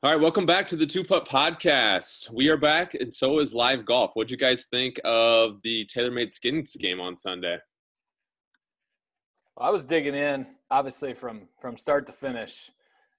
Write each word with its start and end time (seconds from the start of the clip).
All 0.00 0.12
right, 0.12 0.20
welcome 0.20 0.46
back 0.46 0.68
to 0.68 0.76
the 0.76 0.86
Two 0.86 1.02
Putt 1.02 1.26
Podcast. 1.26 2.32
We 2.32 2.48
are 2.50 2.56
back, 2.56 2.94
and 2.94 3.12
so 3.12 3.40
is 3.40 3.52
live 3.52 3.84
golf. 3.84 4.12
What'd 4.14 4.30
you 4.30 4.36
guys 4.36 4.66
think 4.66 5.00
of 5.04 5.60
the 5.64 5.86
TaylorMade 5.86 6.32
Skins 6.32 6.76
game 6.76 7.00
on 7.00 7.18
Sunday? 7.18 7.58
I 9.58 9.70
was 9.70 9.84
digging 9.84 10.14
in, 10.14 10.46
obviously 10.70 11.14
from 11.14 11.48
from 11.60 11.76
start 11.76 12.06
to 12.06 12.12
finish. 12.12 12.70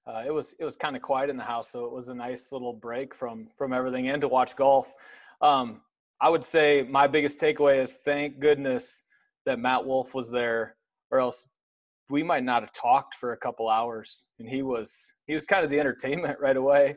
Uh, 0.08 0.24
it 0.26 0.34
was 0.34 0.56
it 0.58 0.64
was 0.64 0.78
kind 0.78 0.96
of 0.96 1.02
quiet 1.02 1.30
in 1.30 1.36
the 1.36 1.44
house, 1.44 1.70
so 1.70 1.84
it 1.84 1.92
was 1.92 2.08
a 2.08 2.16
nice 2.16 2.54
little 2.54 2.72
break 2.72 3.14
from 3.14 3.50
from 3.58 3.74
everything 3.74 4.08
and 4.08 4.22
to 4.22 4.30
watch 4.30 4.56
golf. 4.56 4.94
Um, 5.42 5.82
I 6.22 6.30
would 6.30 6.46
say 6.46 6.88
my 6.90 7.08
biggest 7.08 7.42
takeaway 7.42 7.84
is 7.84 7.96
thank 8.06 8.40
goodness 8.40 9.04
that 9.46 9.60
Matt 9.60 9.86
Wolff 9.86 10.16
was 10.16 10.32
there, 10.32 10.78
or 11.12 11.20
else 11.20 11.46
we 12.10 12.24
might 12.24 12.44
not 12.44 12.64
have 12.64 12.74
talked 12.74 13.16
for 13.16 13.34
a 13.34 13.38
couple 13.38 13.70
hours 13.70 14.26
and 14.40 14.50
he 14.50 14.64
was 14.64 15.14
he 15.28 15.36
was 15.36 15.46
kind 15.46 15.64
of 15.64 15.70
the 15.70 15.80
entertainment 15.80 16.38
right 16.42 16.58
away. 16.58 16.96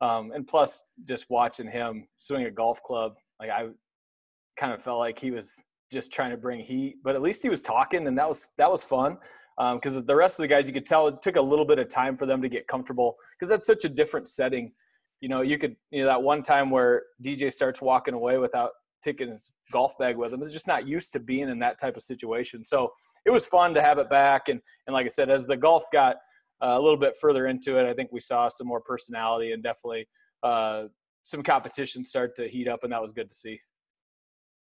Um, 0.00 0.32
and 0.32 0.46
plus 0.46 0.82
just 1.06 1.26
watching 1.30 1.68
him 1.68 2.08
swing 2.18 2.44
a 2.44 2.50
golf 2.50 2.82
club 2.82 3.14
like 3.38 3.48
i 3.50 3.68
kind 4.58 4.72
of 4.72 4.82
felt 4.82 4.98
like 4.98 5.18
he 5.18 5.30
was 5.30 5.62
just 5.92 6.12
trying 6.12 6.30
to 6.30 6.36
bring 6.36 6.60
heat 6.60 6.96
but 7.04 7.14
at 7.14 7.22
least 7.22 7.42
he 7.42 7.48
was 7.48 7.62
talking 7.62 8.06
and 8.06 8.18
that 8.18 8.28
was 8.28 8.48
that 8.58 8.70
was 8.70 8.82
fun. 8.82 9.18
Because 9.56 9.96
um, 9.96 10.04
the 10.04 10.16
rest 10.16 10.40
of 10.40 10.42
the 10.42 10.48
guys 10.48 10.66
you 10.66 10.74
could 10.74 10.84
tell 10.84 11.06
it 11.06 11.22
took 11.22 11.36
a 11.36 11.40
little 11.40 11.64
bit 11.64 11.78
of 11.78 11.88
time 11.88 12.16
for 12.16 12.26
them 12.26 12.42
to 12.42 12.48
get 12.48 12.66
comfortable 12.66 13.14
because 13.38 13.48
that's 13.48 13.64
such 13.64 13.84
a 13.84 13.88
different 13.88 14.26
setting. 14.26 14.72
You 15.20 15.28
know 15.28 15.42
you 15.42 15.58
could 15.58 15.76
you 15.92 16.02
know 16.02 16.08
that 16.08 16.20
one 16.20 16.42
time 16.42 16.70
where 16.70 17.04
dj 17.24 17.52
starts 17.52 17.80
walking 17.80 18.14
away 18.14 18.36
without 18.38 18.70
taking 19.04 19.30
his 19.30 19.52
golf 19.70 19.92
bag 19.98 20.16
with 20.16 20.32
him 20.32 20.42
is 20.42 20.52
just 20.52 20.66
not 20.66 20.88
used 20.88 21.12
to 21.12 21.20
being 21.20 21.48
in 21.48 21.58
that 21.58 21.78
type 21.78 21.96
of 21.96 22.02
situation 22.02 22.64
so 22.64 22.90
it 23.24 23.30
was 23.30 23.46
fun 23.46 23.74
to 23.74 23.82
have 23.82 23.98
it 23.98 24.10
back. 24.10 24.48
And 24.48 24.60
and 24.86 24.94
like 24.94 25.06
I 25.06 25.08
said, 25.08 25.30
as 25.30 25.46
the 25.46 25.56
golf 25.56 25.84
got 25.92 26.16
uh, 26.62 26.76
a 26.78 26.80
little 26.80 26.98
bit 26.98 27.14
further 27.20 27.46
into 27.46 27.78
it, 27.78 27.88
I 27.88 27.94
think 27.94 28.10
we 28.12 28.20
saw 28.20 28.48
some 28.48 28.66
more 28.66 28.80
personality 28.80 29.52
and 29.52 29.62
definitely 29.62 30.06
uh, 30.42 30.84
some 31.24 31.42
competition 31.42 32.04
start 32.04 32.36
to 32.36 32.48
heat 32.48 32.68
up, 32.68 32.84
and 32.84 32.92
that 32.92 33.02
was 33.02 33.12
good 33.12 33.28
to 33.30 33.34
see. 33.34 33.58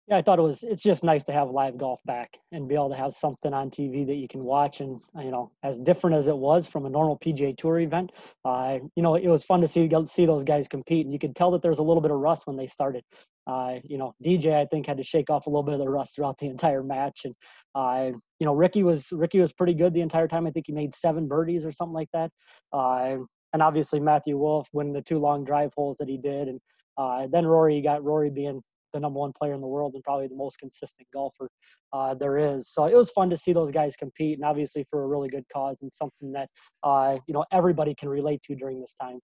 Yeah, 0.08 0.16
I 0.16 0.22
thought 0.22 0.40
it 0.40 0.42
was. 0.42 0.64
It's 0.64 0.82
just 0.82 1.04
nice 1.04 1.22
to 1.24 1.32
have 1.32 1.50
live 1.50 1.78
golf 1.78 2.00
back 2.04 2.36
and 2.50 2.68
be 2.68 2.74
able 2.74 2.90
to 2.90 2.96
have 2.96 3.14
something 3.14 3.54
on 3.54 3.70
TV 3.70 4.04
that 4.06 4.16
you 4.16 4.26
can 4.26 4.42
watch. 4.42 4.80
And 4.80 5.00
you 5.16 5.30
know, 5.30 5.52
as 5.62 5.78
different 5.78 6.16
as 6.16 6.26
it 6.26 6.36
was 6.36 6.66
from 6.66 6.84
a 6.84 6.90
normal 6.90 7.16
PGA 7.18 7.56
Tour 7.56 7.78
event, 7.78 8.10
uh, 8.44 8.78
you 8.96 9.02
know, 9.04 9.14
it 9.14 9.28
was 9.28 9.44
fun 9.44 9.60
to 9.60 9.68
see 9.68 9.88
see 10.06 10.26
those 10.26 10.42
guys 10.42 10.66
compete. 10.66 11.06
And 11.06 11.12
you 11.12 11.20
could 11.20 11.36
tell 11.36 11.52
that 11.52 11.62
there's 11.62 11.78
a 11.78 11.82
little 11.82 12.00
bit 12.00 12.10
of 12.10 12.18
rust 12.18 12.46
when 12.46 12.56
they 12.56 12.66
started. 12.66 13.04
Uh, 13.46 13.76
you 13.84 13.98
know, 13.98 14.12
DJ 14.24 14.54
I 14.60 14.66
think 14.66 14.86
had 14.86 14.96
to 14.96 15.02
shake 15.04 15.30
off 15.30 15.46
a 15.46 15.50
little 15.50 15.62
bit 15.62 15.74
of 15.74 15.80
the 15.80 15.88
rust 15.88 16.16
throughout 16.16 16.38
the 16.38 16.46
entire 16.54 16.82
match, 16.82 17.20
and 17.24 17.34
uh, 17.76 18.10
you 18.40 18.46
know, 18.46 18.54
Rickie 18.54 18.82
was 18.82 19.12
Rickie 19.12 19.40
was 19.40 19.52
pretty 19.52 19.74
good 19.74 19.94
the 19.94 20.00
entire 20.00 20.26
time. 20.28 20.46
I 20.46 20.50
think 20.50 20.66
he 20.66 20.72
made 20.72 20.92
seven 20.92 21.28
birdies 21.28 21.64
or 21.64 21.70
something 21.72 21.94
like 21.94 22.10
that. 22.12 22.30
Uh, 22.72 23.18
and 23.52 23.62
obviously 23.62 24.00
Matthew 24.00 24.38
Wolff 24.38 24.68
winning 24.72 24.92
the 24.92 25.02
two 25.02 25.18
long 25.18 25.44
drive 25.44 25.72
holes 25.76 25.98
that 25.98 26.08
he 26.08 26.18
did, 26.18 26.48
and 26.48 26.60
uh, 26.98 27.28
then 27.30 27.46
Rory 27.46 27.80
got 27.80 28.02
Rory 28.02 28.30
being 28.30 28.60
the 28.92 29.00
number 29.00 29.18
one 29.18 29.32
player 29.32 29.54
in 29.54 29.60
the 29.60 29.66
world 29.66 29.94
and 29.94 30.02
probably 30.02 30.28
the 30.28 30.34
most 30.36 30.58
consistent 30.58 31.08
golfer 31.12 31.50
uh, 31.92 32.14
there 32.14 32.38
is. 32.38 32.68
So 32.68 32.86
it 32.86 32.94
was 32.94 33.10
fun 33.10 33.30
to 33.30 33.36
see 33.36 33.52
those 33.52 33.70
guys 33.70 33.96
compete, 33.96 34.38
and 34.38 34.44
obviously 34.44 34.86
for 34.90 35.02
a 35.02 35.06
really 35.06 35.28
good 35.28 35.44
cause 35.52 35.78
and 35.82 35.92
something 35.92 36.32
that 36.32 36.48
uh, 36.82 37.18
you 37.26 37.34
know 37.34 37.44
everybody 37.52 37.94
can 37.94 38.08
relate 38.08 38.42
to 38.44 38.54
during 38.54 38.80
this 38.80 38.94
time 39.00 39.20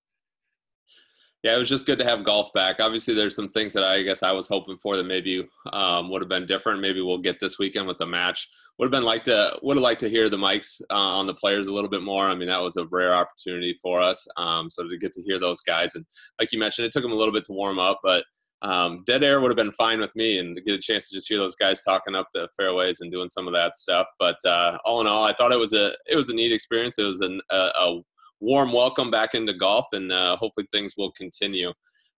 yeah, 1.47 1.55
it 1.55 1.59
was 1.59 1.69
just 1.69 1.87
good 1.87 2.01
to 2.01 2.05
have 2.05 2.25
golf 2.25 2.53
back. 2.55 2.81
Obviously, 2.81 3.15
there's 3.15 3.37
some 3.37 3.47
things 3.47 3.73
that 3.75 3.85
I 3.85 4.03
guess 4.03 4.25
I 4.25 4.33
was 4.33 4.49
hoping 4.49 4.79
for 4.79 4.97
that 4.97 5.05
maybe 5.05 5.47
um, 5.73 6.11
would 6.11 6.21
have 6.21 6.29
been 6.29 6.45
different. 6.45 6.81
Maybe 6.81 7.01
we'll 7.01 7.19
get 7.19 7.39
this 7.39 7.57
weekend 7.57 7.87
with 7.87 7.99
the 7.99 8.07
match. 8.07 8.49
Would 8.79 8.87
have 8.87 8.91
been 8.91 9.05
like 9.05 9.23
to 9.25 9.57
would 9.63 9.77
have 9.77 9.85
liked 9.85 10.01
to 10.01 10.09
hear 10.09 10.29
the 10.29 10.39
mics 10.39 10.81
uh, 10.91 10.95
on 10.95 11.29
the 11.29 11.35
players 11.35 11.69
a 11.69 11.73
little 11.73 11.89
bit 11.89 12.03
more. 12.03 12.25
I 12.25 12.35
mean, 12.35 12.49
that 12.49 12.61
was 12.61 12.77
a 12.77 12.87
rare 12.87 13.15
opportunity 13.15 13.77
for 13.81 14.01
us. 14.01 14.27
Um, 14.37 14.71
so 14.71 14.89
to 14.89 14.99
get 14.99 15.13
to 15.13 15.23
hear 15.23 15.39
those 15.39 15.61
guys, 15.61 15.95
and 15.95 16.05
like 16.41 16.51
you 16.51 16.59
mentioned, 16.59 16.87
it 16.87 16.93
took 16.93 17.03
them 17.03 17.13
a 17.13 17.17
little 17.17 17.33
bit 17.33 17.45
to 17.45 17.53
warm 17.53 17.79
up, 17.79 18.01
but 18.03 18.25
um, 18.63 19.03
dead 19.07 19.23
air 19.23 19.41
would 19.41 19.51
have 19.51 19.57
been 19.57 19.73
fine 19.73 20.01
with 20.01 20.15
me, 20.17 20.39
and 20.39 20.59
get 20.65 20.75
a 20.75 20.79
chance 20.79 21.09
to 21.09 21.15
just 21.15 21.29
hear 21.29 21.39
those 21.39 21.57
guys 21.57 21.81
talking 21.85 22.15
up 22.15 22.29
the 22.33 22.49
fairways 22.57 23.01
and 23.01 23.13
doing 23.13 23.29
some 23.29 23.47
of 23.47 23.53
that 23.53 23.77
stuff. 23.77 24.07
But 24.19 24.37
uh, 24.47 24.79
all 24.85 25.01
in 25.01 25.07
all, 25.07 25.25
I 25.25 25.35
thought 25.35 25.53
it 25.53 25.59
was 25.59 25.75
a 25.75 25.93
it 26.07 26.17
was 26.17 26.31
a 26.31 26.35
neat 26.35 26.53
experience. 26.53 26.99
It 26.99 27.07
was 27.07 27.21
an, 27.21 27.41
a, 27.51 27.57
a 27.57 28.01
warm 28.41 28.73
welcome 28.73 29.11
back 29.11 29.35
into 29.35 29.53
golf, 29.53 29.87
and 29.93 30.11
uh, 30.11 30.37
hopefully 30.37 30.67
things 30.73 30.95
will 30.97 31.13
continue 31.13 31.73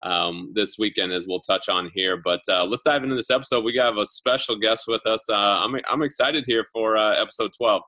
um, 0.05 0.53
this 0.55 0.77
weekend 0.79 1.13
as 1.13 1.27
we'll 1.27 1.41
touch 1.41 1.69
on 1.69 1.91
here. 1.93 2.17
But 2.17 2.41
uh, 2.49 2.65
let's 2.65 2.83
dive 2.83 3.03
into 3.03 3.17
this 3.17 3.31
episode. 3.31 3.65
We 3.65 3.77
have 3.77 3.97
a 3.97 4.07
special 4.07 4.57
guest 4.57 4.85
with 4.87 5.05
us. 5.07 5.29
Uh, 5.29 5.35
I'm 5.35 5.75
I'm 5.89 6.03
excited 6.03 6.45
here 6.47 6.65
for 6.73 6.97
uh, 6.97 7.21
episode 7.21 7.51
12. 7.57 7.83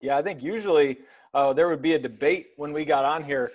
Yeah, 0.00 0.16
I 0.16 0.22
think 0.22 0.42
usually 0.42 0.98
uh, 1.34 1.52
there 1.52 1.68
would 1.68 1.82
be 1.82 1.94
a 1.94 1.98
debate 1.98 2.48
when 2.56 2.72
we 2.72 2.84
got 2.84 3.04
on 3.04 3.24
here 3.24 3.52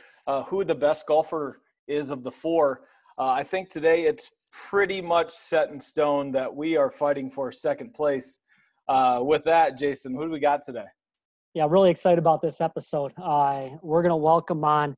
who 0.47 0.63
the 0.63 0.75
best 0.75 1.07
golfer 1.07 1.59
is 1.88 2.09
of 2.09 2.23
the 2.23 2.31
four. 2.31 2.84
I 3.17 3.44
think 3.44 3.69
today 3.69 4.03
it's 4.03 4.31
pretty 4.51 5.01
much 5.01 5.31
set 5.31 5.69
in 5.69 5.79
stone 5.79 6.31
that 6.31 6.53
we 6.53 6.75
are 6.75 6.89
fighting 6.89 7.29
for 7.29 7.51
second 7.51 7.94
place. 7.94 8.39
with 9.19 9.44
that, 9.45 9.77
Jason, 9.77 10.13
who 10.13 10.25
do 10.25 10.31
we 10.31 10.39
got 10.39 10.63
today? 10.63 10.85
yeah, 11.53 11.67
really 11.69 11.91
excited 11.91 12.17
about 12.17 12.41
this 12.41 12.61
episode. 12.61 13.11
Uh, 13.22 13.69
we're 13.81 14.01
going 14.01 14.11
to 14.11 14.16
welcome 14.16 14.63
on 14.63 14.95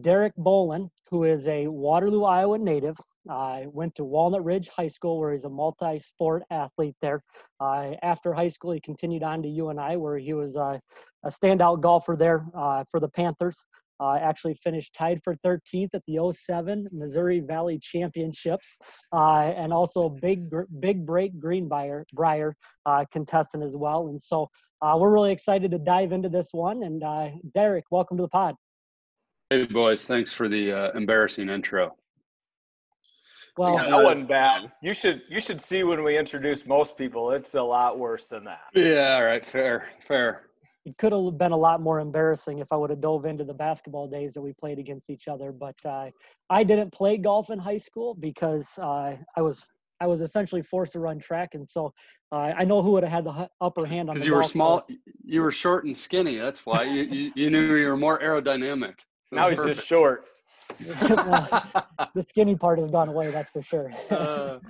Derek 0.00 0.32
Bolin, 0.36 0.90
who 1.10 1.24
is 1.24 1.48
a 1.48 1.66
Waterloo, 1.66 2.22
Iowa 2.22 2.56
native. 2.56 2.96
I 3.28 3.64
uh, 3.64 3.70
went 3.70 3.94
to 3.96 4.04
Walnut 4.04 4.44
Ridge 4.44 4.68
High 4.68 4.88
School, 4.88 5.18
where 5.18 5.32
he's 5.32 5.44
a 5.44 5.50
multi-sport 5.50 6.44
athlete 6.50 6.94
there. 7.02 7.22
Uh, 7.60 7.94
after 8.02 8.32
high 8.32 8.48
school, 8.48 8.72
he 8.72 8.80
continued 8.80 9.24
on 9.24 9.42
to 9.42 9.48
UNI, 9.48 9.96
where 9.96 10.18
he 10.18 10.34
was 10.34 10.56
uh, 10.56 10.78
a 11.24 11.28
standout 11.28 11.80
golfer 11.80 12.16
there 12.16 12.46
uh, 12.54 12.84
for 12.90 13.00
the 13.00 13.08
Panthers. 13.08 13.66
Uh, 14.00 14.16
actually 14.16 14.54
finished 14.54 14.94
tied 14.94 15.20
for 15.24 15.34
13th 15.44 15.90
at 15.92 16.02
the 16.06 16.32
07 16.32 16.88
Missouri 16.92 17.40
Valley 17.40 17.78
Championships, 17.80 18.78
uh, 19.12 19.52
and 19.56 19.72
also 19.72 20.08
big 20.08 20.50
big 20.80 21.04
break 21.04 21.38
Greenbrier 21.40 22.04
Briar 22.12 22.54
uh, 22.86 23.04
contestant 23.10 23.64
as 23.64 23.76
well. 23.76 24.08
And 24.08 24.20
so 24.20 24.48
uh, 24.82 24.96
we're 24.98 25.12
really 25.12 25.32
excited 25.32 25.70
to 25.72 25.78
dive 25.78 26.12
into 26.12 26.28
this 26.28 26.50
one. 26.52 26.84
And 26.84 27.02
uh, 27.02 27.30
Derek, 27.54 27.84
welcome 27.90 28.16
to 28.18 28.22
the 28.22 28.28
pod. 28.28 28.54
Hey 29.50 29.64
boys, 29.64 30.06
thanks 30.06 30.32
for 30.32 30.48
the 30.48 30.72
uh, 30.72 30.90
embarrassing 30.92 31.48
intro. 31.48 31.96
Well, 33.56 33.74
yeah, 33.74 33.90
that 33.90 34.04
wasn't 34.04 34.28
bad. 34.28 34.70
You 34.80 34.94
should 34.94 35.22
you 35.28 35.40
should 35.40 35.60
see 35.60 35.82
when 35.82 36.04
we 36.04 36.16
introduce 36.16 36.64
most 36.64 36.96
people. 36.96 37.32
It's 37.32 37.54
a 37.54 37.62
lot 37.62 37.98
worse 37.98 38.28
than 38.28 38.44
that. 38.44 38.60
Yeah, 38.74 39.16
all 39.16 39.24
right, 39.24 39.44
fair, 39.44 39.88
fair 40.06 40.47
it 40.88 40.96
could 40.96 41.12
have 41.12 41.36
been 41.36 41.52
a 41.52 41.56
lot 41.56 41.82
more 41.82 42.00
embarrassing 42.00 42.60
if 42.60 42.72
I 42.72 42.76
would 42.76 42.88
have 42.88 43.02
dove 43.02 43.26
into 43.26 43.44
the 43.44 43.52
basketball 43.52 44.08
days 44.08 44.32
that 44.34 44.40
we 44.40 44.54
played 44.54 44.78
against 44.78 45.10
each 45.10 45.28
other. 45.28 45.52
But 45.52 45.76
uh, 45.84 46.10
I 46.48 46.64
didn't 46.64 46.92
play 46.92 47.18
golf 47.18 47.50
in 47.50 47.58
high 47.58 47.76
school 47.76 48.14
because 48.14 48.78
uh, 48.78 49.16
I 49.36 49.42
was 49.42 49.64
I 50.00 50.06
was 50.06 50.22
essentially 50.22 50.62
forced 50.62 50.92
to 50.94 51.00
run 51.00 51.18
track, 51.18 51.50
and 51.54 51.68
so 51.68 51.92
uh, 52.32 52.52
I 52.56 52.64
know 52.64 52.82
who 52.82 52.92
would 52.92 53.02
have 53.02 53.12
had 53.12 53.24
the 53.24 53.50
upper 53.60 53.84
hand 53.84 54.08
on. 54.08 54.14
Because 54.14 54.26
you 54.26 54.34
were 54.34 54.42
small, 54.42 54.80
court. 54.80 54.98
you 55.24 55.42
were 55.42 55.52
short 55.52 55.84
and 55.84 55.96
skinny. 55.96 56.38
That's 56.38 56.64
why 56.64 56.84
you, 56.84 57.02
you, 57.02 57.32
you 57.34 57.50
knew 57.50 57.74
you 57.74 57.88
were 57.88 57.96
more 57.96 58.18
aerodynamic. 58.20 58.94
Now 59.30 59.50
he's 59.50 59.62
just 59.62 59.86
short. 59.86 60.24
well, 60.86 61.64
the 62.14 62.22
skinny 62.26 62.56
part 62.56 62.78
has 62.78 62.90
gone 62.90 63.08
away. 63.08 63.30
That's 63.30 63.50
for 63.50 63.62
sure. 63.62 63.92
Uh, 64.10 64.60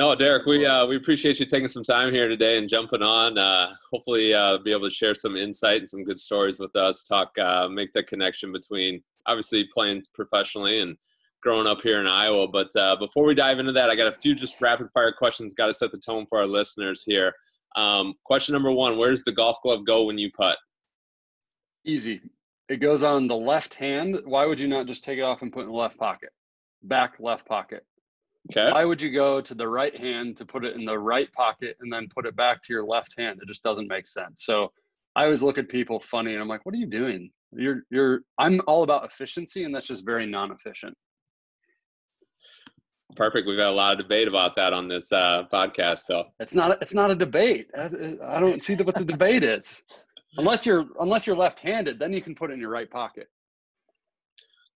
no, 0.00 0.14
Derek, 0.14 0.46
we 0.46 0.64
uh, 0.64 0.86
we 0.86 0.96
appreciate 0.96 1.38
you 1.40 1.44
taking 1.44 1.68
some 1.68 1.82
time 1.82 2.10
here 2.10 2.26
today 2.26 2.56
and 2.56 2.70
jumping 2.70 3.02
on. 3.02 3.36
Uh, 3.36 3.74
hopefully, 3.92 4.32
uh, 4.32 4.56
be 4.56 4.72
able 4.72 4.88
to 4.88 4.94
share 4.94 5.14
some 5.14 5.36
insight 5.36 5.80
and 5.80 5.88
some 5.90 6.04
good 6.04 6.18
stories 6.18 6.58
with 6.58 6.74
us. 6.74 7.02
Talk, 7.02 7.32
uh, 7.38 7.68
make 7.68 7.92
the 7.92 8.02
connection 8.02 8.50
between 8.50 9.02
obviously 9.26 9.68
playing 9.74 10.02
professionally 10.14 10.80
and 10.80 10.96
growing 11.42 11.66
up 11.66 11.82
here 11.82 12.00
in 12.00 12.06
Iowa. 12.06 12.48
But 12.48 12.74
uh, 12.76 12.96
before 12.96 13.26
we 13.26 13.34
dive 13.34 13.58
into 13.58 13.72
that, 13.72 13.90
I 13.90 13.94
got 13.94 14.06
a 14.06 14.12
few 14.12 14.34
just 14.34 14.58
rapid 14.62 14.88
fire 14.94 15.12
questions. 15.12 15.52
Got 15.52 15.66
to 15.66 15.74
set 15.74 15.92
the 15.92 15.98
tone 15.98 16.24
for 16.30 16.38
our 16.38 16.46
listeners 16.46 17.04
here. 17.06 17.34
Um, 17.76 18.14
question 18.24 18.54
number 18.54 18.72
one: 18.72 18.96
Where 18.96 19.10
does 19.10 19.24
the 19.24 19.32
golf 19.32 19.58
glove 19.62 19.84
go 19.84 20.06
when 20.06 20.16
you 20.16 20.32
putt? 20.32 20.56
Easy. 21.84 22.22
It 22.70 22.78
goes 22.78 23.02
on 23.02 23.28
the 23.28 23.36
left 23.36 23.74
hand. 23.74 24.18
Why 24.24 24.46
would 24.46 24.60
you 24.60 24.68
not 24.68 24.86
just 24.86 25.04
take 25.04 25.18
it 25.18 25.22
off 25.24 25.42
and 25.42 25.52
put 25.52 25.60
it 25.60 25.64
in 25.64 25.72
the 25.72 25.76
left 25.76 25.98
pocket? 25.98 26.30
Back 26.84 27.16
left 27.20 27.44
pocket. 27.44 27.84
Okay. 28.48 28.72
Why 28.72 28.84
would 28.84 29.02
you 29.02 29.12
go 29.12 29.40
to 29.40 29.54
the 29.54 29.68
right 29.68 29.96
hand 29.96 30.36
to 30.38 30.46
put 30.46 30.64
it 30.64 30.74
in 30.74 30.84
the 30.84 30.98
right 30.98 31.30
pocket 31.32 31.76
and 31.80 31.92
then 31.92 32.08
put 32.08 32.26
it 32.26 32.34
back 32.36 32.62
to 32.62 32.72
your 32.72 32.84
left 32.84 33.14
hand? 33.18 33.38
It 33.42 33.48
just 33.48 33.62
doesn't 33.62 33.86
make 33.86 34.08
sense. 34.08 34.44
So 34.44 34.72
I 35.14 35.24
always 35.24 35.42
look 35.42 35.58
at 35.58 35.68
people 35.68 36.00
funny 36.00 36.32
and 36.32 36.40
I'm 36.40 36.48
like, 36.48 36.64
what 36.64 36.74
are 36.74 36.78
you 36.78 36.86
doing? 36.86 37.30
You're 37.52 37.82
you're 37.90 38.20
I'm 38.38 38.60
all 38.66 38.82
about 38.82 39.04
efficiency 39.04 39.64
and 39.64 39.74
that's 39.74 39.86
just 39.86 40.04
very 40.04 40.26
non-efficient. 40.26 40.96
Perfect. 43.16 43.46
We've 43.46 43.58
had 43.58 43.68
a 43.68 43.72
lot 43.72 43.92
of 43.92 43.98
debate 43.98 44.28
about 44.28 44.54
that 44.56 44.72
on 44.72 44.88
this 44.88 45.12
uh, 45.12 45.44
podcast. 45.52 46.00
So 46.00 46.24
it's 46.38 46.54
not 46.54 46.80
it's 46.80 46.94
not 46.94 47.10
a 47.10 47.14
debate. 47.14 47.68
I, 47.76 47.90
I 48.24 48.40
don't 48.40 48.62
see 48.62 48.74
what 48.76 48.94
the 48.94 49.04
debate 49.04 49.42
is. 49.42 49.82
Unless 50.38 50.64
you're 50.64 50.86
unless 51.00 51.26
you're 51.26 51.36
left-handed, 51.36 51.98
then 51.98 52.12
you 52.12 52.22
can 52.22 52.34
put 52.34 52.50
it 52.50 52.54
in 52.54 52.60
your 52.60 52.70
right 52.70 52.90
pocket. 52.90 53.26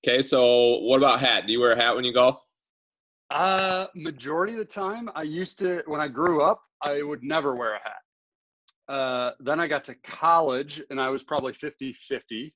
Okay. 0.06 0.20
So 0.20 0.80
what 0.80 0.98
about 0.98 1.20
hat? 1.20 1.46
Do 1.46 1.52
you 1.52 1.60
wear 1.60 1.72
a 1.72 1.76
hat 1.76 1.94
when 1.94 2.04
you 2.04 2.12
golf? 2.12 2.42
Uh, 3.30 3.86
majority 3.94 4.52
of 4.52 4.58
the 4.58 4.64
time, 4.64 5.08
I 5.14 5.22
used 5.22 5.58
to, 5.60 5.82
when 5.86 6.00
I 6.00 6.08
grew 6.08 6.42
up, 6.42 6.62
I 6.82 7.02
would 7.02 7.22
never 7.22 7.56
wear 7.56 7.74
a 7.74 7.78
hat. 7.78 8.94
Uh, 8.94 9.30
then 9.40 9.60
I 9.60 9.66
got 9.66 9.84
to 9.84 9.94
college 10.04 10.82
and 10.90 11.00
I 11.00 11.08
was 11.08 11.22
probably 11.22 11.54
50 11.54 11.94
50. 11.94 12.54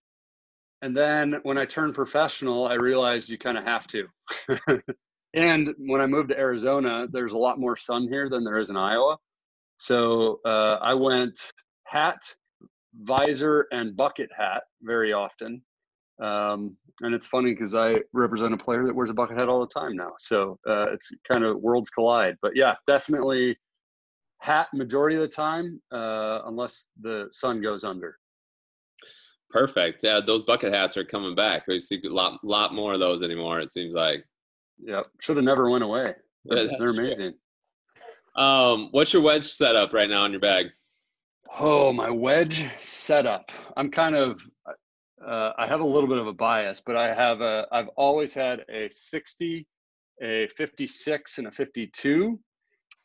and 0.83 0.97
then 0.97 1.37
when 1.43 1.57
I 1.57 1.65
turned 1.65 1.95
professional, 1.95 2.67
I 2.67 2.75
realized 2.75 3.31
you 3.31 3.39
kind 3.39 3.57
of 3.57 3.65
have 3.65 3.87
to. 3.89 4.07
and 5.35 5.75
when 5.79 6.01
I 6.01 6.07
moved 6.07 6.29
to 6.29 6.39
Arizona, 6.39 7.07
there's 7.11 7.33
a 7.33 7.39
lot 7.39 7.59
more 7.59 7.77
sun 7.77 8.07
here 8.11 8.29
than 8.29 8.45
there 8.45 8.59
is 8.59 8.69
in 8.69 8.77
Iowa. 8.77 9.17
So 9.79 10.41
uh, 10.45 10.79
I 10.83 10.93
went 10.95 11.39
hat, 11.85 12.21
visor, 13.03 13.67
and 13.71 13.97
bucket 13.97 14.31
hat 14.37 14.65
very 14.83 15.13
often. 15.13 15.63
Um, 16.21 16.77
and 17.01 17.15
it's 17.15 17.27
funny 17.27 17.53
because 17.53 17.75
I 17.75 17.97
represent 18.13 18.53
a 18.53 18.57
player 18.57 18.85
that 18.87 18.95
wears 18.95 19.11
a 19.11 19.15
bucket 19.15 19.39
hat 19.39 19.49
all 19.49 19.61
the 19.61 19.81
time 19.81 19.97
now. 19.97 20.13
So 20.19 20.59
uh, 20.69 20.91
it's 20.93 21.11
kind 21.27 21.45
of 21.45 21.61
worlds 21.61 21.91
collide. 21.91 22.37
But 22.43 22.57
yeah, 22.57 22.75
definitely 22.87 23.57
hat 24.41 24.69
majority 24.75 25.17
of 25.17 25.23
the 25.23 25.29
time, 25.29 25.81
uh, 25.93 26.41
unless 26.47 26.89
the 27.01 27.27
sun 27.31 27.61
goes 27.61 27.85
under. 27.85 28.17
Perfect. 29.51 30.03
Yeah, 30.03 30.21
those 30.25 30.45
bucket 30.45 30.75
hats 30.75 30.97
are 30.97 31.05
coming 31.05 31.35
back. 31.35 31.67
We 31.67 31.81
see 31.81 32.01
a 32.05 32.09
lot, 32.09 32.39
lot 32.45 32.75
more 32.75 32.95
of 32.95 33.01
those 33.01 33.23
anymore. 33.23 33.61
It 33.61 33.71
seems 33.71 33.95
like. 33.95 34.25
Yep, 34.81 35.07
should 35.21 35.37
have 35.37 35.45
never 35.45 35.71
went 35.71 35.85
away. 35.85 36.15
They're, 36.45 36.65
yeah, 36.65 36.77
they're 36.79 36.91
amazing. 36.91 37.35
True. 38.37 38.45
Um, 38.45 38.89
what's 38.91 39.13
your 39.13 39.23
wedge 39.23 39.45
setup 39.45 39.93
right 39.93 40.09
now 40.09 40.25
in 40.25 40.33
your 40.33 40.41
bag? 40.41 40.67
Oh, 41.59 41.93
my 41.93 42.11
wedge 42.11 42.69
setup. 42.79 43.51
I'm 43.77 43.91
kind 43.91 44.15
of. 44.15 44.41
Uh, 45.27 45.53
I 45.59 45.67
have 45.67 45.81
a 45.81 45.87
little 45.87 46.09
bit 46.09 46.19
of 46.19 46.27
a 46.27 46.33
bias, 46.33 46.81
but 46.85 46.97
I 46.97 47.15
have 47.15 47.41
a. 47.41 47.67
I've 47.73 47.89
always 47.97 48.35
had 48.35 48.65
a 48.71 48.89
60, 48.91 49.67
a 50.23 50.49
56, 50.57 51.39
and 51.39 51.47
a 51.47 51.51
52 51.51 52.39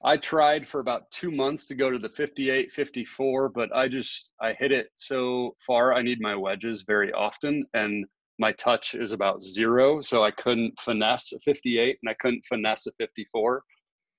I 0.06 0.18
tried 0.18 0.68
for 0.68 0.81
about 0.81 1.10
two 1.12 1.31
months 1.31 1.65
to 1.68 1.75
go 1.75 1.89
to 1.89 1.98
the 1.98 2.10
58, 2.10 2.74
54, 2.74 3.50
but 3.50 3.74
I 3.74 3.88
just, 3.88 4.31
I 4.42 4.51
hit 4.51 4.74
it 4.74 4.88
so 4.95 5.56
far. 5.65 5.94
I 5.94 6.01
need 6.01 6.19
my 6.19 6.36
wedges 6.36 6.83
very 6.86 7.13
often, 7.13 7.65
and 7.74 8.06
my 8.38 8.51
touch 8.54 8.95
is 8.95 9.13
about 9.13 9.42
zero. 9.42 10.01
So 10.01 10.21
I 10.21 10.31
couldn't 10.31 10.77
finesse 10.77 11.31
a 11.31 11.39
58 11.39 12.00
and 12.04 12.09
I 12.09 12.16
couldn't 12.16 12.44
finesse 12.44 12.86
a 12.88 12.92
54, 13.00 13.63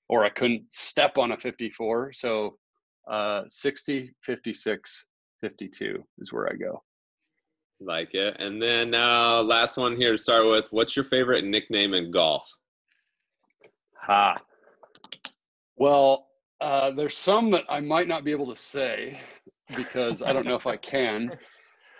or 0.08 0.24
I 0.24 0.30
couldn't 0.30 0.72
step 0.72 1.18
on 1.18 1.32
a 1.32 1.36
54. 1.36 2.14
So 2.14 2.56
uh, 3.10 3.42
60, 3.46 4.10
56, 4.22 5.04
52 5.42 6.02
is 6.18 6.32
where 6.32 6.50
I 6.50 6.56
go. 6.56 6.82
Like 7.80 8.14
it. 8.14 8.36
And 8.38 8.62
then 8.62 8.94
uh, 8.94 9.42
last 9.42 9.76
one 9.76 9.96
here 9.96 10.12
to 10.12 10.18
start 10.18 10.46
with 10.46 10.68
what's 10.70 10.96
your 10.96 11.04
favorite 11.04 11.44
nickname 11.44 11.92
in 11.94 12.10
golf? 12.10 12.48
Ha. 14.02 14.36
Well, 15.76 16.28
uh, 16.60 16.92
there's 16.92 17.16
some 17.16 17.50
that 17.50 17.64
I 17.68 17.80
might 17.80 18.08
not 18.08 18.24
be 18.24 18.30
able 18.30 18.54
to 18.54 18.60
say 18.60 19.18
because 19.76 20.22
I 20.22 20.32
don't 20.32 20.46
know 20.46 20.54
if 20.54 20.66
I 20.66 20.76
can. 20.76 21.36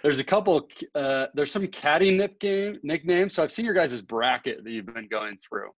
There's 0.02 0.18
a 0.18 0.24
couple. 0.24 0.68
Uh, 0.94 1.26
there's 1.34 1.50
some 1.50 1.66
caddy 1.68 2.16
nip 2.16 2.38
game 2.38 2.78
nicknames. 2.82 3.34
So 3.34 3.42
I've 3.42 3.52
seen 3.52 3.64
your 3.64 3.74
guys' 3.74 4.00
bracket 4.02 4.62
that 4.62 4.70
you've 4.70 4.86
been 4.86 5.08
going 5.08 5.38
through, 5.38 5.70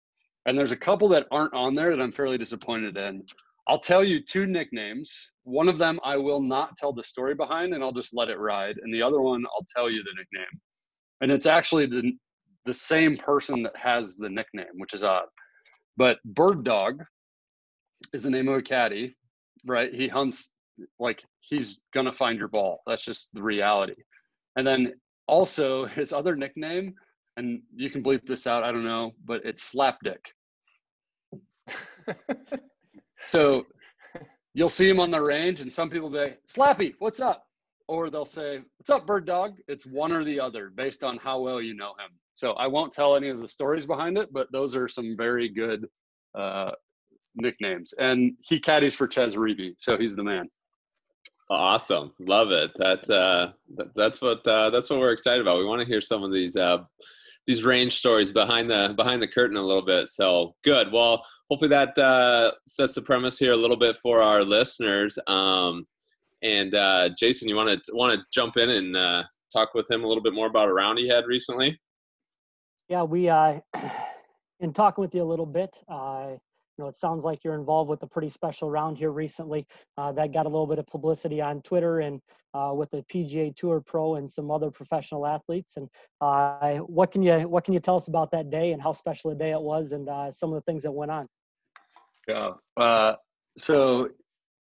and 0.47 0.57
there's 0.59 0.71
a 0.71 0.77
couple 0.77 1.09
that 1.11 1.27
aren't 1.31 1.55
on 1.55 1.75
there 1.75 1.91
that 1.91 2.03
I'm 2.03 2.13
fairly 2.13 2.39
disappointed 2.39 2.97
in. 2.97 3.23
I'll 3.67 3.79
tell 3.79 4.05
you 4.05 4.23
two 4.23 4.47
nicknames. 4.47 5.31
One 5.45 5.69
of 5.69 5.79
them 5.79 5.99
I 6.05 6.17
will 6.17 6.43
not 6.43 6.77
tell 6.77 6.93
the 6.93 7.03
story 7.03 7.35
behind, 7.35 7.75
and 7.75 7.83
I'll 7.83 7.93
just 7.93 8.15
let 8.15 8.29
it 8.29 8.39
ride. 8.39 8.77
And 8.83 8.93
the 8.93 9.03
other 9.03 9.21
one 9.21 9.45
I'll 9.47 9.67
tell 9.75 9.91
you 9.91 10.03
the 10.03 10.13
nickname, 10.17 10.61
and 11.21 11.31
it's 11.31 11.47
actually 11.47 11.87
the 11.87 12.13
the 12.67 12.75
same 12.75 13.17
person 13.17 13.63
that 13.63 13.77
has 13.77 14.17
the 14.17 14.29
nickname, 14.29 14.79
which 14.79 14.95
is 14.95 15.03
odd. 15.03 15.27
But 15.97 16.19
Bird 16.25 16.65
Dog 16.65 17.05
is 18.13 18.23
the 18.23 18.31
name 18.31 18.49
of 18.49 18.57
a 18.57 18.63
caddy, 18.63 19.17
right? 19.67 19.93
He 19.93 20.09
hunts 20.09 20.51
like 20.99 21.23
he's 21.41 21.79
gonna 21.93 22.13
find 22.13 22.39
your 22.39 22.49
ball. 22.49 22.81
That's 22.87 23.05
just 23.05 23.33
the 23.35 23.43
reality. 23.43 23.95
And 24.57 24.67
then 24.67 24.93
also 25.27 25.87
his 25.99 26.13
other 26.13 26.37
nickname, 26.37 26.95
and 27.37 27.63
you 27.75 27.91
can 27.91 28.03
bleep 28.03 28.27
this 28.27 28.47
out, 28.47 28.63
I 28.63 28.73
don't 28.73 28.85
know, 28.85 29.13
but 29.25 29.43
it's 29.45 29.73
Slapdick. 29.73 30.21
so 33.27 33.67
you'll 34.55 34.69
see 34.69 34.89
him 34.89 35.01
on 35.01 35.11
the 35.11 35.21
range, 35.21 35.61
and 35.61 35.73
some 35.73 35.91
people 35.91 36.13
say, 36.13 36.37
Slappy, 36.47 36.95
what's 36.99 37.21
up? 37.21 37.47
Or 37.87 38.09
they'll 38.09 38.25
say, 38.25 38.63
What's 38.79 38.91
up, 38.91 39.07
bird 39.07 39.27
dog? 39.27 39.57
It's 39.69 39.85
one 39.85 40.13
or 40.13 40.25
the 40.25 40.41
other 40.41 40.71
based 40.71 41.05
on 41.05 41.19
how 41.19 41.41
well 41.41 41.61
you 41.61 41.75
know 41.75 41.91
him. 41.91 42.11
So 42.35 42.53
I 42.53 42.67
won't 42.67 42.93
tell 42.93 43.15
any 43.15 43.29
of 43.29 43.41
the 43.41 43.49
stories 43.49 43.87
behind 43.87 44.19
it, 44.19 44.33
but 44.33 44.51
those 44.51 44.75
are 44.75 44.89
some 44.89 45.17
very 45.17 45.49
good 45.49 45.87
uh, 46.35 46.73
nicknames. 47.37 47.95
And 47.99 48.35
he 48.41 48.59
caddies 48.59 48.95
for 48.95 49.07
Chez 49.07 49.37
Reavie, 49.37 49.75
so 49.79 49.97
he's 49.97 50.17
the 50.17 50.25
man. 50.25 50.49
Awesome, 51.51 52.13
love 52.19 52.53
it. 52.53 52.73
That's 52.77 53.11
uh, 53.11 53.53
that's 53.95 54.23
what 54.23 54.47
uh, 54.49 54.71
that's 54.71 54.89
what 54.89 54.99
we're 54.99 55.13
excited 55.13 55.43
about. 55.43 55.59
We 55.59 55.67
want 55.67 55.83
to 55.83 55.87
hear 55.87 56.01
some 56.01 56.23
of 56.23 56.33
these 56.33 56.57
uh, 56.57 56.79
these 57.47 57.65
range 57.65 57.97
stories 57.97 58.33
behind 58.33 58.71
the 58.71 58.95
behind 58.97 59.23
the 59.23 59.29
curtain 59.29 59.57
a 59.57 59.63
little 59.63 59.85
bit. 59.85 60.09
So 60.09 60.55
good. 60.65 60.93
Well, 60.93 61.25
hopefully 61.51 61.69
that 61.71 61.97
uh, 61.99 62.53
sets 62.67 62.95
the 62.95 63.03
premise 63.03 63.39
here 63.39 63.53
a 63.53 63.57
little 63.57 63.77
bit 63.77 63.97
for 64.03 64.23
our 64.23 64.43
listeners. 64.43 65.19
Um, 65.27 65.85
and 66.43 66.75
uh, 66.75 67.11
Jason, 67.19 67.49
you 67.49 67.57
want 67.57 67.85
to 67.85 67.93
want 67.95 68.19
to 68.19 68.25
jump 68.33 68.57
in 68.57 68.71
and 68.71 68.97
uh, 68.97 69.25
talk 69.53 69.75
with 69.75 69.91
him 69.91 70.05
a 70.05 70.07
little 70.07 70.23
bit 70.23 70.35
more 70.35 70.47
about 70.47 70.69
a 70.69 70.73
round 70.73 70.99
he 70.99 71.09
had 71.09 71.27
recently? 71.27 71.81
Yeah, 72.89 73.03
we 73.03 73.29
uh, 73.29 73.61
in 74.61 74.73
talking 74.73 75.03
with 75.03 75.15
you 75.15 75.23
a 75.23 75.25
little 75.25 75.47
bit. 75.47 75.75
Uh, 75.89 76.33
you 76.77 76.85
know, 76.85 76.89
it 76.89 76.97
sounds 76.97 77.25
like 77.25 77.45
you're 77.45 77.55
involved 77.55 77.89
with 77.89 78.03
a 78.03 78.07
pretty 78.07 78.29
special 78.29 78.71
round 78.71 78.99
here 78.99 79.11
recently 79.11 79.67
uh, 79.97 80.13
that 80.13 80.33
got 80.33 80.47
a 80.47 80.49
little 80.49 80.67
bit 80.67 80.79
of 80.79 80.87
publicity 80.87 81.41
on 81.41 81.63
Twitter 81.63 82.01
and 82.01 82.21
uh, 82.53 82.73
with 82.75 82.91
the 82.91 83.05
PGA 83.13 83.55
Tour 83.55 83.81
Pro 83.81 84.17
and 84.17 84.31
some 84.31 84.51
other 84.51 84.71
professional 84.71 85.27
athletes. 85.27 85.77
And 85.77 85.89
uh, 86.21 86.79
what 86.79 87.13
can 87.13 87.23
you 87.23 87.49
what 87.49 87.65
can 87.65 87.75
you 87.75 87.81
tell 87.81 87.97
us 87.97 88.09
about 88.09 88.31
that 88.33 88.51
day 88.51 88.73
and 88.73 88.83
how 88.83 88.93
special 88.93 89.31
a 89.31 89.35
day 89.35 89.53
it 89.53 89.61
was 89.61 89.93
and 89.93 90.09
uh, 90.09 90.33
some 90.33 90.53
of 90.53 90.57
the 90.57 90.63
things 90.63 90.83
that 90.83 90.93
went 90.93 91.11
on? 91.11 91.29
Yeah. 92.27 92.53
Uh, 92.77 93.15
so 93.59 94.09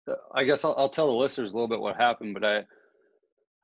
uh, 0.09 0.15
I 0.33 0.43
guess 0.43 0.65
I'll, 0.65 0.75
I'll, 0.77 0.89
tell 0.89 1.07
the 1.07 1.13
listeners 1.13 1.51
a 1.51 1.55
little 1.55 1.67
bit 1.67 1.79
what 1.79 1.95
happened, 1.95 2.33
but 2.33 2.43
I 2.43 2.63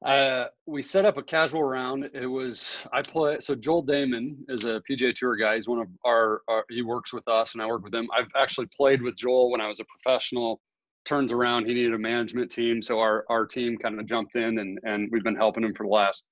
uh, 0.06 0.46
we 0.68 0.84
set 0.84 1.06
up 1.06 1.18
a 1.18 1.24
casual 1.24 1.64
round. 1.64 2.10
It 2.14 2.28
was 2.28 2.78
I 2.94 3.02
play. 3.02 3.38
So 3.40 3.56
Joel 3.56 3.84
Dahmen 3.84 4.38
is 4.48 4.64
a 4.64 4.82
PGA 4.90 5.14
Tour 5.14 5.36
guy. 5.36 5.56
He's 5.56 5.68
one 5.68 5.80
of 5.80 5.88
our, 6.06 6.42
our, 6.48 6.66
He 6.70 6.84
works 6.84 7.14
with 7.14 7.28
us, 7.28 7.54
and 7.54 7.62
I 7.62 7.66
work 7.66 7.84
with 7.84 7.96
him. 7.96 8.08
I've 8.16 8.28
actually 8.36 8.68
played 8.78 9.02
with 9.02 9.16
Joel 9.16 9.52
when 9.52 9.62
I 9.62 9.68
was 9.68 9.80
a 9.80 9.86
professional. 9.86 10.62
Turns 11.06 11.32
around, 11.32 11.66
he 11.66 11.74
needed 11.74 11.94
a 11.94 11.98
management 11.98 12.52
team, 12.52 12.82
so 12.82 13.00
our 13.00 13.26
our 13.30 13.46
team 13.46 13.78
kind 13.78 14.00
of 14.00 14.06
jumped 14.08 14.36
in, 14.36 14.60
and 14.60 14.78
and 14.84 15.10
we've 15.12 15.24
been 15.24 15.36
helping 15.36 15.64
him 15.64 15.74
for 15.74 15.86
the 15.86 15.92
last 15.92 16.26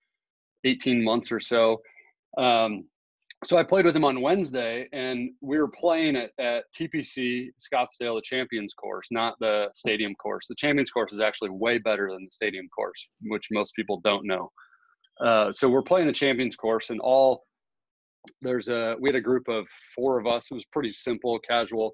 18 0.65 1.03
months 1.03 1.31
or 1.31 1.39
so. 1.39 1.81
Um, 2.37 2.85
so 3.43 3.57
I 3.57 3.63
played 3.63 3.85
with 3.85 3.95
him 3.95 4.05
on 4.05 4.21
Wednesday, 4.21 4.87
and 4.93 5.31
we 5.41 5.57
were 5.59 5.67
playing 5.67 6.15
at, 6.15 6.31
at 6.39 6.63
TPC 6.77 7.49
Scottsdale, 7.59 8.15
the 8.15 8.21
Champions 8.23 8.73
course, 8.73 9.07
not 9.11 9.35
the 9.39 9.67
stadium 9.75 10.15
course. 10.15 10.47
The 10.47 10.55
Champions 10.55 10.89
course 10.89 11.13
is 11.13 11.19
actually 11.19 11.49
way 11.51 11.77
better 11.77 12.09
than 12.11 12.25
the 12.25 12.31
stadium 12.31 12.67
course, 12.75 13.07
which 13.23 13.47
most 13.51 13.75
people 13.75 14.01
don't 14.03 14.25
know. 14.25 14.51
Uh, 15.23 15.51
so 15.51 15.69
we're 15.69 15.83
playing 15.83 16.07
the 16.07 16.13
Champions 16.13 16.55
course, 16.55 16.89
and 16.89 16.99
all 17.01 17.43
there's 18.41 18.69
a 18.69 18.95
we 18.99 19.09
had 19.09 19.15
a 19.15 19.21
group 19.21 19.47
of 19.47 19.65
four 19.95 20.19
of 20.19 20.25
us. 20.25 20.47
It 20.49 20.55
was 20.55 20.65
pretty 20.71 20.91
simple, 20.91 21.39
casual. 21.39 21.93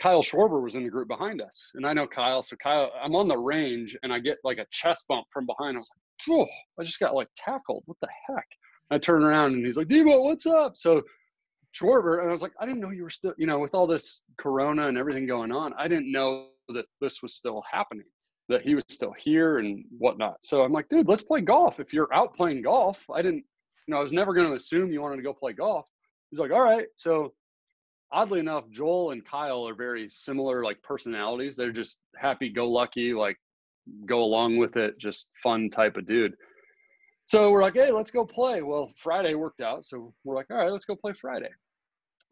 Kyle 0.00 0.22
Schwarber 0.22 0.62
was 0.62 0.76
in 0.76 0.84
the 0.84 0.90
group 0.90 1.08
behind 1.08 1.40
us, 1.40 1.70
and 1.74 1.86
I 1.86 1.92
know 1.92 2.06
Kyle. 2.06 2.42
So 2.42 2.56
Kyle, 2.62 2.90
I'm 3.02 3.16
on 3.16 3.28
the 3.28 3.36
range, 3.36 3.96
and 4.02 4.12
I 4.12 4.18
get 4.18 4.38
like 4.44 4.58
a 4.58 4.66
chest 4.70 5.06
bump 5.08 5.26
from 5.32 5.46
behind. 5.46 5.76
I 5.76 5.80
was 5.80 5.90
like, 6.28 6.38
"Oh, 6.38 6.46
I 6.80 6.84
just 6.84 7.00
got 7.00 7.14
like 7.14 7.28
tackled. 7.36 7.82
What 7.86 7.96
the 8.00 8.08
heck?" 8.28 8.46
I 8.90 8.98
turn 8.98 9.24
around 9.24 9.54
and 9.54 9.64
he's 9.64 9.76
like, 9.76 9.88
Debo, 9.88 10.24
what's 10.24 10.46
up? 10.46 10.76
So 10.76 11.02
Schwarber, 11.74 12.20
and 12.20 12.28
I 12.28 12.32
was 12.32 12.42
like, 12.42 12.52
I 12.60 12.66
didn't 12.66 12.80
know 12.80 12.90
you 12.90 13.02
were 13.02 13.10
still, 13.10 13.34
you 13.36 13.46
know, 13.46 13.58
with 13.58 13.74
all 13.74 13.86
this 13.86 14.22
corona 14.38 14.88
and 14.88 14.96
everything 14.96 15.26
going 15.26 15.50
on, 15.50 15.72
I 15.76 15.88
didn't 15.88 16.12
know 16.12 16.48
that 16.68 16.86
this 17.00 17.22
was 17.22 17.34
still 17.34 17.62
happening, 17.70 18.06
that 18.48 18.62
he 18.62 18.74
was 18.74 18.84
still 18.88 19.14
here 19.18 19.58
and 19.58 19.84
whatnot. 19.98 20.36
So 20.42 20.62
I'm 20.62 20.72
like, 20.72 20.88
dude, 20.88 21.08
let's 21.08 21.24
play 21.24 21.40
golf. 21.40 21.80
If 21.80 21.92
you're 21.92 22.12
out 22.14 22.36
playing 22.36 22.62
golf, 22.62 23.04
I 23.12 23.22
didn't, 23.22 23.44
you 23.86 23.94
know, 23.94 23.98
I 23.98 24.02
was 24.02 24.12
never 24.12 24.32
going 24.32 24.48
to 24.48 24.56
assume 24.56 24.92
you 24.92 25.02
wanted 25.02 25.16
to 25.16 25.22
go 25.22 25.32
play 25.32 25.52
golf. 25.52 25.86
He's 26.30 26.38
like, 26.38 26.52
all 26.52 26.62
right. 26.62 26.86
So 26.96 27.32
oddly 28.12 28.38
enough, 28.38 28.70
Joel 28.70 29.10
and 29.10 29.24
Kyle 29.24 29.66
are 29.68 29.74
very 29.74 30.08
similar, 30.08 30.62
like 30.62 30.80
personalities. 30.82 31.56
They're 31.56 31.72
just 31.72 31.98
happy 32.16 32.50
go 32.50 32.70
lucky, 32.70 33.12
like 33.12 33.36
go 34.06 34.22
along 34.22 34.58
with 34.58 34.76
it, 34.76 34.98
just 34.98 35.28
fun 35.42 35.70
type 35.70 35.96
of 35.96 36.06
dude. 36.06 36.34
So 37.26 37.50
we're 37.50 37.62
like, 37.62 37.74
hey, 37.74 37.90
let's 37.90 38.10
go 38.10 38.24
play. 38.24 38.62
Well, 38.62 38.92
Friday 38.96 39.34
worked 39.34 39.62
out, 39.62 39.84
so 39.84 40.12
we're 40.24 40.36
like, 40.36 40.46
all 40.50 40.58
right, 40.58 40.70
let's 40.70 40.84
go 40.84 40.94
play 40.94 41.14
Friday. 41.14 41.48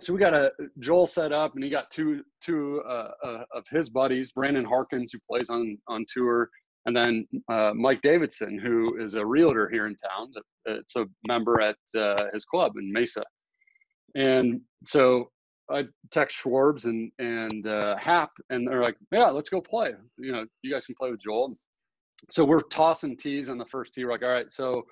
So 0.02 0.12
we 0.12 0.18
got 0.18 0.34
a 0.34 0.50
Joel 0.80 1.06
set 1.06 1.32
up, 1.32 1.54
and 1.54 1.64
he 1.64 1.70
got 1.70 1.90
two 1.90 2.22
two 2.42 2.82
uh, 2.86 3.12
uh, 3.24 3.44
of 3.54 3.64
his 3.70 3.88
buddies, 3.88 4.32
Brandon 4.32 4.64
Harkins, 4.64 5.12
who 5.12 5.18
plays 5.30 5.48
on 5.48 5.78
on 5.88 6.04
tour, 6.12 6.50
and 6.86 6.96
then 6.96 7.26
uh, 7.48 7.72
Mike 7.74 8.02
Davidson, 8.02 8.58
who 8.58 9.00
is 9.02 9.14
a 9.14 9.24
realtor 9.24 9.68
here 9.70 9.86
in 9.86 9.94
town. 9.94 10.32
It's 10.66 10.96
a 10.96 11.06
member 11.26 11.60
at 11.60 11.76
uh, 11.96 12.26
his 12.34 12.44
club 12.44 12.72
in 12.76 12.92
Mesa. 12.92 13.22
And 14.14 14.60
so 14.84 15.30
I 15.70 15.84
text 16.10 16.38
Schwarbs 16.42 16.84
and 16.84 17.10
and 17.18 17.66
uh, 17.66 17.96
Happ, 17.96 18.30
and 18.50 18.66
they're 18.66 18.82
like, 18.82 18.96
yeah, 19.10 19.28
let's 19.28 19.48
go 19.48 19.60
play. 19.60 19.92
You 20.18 20.32
know, 20.32 20.44
you 20.62 20.72
guys 20.72 20.84
can 20.84 20.96
play 20.96 21.10
with 21.10 21.22
Joel 21.22 21.56
so 22.30 22.44
we're 22.44 22.62
tossing 22.62 23.16
tees 23.16 23.48
on 23.48 23.58
the 23.58 23.66
first 23.66 23.94
tee. 23.94 24.04
We're 24.04 24.12
like, 24.12 24.22
all 24.22 24.28
right, 24.28 24.52
so 24.52 24.84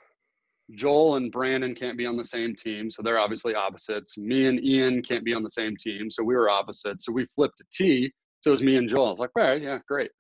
Joel 0.75 1.17
and 1.17 1.33
Brandon 1.33 1.75
can't 1.75 1.99
be 1.99 2.07
on 2.07 2.17
the 2.17 2.25
same 2.25 2.55
team, 2.55 2.91
so 2.91 3.03
they're 3.03 3.19
obviously 3.19 3.55
opposites. 3.55 4.17
Me 4.19 4.47
and 4.47 4.63
Ian 4.65 5.03
can't 5.03 5.25
be 5.25 5.35
on 5.35 5.43
the 5.43 5.51
same 5.51 5.77
team, 5.77 6.11
so 6.11 6.23
we 6.23 6.35
were 6.35 6.51
opposites. 6.51 7.07
So 7.07 7.13
we 7.13 7.27
flipped 7.27 7.61
a 7.61 7.65
T, 7.73 8.13
so 8.41 8.51
it 8.51 8.53
was 8.53 8.63
me 8.63 8.77
and 8.77 8.89
Joel. 8.89 9.09
I 9.09 9.11
was 9.11 9.19
like, 9.19 9.31
all 9.37 9.45
right, 9.45 9.63
yeah, 9.63 9.79
great. 9.89 10.11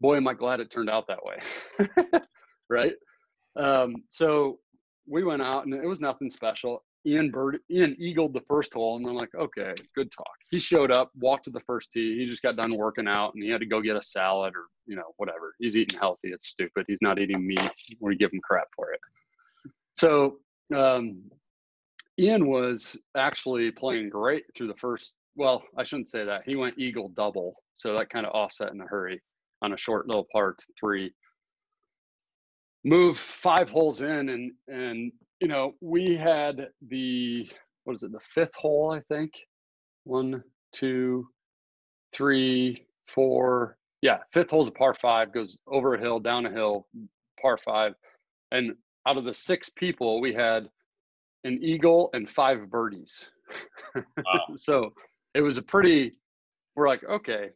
Boy, 0.00 0.16
am 0.16 0.28
I 0.28 0.34
glad 0.34 0.60
it 0.60 0.70
turned 0.70 0.90
out 0.90 1.06
that 1.08 1.18
way. 1.24 2.20
right? 2.70 2.92
Um, 3.56 3.96
so 4.08 4.58
we 5.08 5.24
went 5.24 5.42
out 5.42 5.64
and 5.64 5.74
it 5.74 5.86
was 5.86 6.00
nothing 6.00 6.30
special. 6.30 6.84
Ian 7.06 7.30
Bird, 7.30 7.60
Ian 7.70 7.96
eagled 7.98 8.34
the 8.34 8.42
first 8.42 8.74
hole, 8.74 8.96
and 8.96 9.06
I'm 9.06 9.14
like, 9.14 9.34
okay, 9.34 9.72
good 9.94 10.10
talk. 10.10 10.26
He 10.50 10.58
showed 10.58 10.90
up, 10.90 11.10
walked 11.18 11.44
to 11.44 11.50
the 11.50 11.60
first 11.60 11.92
tee. 11.92 12.18
He 12.18 12.26
just 12.26 12.42
got 12.42 12.56
done 12.56 12.76
working 12.76 13.06
out, 13.08 13.34
and 13.34 13.42
he 13.42 13.48
had 13.48 13.60
to 13.60 13.66
go 13.66 13.80
get 13.80 13.96
a 13.96 14.02
salad 14.02 14.54
or 14.54 14.64
you 14.86 14.96
know 14.96 15.14
whatever. 15.16 15.54
He's 15.58 15.76
eating 15.76 15.98
healthy. 15.98 16.28
It's 16.28 16.48
stupid. 16.48 16.84
He's 16.88 17.02
not 17.02 17.18
eating 17.18 17.46
meat. 17.46 17.70
We 18.00 18.16
give 18.16 18.32
him 18.32 18.40
crap 18.42 18.68
for 18.74 18.92
it. 18.92 19.00
So 19.94 20.38
um, 20.74 21.22
Ian 22.18 22.48
was 22.48 22.96
actually 23.16 23.70
playing 23.70 24.10
great 24.10 24.44
through 24.56 24.68
the 24.68 24.76
first. 24.76 25.14
Well, 25.36 25.62
I 25.76 25.84
shouldn't 25.84 26.08
say 26.08 26.24
that. 26.24 26.44
He 26.44 26.56
went 26.56 26.78
eagle 26.78 27.08
double, 27.10 27.54
so 27.74 27.94
that 27.94 28.10
kind 28.10 28.26
of 28.26 28.32
offset 28.32 28.72
in 28.72 28.80
a 28.80 28.86
hurry 28.86 29.22
on 29.62 29.72
a 29.72 29.78
short 29.78 30.08
little 30.08 30.26
part 30.32 30.60
three. 30.78 31.12
Move 32.84 33.16
five 33.16 33.70
holes 33.70 34.02
in, 34.02 34.28
and 34.28 34.52
and 34.68 35.12
you 35.40 35.48
know 35.48 35.74
we 35.80 36.16
had 36.16 36.68
the 36.88 37.48
what 37.84 37.94
is 37.94 38.02
it 38.02 38.12
the 38.12 38.20
fifth 38.20 38.54
hole 38.54 38.92
I 38.92 39.00
think 39.00 39.32
one 40.04 40.42
two 40.72 41.26
three 42.12 42.86
four 43.06 43.76
yeah 44.02 44.18
fifth 44.32 44.50
hole's 44.50 44.68
a 44.68 44.72
par 44.72 44.94
five 44.94 45.32
goes 45.32 45.58
over 45.66 45.94
a 45.94 46.00
hill 46.00 46.20
down 46.20 46.46
a 46.46 46.50
hill 46.50 46.86
par 47.40 47.58
five 47.58 47.94
and 48.50 48.74
out 49.06 49.16
of 49.16 49.24
the 49.24 49.32
six 49.32 49.70
people, 49.70 50.20
we 50.20 50.34
had 50.34 50.68
an 51.44 51.58
eagle 51.62 52.10
and 52.12 52.28
five 52.28 52.70
birdies. 52.70 53.28
Wow. 53.94 54.04
so 54.56 54.92
it 55.34 55.40
was 55.40 55.56
a 55.56 55.62
pretty, 55.62 56.12
we're 56.76 56.88
like, 56.88 57.04
okay, 57.04 57.50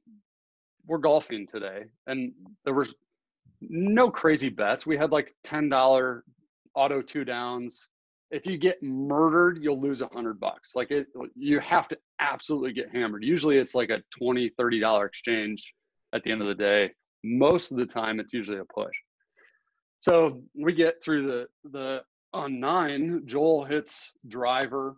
we're 0.86 0.98
golfing 0.98 1.46
today. 1.46 1.84
And 2.06 2.32
there 2.64 2.74
was 2.74 2.94
no 3.60 4.10
crazy 4.10 4.48
bets. 4.48 4.86
We 4.86 4.96
had 4.96 5.12
like 5.12 5.34
$10 5.44 6.22
auto 6.74 7.02
two 7.02 7.24
downs. 7.24 7.88
If 8.30 8.46
you 8.46 8.56
get 8.56 8.82
murdered, 8.82 9.58
you'll 9.62 9.80
lose 9.80 10.00
a 10.00 10.08
hundred 10.08 10.40
bucks. 10.40 10.74
Like 10.74 10.90
it, 10.90 11.06
you 11.36 11.60
have 11.60 11.88
to 11.88 11.98
absolutely 12.20 12.72
get 12.72 12.90
hammered. 12.90 13.24
Usually 13.24 13.58
it's 13.58 13.74
like 13.74 13.90
a 13.90 14.02
20, 14.18 14.50
$30 14.58 15.06
exchange 15.06 15.72
at 16.14 16.22
the 16.22 16.32
end 16.32 16.40
of 16.40 16.48
the 16.48 16.54
day. 16.54 16.90
Most 17.24 17.70
of 17.70 17.76
the 17.76 17.86
time 17.86 18.20
it's 18.20 18.32
usually 18.32 18.58
a 18.58 18.64
push. 18.64 18.94
So 19.98 20.42
we 20.56 20.72
get 20.72 20.96
through 21.00 21.28
the 21.28 21.70
the 21.70 22.02
on 22.32 22.58
nine. 22.58 23.22
Joel 23.24 23.64
hits 23.64 24.12
driver. 24.26 24.96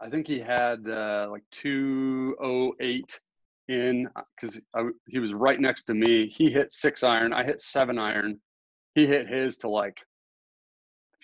I 0.00 0.10
think 0.10 0.26
he 0.26 0.40
had 0.40 0.88
uh, 0.88 1.28
like 1.30 1.44
two 1.52 2.36
oh 2.42 2.72
eight 2.80 3.20
in 3.68 4.08
because 4.34 4.60
he 5.06 5.20
was 5.20 5.34
right 5.34 5.60
next 5.60 5.84
to 5.84 5.94
me. 5.94 6.26
He 6.26 6.50
hit 6.50 6.72
six 6.72 7.04
iron. 7.04 7.32
I 7.32 7.44
hit 7.44 7.60
seven 7.60 7.96
iron. 7.96 8.40
He 8.96 9.06
hit 9.06 9.28
his 9.28 9.56
to 9.58 9.68
like 9.68 9.98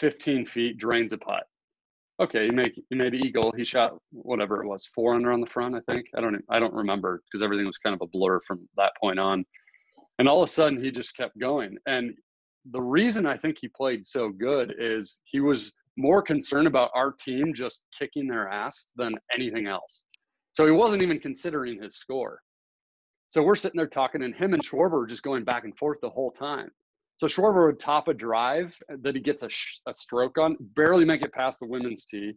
15 0.01 0.47
feet, 0.47 0.79
drains 0.79 1.13
a 1.13 1.19
putt. 1.19 1.45
Okay, 2.21 2.47
he 2.47 2.53
made 2.53 2.73
he 2.89 2.95
made 2.95 3.15
eagle. 3.15 3.53
He 3.57 3.65
shot 3.65 3.97
whatever 4.11 4.63
it 4.63 4.69
was, 4.69 4.87
four 4.95 5.15
under 5.15 5.33
on 5.33 5.41
the 5.41 5.47
front. 5.47 5.75
I 5.75 5.81
think 5.91 6.07
I 6.17 6.21
don't 6.21 6.37
I 6.51 6.59
don't 6.59 6.75
remember 6.75 7.23
because 7.25 7.43
everything 7.43 7.67
was 7.67 7.79
kind 7.79 7.95
of 7.95 8.03
a 8.03 8.07
blur 8.07 8.41
from 8.47 8.69
that 8.77 8.93
point 9.01 9.19
on. 9.19 9.45
And 10.19 10.29
all 10.29 10.43
of 10.43 10.49
a 10.49 10.53
sudden, 10.53 10.83
he 10.83 10.91
just 10.91 11.17
kept 11.17 11.39
going. 11.39 11.77
And 11.87 12.15
the 12.71 12.81
reason 12.81 13.27
I 13.27 13.37
think 13.37 13.57
he 13.61 13.69
played 13.69 14.07
so 14.07 14.29
good 14.29 14.75
is 14.79 15.21
he 15.25 15.41
was 15.41 15.73
more 15.97 16.23
concerned 16.23 16.67
about 16.67 16.91
our 16.95 17.13
team 17.13 17.53
just 17.55 17.83
kicking 17.99 18.29
their 18.29 18.49
ass 18.49 18.87
than 18.97 19.15
anything 19.35 19.67
else. 19.67 20.05
So 20.53 20.67
he 20.67 20.73
wasn't 20.73 21.03
even 21.03 21.19
considering 21.19 21.83
his 21.83 21.97
score. 21.97 22.41
So 23.31 23.43
we're 23.43 23.57
sitting 23.57 23.79
there 23.79 23.87
talking, 23.87 24.23
and 24.23 24.35
him 24.35 24.53
and 24.53 24.63
Schwarber 24.63 24.93
were 24.93 25.07
just 25.07 25.23
going 25.23 25.45
back 25.45 25.65
and 25.65 25.77
forth 25.77 25.99
the 26.03 26.11
whole 26.11 26.31
time. 26.31 26.71
So 27.23 27.29
Schwarber 27.29 27.67
would 27.67 27.79
top 27.79 28.09
a 28.09 28.15
drive 28.15 28.75
that 28.89 29.15
he 29.15 29.21
gets 29.21 29.45
a, 29.45 29.49
sh- 29.49 29.79
a 29.87 29.95
stroke 29.95 30.39
on, 30.39 30.57
barely 30.75 31.05
make 31.05 31.23
it 31.23 31.33
past 31.33 31.61
the 31.61 31.69
women's 31.69 32.05
tee, 32.05 32.37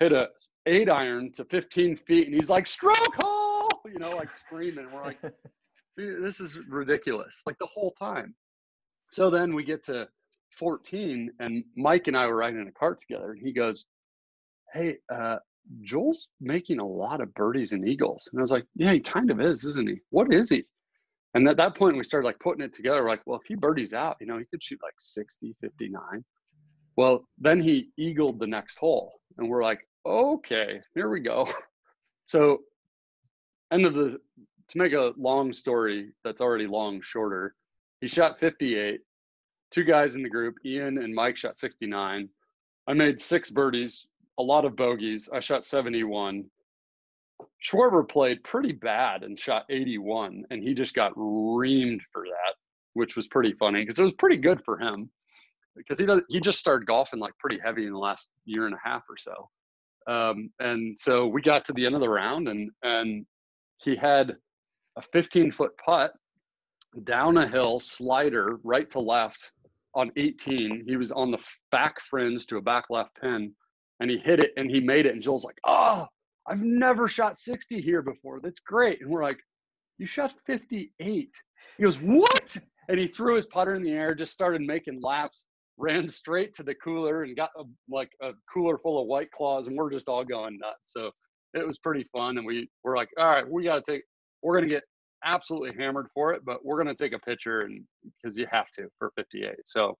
hit 0.00 0.10
a 0.10 0.30
eight 0.66 0.90
iron 0.90 1.32
to 1.34 1.44
15 1.44 1.94
feet, 1.94 2.26
and 2.26 2.34
he's 2.34 2.50
like, 2.50 2.66
"Stroke 2.66 3.14
hole!" 3.14 3.68
You 3.86 4.00
know, 4.00 4.16
like 4.16 4.32
screaming. 4.32 4.88
We're 4.92 5.04
like, 5.04 5.20
"This 5.96 6.40
is 6.40 6.58
ridiculous!" 6.68 7.42
Like 7.46 7.56
the 7.60 7.68
whole 7.72 7.92
time. 7.92 8.34
So 9.12 9.30
then 9.30 9.54
we 9.54 9.62
get 9.62 9.84
to 9.84 10.08
14, 10.58 11.30
and 11.38 11.62
Mike 11.76 12.08
and 12.08 12.16
I 12.16 12.26
were 12.26 12.38
riding 12.38 12.60
in 12.60 12.66
a 12.66 12.72
cart 12.72 12.98
together, 12.98 13.30
and 13.30 13.40
he 13.40 13.52
goes, 13.52 13.86
Hey, 14.72 14.96
uh, 15.14 15.36
Joel's 15.82 16.26
making 16.40 16.80
a 16.80 16.84
lot 16.84 17.20
of 17.20 17.32
birdies 17.34 17.70
and 17.70 17.88
eagles. 17.88 18.28
And 18.32 18.40
I 18.40 18.42
was 18.42 18.50
like, 18.50 18.66
Yeah, 18.74 18.94
he 18.94 18.98
kind 18.98 19.30
of 19.30 19.40
is, 19.40 19.64
isn't 19.64 19.88
he? 19.88 20.00
What 20.10 20.34
is 20.34 20.48
he? 20.48 20.64
And 21.34 21.48
at 21.48 21.56
that 21.56 21.74
point, 21.74 21.96
we 21.96 22.04
started 22.04 22.26
like 22.26 22.38
putting 22.38 22.64
it 22.64 22.72
together. 22.72 23.02
We're 23.02 23.10
like, 23.10 23.22
well, 23.26 23.38
if 23.38 23.46
he 23.46 23.56
birdies 23.56 23.92
out, 23.92 24.16
you 24.20 24.26
know, 24.26 24.38
he 24.38 24.44
could 24.44 24.62
shoot 24.62 24.78
like 24.82 24.94
60, 24.98 25.54
59. 25.60 26.24
Well, 26.96 27.26
then 27.38 27.60
he 27.60 27.90
eagled 27.96 28.38
the 28.38 28.46
next 28.46 28.78
hole. 28.78 29.14
And 29.36 29.48
we're 29.48 29.64
like, 29.64 29.80
okay, 30.06 30.80
here 30.94 31.08
we 31.08 31.20
go. 31.20 31.48
So, 32.26 32.62
end 33.70 33.84
of 33.84 33.92
the, 33.92 34.18
to 34.68 34.78
make 34.78 34.94
a 34.94 35.12
long 35.18 35.52
story 35.52 36.12
that's 36.24 36.40
already 36.40 36.66
long 36.66 37.02
shorter, 37.02 37.54
he 38.00 38.08
shot 38.08 38.38
58. 38.38 39.00
Two 39.70 39.84
guys 39.84 40.16
in 40.16 40.22
the 40.22 40.30
group, 40.30 40.54
Ian 40.64 40.96
and 40.96 41.14
Mike, 41.14 41.36
shot 41.36 41.58
69. 41.58 42.30
I 42.86 42.92
made 42.94 43.20
six 43.20 43.50
birdies, 43.50 44.06
a 44.38 44.42
lot 44.42 44.64
of 44.64 44.74
bogeys. 44.74 45.28
I 45.32 45.40
shot 45.40 45.66
71. 45.66 46.44
Schwarber 47.64 48.08
played 48.08 48.44
pretty 48.44 48.72
bad 48.72 49.22
and 49.22 49.38
shot 49.38 49.64
81, 49.70 50.44
and 50.50 50.62
he 50.62 50.74
just 50.74 50.94
got 50.94 51.14
reamed 51.14 52.00
for 52.12 52.24
that, 52.24 52.54
which 52.92 53.16
was 53.16 53.26
pretty 53.28 53.52
funny 53.54 53.80
because 53.80 53.98
it 53.98 54.04
was 54.04 54.14
pretty 54.14 54.36
good 54.36 54.62
for 54.64 54.78
him 54.78 55.10
because 55.76 55.98
he 55.98 56.06
does, 56.06 56.22
he 56.28 56.40
just 56.40 56.58
started 56.58 56.86
golfing 56.86 57.20
like 57.20 57.36
pretty 57.38 57.58
heavy 57.62 57.86
in 57.86 57.92
the 57.92 57.98
last 57.98 58.28
year 58.44 58.66
and 58.66 58.74
a 58.74 58.88
half 58.88 59.02
or 59.08 59.16
so. 59.16 59.48
Um, 60.06 60.50
and 60.60 60.98
so 60.98 61.26
we 61.26 61.42
got 61.42 61.64
to 61.66 61.72
the 61.72 61.86
end 61.86 61.94
of 61.94 62.00
the 62.00 62.08
round, 62.08 62.48
and 62.48 62.70
and 62.82 63.24
he 63.82 63.96
had 63.96 64.36
a 64.96 65.02
15 65.02 65.52
foot 65.52 65.72
putt 65.84 66.12
down 67.04 67.36
a 67.38 67.48
hill, 67.48 67.80
slider 67.80 68.58
right 68.62 68.88
to 68.90 69.00
left 69.00 69.52
on 69.94 70.12
18. 70.16 70.84
He 70.86 70.96
was 70.96 71.10
on 71.10 71.30
the 71.30 71.38
back 71.72 72.00
fringe 72.00 72.46
to 72.46 72.58
a 72.58 72.62
back 72.62 72.84
left 72.90 73.18
pin, 73.20 73.52
and 74.00 74.10
he 74.10 74.18
hit 74.18 74.40
it 74.40 74.52
and 74.56 74.70
he 74.70 74.80
made 74.80 75.06
it. 75.06 75.14
And 75.14 75.22
Joel's 75.22 75.44
like, 75.44 75.58
"Oh, 75.64 76.06
I've 76.46 76.62
never 76.62 77.08
shot 77.08 77.38
60 77.38 77.80
here 77.80 78.02
before. 78.02 78.40
That's 78.40 78.60
great." 78.60 79.00
And 79.00 79.10
we're 79.10 79.22
like, 79.22 79.40
"You 79.98 80.06
shot 80.06 80.34
58." 80.46 81.42
He 81.76 81.82
goes, 81.82 81.98
"What?" 81.98 82.56
And 82.88 82.98
he 82.98 83.06
threw 83.06 83.36
his 83.36 83.46
putter 83.46 83.74
in 83.74 83.82
the 83.82 83.92
air, 83.92 84.14
just 84.14 84.32
started 84.32 84.60
making 84.60 85.00
laps, 85.00 85.46
ran 85.78 86.08
straight 86.08 86.54
to 86.54 86.62
the 86.62 86.74
cooler, 86.74 87.22
and 87.22 87.34
got 87.36 87.50
a, 87.56 87.64
like 87.88 88.10
a 88.20 88.32
cooler 88.52 88.78
full 88.78 89.00
of 89.00 89.06
white 89.06 89.30
claws, 89.30 89.66
and 89.66 89.76
we're 89.76 89.90
just 89.90 90.08
all 90.08 90.24
going 90.24 90.58
nuts. 90.58 90.92
So 90.92 91.10
it 91.54 91.66
was 91.66 91.78
pretty 91.78 92.04
fun, 92.12 92.38
and 92.38 92.46
we 92.46 92.68
were 92.82 92.96
like, 92.96 93.10
"All 93.18 93.28
right, 93.28 93.48
we 93.48 93.64
got 93.64 93.84
to 93.84 93.92
take." 93.92 94.02
We're 94.42 94.56
gonna 94.56 94.68
get 94.68 94.84
absolutely 95.24 95.72
hammered 95.76 96.08
for 96.14 96.32
it, 96.32 96.42
but 96.44 96.64
we're 96.64 96.82
going 96.82 96.94
to 96.94 97.02
take 97.02 97.12
a 97.14 97.18
picture 97.18 97.62
and 97.62 97.82
because 98.22 98.36
you 98.36 98.46
have 98.50 98.70
to 98.72 98.88
for 98.98 99.10
58. 99.16 99.54
So 99.64 99.96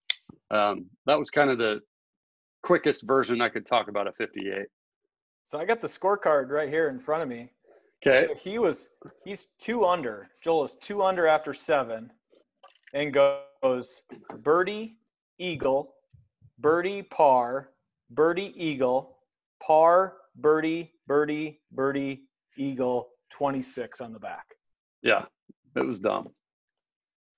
um, 0.51 0.87
that 1.07 1.19
was 1.19 1.31
kind 1.31 1.51
of 1.51 1.59
the 1.59 1.81
quickest 2.63 3.07
version 3.07 3.41
I 3.41 3.49
could 3.49 3.67
talk 3.67 3.89
about 3.89 4.07
a 4.07 4.13
58. 4.13 4.67
So 5.47 5.59
I 5.59 5.65
got 5.65 5.81
the 5.81 5.87
scorecard 5.87 6.51
right 6.51 6.69
here 6.69 6.89
in 6.89 6.99
front 6.99 7.23
of 7.23 7.29
me. 7.29 7.53
Okay. 8.07 8.27
So 8.27 8.35
he 8.35 8.59
was 8.59 8.91
he's 9.25 9.47
two 9.59 9.85
under. 9.85 10.29
Joel 10.43 10.65
is 10.65 10.75
two 10.75 11.03
under 11.03 11.27
after 11.27 11.55
seven, 11.55 12.11
and 12.93 13.13
goes 13.13 14.03
birdie, 14.43 14.99
eagle, 15.39 15.95
birdie, 16.59 17.03
par, 17.03 17.71
birdie, 18.11 18.53
eagle, 18.57 19.19
par, 19.63 20.15
birdie, 20.37 20.93
birdie, 21.07 21.61
birdie, 21.73 22.25
eagle, 22.57 23.09
26 23.31 24.01
on 24.01 24.13
the 24.13 24.19
back. 24.19 24.47
Yeah, 25.03 25.25
it 25.77 25.87
was 25.87 25.99
dumb. 25.99 26.29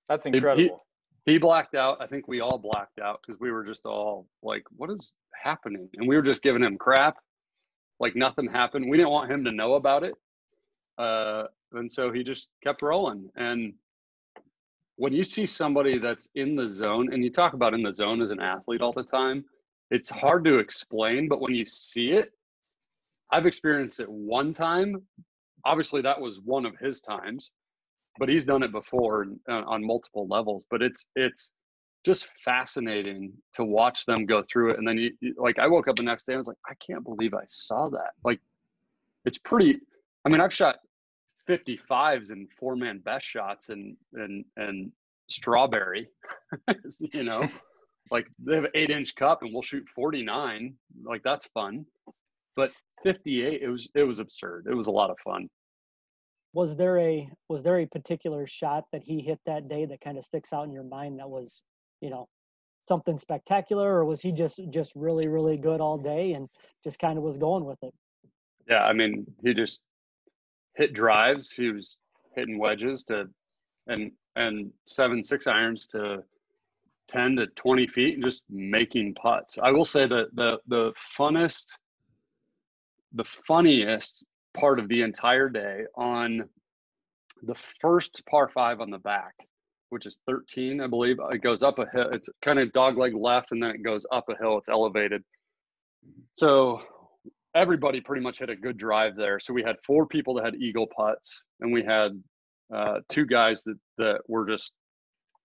That's 0.09 0.25
incredible. 0.25 0.83
He, 1.25 1.33
he 1.33 1.37
blacked 1.37 1.75
out. 1.75 1.97
I 2.01 2.07
think 2.07 2.27
we 2.27 2.39
all 2.39 2.57
blacked 2.57 2.99
out 2.99 3.19
because 3.25 3.39
we 3.39 3.51
were 3.51 3.63
just 3.63 3.85
all 3.85 4.27
like, 4.41 4.63
"What 4.75 4.89
is 4.89 5.11
happening?" 5.41 5.89
And 5.95 6.07
we 6.07 6.15
were 6.15 6.21
just 6.21 6.41
giving 6.41 6.63
him 6.63 6.77
crap, 6.77 7.17
like 7.99 8.15
nothing 8.15 8.47
happened. 8.47 8.89
We 8.89 8.97
didn't 8.97 9.11
want 9.11 9.31
him 9.31 9.43
to 9.45 9.51
know 9.51 9.73
about 9.73 10.03
it, 10.03 10.13
uh, 10.97 11.43
and 11.73 11.91
so 11.91 12.11
he 12.11 12.23
just 12.23 12.47
kept 12.63 12.81
rolling. 12.81 13.29
And 13.35 13.73
when 14.95 15.13
you 15.13 15.23
see 15.23 15.45
somebody 15.45 15.99
that's 15.99 16.29
in 16.35 16.55
the 16.55 16.69
zone, 16.69 17.13
and 17.13 17.23
you 17.23 17.31
talk 17.31 17.53
about 17.53 17.73
in 17.73 17.83
the 17.83 17.93
zone 17.93 18.21
as 18.21 18.31
an 18.31 18.39
athlete 18.39 18.81
all 18.81 18.93
the 18.93 19.03
time, 19.03 19.45
it's 19.91 20.09
hard 20.09 20.43
to 20.45 20.57
explain. 20.57 21.27
But 21.27 21.41
when 21.41 21.53
you 21.53 21.65
see 21.65 22.11
it, 22.11 22.31
I've 23.31 23.45
experienced 23.45 23.99
it 23.99 24.09
one 24.09 24.53
time, 24.53 25.01
obviously 25.65 26.01
that 26.01 26.19
was 26.19 26.39
one 26.43 26.65
of 26.65 26.77
his 26.77 27.01
times, 27.01 27.51
but 28.19 28.29
he's 28.29 28.45
done 28.45 28.63
it 28.63 28.71
before 28.71 29.27
uh, 29.49 29.63
on 29.65 29.85
multiple 29.85 30.27
levels. 30.27 30.65
But 30.69 30.81
it's 30.81 31.05
it's 31.15 31.51
just 32.05 32.27
fascinating 32.43 33.33
to 33.53 33.63
watch 33.63 34.05
them 34.05 34.25
go 34.25 34.41
through 34.43 34.71
it. 34.71 34.77
And 34.77 34.87
then 34.87 34.97
you, 34.97 35.11
you, 35.19 35.35
like 35.37 35.59
I 35.59 35.67
woke 35.67 35.87
up 35.87 35.95
the 35.95 36.03
next 36.03 36.25
day, 36.25 36.33
I 36.33 36.37
was 36.37 36.47
like, 36.47 36.57
I 36.69 36.73
can't 36.75 37.03
believe 37.03 37.33
I 37.33 37.43
saw 37.47 37.89
that. 37.89 38.11
Like 38.23 38.39
it's 39.25 39.37
pretty. 39.37 39.79
I 40.25 40.29
mean, 40.29 40.41
I've 40.41 40.53
shot 40.53 40.77
55s 41.49 42.31
and 42.31 42.47
four 42.59 42.75
man 42.75 42.99
best 42.99 43.25
shots 43.25 43.69
and 43.69 43.95
and 44.13 44.45
and 44.57 44.91
strawberry, 45.29 46.09
you 47.13 47.23
know, 47.23 47.47
like 48.11 48.27
they 48.39 48.55
have 48.55 48.65
an 48.65 48.71
eight 48.75 48.89
inch 48.89 49.15
cup 49.15 49.41
and 49.41 49.53
we'll 49.53 49.63
shoot 49.63 49.85
49. 49.95 50.73
Like 51.03 51.23
that's 51.23 51.47
fun. 51.47 51.85
But 52.55 52.71
58, 53.03 53.61
it 53.61 53.69
was 53.69 53.89
it 53.95 54.03
was 54.03 54.19
absurd. 54.19 54.67
It 54.69 54.75
was 54.75 54.87
a 54.87 54.91
lot 54.91 55.09
of 55.09 55.17
fun. 55.19 55.47
Was 56.53 56.75
there 56.75 56.97
a 56.99 57.29
was 57.49 57.63
there 57.63 57.79
a 57.79 57.85
particular 57.85 58.47
shot 58.47 58.85
that 58.91 59.03
he 59.03 59.21
hit 59.21 59.39
that 59.45 59.67
day 59.69 59.85
that 59.85 60.01
kind 60.01 60.17
of 60.17 60.25
sticks 60.25 60.53
out 60.53 60.65
in 60.65 60.73
your 60.73 60.83
mind 60.83 61.19
that 61.19 61.29
was, 61.29 61.61
you 62.01 62.09
know, 62.09 62.27
something 62.87 63.17
spectacular, 63.17 63.95
or 63.95 64.05
was 64.05 64.21
he 64.21 64.31
just 64.31 64.59
just 64.69 64.91
really 64.95 65.27
really 65.27 65.57
good 65.57 65.81
all 65.81 65.97
day 65.97 66.33
and 66.33 66.47
just 66.83 66.99
kind 66.99 67.17
of 67.17 67.23
was 67.23 67.37
going 67.37 67.65
with 67.65 67.81
it? 67.81 67.93
Yeah, 68.69 68.83
I 68.83 68.93
mean, 68.93 69.25
he 69.43 69.53
just 69.53 69.81
hit 70.75 70.93
drives. 70.93 71.51
He 71.51 71.69
was 71.69 71.97
hitting 72.35 72.59
wedges 72.59 73.03
to 73.05 73.25
and 73.87 74.11
and 74.35 74.71
seven 74.87 75.23
six 75.23 75.47
irons 75.47 75.87
to 75.87 76.23
10 77.07 77.37
to 77.37 77.47
20 77.47 77.87
feet 77.87 78.15
and 78.15 78.23
just 78.23 78.43
making 78.49 79.15
putts. 79.15 79.57
I 79.61 79.71
will 79.71 79.85
say 79.85 80.07
that 80.07 80.35
the 80.35 80.59
the 80.67 80.93
funnest 81.17 81.65
the 83.13 83.25
funniest 83.47 84.25
part 84.53 84.79
of 84.79 84.89
the 84.89 85.01
entire 85.01 85.49
day 85.49 85.85
on 85.95 86.47
the 87.43 87.55
first 87.81 88.25
par 88.29 88.49
5 88.49 88.81
on 88.81 88.89
the 88.89 88.97
back, 88.97 89.33
which 89.89 90.05
is 90.05 90.19
13, 90.27 90.81
I 90.81 90.87
believe. 90.87 91.17
It 91.31 91.39
goes 91.39 91.63
up 91.63 91.79
a 91.79 91.85
hill. 91.89 92.09
It's 92.11 92.29
kind 92.43 92.59
of 92.59 92.69
dogleg 92.69 93.19
left 93.19 93.51
and 93.51 93.61
then 93.61 93.71
it 93.71 93.83
goes 93.83 94.05
up 94.11 94.25
a 94.29 94.35
hill. 94.37 94.57
It's 94.57 94.69
elevated. 94.69 95.23
So 96.35 96.81
everybody 97.57 97.99
pretty 97.99 98.21
much 98.21 98.39
hit 98.39 98.49
a 98.49 98.55
good 98.55 98.77
drive 98.77 99.15
there. 99.15 99.39
So 99.39 99.53
we 99.53 99.63
had 99.63 99.75
four 99.85 100.05
people 100.05 100.35
that 100.35 100.45
had 100.45 100.55
eagle 100.55 100.87
putts, 100.87 101.43
and 101.59 101.73
we 101.73 101.83
had 101.83 102.11
uh, 102.73 102.99
two 103.09 103.25
guys 103.25 103.63
that 103.63 103.77
that 103.97 104.19
were 104.27 104.47
just 104.47 104.71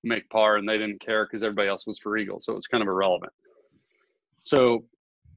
make 0.05 0.29
par, 0.31 0.57
and 0.57 0.69
they 0.69 0.79
didn't 0.79 1.01
care 1.01 1.25
because 1.25 1.43
everybody 1.43 1.69
else 1.69 1.87
was 1.87 1.99
for 1.99 2.17
eagle, 2.17 2.41
so 2.41 2.53
it 2.53 2.57
was 2.57 2.67
kind 2.67 2.83
of 2.83 2.89
irrelevant. 2.89 3.33
So 4.43 4.85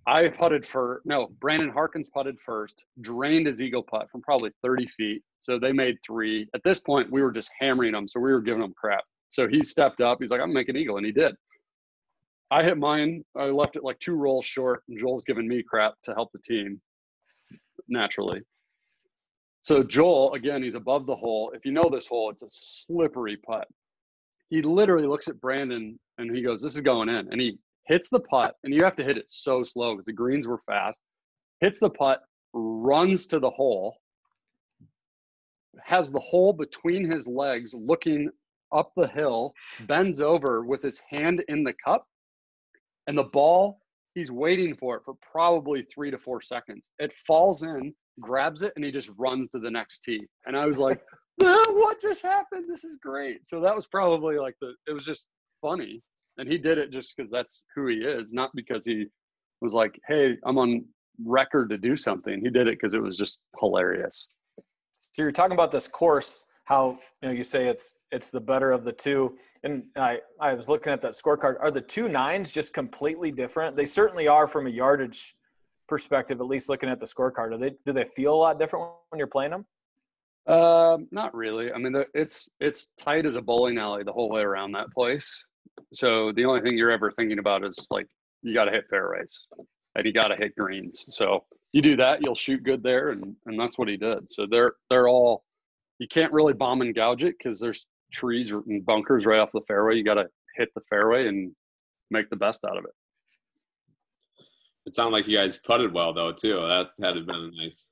I 0.08 0.28
putted 0.28 0.66
for 0.66 1.02
no 1.06 1.30
Brandon 1.40 1.70
Harkins 1.70 2.10
putted 2.10 2.36
first, 2.46 2.84
drained 3.02 3.48
his 3.48 3.62
eagle 3.62 3.84
putt 3.84 4.10
from 4.12 4.22
probably 4.22 4.52
30 4.62 4.88
feet. 4.98 5.24
So 5.46 5.60
they 5.60 5.72
made 5.72 5.98
three. 6.04 6.48
At 6.56 6.64
this 6.64 6.80
point, 6.80 7.12
we 7.12 7.22
were 7.22 7.32
just 7.32 7.52
hammering 7.60 7.92
them, 7.92 8.08
so 8.08 8.20
we 8.20 8.32
were 8.32 8.42
giving 8.42 8.62
them 8.62 8.74
crap. 8.76 9.04
So 9.30 9.48
he 9.48 9.62
stepped 9.64 10.02
up. 10.02 10.18
He's 10.20 10.32
like, 10.32 10.42
"I'm 10.42 10.52
making 10.52 10.76
eagle," 10.76 10.98
and 10.98 11.06
he 11.06 11.12
did. 11.12 11.36
I 12.50 12.64
hit 12.64 12.80
mine. 12.80 13.24
I 13.38 13.46
left 13.46 13.76
it 13.76 13.84
like 13.84 14.00
two 14.00 14.16
rolls 14.16 14.48
short, 14.48 14.82
and 14.90 15.00
Joel's 15.00 15.24
giving 15.24 15.48
me 15.48 15.62
crap 15.62 15.94
to 16.06 16.16
help 16.16 16.32
the 16.32 16.40
team 16.40 16.82
naturally. 17.88 18.42
So 19.62 19.84
Joel, 19.84 20.34
again, 20.34 20.64
he's 20.64 20.74
above 20.74 21.06
the 21.06 21.16
hole. 21.16 21.52
If 21.56 21.64
you 21.64 21.72
know 21.72 21.90
this 21.92 22.08
hole, 22.08 22.32
it's 22.32 22.42
a 22.44 22.50
slippery 22.50 23.38
putt. 23.38 23.68
He 24.50 24.64
literally 24.64 25.08
looks 25.08 25.28
at 25.28 25.40
Brandon 25.40 26.00
and 26.18 26.36
he 26.36 26.42
goes, 26.42 26.60
"This 26.60 26.74
is 26.74 26.82
going 26.82 27.10
in," 27.10 27.32
and 27.32 27.40
he 27.40 27.60
hits 27.86 28.10
the 28.10 28.20
putt, 28.20 28.56
and 28.64 28.74
you 28.74 28.84
have 28.84 28.96
to 28.96 29.04
hit 29.04 29.18
it 29.18 29.30
so 29.30 29.64
slow 29.64 29.94
because 29.94 30.06
the 30.06 30.14
greens 30.14 30.48
were 30.48 30.62
fast. 30.66 31.00
Hits 31.62 31.80
the 31.80 31.92
putt, 31.92 32.22
runs 32.54 33.28
to 33.28 33.40
the 33.40 33.52
hole, 33.52 33.96
has 35.86 36.12
the 36.12 36.20
hole 36.20 36.52
between 36.52 37.10
his 37.10 37.28
legs, 37.28 37.74
looking 37.74 38.30
up 38.72 38.92
the 38.98 39.08
hill, 39.08 39.54
bends 39.82 40.20
over 40.20 40.66
with 40.66 40.82
his 40.82 41.00
hand 41.08 41.44
in 41.48 41.64
the 41.64 41.74
cup, 41.86 42.06
and 43.08 43.18
the 43.18 43.24
ball 43.24 43.80
he's 44.16 44.32
waiting 44.32 44.76
for 44.76 44.96
it 44.96 45.04
for 45.06 45.14
probably 45.32 45.84
three 45.84 46.10
to 46.10 46.18
four 46.18 46.42
seconds. 46.42 46.90
It 46.98 47.14
falls 47.14 47.62
in 47.62 47.94
grabs 48.22 48.62
it 48.62 48.72
and 48.78 48.86
he 48.86 48.92
just 48.92 49.12
runs 49.18 49.50
to 49.50 49.60
the 49.60 49.70
next 49.70 50.02
tee. 50.04 50.26
And 50.46 50.58
i 50.58 50.66
was 50.66 50.80
like 50.80 51.02
what 51.36 52.02
just 52.02 52.22
happened? 52.22 52.64
This 52.70 52.86
is 52.86 52.98
great. 53.02 53.46
So 53.46 53.60
that 53.60 53.76
was 53.76 53.88
probably 53.88 54.40
like 54.40 54.56
the 54.62 54.74
it 54.88 54.94
was 54.94 55.06
just 55.06 55.28
funny. 55.62 56.02
And 56.38 56.50
he 56.50 56.58
did 56.58 56.78
it 56.78 56.92
just 56.92 57.14
because 57.16 57.30
that's 57.30 57.64
who 57.76 57.88
he 57.88 57.98
is 57.98 58.32
not 58.32 58.52
because 58.56 58.86
he 58.86 59.06
was 59.62 59.74
like 59.74 60.00
hey 60.08 60.38
i'm 60.46 60.58
on 60.58 60.86
record 61.24 61.70
to 61.70 61.78
do 61.78 61.96
something. 61.96 62.42
He 62.42 62.50
did 62.50 62.68
it 62.68 62.80
because 62.80 62.94
it 62.94 63.02
was 63.02 63.18
just 63.18 63.42
hilarious 63.60 64.28
so 65.16 65.22
you're 65.22 65.32
talking 65.32 65.54
about 65.54 65.72
this 65.72 65.88
course 65.88 66.46
how 66.66 66.98
you 67.22 67.30
know 67.30 67.32
you 67.32 67.46
say 67.46 67.68
it's 67.68 67.96
it's 68.12 68.30
the 68.30 68.42
better 68.42 68.72
of 68.72 68.84
the 68.84 68.92
two. 68.92 69.38
And 69.64 69.84
i 69.96 70.20
i 70.42 70.54
was 70.54 70.68
looking 70.68 70.92
at 70.92 71.02
that 71.04 71.14
scorecard. 71.14 71.56
Are 71.62 71.72
the 71.72 71.80
two 71.80 72.10
nines 72.10 72.52
just 72.52 72.74
completely 72.74 73.32
different? 73.32 73.78
They 73.78 73.86
certainly 73.86 74.28
are 74.28 74.46
from 74.46 74.68
a 74.68 74.70
yardage 74.70 75.36
perspective 75.88 76.42
at 76.42 76.48
least 76.48 76.68
looking 76.68 76.90
at 76.90 77.00
the 77.00 77.06
scorecard. 77.06 77.54
Are 77.54 77.58
they 77.58 77.72
do 77.86 77.94
they 77.94 78.04
feel 78.04 78.34
a 78.34 78.36
lot 78.36 78.60
different 78.60 78.88
when 79.10 79.18
you're 79.18 79.28
playing 79.28 79.52
them? 79.52 79.66
Um 80.54 81.08
not 81.12 81.34
really. 81.34 81.72
I 81.72 81.78
mean 81.78 81.96
it's 82.14 82.50
it's 82.60 82.90
tight 83.00 83.26
as 83.26 83.38
a 83.38 83.42
bowling 83.42 83.78
alley 83.78 84.04
the 84.04 84.12
whole 84.12 84.30
way 84.30 84.42
around 84.42 84.74
that 84.74 84.92
place. 84.92 85.46
So 85.94 86.34
the 86.34 86.44
only 86.44 86.60
thing 86.60 86.78
you're 86.78 86.92
ever 86.92 87.12
thinking 87.12 87.40
about 87.40 87.64
is 87.64 87.88
like 87.90 88.08
you 88.42 88.54
got 88.54 88.66
to 88.66 88.72
hit 88.72 88.86
fairways 88.90 89.46
and 89.96 90.06
you 90.06 90.12
got 90.12 90.28
to 90.28 90.36
hit 90.36 90.56
greens. 90.56 91.06
So 91.10 91.46
you 91.76 91.82
do 91.82 91.96
that 91.96 92.22
you'll 92.22 92.36
shoot 92.36 92.64
good 92.64 92.82
there 92.82 93.10
and 93.10 93.36
and 93.46 93.60
that's 93.60 93.78
what 93.78 93.88
he 93.88 93.98
did 93.98 94.30
so 94.30 94.46
they're 94.50 94.74
they're 94.90 95.08
all 95.08 95.44
you 96.00 96.08
can't 96.08 96.34
really 96.34 96.54
bomb 96.54 96.82
and 96.82 96.94
gouge 96.96 97.24
it 97.24 97.36
because 97.38 97.60
there's 97.60 97.88
trees 98.12 98.52
and 98.52 98.86
bunkers 98.86 99.26
right 99.26 99.40
off 99.40 99.52
the 99.54 99.62
fairway. 99.68 99.96
You 99.96 100.04
got 100.04 100.16
to 100.16 100.28
hit 100.56 100.70
the 100.76 100.82
fairway 100.90 101.28
and 101.28 101.54
make 102.12 102.30
the 102.30 102.36
best 102.36 102.62
out 102.66 102.78
of 102.78 102.86
it. 102.86 102.92
It 104.86 104.94
sounded 104.94 105.14
like 105.14 105.28
you 105.28 105.38
guys 105.38 105.58
putted 105.58 105.94
well 105.94 106.14
though 106.14 106.32
too. 106.32 106.60
That 106.68 106.90
had 107.02 107.26
been 107.26 107.52
nice. 107.56 107.88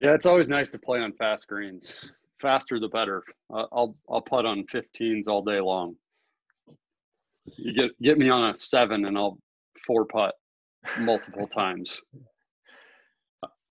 Yeah, 0.00 0.14
it's 0.14 0.24
always 0.24 0.48
nice 0.48 0.68
to 0.70 0.78
play 0.78 1.00
on 1.00 1.12
fast 1.12 1.46
greens. 1.46 1.94
Faster 2.40 2.80
the 2.80 2.88
better. 2.88 3.22
I'll 3.52 3.94
I'll 4.08 4.22
putt 4.22 4.46
on 4.46 4.64
15s 4.72 5.28
all 5.28 5.42
day 5.42 5.60
long. 5.60 5.94
You 7.56 7.74
get 7.74 8.02
get 8.02 8.18
me 8.18 8.30
on 8.30 8.50
a 8.50 8.56
seven 8.56 9.04
and 9.04 9.18
I'll 9.18 9.38
four 9.86 10.06
putt 10.06 10.34
multiple 11.00 11.46
times. 11.54 12.00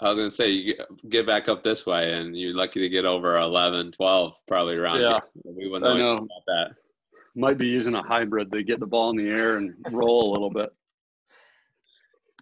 I 0.02 0.10
was 0.10 0.18
gonna 0.18 0.32
say 0.32 0.50
you 0.50 0.76
get 1.08 1.26
back 1.26 1.48
up 1.48 1.64
this 1.64 1.86
way, 1.86 2.14
and 2.14 2.38
you're 2.38 2.56
lucky 2.56 2.82
to 2.82 2.90
get 2.90 3.06
over 3.06 3.38
11, 3.38 3.94
12, 3.94 4.36
probably 4.48 4.76
around. 4.76 5.02
Yeah, 5.02 5.20
here. 5.44 5.54
we 5.56 5.70
wouldn't 5.70 5.84
know, 5.84 5.98
know 5.98 6.18
about 6.18 6.46
that. 6.48 6.76
Might 7.36 7.58
be 7.58 7.68
using 7.68 7.96
a 7.96 8.04
hybrid 8.04 8.52
to 8.52 8.64
get 8.64 8.80
the 8.80 8.86
ball 8.86 9.10
in 9.12 9.18
the 9.18 9.30
air 9.30 9.58
and 9.58 9.74
roll 9.92 10.32
a 10.32 10.34
little 10.34 10.50
bit. 10.50 10.70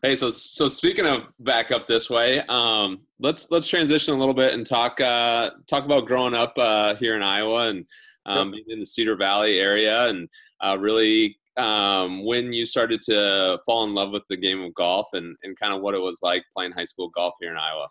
Hey, 0.02 0.16
so 0.16 0.30
so 0.30 0.68
speaking 0.68 1.06
of 1.06 1.28
back 1.40 1.72
up 1.72 1.88
this 1.88 2.10
way, 2.10 2.42
um, 2.50 3.02
let's 3.20 3.50
let's 3.52 3.68
transition 3.68 4.14
a 4.14 4.18
little 4.18 4.34
bit 4.34 4.54
and 4.54 4.66
talk 4.66 5.00
uh, 5.00 5.52
talk 5.68 5.86
about 5.86 6.08
growing 6.08 6.34
up 6.34 6.54
uh, 6.58 6.96
here 6.96 7.16
in 7.16 7.24
Iowa 7.24 7.70
and 7.70 7.86
um, 8.26 8.54
yep. 8.54 8.64
in 8.68 8.80
the 8.80 8.86
Cedar 8.86 9.16
Valley 9.16 9.60
area, 9.60 10.10
and 10.10 10.28
uh, 10.60 10.78
really 10.80 11.38
um, 11.58 12.26
when 12.26 12.52
you 12.52 12.66
started 12.66 13.02
to 13.04 13.60
fall 13.66 13.84
in 13.84 13.94
love 13.94 14.12
with 14.12 14.24
the 14.30 14.38
game 14.38 14.62
of 14.62 14.74
golf 14.74 15.08
and, 15.14 15.36
and 15.44 15.58
kind 15.60 15.74
of 15.74 15.82
what 15.82 15.94
it 15.94 16.02
was 16.02 16.20
like 16.24 16.44
playing 16.56 16.72
high 16.72 16.84
school 16.84 17.10
golf 17.10 17.34
here 17.40 17.52
in 17.52 17.58
Iowa. 17.58 17.88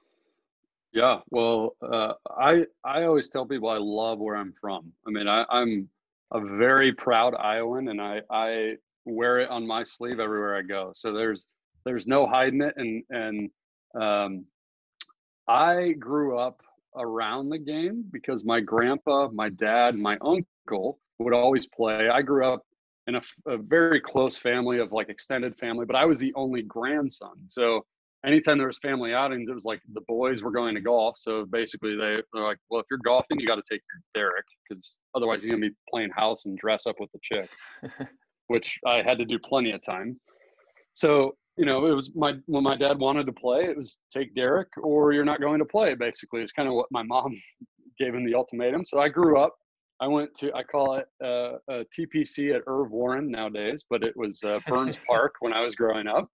Yeah, 0.93 1.21
well, 1.31 1.75
uh, 1.81 2.13
I 2.37 2.67
I 2.85 3.05
always 3.05 3.31
tell 3.31 3.47
people 3.47 3.71
I 3.71 3.79
love 3.79 4.19
where 4.19 4.37
I'm 4.37 4.53
from. 4.61 4.93
I 5.07 5.11
mean, 5.11 5.27
I, 5.27 5.45
I'm 5.49 5.89
a 6.33 6.41
very 6.41 6.93
proud 6.93 7.35
Iowan, 7.35 7.89
and 7.89 8.01
I 8.01 8.21
I 8.31 8.77
wear 9.07 9.41
it 9.41 9.49
on 9.49 9.67
my 9.67 9.85
sleeve 9.85 10.21
everywhere 10.21 10.55
I 10.55 10.63
go. 10.63 10.93
So 10.95 11.15
there's 11.15 11.47
there's 11.87 12.07
no 12.07 12.27
hiding 12.27 12.61
it, 12.61 12.75
and 12.77 13.03
and 13.09 13.51
um, 14.01 14.45
I 15.49 15.93
grew 15.99 16.39
up 16.39 16.61
around 16.97 17.49
the 17.49 17.59
game 17.59 18.05
because 18.13 18.45
my 18.45 18.61
grandpa, 18.61 19.29
my 19.33 19.49
dad, 19.49 19.97
my 19.97 20.19
uncle 20.21 20.99
would 21.19 21.33
always 21.33 21.67
play. 21.67 22.11
I 22.11 22.21
grew 22.21 22.47
up 22.47 22.67
in 23.07 23.17
a, 23.17 23.23
a, 23.47 23.57
very 23.57 24.01
close 24.01 24.37
family 24.37 24.79
of 24.79 24.93
like 24.93 25.09
extended 25.09 25.57
family, 25.57 25.87
but 25.87 25.97
I 25.97 26.05
was 26.05 26.19
the 26.19 26.33
only 26.35 26.63
grandson. 26.63 27.35
So 27.49 27.85
anytime 28.25 28.59
there 28.59 28.67
was 28.67 28.79
family 28.79 29.13
outings, 29.15 29.49
it 29.49 29.55
was 29.55 29.65
like 29.65 29.81
the 29.93 30.03
boys 30.03 30.43
were 30.43 30.51
going 30.51 30.75
to 30.75 30.81
golf. 30.81 31.17
So 31.19 31.45
basically 31.47 31.97
they, 31.97 32.23
they're 32.33 32.45
like, 32.45 32.59
well, 32.71 32.81
if 32.81 32.87
you're 32.91 33.01
golfing, 33.05 33.41
you 33.41 33.47
got 33.47 33.57
to 33.57 33.63
take 33.69 33.83
your 33.93 34.03
Derek 34.15 34.47
because 34.69 34.97
otherwise 35.15 35.43
he's 35.43 35.51
going 35.51 35.63
to 35.63 35.69
be 35.69 35.75
playing 35.91 36.11
house 36.11 36.45
and 36.45 36.57
dress 36.57 36.87
up 36.87 36.97
with 37.01 37.11
the 37.13 37.19
chicks, 37.23 37.59
which 38.47 38.79
I 38.87 39.03
had 39.03 39.19
to 39.19 39.25
do 39.25 39.39
plenty 39.39 39.73
of 39.73 39.83
time. 39.85 40.19
So, 40.95 41.35
you 41.57 41.67
know, 41.67 41.87
it 41.87 41.95
was 41.95 42.11
my, 42.15 42.35
when 42.47 42.63
my 42.63 42.77
dad 42.77 42.99
wanted 42.99 43.27
to 43.27 43.33
play, 43.33 43.65
it 43.65 43.77
was 43.77 43.99
take 44.11 44.35
Derek 44.35 44.69
or 44.83 45.13
you're 45.13 45.25
not 45.25 45.41
going 45.41 45.59
to 45.59 45.65
play. 45.65 45.95
Basically, 45.95 46.43
it's 46.43 46.53
kind 46.53 46.69
of 46.69 46.75
what 46.75 46.87
my 46.91 47.03
mom 47.03 47.35
gave 47.99 48.15
him 48.15 48.25
the 48.25 48.35
ultimatum. 48.35 48.85
So 48.85 49.01
I 49.01 49.09
grew 49.09 49.39
up 49.39 49.55
I 50.03 50.09
went 50.09 50.35
to 50.39 50.53
I 50.53 50.65
call 50.65 50.97
it 50.97 51.07
uh, 51.23 51.59
a 51.69 51.85
TPC 51.97 52.53
at 52.57 52.63
Irv 52.67 52.91
Warren 52.91 53.31
nowadays, 53.31 53.85
but 53.89 54.03
it 54.03 54.17
was 54.17 54.43
uh, 54.43 54.59
Byrnes 54.67 54.97
Park 55.07 55.37
when 55.39 55.53
I 55.53 55.61
was 55.61 55.77
growing 55.77 56.09
up. 56.09 56.29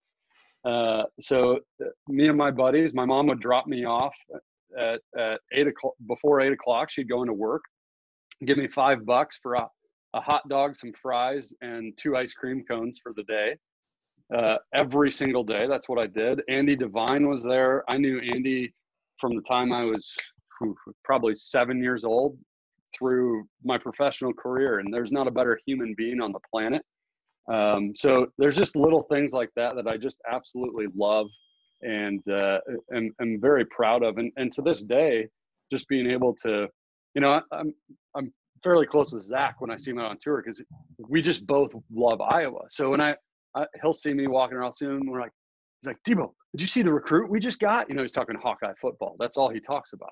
Uh, 0.64 1.02
so 1.20 1.58
uh, 1.84 1.88
me 2.08 2.28
and 2.28 2.38
my 2.38 2.50
buddies, 2.50 2.94
my 2.94 3.04
mom 3.04 3.26
would 3.26 3.40
drop 3.40 3.66
me 3.66 3.84
off 3.84 4.14
at, 4.78 5.00
at 5.18 5.40
eight 5.52 5.66
o'clock 5.66 5.92
before 6.06 6.40
eight 6.40 6.52
o'clock. 6.52 6.88
She'd 6.88 7.10
go 7.10 7.20
into 7.20 7.34
work, 7.34 7.62
give 8.46 8.56
me 8.56 8.68
five 8.68 9.04
bucks 9.04 9.38
for 9.42 9.52
a, 9.54 9.68
a 10.14 10.20
hot 10.20 10.48
dog, 10.48 10.74
some 10.74 10.94
fries, 11.00 11.52
and 11.60 11.92
two 11.98 12.16
ice 12.16 12.32
cream 12.32 12.64
cones 12.66 12.98
for 13.02 13.12
the 13.14 13.24
day. 13.24 13.54
Uh, 14.34 14.56
every 14.74 15.10
single 15.10 15.44
day, 15.44 15.66
that's 15.66 15.90
what 15.90 15.98
I 15.98 16.06
did. 16.06 16.40
Andy 16.48 16.74
Devine 16.74 17.28
was 17.28 17.42
there. 17.42 17.84
I 17.86 17.98
knew 17.98 18.18
Andy 18.18 18.72
from 19.20 19.36
the 19.36 19.42
time 19.42 19.74
I 19.74 19.84
was 19.84 20.16
probably 21.04 21.34
seven 21.34 21.82
years 21.82 22.04
old 22.04 22.38
through 22.98 23.46
my 23.64 23.78
professional 23.78 24.32
career, 24.32 24.78
and 24.80 24.92
there's 24.92 25.12
not 25.12 25.26
a 25.26 25.30
better 25.30 25.58
human 25.66 25.94
being 25.96 26.20
on 26.20 26.32
the 26.32 26.40
planet. 26.50 26.82
Um, 27.50 27.94
so 27.96 28.26
there's 28.36 28.56
just 28.56 28.76
little 28.76 29.02
things 29.04 29.32
like 29.32 29.50
that 29.56 29.76
that 29.76 29.86
I 29.86 29.96
just 29.96 30.18
absolutely 30.30 30.86
love 30.94 31.26
and 31.82 32.26
uh, 32.28 32.58
am, 32.94 33.14
am 33.20 33.40
very 33.40 33.64
proud 33.66 34.02
of. 34.02 34.18
And, 34.18 34.32
and 34.36 34.52
to 34.52 34.62
this 34.62 34.82
day, 34.82 35.28
just 35.70 35.88
being 35.88 36.10
able 36.10 36.34
to, 36.42 36.68
you 37.14 37.20
know, 37.20 37.40
I'm 37.52 37.74
I'm 38.14 38.32
fairly 38.62 38.86
close 38.86 39.12
with 39.12 39.22
Zach 39.22 39.60
when 39.60 39.70
I 39.70 39.76
see 39.76 39.90
him 39.90 39.98
out 39.98 40.10
on 40.10 40.18
tour 40.20 40.42
because 40.42 40.60
we 41.08 41.22
just 41.22 41.46
both 41.46 41.70
love 41.92 42.20
Iowa. 42.20 42.62
So 42.68 42.90
when 42.90 43.00
I, 43.00 43.14
I, 43.54 43.66
he'll 43.80 43.92
see 43.92 44.12
me 44.12 44.26
walking 44.26 44.56
around, 44.56 44.72
soon, 44.72 45.06
will 45.06 45.12
we're 45.12 45.20
like, 45.20 45.32
he's 45.80 45.88
like, 45.88 45.98
Debo, 46.06 46.32
did 46.52 46.60
you 46.60 46.66
see 46.66 46.82
the 46.82 46.92
recruit 46.92 47.30
we 47.30 47.40
just 47.40 47.60
got? 47.60 47.88
You 47.88 47.94
know, 47.94 48.02
he's 48.02 48.12
talking 48.12 48.36
Hawkeye 48.36 48.72
football. 48.80 49.16
That's 49.18 49.36
all 49.36 49.48
he 49.48 49.60
talks 49.60 49.92
about. 49.92 50.10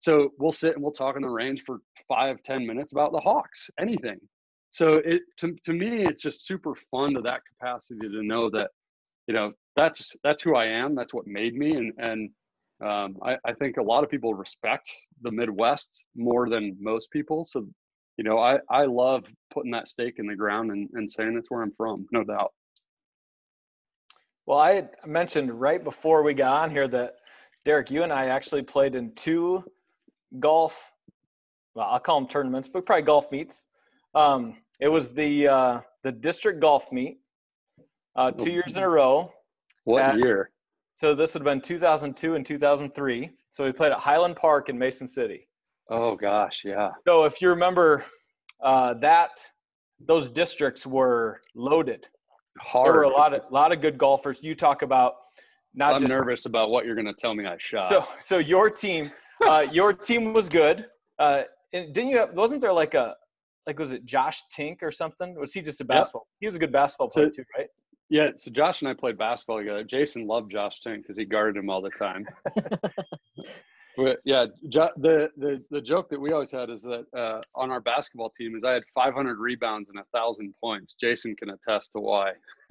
So 0.00 0.30
we'll 0.38 0.52
sit 0.52 0.74
and 0.74 0.82
we'll 0.82 0.92
talk 0.92 1.16
on 1.16 1.22
the 1.22 1.28
range 1.28 1.62
for 1.66 1.78
five, 2.08 2.42
ten 2.42 2.66
minutes 2.66 2.92
about 2.92 3.12
the 3.12 3.20
Hawks, 3.20 3.68
anything. 3.80 4.18
So 4.70 4.96
it 5.04 5.22
to, 5.38 5.56
to 5.64 5.72
me, 5.72 6.04
it's 6.04 6.22
just 6.22 6.46
super 6.46 6.74
fun 6.90 7.14
to 7.14 7.20
that 7.22 7.40
capacity 7.48 8.08
to 8.08 8.22
know 8.22 8.50
that, 8.50 8.70
you 9.26 9.34
know, 9.34 9.52
that's 9.76 10.12
that's 10.22 10.42
who 10.42 10.54
I 10.56 10.66
am. 10.66 10.94
That's 10.94 11.14
what 11.14 11.26
made 11.26 11.54
me, 11.54 11.72
and 11.72 11.92
and 11.98 12.30
um, 12.84 13.16
I, 13.24 13.36
I 13.44 13.52
think 13.54 13.76
a 13.76 13.82
lot 13.82 14.04
of 14.04 14.10
people 14.10 14.34
respect 14.34 14.88
the 15.22 15.32
Midwest 15.32 15.88
more 16.16 16.48
than 16.48 16.76
most 16.80 17.10
people. 17.10 17.44
So, 17.44 17.66
you 18.16 18.24
know, 18.24 18.38
I 18.38 18.58
I 18.70 18.84
love 18.84 19.24
putting 19.52 19.72
that 19.72 19.88
stake 19.88 20.14
in 20.18 20.26
the 20.26 20.36
ground 20.36 20.70
and, 20.70 20.88
and 20.94 21.10
saying 21.10 21.36
it's 21.36 21.50
where 21.50 21.62
I'm 21.62 21.72
from, 21.76 22.06
no 22.12 22.24
doubt. 22.24 22.52
Well, 24.46 24.58
I 24.58 24.88
mentioned 25.06 25.60
right 25.60 25.82
before 25.82 26.22
we 26.22 26.34
got 26.34 26.62
on 26.62 26.70
here 26.70 26.88
that 26.88 27.16
Derek, 27.64 27.90
you 27.90 28.02
and 28.02 28.12
I 28.12 28.26
actually 28.26 28.62
played 28.62 28.94
in 28.94 29.12
two 29.14 29.62
golf. 30.38 30.92
Well, 31.74 31.86
I'll 31.88 32.00
call 32.00 32.20
them 32.20 32.28
tournaments, 32.28 32.68
but 32.72 32.84
probably 32.84 33.02
golf 33.02 33.30
meets. 33.30 33.68
Um, 34.14 34.56
it 34.80 34.88
was 34.88 35.10
the 35.10 35.48
uh, 35.48 35.80
the 36.02 36.12
district 36.12 36.60
golf 36.60 36.90
meet, 36.92 37.18
uh, 38.16 38.30
two 38.32 38.50
years 38.50 38.76
in 38.76 38.82
a 38.82 38.88
row. 38.88 39.32
What 39.84 40.02
at, 40.02 40.18
year? 40.18 40.50
So 40.94 41.14
this 41.14 41.34
would 41.34 41.40
have 41.40 41.44
been 41.44 41.60
2002 41.60 42.34
and 42.34 42.44
2003. 42.44 43.30
So 43.50 43.64
we 43.64 43.72
played 43.72 43.92
at 43.92 43.98
Highland 43.98 44.36
Park 44.36 44.68
in 44.68 44.78
Mason 44.78 45.06
City. 45.06 45.48
Oh 45.90 46.16
gosh, 46.16 46.62
yeah. 46.64 46.90
So 47.06 47.24
if 47.24 47.40
you 47.40 47.48
remember, 47.50 48.04
uh, 48.62 48.94
that 48.94 49.40
those 50.00 50.30
districts 50.30 50.86
were 50.86 51.40
loaded. 51.54 52.06
Hard. 52.60 52.86
There 52.86 52.92
were 52.94 53.02
a 53.04 53.08
lot 53.08 53.34
of 53.34 53.42
lot 53.50 53.72
of 53.72 53.80
good 53.80 53.98
golfers. 53.98 54.42
You 54.42 54.54
talk 54.54 54.82
about 54.82 55.14
not 55.74 55.94
I'm 55.94 56.00
just 56.00 56.10
nervous 56.10 56.46
about 56.46 56.70
what 56.70 56.86
you're 56.86 56.94
going 56.94 57.06
to 57.06 57.14
tell 57.14 57.34
me 57.34 57.46
I 57.46 57.56
shot. 57.58 57.88
So 57.88 58.06
so 58.18 58.38
your 58.38 58.70
team 58.70 59.10
uh, 59.46 59.66
your 59.70 59.92
team 59.92 60.32
was 60.32 60.48
good. 60.48 60.86
Uh, 61.18 61.42
and 61.72 61.92
didn't 61.92 62.10
you? 62.10 62.18
Have, 62.18 62.32
wasn't 62.32 62.60
there 62.60 62.72
like 62.72 62.94
a 62.94 63.14
like 63.66 63.78
was 63.78 63.92
it 63.92 64.04
Josh 64.04 64.42
Tink 64.56 64.78
or 64.82 64.90
something? 64.90 65.38
Was 65.38 65.52
he 65.52 65.60
just 65.60 65.80
a 65.80 65.84
basketball? 65.84 66.26
Yep. 66.28 66.36
He 66.40 66.46
was 66.46 66.56
a 66.56 66.58
good 66.58 66.72
basketball 66.72 67.10
player 67.10 67.28
so, 67.32 67.42
too, 67.42 67.44
right? 67.56 67.68
Yeah. 68.08 68.30
So 68.36 68.50
Josh 68.50 68.82
and 68.82 68.88
I 68.88 68.94
played 68.94 69.18
basketball 69.18 69.58
together. 69.58 69.84
Jason 69.84 70.26
loved 70.26 70.50
Josh 70.50 70.80
Tink 70.84 70.98
because 70.98 71.16
he 71.16 71.24
guarded 71.24 71.62
him 71.62 71.68
all 71.68 71.82
the 71.82 71.90
time. 71.90 72.26
but 73.98 74.18
yeah, 74.24 74.46
the 74.62 75.28
the 75.36 75.60
the 75.72 75.80
joke 75.80 76.08
that 76.10 76.20
we 76.20 76.30
always 76.30 76.52
had 76.52 76.70
is 76.70 76.82
that 76.82 77.04
uh, 77.16 77.40
on 77.56 77.72
our 77.72 77.80
basketball 77.80 78.30
team 78.30 78.54
is 78.54 78.62
I 78.62 78.70
had 78.70 78.84
500 78.94 79.40
rebounds 79.40 79.88
and 79.88 79.98
a 79.98 80.04
thousand 80.16 80.54
points. 80.62 80.94
Jason 80.98 81.34
can 81.34 81.50
attest 81.50 81.90
to 81.92 81.98
why. 81.98 82.34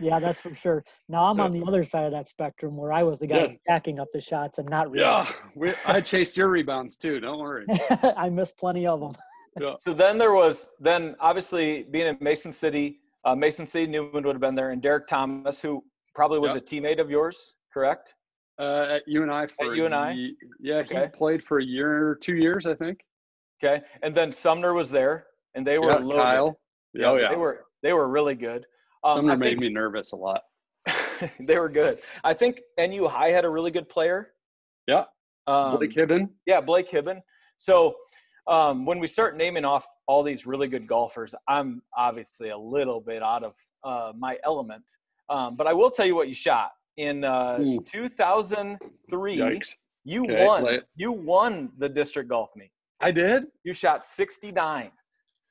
yeah, 0.00 0.18
that's 0.20 0.40
for 0.40 0.54
sure. 0.54 0.82
Now 1.10 1.24
I'm 1.24 1.38
on 1.38 1.52
the 1.52 1.62
other 1.66 1.84
side 1.84 2.06
of 2.06 2.12
that 2.12 2.28
spectrum 2.28 2.78
where 2.78 2.94
I 2.94 3.02
was 3.02 3.18
the 3.18 3.26
guy 3.26 3.36
yeah. 3.36 3.52
backing 3.66 4.00
up 4.00 4.08
the 4.14 4.22
shots 4.22 4.56
and 4.56 4.66
not. 4.70 4.88
Yeah, 4.94 5.30
we, 5.54 5.74
I 5.84 6.00
chased 6.00 6.38
your 6.38 6.48
rebounds 6.48 6.96
too. 6.96 7.20
Don't 7.20 7.40
worry. 7.40 7.66
I 8.16 8.30
missed 8.30 8.56
plenty 8.56 8.86
of 8.86 9.00
them. 9.00 9.12
Yeah. 9.60 9.74
So 9.76 9.92
then 9.92 10.16
there 10.16 10.32
was 10.32 10.70
then 10.80 11.14
obviously 11.20 11.82
being 11.90 12.06
in 12.06 12.16
Mason 12.22 12.52
City, 12.52 13.00
uh, 13.26 13.34
Mason 13.34 13.66
City 13.66 13.86
Newman 13.86 14.24
would 14.24 14.34
have 14.34 14.40
been 14.40 14.54
there, 14.54 14.70
and 14.70 14.80
Derek 14.80 15.06
Thomas, 15.06 15.60
who 15.60 15.84
probably 16.14 16.38
was 16.38 16.56
a 16.56 16.60
teammate 16.60 17.00
of 17.00 17.10
yours, 17.10 17.54
correct? 17.70 18.14
Uh, 18.58 18.86
at 18.96 19.02
UNI 19.08 19.48
for 19.58 19.72
at 19.72 19.76
UNI. 19.76 20.36
yeah, 20.60 20.76
okay. 20.76 21.02
he 21.02 21.18
played 21.18 21.42
for 21.42 21.58
a 21.58 21.64
year, 21.64 22.16
two 22.20 22.36
years, 22.36 22.66
I 22.66 22.74
think. 22.74 23.00
Okay, 23.62 23.82
and 24.02 24.14
then 24.14 24.30
Sumner 24.30 24.74
was 24.74 24.90
there, 24.90 25.26
and 25.54 25.66
they 25.66 25.78
were 25.78 25.90
yeah, 25.90 25.98
loaded. 25.98 26.22
Kyle. 26.22 26.60
Yeah, 26.92 27.06
oh 27.06 27.16
yeah, 27.16 27.28
they 27.30 27.36
were 27.36 27.64
they 27.82 27.92
were 27.92 28.08
really 28.08 28.36
good. 28.36 28.64
Um, 29.02 29.18
Sumner 29.18 29.32
I 29.32 29.36
made 29.36 29.48
think, 29.50 29.60
me 29.60 29.68
nervous 29.70 30.12
a 30.12 30.16
lot. 30.16 30.42
they 31.40 31.58
were 31.58 31.68
good. 31.68 31.98
I 32.22 32.32
think 32.32 32.60
NU 32.78 33.08
High 33.08 33.30
had 33.30 33.44
a 33.44 33.50
really 33.50 33.72
good 33.72 33.88
player. 33.88 34.28
Yeah. 34.86 35.04
Um, 35.46 35.76
Blake 35.76 35.94
Hibben. 35.94 36.28
Yeah, 36.46 36.60
Blake 36.60 36.90
Hibben. 36.90 37.20
So 37.58 37.96
um, 38.46 38.86
when 38.86 38.98
we 38.98 39.06
start 39.06 39.36
naming 39.36 39.64
off 39.64 39.86
all 40.06 40.22
these 40.22 40.46
really 40.46 40.68
good 40.68 40.86
golfers, 40.86 41.34
I'm 41.48 41.82
obviously 41.96 42.50
a 42.50 42.58
little 42.58 43.00
bit 43.00 43.22
out 43.22 43.42
of 43.42 43.54
uh, 43.82 44.12
my 44.16 44.38
element. 44.44 44.84
Um, 45.28 45.56
but 45.56 45.66
I 45.66 45.72
will 45.72 45.90
tell 45.90 46.06
you 46.06 46.14
what 46.14 46.28
you 46.28 46.34
shot 46.34 46.70
in 46.96 47.24
uh, 47.24 47.58
2003. 47.84 49.36
Yikes. 49.36 49.74
You 50.04 50.24
okay, 50.24 50.44
won. 50.44 50.80
You 50.96 51.12
won 51.12 51.70
the 51.78 51.88
district 51.88 52.28
golf 52.28 52.50
meet. 52.56 52.70
I 53.00 53.10
did. 53.10 53.46
You 53.64 53.72
shot 53.72 54.04
69. 54.04 54.90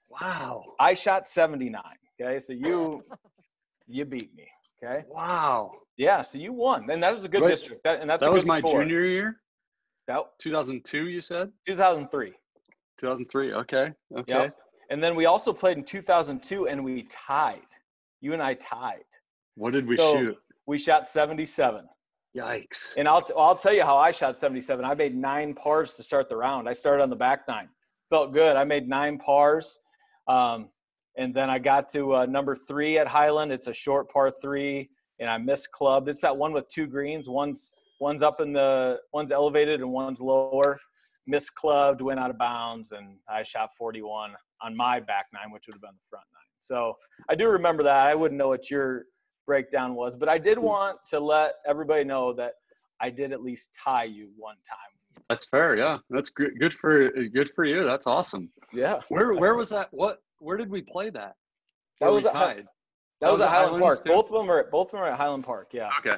Wow. 0.10 0.64
I 0.80 0.94
shot 0.94 1.28
79. 1.28 1.82
Okay, 2.22 2.40
so 2.40 2.54
you 2.54 3.04
you 3.88 4.06
beat 4.06 4.34
me. 4.36 4.48
Okay. 4.84 5.04
Wow. 5.10 5.72
Yeah, 5.98 6.22
so 6.22 6.38
you 6.38 6.54
won, 6.54 6.90
and 6.90 7.02
that 7.04 7.14
was 7.14 7.24
a 7.26 7.28
good 7.28 7.44
Wait, 7.44 7.52
district. 7.52 7.84
That 7.84 8.02
and 8.02 8.10
that's 8.10 8.24
that 8.24 8.32
was 8.32 8.46
my 8.46 8.60
score. 8.60 8.82
junior 8.82 9.06
year. 9.06 9.40
That 10.08 10.24
2002. 10.40 11.08
You 11.08 11.22
said 11.22 11.52
2003. 11.66 12.34
2003. 13.00 13.54
Okay. 13.54 13.94
Okay. 14.18 14.34
Yep. 14.34 14.58
And 14.90 15.04
then 15.04 15.16
we 15.16 15.26
also 15.26 15.54
played 15.54 15.78
in 15.78 15.84
2002, 15.84 16.68
and 16.68 16.84
we 16.84 17.04
tied. 17.04 17.62
You 18.22 18.34
and 18.34 18.42
I 18.42 18.56
tied. 18.56 19.04
What 19.56 19.74
did 19.74 19.88
we 19.88 19.98
so, 19.98 20.14
shoot? 20.14 20.38
We 20.66 20.78
shot 20.78 21.08
77. 21.08 21.86
Yikes. 22.36 22.94
And 22.98 23.08
I'll, 23.08 23.22
t- 23.22 23.34
I'll 23.38 23.56
tell 23.56 23.74
you 23.74 23.84
how 23.84 23.98
I 23.98 24.12
shot 24.12 24.40
77. 24.40 24.84
I 24.84 24.94
made 24.96 25.16
nine 25.16 25.54
pars 25.54 25.94
to 25.96 26.04
start 26.04 26.30
the 26.30 26.38
round. 26.38 26.68
I 26.68 26.74
started 26.74 27.04
on 27.04 27.10
the 27.10 27.16
back 27.16 27.42
nine. 27.48 27.70
Felt 28.10 28.34
good. 28.34 28.56
I 28.56 28.64
made 28.64 28.88
nine 28.88 29.18
pars. 29.20 29.80
Um, 30.28 30.70
and 31.18 31.34
then 31.34 31.50
I 31.50 31.60
got 31.60 31.90
to 31.90 32.16
uh, 32.16 32.26
number 32.26 32.56
three 32.56 32.98
at 32.98 33.08
Highland. 33.08 33.52
It's 33.52 33.68
a 33.68 33.74
short 33.74 34.10
par 34.10 34.32
three, 34.42 34.90
and 35.20 35.30
I 35.30 35.38
missed 35.38 35.72
clubbed. 35.72 36.10
It's 36.10 36.22
that 36.22 36.36
one 36.36 36.54
with 36.54 36.68
two 36.70 36.88
greens. 36.88 37.30
One's 37.30 37.80
one's 38.00 38.24
up 38.24 38.42
in 38.42 38.52
the 38.52 39.00
one's 39.14 39.32
elevated 39.32 39.82
and 39.82 39.92
one's 39.92 40.20
lower. 40.20 40.80
Missed 41.28 41.54
clubbed, 41.56 42.02
went 42.02 42.20
out 42.20 42.32
of 42.32 42.38
bounds, 42.38 42.92
and 42.92 43.18
I 43.30 43.44
shot 43.44 43.70
41 43.78 44.32
on 44.62 44.76
my 44.76 45.00
back 45.00 45.28
nine, 45.34 45.52
which 45.52 45.68
would 45.68 45.76
have 45.76 45.82
been 45.82 45.92
the 45.94 46.10
front 46.10 46.26
nine. 46.34 46.42
So 46.60 46.96
I 47.30 47.36
do 47.36 47.48
remember 47.48 47.84
that. 47.84 48.08
I 48.08 48.16
wouldn't 48.16 48.38
know 48.38 48.50
what 48.50 48.72
your 48.72 49.06
breakdown 49.46 49.96
was. 49.96 50.16
But 50.16 50.30
I 50.30 50.38
did 50.38 50.58
hmm. 50.58 50.66
want 50.66 50.98
to 51.08 51.20
let 51.20 51.54
everybody 51.66 52.04
know 52.04 52.34
that 52.34 52.54
I 53.00 53.10
did 53.10 53.32
at 53.34 53.42
least 53.42 53.76
tie 53.82 54.06
you 54.06 54.30
one 54.38 54.56
time. 54.68 55.24
That's 55.30 55.46
fair. 55.46 55.76
Yeah, 55.76 55.98
that's 56.10 56.30
good. 56.30 56.60
Good 56.60 56.74
for 56.74 57.10
good 57.10 57.50
for 57.56 57.66
you. 57.66 57.84
That's 57.86 58.08
awesome. 58.08 58.50
Yeah. 58.74 59.00
Where 59.10 59.34
where 59.34 59.56
was 59.56 59.70
that? 59.70 59.88
What 59.92 60.20
where 60.40 60.58
did 60.58 60.70
we 60.70 60.82
play 60.82 61.10
that? 61.12 61.36
That 62.02 62.12
was 62.12 62.26
at, 62.26 62.34
tied. 62.34 62.58
That, 62.58 62.66
that 63.22 63.32
was, 63.32 63.42
at 63.42 63.50
Highland 63.50 63.82
Park. 63.82 64.04
Too? 64.04 64.10
Both 64.10 64.26
of 64.26 64.34
them 64.34 64.52
are 64.52 64.70
both 64.70 64.88
of 64.88 64.92
them 64.92 65.02
are 65.02 65.08
at 65.08 65.18
Highland 65.18 65.46
Park. 65.46 65.70
Yeah. 65.74 65.90
Okay. 66.00 66.18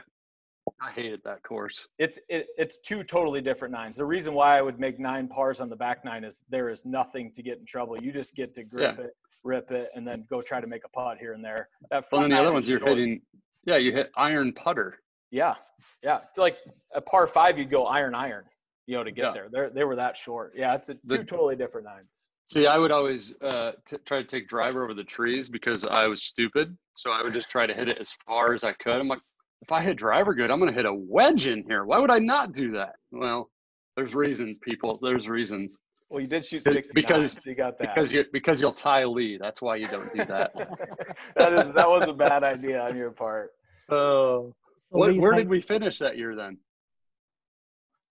I 0.82 0.92
hated 0.92 1.22
that 1.24 1.44
course. 1.44 1.88
It's 2.00 2.20
it, 2.28 2.48
it's 2.58 2.80
two 2.80 3.04
totally 3.04 3.42
different 3.42 3.72
nines. 3.72 3.96
The 3.98 4.06
reason 4.06 4.34
why 4.34 4.58
I 4.58 4.62
would 4.62 4.80
make 4.80 5.00
nine 5.00 5.28
pars 5.28 5.62
on 5.62 5.70
the 5.70 5.76
back 5.76 6.04
nine 6.04 6.24
is 6.24 6.44
there 6.50 6.70
is 6.70 6.86
nothing 6.86 7.32
to 7.34 7.44
get 7.44 7.60
in 7.60 7.66
trouble. 7.66 8.02
You 8.02 8.12
just 8.12 8.36
get 8.36 8.54
to 8.56 8.64
grip 8.64 8.98
yeah. 8.98 9.06
it, 9.06 9.12
rip 9.46 9.72
it, 9.72 9.90
and 9.96 10.06
then 10.06 10.26
go 10.30 10.42
try 10.42 10.60
to 10.60 10.68
make 10.68 10.84
a 10.84 10.90
putt 10.90 11.18
here 11.20 11.34
and 11.34 11.44
there. 11.44 11.70
That. 11.92 12.06
And 12.12 12.24
then 12.24 12.30
the 12.32 12.40
other 12.40 12.52
ones 12.52 12.68
you're 12.68 12.84
hitting. 12.84 13.22
Yeah, 13.66 13.78
you 13.78 13.94
hit 13.94 14.12
iron 14.18 14.52
putter. 14.52 15.00
Yeah, 15.32 15.56
yeah. 16.04 16.20
Like 16.38 16.58
a 16.94 17.02
par 17.02 17.28
five, 17.28 17.58
you'd 17.58 17.72
go 17.72 17.86
iron 17.86 18.14
iron, 18.14 18.46
you 18.88 18.96
know, 18.96 19.04
to 19.04 19.12
get 19.12 19.26
yeah. 19.26 19.32
there. 19.34 19.50
They 19.52 19.74
they 19.74 19.84
were 19.84 19.96
that 19.96 20.18
short. 20.18 20.54
Yeah, 20.56 20.76
it's 20.76 20.90
a, 20.90 20.96
two 20.96 21.00
the, 21.06 21.24
totally 21.24 21.56
different 21.56 21.88
nines. 21.88 22.28
See, 22.48 22.68
I 22.68 22.78
would 22.78 22.92
always 22.92 23.34
uh, 23.42 23.72
t- 23.88 23.98
try 24.06 24.20
to 24.20 24.28
take 24.28 24.48
driver 24.48 24.84
over 24.84 24.94
the 24.94 25.04
trees 25.04 25.50
because 25.50 25.84
I 25.84 26.06
was 26.06 26.24
stupid. 26.24 26.78
So 26.94 27.12
I 27.12 27.24
would 27.24 27.34
just 27.34 27.50
try 27.50 27.66
to 27.66 27.74
hit 27.74 27.90
it 27.90 27.98
as 28.00 28.12
far 28.26 28.54
as 28.54 28.64
I 28.64 28.74
could. 28.74 28.94
I'm 28.94 29.08
like, 29.08 29.22
if 29.62 29.72
I 29.72 29.82
hit 29.82 29.98
driver 29.98 30.36
good, 30.36 30.52
I'm 30.52 30.60
going 30.60 30.72
to 30.72 30.76
hit 30.76 30.86
a 30.86 30.94
wedge 30.94 31.48
in 31.48 31.64
here. 31.64 31.86
Why 31.86 31.98
would 31.98 32.12
I 32.12 32.20
not 32.20 32.54
do 32.54 32.72
that? 32.74 32.96
Well, 33.12 33.50
there's 33.98 34.14
reasons, 34.14 34.60
people. 34.60 35.00
There's 35.02 35.28
reasons. 35.28 35.76
Well, 36.10 36.22
you 36.22 36.28
did 36.28 36.46
shoot 36.46 36.64
60 36.64 36.92
because 36.94 37.34
so 37.34 37.42
you 37.50 37.56
got 37.56 37.80
that. 37.80 37.94
Because 37.94 38.14
you 38.14 38.26
because 38.32 38.62
you'll 38.62 38.74
tie 38.74 39.06
Lee. 39.06 39.38
That's 39.38 39.62
why 39.62 39.76
you 39.78 39.88
don't 39.88 40.12
do 40.14 40.24
that. 40.26 40.54
that 41.36 41.54
is 41.54 41.72
that 41.74 41.90
was 41.90 42.08
a 42.08 42.14
bad 42.14 42.44
idea 42.44 42.82
on 42.88 42.96
your 42.96 43.12
part. 43.12 43.52
Oh, 43.90 44.54
uh, 44.94 44.98
where 45.14 45.34
did 45.34 45.50
we 45.50 45.62
finish 45.62 45.98
that 46.00 46.18
year 46.18 46.36
then? 46.36 46.58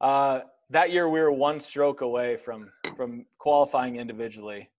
Uh, 0.00 0.40
that 0.70 0.90
year 0.90 1.09
we 1.09 1.20
were 1.20 1.33
one 1.33 1.61
stroke 1.61 2.00
away 2.00 2.37
from 2.37 2.70
from 2.96 3.26
qualifying 3.38 3.96
individually. 3.96 4.70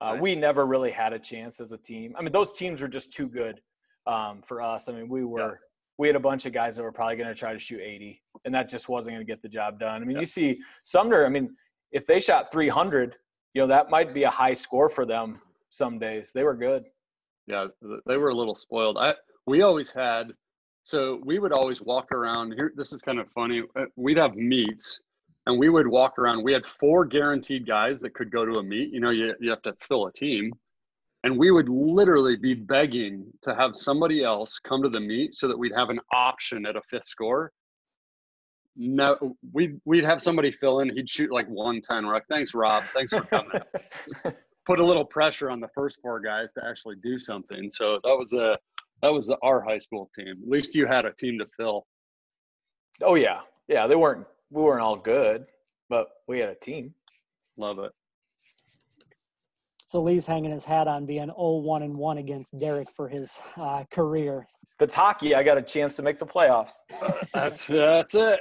Uh, 0.00 0.16
We 0.20 0.34
never 0.34 0.66
really 0.66 0.90
had 0.90 1.12
a 1.12 1.18
chance 1.18 1.60
as 1.60 1.72
a 1.72 1.78
team. 1.78 2.14
I 2.16 2.22
mean, 2.22 2.32
those 2.32 2.52
teams 2.52 2.80
were 2.82 2.88
just 2.88 3.12
too 3.12 3.28
good 3.28 3.60
um, 4.06 4.42
for 4.42 4.62
us. 4.62 4.88
I 4.88 4.92
mean, 4.92 5.08
we 5.08 5.24
were 5.24 5.40
yeah. 5.40 5.54
we 5.96 6.06
had 6.06 6.16
a 6.16 6.20
bunch 6.20 6.46
of 6.46 6.52
guys 6.52 6.76
that 6.76 6.82
were 6.82 6.92
probably 6.92 7.16
going 7.16 7.28
to 7.28 7.34
try 7.34 7.52
to 7.52 7.58
shoot 7.58 7.80
80, 7.80 8.22
and 8.44 8.54
that 8.54 8.68
just 8.68 8.88
wasn't 8.88 9.14
going 9.14 9.26
to 9.26 9.30
get 9.30 9.42
the 9.42 9.48
job 9.48 9.80
done. 9.80 10.02
I 10.02 10.04
mean, 10.04 10.16
yeah. 10.16 10.20
you 10.20 10.26
see 10.26 10.60
Sumner. 10.82 11.26
I 11.26 11.28
mean, 11.28 11.54
if 11.92 12.06
they 12.06 12.20
shot 12.20 12.52
300, 12.52 13.16
you 13.54 13.62
know 13.62 13.66
that 13.68 13.90
might 13.90 14.14
be 14.14 14.24
a 14.24 14.30
high 14.30 14.54
score 14.54 14.88
for 14.88 15.06
them 15.06 15.40
some 15.70 15.98
days. 15.98 16.32
They 16.34 16.44
were 16.44 16.54
good. 16.54 16.84
Yeah, 17.46 17.68
they 18.06 18.16
were 18.16 18.28
a 18.28 18.34
little 18.34 18.54
spoiled. 18.54 18.98
I 18.98 19.14
we 19.48 19.62
always 19.62 19.90
had 19.90 20.32
so 20.84 21.20
we 21.24 21.38
would 21.38 21.52
always 21.52 21.80
walk 21.80 22.12
around 22.12 22.52
here 22.52 22.72
this 22.76 22.92
is 22.92 23.00
kind 23.00 23.18
of 23.18 23.26
funny 23.30 23.62
uh, 23.76 23.86
we'd 23.96 24.18
have 24.18 24.36
meets 24.36 25.00
and 25.46 25.58
we 25.58 25.70
would 25.70 25.86
walk 25.86 26.18
around 26.18 26.44
we 26.44 26.52
had 26.52 26.64
four 26.66 27.04
guaranteed 27.04 27.66
guys 27.66 27.98
that 28.00 28.14
could 28.14 28.30
go 28.30 28.44
to 28.44 28.58
a 28.58 28.62
meet 28.62 28.92
you 28.92 29.00
know 29.00 29.10
you, 29.10 29.34
you 29.40 29.48
have 29.48 29.62
to 29.62 29.74
fill 29.80 30.06
a 30.06 30.12
team 30.12 30.52
and 31.24 31.36
we 31.36 31.50
would 31.50 31.68
literally 31.68 32.36
be 32.36 32.54
begging 32.54 33.26
to 33.42 33.54
have 33.54 33.74
somebody 33.74 34.22
else 34.22 34.58
come 34.62 34.82
to 34.82 34.88
the 34.88 35.00
meet 35.00 35.34
so 35.34 35.48
that 35.48 35.58
we'd 35.58 35.74
have 35.74 35.88
an 35.88 36.00
option 36.12 36.66
at 36.66 36.76
a 36.76 36.82
fifth 36.82 37.06
score 37.06 37.52
no 38.78 39.36
we'd, 39.52 39.80
we'd 39.84 40.04
have 40.04 40.22
somebody 40.22 40.50
fill 40.50 40.80
in 40.80 40.88
he'd 40.94 41.08
shoot 41.08 41.30
like 41.30 41.46
110 41.48 42.06
we're 42.06 42.14
like 42.14 42.26
thanks 42.30 42.54
rob 42.54 42.84
thanks 42.84 43.12
for 43.12 43.22
coming 43.22 43.60
put 44.66 44.78
a 44.78 44.84
little 44.84 45.04
pressure 45.04 45.50
on 45.50 45.60
the 45.60 45.68
first 45.74 45.98
four 46.00 46.20
guys 46.20 46.52
to 46.52 46.64
actually 46.64 46.94
do 47.02 47.18
something 47.18 47.68
so 47.68 47.98
that 48.04 48.16
was 48.16 48.32
a 48.32 48.56
that 49.02 49.12
was 49.12 49.26
the, 49.26 49.36
our 49.42 49.60
high 49.60 49.78
school 49.78 50.10
team. 50.14 50.28
At 50.42 50.48
least 50.48 50.74
you 50.74 50.86
had 50.86 51.04
a 51.04 51.12
team 51.12 51.38
to 51.38 51.46
fill. 51.56 51.86
Oh 53.02 53.14
yeah, 53.14 53.40
yeah. 53.68 53.86
They 53.86 53.96
weren't 53.96 54.26
we 54.50 54.62
weren't 54.62 54.82
all 54.82 54.96
good, 54.96 55.46
but 55.88 56.08
we 56.26 56.38
had 56.38 56.48
a 56.48 56.54
team. 56.54 56.94
Love 57.56 57.78
it. 57.78 57.92
So 59.88 60.02
Lee's 60.02 60.26
hanging 60.26 60.50
his 60.50 60.66
hat 60.66 60.86
on 60.86 61.06
being 61.06 61.28
0-1 61.28 61.82
and 61.82 61.96
1 61.96 62.18
against 62.18 62.56
Derek 62.58 62.88
for 62.94 63.08
his 63.08 63.32
uh, 63.56 63.84
career. 63.90 64.46
If 64.74 64.82
it's 64.82 64.94
hockey, 64.94 65.34
I 65.34 65.42
got 65.42 65.56
a 65.56 65.62
chance 65.62 65.96
to 65.96 66.02
make 66.02 66.18
the 66.18 66.26
playoffs. 66.26 66.74
that's 67.32 67.64
that's 67.64 68.14
it. 68.14 68.40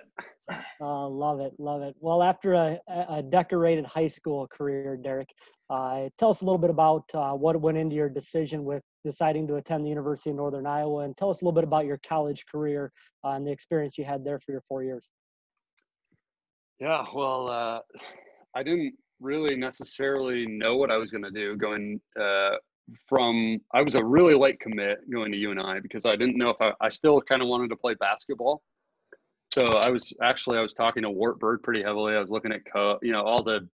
Uh, 0.82 1.08
love 1.08 1.40
it, 1.40 1.54
love 1.58 1.82
it. 1.84 1.96
Well, 2.02 2.22
after 2.22 2.54
a, 2.54 2.80
a 2.88 3.24
decorated 3.24 3.86
high 3.86 4.08
school 4.08 4.46
career, 4.48 4.98
Derek, 4.98 5.30
uh, 5.70 6.10
tell 6.20 6.30
us 6.30 6.42
a 6.42 6.46
little 6.46 6.58
bit 6.58 6.70
about 6.70 7.04
uh, 7.14 7.32
what 7.32 7.60
went 7.62 7.78
into 7.78 7.96
your 7.96 8.10
decision 8.10 8.66
with 8.66 8.84
deciding 9.06 9.48
to 9.48 9.56
attend 9.56 9.86
the 9.86 9.90
University 9.90 10.30
of 10.32 10.36
Northern 10.36 10.66
Iowa, 10.66 11.06
and 11.06 11.16
tell 11.16 11.30
us 11.30 11.42
a 11.42 11.46
little 11.46 11.56
bit 11.56 11.64
about 11.64 11.86
your 11.86 12.00
college 12.08 12.46
career 12.52 12.92
uh, 13.24 13.30
and 13.30 13.48
the 13.48 13.52
experience 13.52 13.98
you 13.98 14.04
had 14.04 14.26
there 14.26 14.40
for 14.40 14.52
your 14.52 14.64
four 14.68 14.84
years. 14.84 15.08
Yeah, 16.80 17.06
well, 17.16 17.48
uh, 17.48 17.80
I 18.54 18.64
didn't 18.64 18.96
really 19.20 19.56
necessarily 19.56 20.46
know 20.46 20.78
what 20.78 20.92
I 20.92 20.98
was 20.98 21.12
going 21.12 21.24
to 21.24 21.32
do 21.32 21.56
going 21.56 22.00
uh, 22.20 22.56
from. 23.08 23.60
I 23.74 23.82
was 23.82 23.96
a 23.96 24.04
really 24.04 24.36
late 24.36 24.60
commit 24.60 25.00
going 25.12 25.32
to 25.32 25.38
UNI 25.38 25.80
because 25.82 26.06
I 26.06 26.16
didn't 26.16 26.38
know 26.38 26.50
if 26.50 26.58
I, 26.62 26.72
I 26.82 26.90
still 26.90 27.22
kind 27.22 27.42
of 27.42 27.48
wanted 27.48 27.70
to 27.70 27.76
play 27.76 27.96
basketball. 28.00 28.62
So 29.54 29.66
I 29.82 29.90
was 29.90 30.14
actually 30.22 30.58
I 30.58 30.62
was 30.62 30.74
talking 30.74 31.04
to 31.04 31.10
Wartburg 31.10 31.64
pretty 31.64 31.82
heavily. 31.82 32.16
I 32.16 32.20
was 32.20 32.30
looking 32.30 32.52
at 32.52 32.62
co, 32.72 33.00
you 33.02 33.12
know 33.12 33.24
all 33.24 33.44
the 33.44 33.68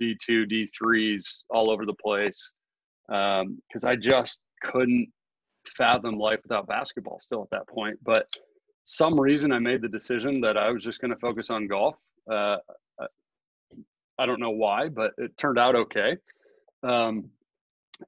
D2, 0.00 0.68
D3s 0.78 1.38
all 1.50 1.70
over 1.70 1.84
the 1.84 1.94
place 1.94 2.52
because 3.08 3.84
um, 3.84 3.88
I 3.88 3.96
just 3.96 4.40
couldn't 4.62 5.08
fathom 5.76 6.18
life 6.18 6.40
without 6.42 6.66
basketball 6.66 7.18
still 7.20 7.42
at 7.42 7.50
that 7.50 7.68
point. 7.68 7.98
But 8.02 8.26
some 8.84 9.18
reason 9.18 9.52
I 9.52 9.58
made 9.58 9.82
the 9.82 9.88
decision 9.88 10.40
that 10.42 10.56
I 10.56 10.70
was 10.70 10.82
just 10.82 11.00
going 11.00 11.10
to 11.10 11.18
focus 11.18 11.50
on 11.50 11.66
golf. 11.66 11.96
Uh, 12.30 12.56
I 14.18 14.26
don't 14.26 14.40
know 14.40 14.50
why, 14.50 14.88
but 14.88 15.12
it 15.18 15.36
turned 15.36 15.58
out 15.58 15.76
okay. 15.76 16.16
Um, 16.82 17.30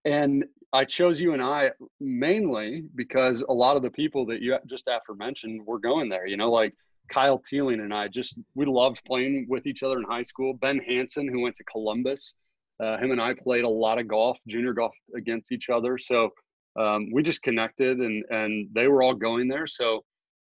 and 0.04 0.44
I 0.72 0.84
chose 0.84 1.20
UNI 1.20 1.70
mainly 2.00 2.84
because 2.94 3.42
a 3.42 3.52
lot 3.52 3.76
of 3.76 3.82
the 3.82 3.90
people 3.90 4.26
that 4.26 4.40
you 4.40 4.56
just 4.66 4.88
aforementioned 4.88 5.66
were 5.66 5.78
going 5.78 6.08
there. 6.08 6.26
You 6.26 6.36
know, 6.36 6.50
like 6.50 6.74
Kyle 7.08 7.38
Teeling 7.38 7.80
and 7.80 7.92
I 7.92 8.08
just 8.08 8.36
we 8.54 8.66
loved 8.66 9.02
playing 9.04 9.46
with 9.48 9.66
each 9.66 9.82
other 9.82 9.98
in 9.98 10.04
high 10.04 10.22
school. 10.22 10.54
Ben 10.54 10.78
Hanson, 10.78 11.28
who 11.28 11.40
went 11.40 11.56
to 11.56 11.64
Columbus, 11.64 12.34
uh, 12.80 12.96
him 12.98 13.10
and 13.10 13.20
I 13.20 13.34
played 13.34 13.64
a 13.64 13.68
lot 13.68 13.98
of 13.98 14.06
golf, 14.08 14.38
junior 14.46 14.72
golf 14.72 14.94
against 15.16 15.52
each 15.52 15.68
other. 15.68 15.98
So 15.98 16.30
um, 16.78 17.08
we 17.12 17.22
just 17.22 17.42
connected, 17.42 17.98
and 17.98 18.24
and 18.30 18.68
they 18.72 18.86
were 18.86 19.02
all 19.02 19.14
going 19.14 19.48
there. 19.48 19.66
So 19.66 20.04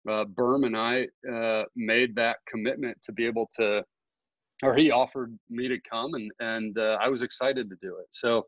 uh, 0.09 0.25
Berm 0.25 0.65
and 0.65 0.77
I 0.77 1.07
uh, 1.31 1.63
made 1.75 2.15
that 2.15 2.37
commitment 2.47 2.97
to 3.03 3.11
be 3.11 3.25
able 3.25 3.49
to, 3.57 3.83
or 4.63 4.75
he 4.75 4.91
offered 4.91 5.37
me 5.49 5.67
to 5.67 5.79
come, 5.81 6.13
and 6.13 6.31
and 6.39 6.77
uh, 6.77 6.97
I 7.01 7.09
was 7.09 7.21
excited 7.21 7.69
to 7.69 7.75
do 7.81 7.97
it. 7.99 8.07
So 8.11 8.45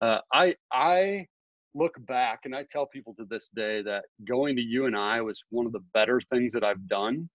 uh, 0.00 0.18
I 0.32 0.56
I 0.72 1.26
look 1.74 1.94
back 2.06 2.40
and 2.44 2.56
I 2.56 2.64
tell 2.64 2.86
people 2.86 3.14
to 3.14 3.26
this 3.28 3.50
day 3.54 3.82
that 3.82 4.04
going 4.26 4.56
to 4.56 4.62
UNI 4.62 5.20
was 5.20 5.42
one 5.50 5.66
of 5.66 5.72
the 5.72 5.84
better 5.92 6.20
things 6.20 6.52
that 6.52 6.64
I've 6.64 6.88
done. 6.88 7.28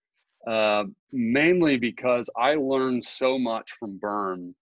Uh, 0.48 0.86
mainly 1.12 1.78
because 1.78 2.28
I 2.36 2.56
learned 2.56 3.06
so 3.06 3.38
much 3.38 3.74
from 3.80 4.00
Berm 4.00 4.56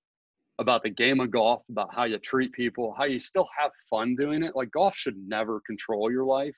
about 0.59 0.83
the 0.83 0.89
game 0.89 1.21
of 1.21 1.31
golf, 1.31 1.63
about 1.69 1.95
how 1.95 2.03
you 2.03 2.17
treat 2.17 2.51
people, 2.51 2.93
how 2.97 3.05
you 3.05 3.17
still 3.17 3.47
have 3.57 3.71
fun 3.89 4.13
doing 4.17 4.43
it. 4.43 4.57
Like 4.57 4.71
golf 4.71 4.93
should 4.97 5.15
never 5.25 5.61
control 5.65 6.11
your 6.11 6.25
life. 6.25 6.55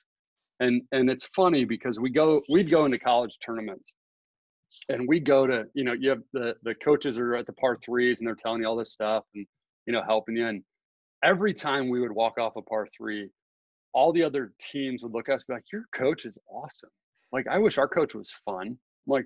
And 0.59 0.81
and 0.91 1.09
it's 1.09 1.25
funny 1.35 1.65
because 1.65 1.99
we 1.99 2.09
go 2.09 2.41
we'd 2.49 2.69
go 2.69 2.85
into 2.85 2.97
college 2.97 3.37
tournaments 3.45 3.93
and 4.89 5.07
we 5.07 5.19
go 5.19 5.47
to, 5.47 5.65
you 5.73 5.83
know, 5.83 5.93
you 5.93 6.09
have 6.09 6.21
the 6.33 6.55
the 6.63 6.75
coaches 6.75 7.17
are 7.17 7.35
at 7.35 7.45
the 7.45 7.53
par 7.53 7.77
threes 7.83 8.19
and 8.19 8.27
they're 8.27 8.35
telling 8.35 8.61
you 8.61 8.67
all 8.67 8.75
this 8.75 8.93
stuff 8.93 9.23
and 9.35 9.45
you 9.85 9.93
know, 9.93 10.03
helping 10.03 10.37
you. 10.37 10.47
And 10.47 10.63
every 11.23 11.53
time 11.53 11.89
we 11.89 11.99
would 11.99 12.11
walk 12.11 12.37
off 12.37 12.55
a 12.55 12.61
par 12.61 12.87
three, 12.95 13.29
all 13.93 14.13
the 14.13 14.23
other 14.23 14.53
teams 14.59 15.03
would 15.03 15.13
look 15.13 15.29
at 15.29 15.35
us 15.35 15.43
be 15.43 15.53
like, 15.53 15.71
Your 15.71 15.85
coach 15.93 16.25
is 16.25 16.37
awesome. 16.49 16.89
Like 17.31 17.47
I 17.47 17.57
wish 17.57 17.77
our 17.77 17.87
coach 17.87 18.13
was 18.13 18.31
fun. 18.45 18.67
I'm 18.67 18.77
like, 19.07 19.25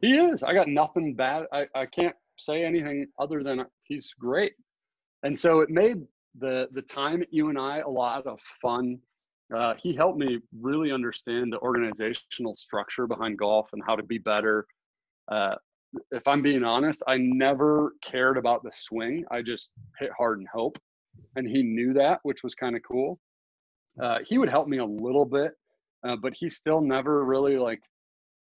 he 0.00 0.14
is. 0.14 0.42
I 0.42 0.54
got 0.54 0.68
nothing 0.68 1.14
bad. 1.14 1.44
I, 1.52 1.66
I 1.74 1.86
can't 1.86 2.16
say 2.38 2.64
anything 2.64 3.06
other 3.18 3.42
than 3.42 3.64
he's 3.84 4.14
great. 4.18 4.52
And 5.22 5.38
so 5.38 5.60
it 5.60 5.70
made 5.70 5.98
the 6.38 6.68
the 6.72 6.82
time 6.82 7.22
at 7.22 7.32
UNI 7.32 7.80
a 7.80 7.88
lot 7.88 8.26
of 8.26 8.38
fun. 8.60 8.98
Uh, 9.54 9.74
he 9.82 9.94
helped 9.94 10.18
me 10.18 10.38
really 10.60 10.92
understand 10.92 11.52
the 11.52 11.58
organizational 11.58 12.56
structure 12.56 13.06
behind 13.06 13.38
golf 13.38 13.68
and 13.72 13.82
how 13.86 13.94
to 13.96 14.02
be 14.02 14.18
better. 14.18 14.66
Uh, 15.30 15.54
if 16.10 16.26
I'm 16.26 16.42
being 16.42 16.64
honest, 16.64 17.02
I 17.06 17.18
never 17.18 17.92
cared 18.02 18.38
about 18.38 18.62
the 18.62 18.70
swing. 18.74 19.24
I 19.30 19.42
just 19.42 19.70
hit 19.98 20.10
hard 20.16 20.38
and 20.38 20.48
hope, 20.48 20.78
and 21.36 21.46
he 21.46 21.62
knew 21.62 21.92
that, 21.94 22.20
which 22.22 22.42
was 22.42 22.54
kind 22.54 22.76
of 22.76 22.82
cool. 22.82 23.18
Uh, 24.00 24.18
he 24.26 24.38
would 24.38 24.48
help 24.48 24.68
me 24.68 24.78
a 24.78 24.84
little 24.84 25.26
bit, 25.26 25.52
uh, 26.06 26.16
but 26.16 26.32
he 26.34 26.48
still 26.48 26.80
never 26.80 27.24
really 27.24 27.58
like 27.58 27.80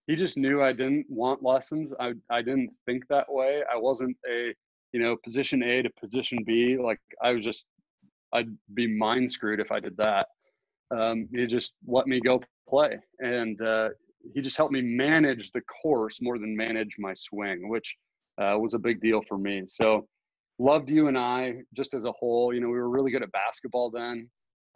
he 0.08 0.16
just 0.16 0.38
knew 0.38 0.62
I 0.62 0.72
didn't 0.72 1.08
want 1.10 1.44
lessons. 1.44 1.92
I 2.00 2.14
I 2.30 2.42
didn't 2.42 2.72
think 2.86 3.04
that 3.10 3.32
way. 3.32 3.64
I 3.72 3.78
wasn't 3.78 4.16
a 4.30 4.54
you 4.94 5.02
know 5.02 5.18
position 5.24 5.64
A 5.64 5.82
to 5.82 5.90
position 6.00 6.44
B. 6.46 6.78
Like 6.78 7.00
I 7.22 7.32
was 7.32 7.44
just 7.44 7.66
I'd 8.34 8.56
be 8.74 8.88
mind 8.88 9.30
screwed 9.32 9.60
if 9.60 9.72
I 9.72 9.80
did 9.80 9.98
that. 9.98 10.28
Um, 10.92 11.28
he 11.34 11.46
just 11.48 11.74
let 11.88 12.08
me 12.08 12.20
go 12.20 12.42
play, 12.70 12.98
and 13.20 13.60
uh, 13.62 13.90
he 14.34 14.42
just 14.42 14.58
helped 14.58 14.74
me 14.74 14.82
manage 14.82 15.52
the 15.52 15.62
course 15.62 16.20
more 16.22 16.38
than 16.38 16.56
manage 16.56 16.96
my 17.00 17.14
swing, 17.16 17.70
which 17.70 17.96
uh, 18.42 18.58
was 18.60 18.74
a 18.74 18.80
big 18.80 19.02
deal 19.02 19.22
for 19.28 19.38
me. 19.38 19.64
So 19.68 20.08
loved 20.60 20.90
UNI 20.90 21.62
just 21.76 21.94
as 21.94 22.06
a 22.06 22.12
whole. 22.12 22.54
You 22.54 22.62
know, 22.62 22.68
we 22.68 22.74
were 22.74 22.90
really 22.90 23.12
good 23.12 23.24
at 23.24 23.32
basketball 23.32 23.92
then. 23.92 24.30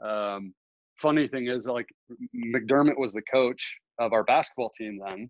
Um, 0.04 0.54
funny 1.02 1.28
thing 1.28 1.48
is, 1.48 1.66
like 1.66 1.88
McDermott 2.36 2.98
was 2.98 3.14
the 3.14 3.22
coach 3.22 3.76
of 4.00 4.14
our 4.14 4.24
basketball 4.24 4.72
team 4.78 5.00
then. 5.06 5.30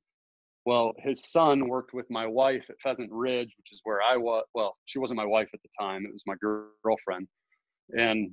Well, 0.66 0.94
his 1.00 1.32
son 1.32 1.68
worked 1.68 1.94
with 1.94 2.06
my 2.10 2.28
wife 2.28 2.66
at 2.70 2.80
Pheasant 2.82 3.12
Ridge, 3.12 3.54
which 3.58 3.72
is 3.72 3.80
where 3.84 4.02
I 4.02 4.18
was. 4.18 4.44
Well, 4.54 4.76
she 4.86 5.00
wasn't 5.00 5.18
my 5.18 5.26
wife 5.26 5.50
at 5.54 5.62
the 5.62 5.70
time; 5.80 6.06
it 6.06 6.12
was 6.12 6.24
my 6.28 6.36
girlfriend. 6.84 7.28
And 7.98 8.32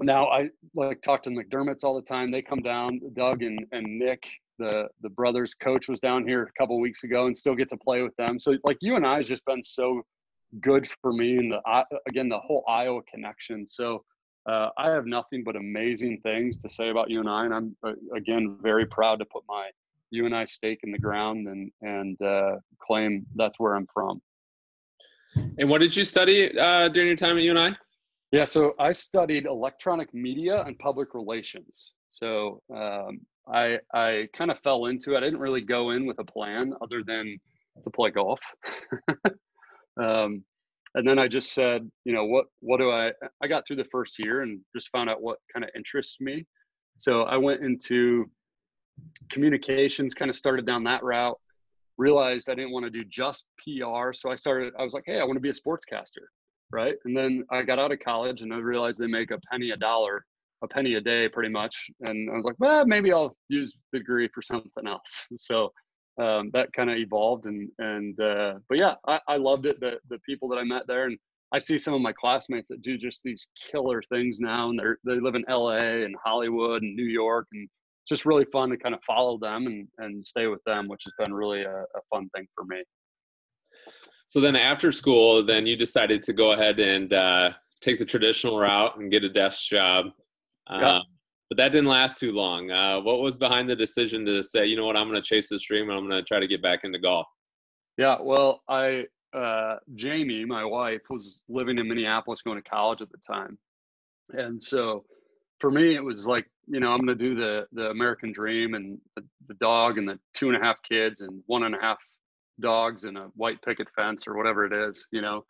now 0.00 0.28
I 0.28 0.50
like 0.74 1.02
talk 1.02 1.22
to 1.24 1.30
McDermott's 1.30 1.84
all 1.84 1.94
the 1.94 2.02
time. 2.02 2.30
They 2.30 2.42
come 2.42 2.60
down. 2.60 3.00
Doug 3.12 3.42
and 3.42 3.64
and 3.72 3.98
Nick, 3.98 4.28
the 4.58 4.88
the 5.02 5.10
brothers 5.10 5.54
coach, 5.54 5.88
was 5.88 6.00
down 6.00 6.26
here 6.26 6.42
a 6.42 6.60
couple 6.60 6.78
weeks 6.80 7.04
ago, 7.04 7.26
and 7.26 7.36
still 7.36 7.54
get 7.54 7.68
to 7.70 7.76
play 7.76 8.02
with 8.02 8.14
them. 8.16 8.38
So 8.38 8.56
like 8.64 8.78
UNI 8.80 9.16
has 9.16 9.28
just 9.28 9.44
been 9.44 9.62
so 9.62 10.02
good 10.60 10.88
for 11.00 11.12
me, 11.12 11.38
and 11.38 11.52
the 11.52 11.84
again 12.08 12.28
the 12.28 12.38
whole 12.38 12.64
Iowa 12.68 13.00
connection. 13.10 13.66
So 13.66 14.04
uh, 14.46 14.68
I 14.78 14.90
have 14.90 15.06
nothing 15.06 15.42
but 15.44 15.56
amazing 15.56 16.20
things 16.22 16.58
to 16.58 16.70
say 16.70 16.90
about 16.90 17.10
you 17.10 17.20
and 17.20 17.28
I'm 17.28 17.76
uh, 17.84 17.92
again 18.14 18.56
very 18.62 18.86
proud 18.86 19.18
to 19.18 19.24
put 19.24 19.42
my 19.48 19.70
UNI 20.12 20.46
stake 20.46 20.80
in 20.84 20.92
the 20.92 20.98
ground 20.98 21.48
and 21.48 21.70
and 21.82 22.20
uh, 22.22 22.56
claim 22.80 23.26
that's 23.34 23.58
where 23.58 23.74
I'm 23.74 23.88
from. 23.92 24.22
And 25.58 25.68
what 25.68 25.80
did 25.80 25.96
you 25.96 26.04
study 26.04 26.56
uh, 26.58 26.88
during 26.88 27.08
your 27.08 27.16
time 27.16 27.36
at 27.36 27.42
UNI? 27.42 27.72
Yeah, 28.36 28.44
so 28.44 28.74
I 28.78 28.92
studied 28.92 29.46
electronic 29.46 30.12
media 30.12 30.62
and 30.64 30.78
public 30.78 31.14
relations. 31.14 31.92
So 32.12 32.60
um, 32.70 33.20
I 33.50 33.78
I 33.94 34.28
kind 34.34 34.50
of 34.50 34.58
fell 34.58 34.86
into 34.86 35.14
it. 35.14 35.16
I 35.16 35.20
didn't 35.20 35.40
really 35.40 35.62
go 35.62 35.92
in 35.92 36.04
with 36.04 36.18
a 36.18 36.24
plan 36.24 36.74
other 36.82 37.02
than 37.02 37.38
to 37.82 37.90
play 37.90 38.10
golf. 38.10 38.38
um, 39.98 40.44
and 40.94 41.08
then 41.08 41.18
I 41.18 41.28
just 41.28 41.54
said, 41.54 41.90
you 42.04 42.12
know, 42.12 42.26
what 42.26 42.44
what 42.60 42.76
do 42.76 42.90
I? 42.90 43.10
I 43.42 43.46
got 43.46 43.66
through 43.66 43.76
the 43.76 43.88
first 43.90 44.18
year 44.18 44.42
and 44.42 44.60
just 44.74 44.90
found 44.90 45.08
out 45.08 45.22
what 45.22 45.38
kind 45.50 45.64
of 45.64 45.70
interests 45.74 46.18
me. 46.20 46.44
So 46.98 47.22
I 47.22 47.38
went 47.38 47.64
into 47.64 48.30
communications, 49.30 50.12
kind 50.12 50.28
of 50.28 50.36
started 50.36 50.66
down 50.66 50.84
that 50.84 51.02
route. 51.02 51.38
Realized 51.96 52.50
I 52.50 52.54
didn't 52.54 52.72
want 52.72 52.84
to 52.84 52.90
do 52.90 53.02
just 53.08 53.44
PR, 53.64 54.12
so 54.12 54.30
I 54.30 54.36
started. 54.36 54.74
I 54.78 54.84
was 54.84 54.92
like, 54.92 55.04
hey, 55.06 55.20
I 55.20 55.24
want 55.24 55.36
to 55.36 55.40
be 55.40 55.48
a 55.48 55.54
sportscaster, 55.54 56.26
right? 56.72 56.96
And 57.04 57.16
then 57.16 57.44
I 57.50 57.62
got 57.62 57.78
out 57.78 57.92
of 57.92 58.00
college 58.00 58.42
and 58.42 58.52
I 58.52 58.58
realized 58.58 58.98
they 58.98 59.06
make 59.06 59.30
a 59.30 59.40
penny 59.50 59.70
a 59.70 59.76
dollar, 59.76 60.24
a 60.62 60.68
penny 60.68 60.94
a 60.94 61.00
day, 61.00 61.28
pretty 61.28 61.50
much. 61.50 61.76
And 62.00 62.30
I 62.30 62.34
was 62.34 62.44
like, 62.44 62.56
well, 62.58 62.86
maybe 62.86 63.12
I'll 63.12 63.36
use 63.48 63.74
the 63.92 63.98
degree 63.98 64.28
for 64.34 64.42
something 64.42 64.86
else. 64.86 65.26
So 65.36 65.72
um, 66.20 66.50
that 66.52 66.72
kind 66.72 66.90
of 66.90 66.96
evolved 66.96 67.46
and 67.46 67.68
and 67.78 68.18
uh, 68.20 68.54
but 68.68 68.78
yeah 68.78 68.94
I, 69.06 69.20
I 69.28 69.36
loved 69.36 69.66
it 69.66 69.80
the 69.80 69.98
the 70.08 70.18
people 70.20 70.48
that 70.48 70.56
i 70.56 70.64
met 70.64 70.86
there 70.86 71.04
and 71.04 71.18
i 71.52 71.58
see 71.58 71.78
some 71.78 71.94
of 71.94 72.00
my 72.00 72.12
classmates 72.12 72.68
that 72.68 72.82
do 72.82 72.96
just 72.96 73.22
these 73.22 73.46
killer 73.70 74.02
things 74.02 74.38
now 74.40 74.70
and 74.70 74.78
they're 74.78 74.98
they 75.04 75.20
live 75.20 75.34
in 75.34 75.44
la 75.48 75.72
and 75.72 76.16
hollywood 76.24 76.82
and 76.82 76.96
new 76.96 77.04
york 77.04 77.46
and 77.52 77.64
it's 77.64 78.08
just 78.08 78.24
really 78.24 78.46
fun 78.46 78.70
to 78.70 78.76
kind 78.78 78.94
of 78.94 79.00
follow 79.06 79.38
them 79.38 79.66
and 79.66 79.88
and 79.98 80.26
stay 80.26 80.46
with 80.46 80.62
them 80.64 80.88
which 80.88 81.02
has 81.04 81.12
been 81.18 81.34
really 81.34 81.62
a, 81.62 81.80
a 81.80 82.00
fun 82.10 82.28
thing 82.34 82.46
for 82.54 82.64
me 82.64 82.82
so 84.26 84.40
then 84.40 84.56
after 84.56 84.92
school 84.92 85.42
then 85.42 85.66
you 85.66 85.76
decided 85.76 86.22
to 86.22 86.32
go 86.32 86.52
ahead 86.52 86.78
and 86.80 87.12
uh, 87.12 87.50
take 87.80 87.98
the 87.98 88.04
traditional 88.04 88.58
route 88.58 88.98
and 88.98 89.10
get 89.10 89.24
a 89.24 89.28
desk 89.28 89.68
job 89.68 90.06
uh, 90.68 91.00
but 91.48 91.58
that 91.58 91.72
didn't 91.72 91.88
last 91.88 92.18
too 92.18 92.32
long. 92.32 92.70
Uh, 92.70 93.00
what 93.00 93.20
was 93.20 93.36
behind 93.36 93.70
the 93.70 93.76
decision 93.76 94.24
to 94.24 94.42
say, 94.42 94.66
you 94.66 94.76
know 94.76 94.84
what, 94.84 94.96
I'm 94.96 95.08
going 95.08 95.22
to 95.22 95.26
chase 95.26 95.48
this 95.48 95.62
dream 95.62 95.88
and 95.88 95.98
I'm 95.98 96.08
going 96.08 96.20
to 96.20 96.26
try 96.26 96.40
to 96.40 96.46
get 96.46 96.62
back 96.62 96.80
into 96.82 96.98
golf? 96.98 97.26
Yeah, 97.96 98.16
well, 98.20 98.62
I 98.68 99.04
uh, 99.32 99.76
Jamie, 99.94 100.44
my 100.44 100.64
wife, 100.64 101.02
was 101.08 101.42
living 101.48 101.78
in 101.78 101.88
Minneapolis 101.88 102.42
going 102.42 102.60
to 102.60 102.68
college 102.68 103.00
at 103.00 103.10
the 103.10 103.18
time, 103.18 103.56
and 104.30 104.60
so 104.60 105.04
for 105.60 105.70
me, 105.70 105.94
it 105.94 106.04
was 106.04 106.26
like, 106.26 106.46
you 106.66 106.80
know, 106.80 106.92
I'm 106.92 107.04
going 107.04 107.16
to 107.18 107.24
do 107.24 107.34
the 107.34 107.66
the 107.72 107.90
American 107.90 108.32
dream 108.32 108.74
and 108.74 108.98
the, 109.14 109.24
the 109.48 109.54
dog 109.54 109.98
and 109.98 110.08
the 110.08 110.18
two 110.34 110.48
and 110.48 110.56
a 110.56 110.60
half 110.60 110.76
kids 110.86 111.20
and 111.20 111.42
one 111.46 111.62
and 111.62 111.74
a 111.74 111.80
half 111.80 111.98
dogs 112.60 113.04
and 113.04 113.16
a 113.18 113.28
white 113.34 113.60
picket 113.62 113.88
fence 113.94 114.26
or 114.26 114.36
whatever 114.36 114.64
it 114.64 114.72
is, 114.72 115.06
you 115.12 115.20
know. 115.20 115.44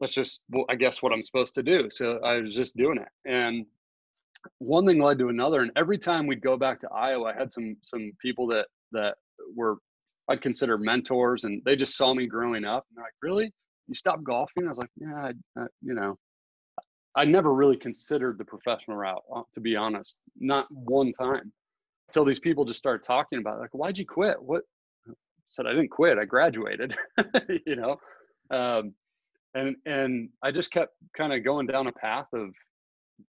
That's 0.00 0.14
just, 0.14 0.40
well, 0.48 0.64
I 0.68 0.76
guess, 0.76 1.02
what 1.02 1.12
I'm 1.12 1.22
supposed 1.22 1.54
to 1.54 1.62
do. 1.62 1.88
So 1.90 2.18
I 2.24 2.40
was 2.40 2.54
just 2.54 2.76
doing 2.76 2.98
it, 2.98 3.08
and 3.30 3.66
one 4.58 4.86
thing 4.86 5.00
led 5.00 5.18
to 5.18 5.28
another 5.28 5.60
and 5.60 5.70
every 5.76 5.98
time 5.98 6.26
we'd 6.26 6.42
go 6.42 6.56
back 6.56 6.80
to 6.80 6.88
iowa 6.90 7.32
i 7.34 7.38
had 7.38 7.50
some 7.50 7.76
some 7.82 8.12
people 8.20 8.46
that 8.46 8.66
that 8.92 9.14
were 9.54 9.76
i'd 10.28 10.42
consider 10.42 10.78
mentors 10.78 11.44
and 11.44 11.62
they 11.64 11.76
just 11.76 11.96
saw 11.96 12.14
me 12.14 12.26
growing 12.26 12.64
up 12.64 12.84
and 12.90 12.96
they're 12.96 13.04
like 13.04 13.12
really 13.22 13.52
you 13.88 13.94
stopped 13.94 14.24
golfing 14.24 14.64
i 14.64 14.68
was 14.68 14.78
like 14.78 14.90
yeah 14.96 15.14
I, 15.14 15.60
I, 15.60 15.66
you 15.82 15.94
know 15.94 16.16
i 17.16 17.24
never 17.24 17.54
really 17.54 17.76
considered 17.76 18.38
the 18.38 18.44
professional 18.44 18.96
route 18.96 19.22
uh, 19.34 19.42
to 19.54 19.60
be 19.60 19.76
honest 19.76 20.16
not 20.38 20.66
one 20.70 21.12
time 21.12 21.52
until 22.08 22.24
these 22.24 22.40
people 22.40 22.64
just 22.64 22.78
started 22.78 23.04
talking 23.04 23.38
about 23.38 23.56
it. 23.56 23.60
like 23.60 23.74
why'd 23.74 23.98
you 23.98 24.06
quit 24.06 24.42
what 24.42 24.62
said 25.48 25.66
i 25.66 25.70
didn't 25.70 25.90
quit 25.90 26.18
i 26.18 26.24
graduated 26.24 26.94
you 27.66 27.76
know 27.76 27.96
um, 28.50 28.92
and 29.54 29.76
and 29.86 30.28
i 30.42 30.50
just 30.50 30.70
kept 30.70 30.94
kind 31.16 31.32
of 31.32 31.44
going 31.44 31.66
down 31.66 31.86
a 31.86 31.92
path 31.92 32.26
of 32.32 32.50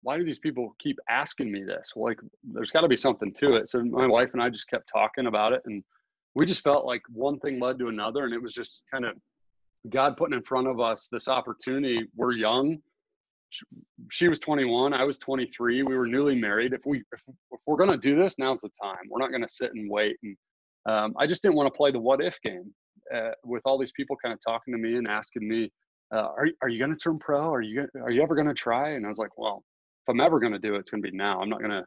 why 0.04 0.18
do 0.18 0.24
these 0.24 0.38
people 0.38 0.76
keep 0.78 0.98
asking 1.08 1.50
me 1.50 1.64
this? 1.64 1.90
Like, 1.96 2.20
there's 2.44 2.70
got 2.70 2.82
to 2.82 2.88
be 2.88 2.96
something 2.96 3.32
to 3.38 3.54
it. 3.54 3.70
So 3.70 3.82
my 3.82 4.06
wife 4.06 4.30
and 4.34 4.42
I 4.42 4.50
just 4.50 4.68
kept 4.68 4.88
talking 4.92 5.26
about 5.26 5.54
it, 5.54 5.62
and 5.64 5.82
we 6.34 6.44
just 6.46 6.62
felt 6.62 6.84
like 6.84 7.02
one 7.10 7.40
thing 7.40 7.58
led 7.58 7.78
to 7.78 7.88
another, 7.88 8.24
and 8.24 8.34
it 8.34 8.42
was 8.42 8.52
just 8.52 8.82
kind 8.92 9.06
of 9.06 9.16
God 9.88 10.16
putting 10.18 10.36
in 10.36 10.42
front 10.42 10.68
of 10.68 10.78
us 10.78 11.08
this 11.10 11.26
opportunity. 11.26 12.06
We're 12.14 12.32
young. 12.32 12.78
She 14.10 14.28
was 14.28 14.38
21. 14.40 14.92
I 14.92 15.04
was 15.04 15.16
23. 15.18 15.82
We 15.82 15.96
were 15.96 16.06
newly 16.06 16.34
married. 16.34 16.74
If 16.74 16.82
we 16.84 16.98
if, 16.98 17.20
if 17.28 17.60
we're 17.66 17.76
gonna 17.76 17.96
do 17.96 18.16
this, 18.16 18.34
now's 18.38 18.60
the 18.60 18.70
time. 18.80 19.08
We're 19.08 19.20
not 19.20 19.30
gonna 19.30 19.48
sit 19.48 19.72
and 19.74 19.90
wait. 19.90 20.16
And 20.22 20.36
um, 20.86 21.14
I 21.18 21.26
just 21.26 21.42
didn't 21.42 21.56
want 21.56 21.72
to 21.72 21.76
play 21.76 21.90
the 21.90 22.00
what 22.00 22.22
if 22.22 22.38
game 22.42 22.72
uh, 23.14 23.30
with 23.44 23.62
all 23.64 23.78
these 23.78 23.92
people 23.92 24.16
kind 24.22 24.32
of 24.32 24.40
talking 24.44 24.72
to 24.72 24.78
me 24.78 24.96
and 24.96 25.06
asking 25.06 25.48
me, 25.48 25.70
uh, 26.14 26.28
"Are 26.36 26.48
are 26.62 26.68
you 26.68 26.78
gonna 26.78 26.96
turn 26.96 27.18
pro? 27.18 27.52
Are 27.52 27.62
you 27.62 27.86
are 28.02 28.10
you 28.10 28.22
ever 28.22 28.34
gonna 28.34 28.54
try?" 28.54 28.90
And 28.90 29.06
I 29.06 29.08
was 29.08 29.18
like, 29.18 29.36
"Well, 29.38 29.64
if 30.04 30.12
I'm 30.12 30.20
ever 30.20 30.38
going 30.38 30.52
to 30.52 30.58
do 30.58 30.74
it, 30.74 30.80
it's 30.80 30.90
going 30.90 31.02
to 31.02 31.10
be 31.10 31.16
now. 31.16 31.40
I'm 31.40 31.48
not 31.48 31.60
going 31.60 31.70
to 31.70 31.84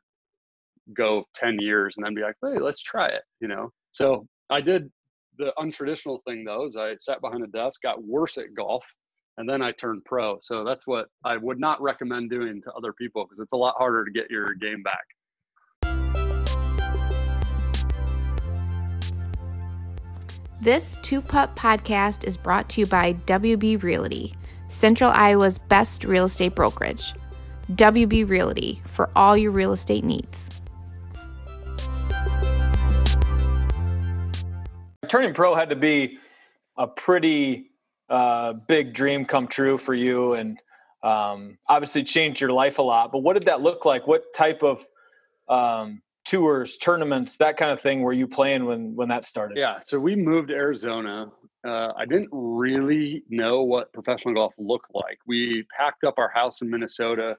go 0.95 1.23
10 1.35 1.59
years 1.59 1.97
and 1.97 2.05
then 2.05 2.15
be 2.15 2.21
like, 2.21 2.35
hey, 2.43 2.59
let's 2.59 2.81
try 2.81 3.07
it, 3.07 3.21
you 3.39 3.47
know? 3.47 3.69
So 3.91 4.25
I 4.49 4.61
did 4.61 4.89
the 5.37 5.53
untraditional 5.59 6.19
thing 6.27 6.43
though, 6.43 6.65
is 6.65 6.75
I 6.75 6.95
sat 6.95 7.21
behind 7.21 7.43
a 7.43 7.47
desk, 7.47 7.81
got 7.83 8.03
worse 8.03 8.37
at 8.37 8.55
golf, 8.55 8.83
and 9.37 9.47
then 9.47 9.61
I 9.61 9.71
turned 9.71 10.03
pro. 10.05 10.39
So 10.41 10.63
that's 10.63 10.87
what 10.87 11.09
I 11.23 11.37
would 11.37 11.59
not 11.59 11.79
recommend 11.79 12.31
doing 12.31 12.59
to 12.63 12.73
other 12.73 12.91
people 12.93 13.25
because 13.25 13.39
it's 13.39 13.53
a 13.53 13.57
lot 13.57 13.75
harder 13.77 14.03
to 14.03 14.11
get 14.11 14.31
your 14.31 14.55
game 14.55 14.81
back. 14.81 15.03
This 20.59 20.97
Two 21.03 21.21
Pup 21.21 21.55
podcast 21.55 22.23
is 22.23 22.35
brought 22.35 22.67
to 22.69 22.81
you 22.81 22.87
by 22.87 23.13
WB 23.27 23.83
Realty, 23.83 24.33
Central 24.69 25.11
Iowa's 25.11 25.59
best 25.59 26.03
real 26.03 26.25
estate 26.25 26.55
brokerage. 26.55 27.13
WB 27.73 28.27
Realty 28.27 28.81
for 28.87 29.11
all 29.15 29.37
your 29.37 29.51
real 29.51 29.71
estate 29.71 30.03
needs. 30.03 30.49
Turning 35.07 35.35
pro 35.35 35.53
had 35.53 35.69
to 35.69 35.75
be 35.75 36.17
a 36.75 36.87
pretty 36.87 37.69
uh, 38.09 38.53
big 38.67 38.95
dream 38.95 39.25
come 39.25 39.47
true 39.47 39.77
for 39.77 39.93
you, 39.93 40.33
and 40.33 40.57
um, 41.03 41.59
obviously 41.69 42.03
changed 42.03 42.41
your 42.41 42.51
life 42.51 42.79
a 42.79 42.81
lot. 42.81 43.11
But 43.11 43.19
what 43.19 43.33
did 43.33 43.43
that 43.43 43.61
look 43.61 43.85
like? 43.85 44.07
What 44.07 44.33
type 44.33 44.63
of 44.63 44.83
um, 45.47 46.01
tours, 46.27 46.77
tournaments, 46.77 47.37
that 47.37 47.57
kind 47.57 47.71
of 47.71 47.81
thing 47.81 48.01
were 48.01 48.13
you 48.13 48.27
playing 48.27 48.65
when 48.65 48.95
when 48.95 49.09
that 49.09 49.25
started? 49.25 49.57
Yeah, 49.57 49.79
so 49.83 49.99
we 49.99 50.15
moved 50.15 50.49
to 50.49 50.53
Arizona. 50.53 51.31
Uh, 51.65 51.91
I 51.97 52.05
didn't 52.05 52.29
really 52.31 53.23
know 53.29 53.63
what 53.63 53.91
professional 53.93 54.33
golf 54.33 54.53
looked 54.57 54.93
like. 54.93 55.17
We 55.25 55.65
packed 55.75 56.03
up 56.03 56.15
our 56.17 56.29
house 56.29 56.61
in 56.61 56.69
Minnesota 56.69 57.35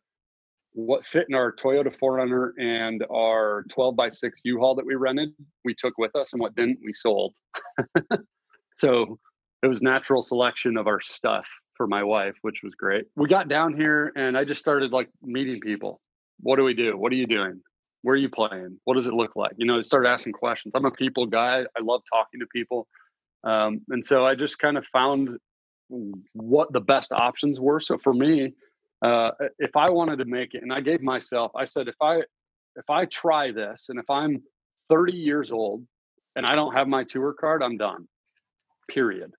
what 0.72 1.04
fit 1.04 1.26
in 1.28 1.34
our 1.34 1.52
Toyota 1.52 1.92
4Runner 1.98 2.52
and 2.58 3.04
our 3.10 3.64
12 3.68 3.96
by 3.96 4.08
6 4.08 4.40
U-Haul 4.44 4.74
that 4.76 4.86
we 4.86 4.94
rented, 4.94 5.34
we 5.64 5.74
took 5.74 5.96
with 5.98 6.14
us, 6.14 6.32
and 6.32 6.40
what 6.40 6.54
didn't, 6.54 6.78
we 6.84 6.92
sold. 6.92 7.34
so 8.76 9.18
it 9.62 9.66
was 9.66 9.82
natural 9.82 10.22
selection 10.22 10.76
of 10.76 10.86
our 10.86 11.00
stuff 11.00 11.48
for 11.74 11.86
my 11.86 12.04
wife, 12.04 12.36
which 12.42 12.60
was 12.62 12.74
great. 12.74 13.06
We 13.16 13.28
got 13.28 13.48
down 13.48 13.74
here, 13.74 14.12
and 14.14 14.36
I 14.38 14.44
just 14.44 14.60
started 14.60 14.92
like 14.92 15.08
meeting 15.22 15.60
people. 15.60 16.00
What 16.40 16.56
do 16.56 16.64
we 16.64 16.74
do? 16.74 16.96
What 16.96 17.12
are 17.12 17.16
you 17.16 17.26
doing? 17.26 17.60
Where 18.02 18.14
are 18.14 18.18
you 18.18 18.28
playing? 18.28 18.78
What 18.84 18.94
does 18.94 19.06
it 19.06 19.14
look 19.14 19.34
like? 19.36 19.52
You 19.56 19.66
know, 19.66 19.78
I 19.78 19.80
started 19.80 20.08
asking 20.08 20.34
questions. 20.34 20.74
I'm 20.74 20.84
a 20.84 20.90
people 20.90 21.26
guy. 21.26 21.64
I 21.76 21.82
love 21.82 22.02
talking 22.12 22.40
to 22.40 22.46
people. 22.46 22.86
Um, 23.44 23.80
and 23.88 24.04
so 24.04 24.24
I 24.24 24.34
just 24.34 24.58
kind 24.58 24.76
of 24.76 24.86
found 24.86 25.38
what 26.34 26.72
the 26.72 26.80
best 26.80 27.12
options 27.12 27.58
were. 27.60 27.80
So 27.80 27.98
for 27.98 28.14
me, 28.14 28.52
uh, 29.02 29.30
if 29.58 29.76
I 29.76 29.90
wanted 29.90 30.18
to 30.18 30.24
make 30.24 30.54
it, 30.54 30.62
and 30.62 30.72
I 30.72 30.80
gave 30.80 31.02
myself, 31.02 31.52
I 31.56 31.64
said, 31.64 31.88
if 31.88 31.96
I 32.00 32.22
if 32.76 32.88
I 32.88 33.06
try 33.06 33.50
this, 33.50 33.86
and 33.88 33.98
if 33.98 34.08
I'm 34.08 34.42
30 34.88 35.12
years 35.12 35.50
old 35.50 35.84
and 36.36 36.46
I 36.46 36.54
don't 36.54 36.72
have 36.74 36.88
my 36.88 37.04
tour 37.04 37.32
card, 37.32 37.62
I'm 37.62 37.76
done. 37.76 38.06
Period. 38.88 39.32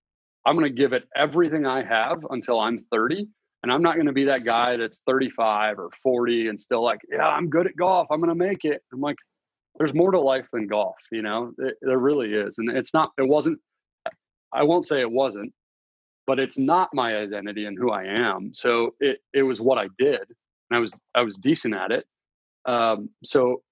I'm 0.45 0.55
going 0.57 0.67
to 0.69 0.77
give 0.77 0.93
it 0.93 1.07
everything 1.15 1.65
I 1.65 1.83
have 1.83 2.25
until 2.29 2.59
I'm 2.59 2.85
30. 2.91 3.27
And 3.61 3.71
I'm 3.71 3.81
not 3.81 3.95
going 3.95 4.07
to 4.07 4.13
be 4.13 4.25
that 4.25 4.45
guy 4.45 4.77
that's 4.77 5.01
35 5.05 5.79
or 5.79 5.89
40 6.01 6.47
and 6.47 6.59
still 6.59 6.83
like, 6.83 7.01
yeah, 7.11 7.27
I'm 7.27 7.49
good 7.49 7.67
at 7.67 7.75
golf. 7.75 8.07
I'm 8.09 8.19
going 8.19 8.29
to 8.29 8.35
make 8.35 8.63
it. 8.63 8.81
I'm 8.93 9.01
like, 9.01 9.17
there's 9.77 9.93
more 9.93 10.11
to 10.11 10.19
life 10.19 10.47
than 10.53 10.67
golf, 10.67 10.95
you 11.11 11.21
know, 11.21 11.51
it, 11.57 11.75
there 11.81 11.99
really 11.99 12.33
is. 12.33 12.57
And 12.57 12.69
it's 12.69 12.93
not, 12.93 13.11
it 13.17 13.27
wasn't, 13.27 13.59
I 14.53 14.63
won't 14.63 14.85
say 14.85 15.01
it 15.01 15.11
wasn't 15.11 15.53
but 16.29 16.37
it's 16.37 16.59
not 16.59 16.93
my 16.93 17.17
identity 17.17 17.65
and 17.65 17.75
who 17.75 17.89
I 17.89 18.03
am. 18.03 18.51
So 18.53 18.93
it 18.99 19.17
it 19.33 19.41
was 19.41 19.59
what 19.59 19.79
I 19.79 19.87
did, 19.97 20.21
and 20.69 20.77
I 20.77 20.77
was 20.77 20.93
I 21.15 21.23
was 21.23 21.39
decent 21.39 21.73
at 21.73 21.91
it. 21.91 22.05
Um, 22.67 23.09
so 23.23 23.63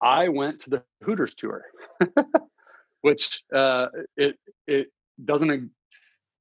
I 0.00 0.28
went 0.28 0.60
to 0.60 0.70
the 0.70 0.84
Hooters 1.02 1.34
tour, 1.34 1.64
which 3.00 3.42
uh, 3.52 3.88
it 4.16 4.36
it 4.68 4.86
doesn't. 5.24 5.70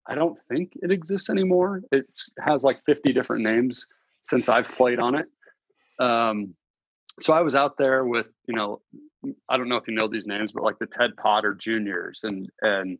I 0.07 0.15
don't 0.15 0.37
think 0.49 0.73
it 0.81 0.91
exists 0.91 1.29
anymore. 1.29 1.81
It 1.91 2.05
has 2.39 2.63
like 2.63 2.83
50 2.85 3.13
different 3.13 3.43
names 3.43 3.85
since 4.05 4.49
I've 4.49 4.69
played 4.69 4.99
on 4.99 5.15
it. 5.15 5.27
Um, 5.99 6.55
so 7.19 7.33
I 7.33 7.41
was 7.41 7.55
out 7.55 7.77
there 7.77 8.05
with 8.05 8.27
you 8.47 8.55
know 8.55 8.81
I 9.49 9.57
don't 9.57 9.69
know 9.69 9.77
if 9.77 9.87
you 9.87 9.93
know 9.93 10.07
these 10.07 10.25
names, 10.25 10.51
but 10.51 10.63
like 10.63 10.79
the 10.79 10.87
Ted 10.87 11.15
Potter 11.15 11.53
Juniors 11.53 12.21
and 12.23 12.49
and 12.61 12.97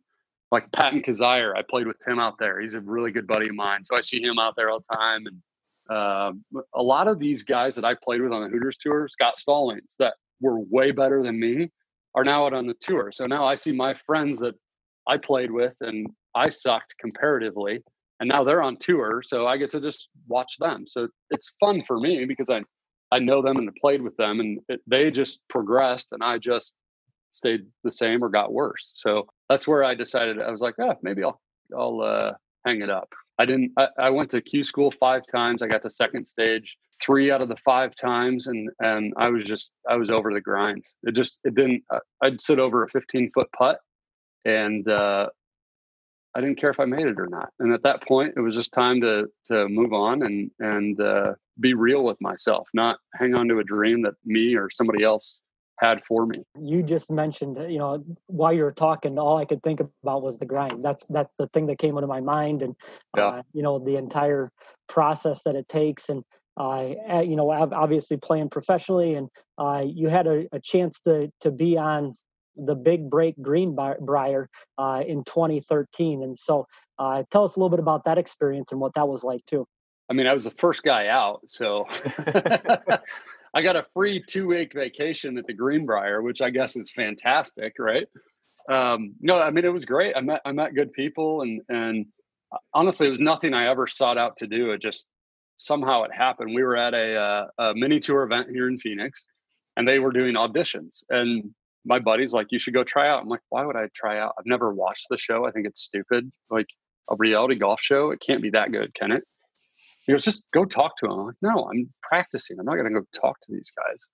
like 0.50 0.70
Patton 0.72 1.02
Kizzire, 1.02 1.54
I 1.56 1.62
played 1.68 1.86
with 1.86 1.96
him 2.06 2.18
out 2.18 2.38
there. 2.38 2.60
He's 2.60 2.74
a 2.74 2.80
really 2.80 3.10
good 3.10 3.26
buddy 3.26 3.48
of 3.48 3.54
mine. 3.54 3.84
So 3.84 3.96
I 3.96 4.00
see 4.00 4.22
him 4.22 4.38
out 4.38 4.54
there 4.56 4.70
all 4.70 4.80
the 4.80 4.96
time. 4.96 5.26
And 5.26 5.42
uh, 5.90 6.60
a 6.74 6.82
lot 6.82 7.08
of 7.08 7.18
these 7.18 7.42
guys 7.42 7.74
that 7.74 7.84
I 7.84 7.94
played 7.94 8.22
with 8.22 8.32
on 8.32 8.44
the 8.44 8.48
Hooters 8.48 8.76
tour, 8.76 9.08
Scott 9.08 9.38
Stallings, 9.38 9.96
that 9.98 10.14
were 10.40 10.60
way 10.60 10.92
better 10.92 11.24
than 11.24 11.40
me, 11.40 11.70
are 12.14 12.22
now 12.22 12.46
out 12.46 12.54
on 12.54 12.68
the 12.68 12.74
tour. 12.74 13.10
So 13.12 13.26
now 13.26 13.44
I 13.44 13.56
see 13.56 13.72
my 13.72 13.94
friends 13.94 14.38
that 14.40 14.54
I 15.06 15.18
played 15.18 15.50
with 15.50 15.74
and 15.80 16.06
I 16.34 16.48
sucked 16.48 16.94
comparatively. 16.98 17.82
And 18.20 18.28
now 18.28 18.44
they're 18.44 18.62
on 18.62 18.76
tour, 18.76 19.22
so 19.24 19.46
I 19.46 19.56
get 19.56 19.70
to 19.70 19.80
just 19.80 20.08
watch 20.28 20.56
them. 20.58 20.84
So 20.86 21.08
it's 21.30 21.52
fun 21.58 21.82
for 21.84 21.98
me 21.98 22.24
because 22.24 22.48
I 22.48 22.62
I 23.10 23.18
know 23.18 23.42
them 23.42 23.58
and 23.58 23.74
played 23.80 24.02
with 24.02 24.16
them, 24.16 24.40
and 24.40 24.60
it, 24.68 24.80
they 24.86 25.10
just 25.10 25.40
progressed, 25.48 26.08
and 26.12 26.22
I 26.22 26.38
just 26.38 26.74
stayed 27.32 27.66
the 27.82 27.92
same 27.92 28.24
or 28.24 28.28
got 28.28 28.52
worse. 28.52 28.92
So 28.94 29.26
that's 29.48 29.68
where 29.68 29.84
I 29.84 29.94
decided 29.94 30.40
I 30.40 30.50
was 30.50 30.60
like, 30.60 30.74
oh, 30.80 30.94
maybe 31.02 31.22
I'll 31.22 31.40
I'll 31.76 32.00
uh, 32.00 32.32
hang 32.64 32.82
it 32.82 32.90
up. 32.90 33.12
I 33.38 33.46
didn't. 33.46 33.72
I, 33.76 33.88
I 33.98 34.10
went 34.10 34.30
to 34.30 34.40
Q 34.40 34.62
school 34.62 34.90
five 34.90 35.22
times. 35.26 35.62
I 35.62 35.66
got 35.66 35.82
to 35.82 35.90
second 35.90 36.26
stage 36.26 36.76
three 37.02 37.30
out 37.30 37.42
of 37.42 37.48
the 37.48 37.56
five 37.56 37.94
times, 37.94 38.46
and 38.46 38.70
and 38.80 39.12
I 39.16 39.28
was 39.28 39.44
just 39.44 39.72
I 39.88 39.96
was 39.96 40.10
over 40.10 40.32
the 40.32 40.40
grind. 40.40 40.84
It 41.02 41.12
just 41.12 41.40
it 41.44 41.54
didn't. 41.54 41.82
I'd 42.22 42.40
sit 42.40 42.58
over 42.58 42.84
a 42.84 42.88
15 42.88 43.30
foot 43.32 43.48
putt, 43.56 43.78
and 44.44 44.86
uh, 44.88 45.28
I 46.34 46.40
didn't 46.40 46.58
care 46.58 46.70
if 46.70 46.80
I 46.80 46.84
made 46.84 47.06
it 47.06 47.18
or 47.18 47.26
not. 47.26 47.50
And 47.60 47.72
at 47.72 47.82
that 47.84 48.06
point, 48.06 48.34
it 48.36 48.40
was 48.40 48.54
just 48.54 48.72
time 48.72 49.00
to 49.00 49.28
to 49.46 49.68
move 49.68 49.92
on 49.92 50.22
and 50.22 50.50
and 50.58 51.00
uh, 51.00 51.34
be 51.60 51.74
real 51.74 52.04
with 52.04 52.20
myself, 52.20 52.68
not 52.74 52.98
hang 53.14 53.34
on 53.34 53.48
to 53.48 53.58
a 53.58 53.64
dream 53.64 54.02
that 54.02 54.14
me 54.24 54.56
or 54.56 54.70
somebody 54.70 55.04
else 55.04 55.40
had 55.80 56.04
for 56.04 56.26
me. 56.26 56.42
You 56.60 56.82
just 56.82 57.10
mentioned, 57.10 57.58
you 57.70 57.78
know, 57.78 58.04
while 58.26 58.52
you 58.52 58.62
were 58.62 58.72
talking, 58.72 59.18
all 59.18 59.38
I 59.38 59.44
could 59.44 59.62
think 59.62 59.80
about 59.80 60.22
was 60.22 60.38
the 60.38 60.46
grind. 60.46 60.84
That's 60.84 61.06
that's 61.06 61.34
the 61.36 61.48
thing 61.48 61.66
that 61.66 61.78
came 61.78 61.96
into 61.96 62.06
my 62.06 62.20
mind, 62.20 62.62
and 62.62 62.74
yeah. 63.16 63.26
uh, 63.26 63.42
you 63.52 63.62
know, 63.62 63.78
the 63.78 63.96
entire 63.96 64.50
process 64.88 65.42
that 65.44 65.56
it 65.56 65.68
takes, 65.68 66.08
and 66.08 66.24
uh, 66.56 66.94
you 67.24 67.36
know, 67.36 67.50
obviously 67.50 68.16
playing 68.16 68.50
professionally, 68.50 69.14
and 69.14 69.28
uh, 69.58 69.84
you 69.84 70.08
had 70.08 70.26
a, 70.26 70.46
a, 70.52 70.60
chance 70.60 71.00
to 71.00 71.30
to 71.40 71.50
be 71.50 71.76
on 71.76 72.14
the 72.56 72.74
big 72.74 73.10
break 73.10 73.34
Greenbrier 73.40 74.48
uh, 74.78 75.02
in 75.06 75.24
2013, 75.24 76.22
and 76.22 76.36
so 76.36 76.66
uh, 76.98 77.24
tell 77.30 77.44
us 77.44 77.56
a 77.56 77.58
little 77.58 77.70
bit 77.70 77.80
about 77.80 78.04
that 78.04 78.18
experience 78.18 78.72
and 78.72 78.80
what 78.80 78.94
that 78.94 79.08
was 79.08 79.24
like 79.24 79.44
too. 79.46 79.66
I 80.10 80.12
mean, 80.12 80.26
I 80.26 80.34
was 80.34 80.44
the 80.44 80.50
first 80.50 80.82
guy 80.82 81.08
out, 81.08 81.40
so 81.46 81.86
I 83.54 83.62
got 83.62 83.76
a 83.76 83.86
free 83.94 84.22
two 84.22 84.48
week 84.48 84.72
vacation 84.74 85.38
at 85.38 85.46
the 85.46 85.54
Greenbrier, 85.54 86.22
which 86.22 86.42
I 86.42 86.50
guess 86.50 86.76
is 86.76 86.90
fantastic, 86.90 87.74
right? 87.78 88.06
Um, 88.68 89.14
no, 89.20 89.40
I 89.40 89.50
mean 89.50 89.64
it 89.64 89.72
was 89.72 89.84
great. 89.84 90.14
I 90.16 90.20
met 90.20 90.42
I 90.44 90.52
met 90.52 90.74
good 90.74 90.92
people, 90.92 91.42
and 91.42 91.62
and 91.68 92.06
uh, 92.52 92.58
honestly, 92.74 93.06
it 93.06 93.10
was 93.10 93.20
nothing 93.20 93.54
I 93.54 93.68
ever 93.68 93.86
sought 93.86 94.18
out 94.18 94.36
to 94.36 94.46
do. 94.46 94.72
It 94.72 94.82
just 94.82 95.06
somehow 95.56 96.02
it 96.02 96.12
happened. 96.12 96.54
We 96.54 96.62
were 96.62 96.76
at 96.76 96.94
a, 96.94 97.16
uh, 97.16 97.46
a 97.58 97.74
mini 97.74 98.00
tour 98.00 98.24
event 98.24 98.48
here 98.50 98.68
in 98.68 98.76
Phoenix, 98.78 99.24
and 99.76 99.86
they 99.86 99.98
were 99.98 100.12
doing 100.12 100.34
auditions, 100.34 101.02
and 101.08 101.54
my 101.84 101.98
buddy's 101.98 102.32
like, 102.32 102.48
"You 102.50 102.58
should 102.58 102.74
go 102.74 102.84
try 102.84 103.08
out." 103.08 103.22
I'm 103.22 103.28
like, 103.28 103.40
"Why 103.50 103.64
would 103.64 103.76
I 103.76 103.88
try 103.94 104.18
out? 104.18 104.34
I've 104.38 104.46
never 104.46 104.72
watched 104.72 105.06
the 105.10 105.18
show. 105.18 105.46
I 105.46 105.50
think 105.50 105.66
it's 105.66 105.82
stupid. 105.82 106.30
Like 106.50 106.68
a 107.10 107.16
reality 107.18 107.56
golf 107.56 107.80
show, 107.80 108.10
it 108.10 108.20
can't 108.20 108.42
be 108.42 108.50
that 108.50 108.72
good, 108.72 108.94
can 108.94 109.12
it?" 109.12 109.24
He 110.06 110.12
goes, 110.12 110.24
just 110.24 110.44
go 110.52 110.64
talk 110.64 110.96
to 110.98 111.06
him. 111.06 111.12
I'm 111.12 111.26
like, 111.26 111.36
no, 111.40 111.68
I'm 111.70 111.92
practicing. 112.02 112.58
I'm 112.58 112.66
not 112.66 112.74
going 112.74 112.92
to 112.92 113.00
go 113.00 113.06
talk 113.14 113.40
to 113.40 113.52
these 113.52 113.72
guys. 113.76 114.08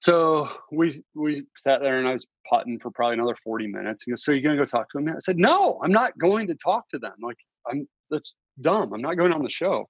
So 0.00 0.50
we 0.70 1.02
we 1.14 1.44
sat 1.56 1.80
there 1.80 1.98
and 1.98 2.06
I 2.06 2.12
was 2.12 2.26
putting 2.50 2.78
for 2.78 2.90
probably 2.90 3.14
another 3.14 3.36
40 3.42 3.68
minutes. 3.68 4.02
He 4.04 4.12
goes, 4.12 4.22
so 4.22 4.32
you're 4.32 4.42
going 4.42 4.56
to 4.56 4.62
go 4.62 4.66
talk 4.66 4.90
to 4.90 4.98
him? 4.98 5.08
I 5.08 5.18
said, 5.20 5.38
no, 5.38 5.80
I'm 5.82 5.92
not 5.92 6.18
going 6.18 6.46
to 6.48 6.54
talk 6.54 6.88
to 6.90 6.98
them. 6.98 7.14
Like 7.22 7.38
I'm, 7.66 7.88
that's 8.10 8.34
dumb. 8.60 8.92
I'm 8.92 9.00
not 9.00 9.16
going 9.16 9.32
on 9.32 9.42
the 9.42 9.48
show. 9.48 9.88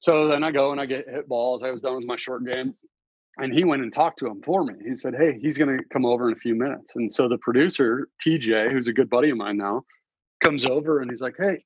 So 0.00 0.28
then 0.28 0.44
I 0.44 0.50
go 0.50 0.72
and 0.72 0.80
I 0.80 0.84
get 0.84 1.08
hit 1.08 1.26
balls. 1.26 1.62
I 1.62 1.70
was 1.70 1.80
done 1.80 1.96
with 1.96 2.04
my 2.04 2.16
short 2.16 2.44
game. 2.44 2.74
And 3.38 3.52
he 3.52 3.64
went 3.64 3.82
and 3.82 3.92
talked 3.92 4.20
to 4.20 4.26
him 4.26 4.42
for 4.42 4.64
me. 4.64 4.74
He 4.86 4.94
said, 4.94 5.14
Hey, 5.14 5.38
he's 5.40 5.58
going 5.58 5.76
to 5.76 5.84
come 5.92 6.06
over 6.06 6.28
in 6.28 6.36
a 6.36 6.38
few 6.38 6.54
minutes. 6.54 6.92
And 6.94 7.12
so 7.12 7.28
the 7.28 7.38
producer, 7.38 8.08
TJ, 8.24 8.70
who's 8.70 8.86
a 8.86 8.92
good 8.92 9.10
buddy 9.10 9.30
of 9.30 9.36
mine 9.36 9.56
now, 9.56 9.82
comes 10.40 10.64
over 10.64 11.00
and 11.00 11.10
he's 11.10 11.22
like, 11.22 11.34
Hey, 11.38 11.58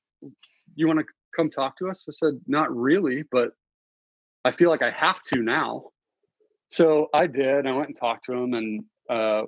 you 0.75 0.87
want 0.87 0.99
to 0.99 1.05
come 1.35 1.49
talk 1.49 1.77
to 1.77 1.89
us? 1.89 2.05
I 2.07 2.11
said, 2.11 2.39
not 2.47 2.75
really, 2.75 3.23
but 3.31 3.51
I 4.45 4.51
feel 4.51 4.69
like 4.69 4.81
I 4.81 4.91
have 4.91 5.21
to 5.23 5.37
now. 5.37 5.85
So 6.69 7.07
I 7.13 7.27
did. 7.27 7.65
I 7.65 7.71
went 7.71 7.87
and 7.87 7.95
talked 7.95 8.25
to 8.25 8.33
him, 8.33 8.53
and 8.53 8.83
uh, 9.09 9.43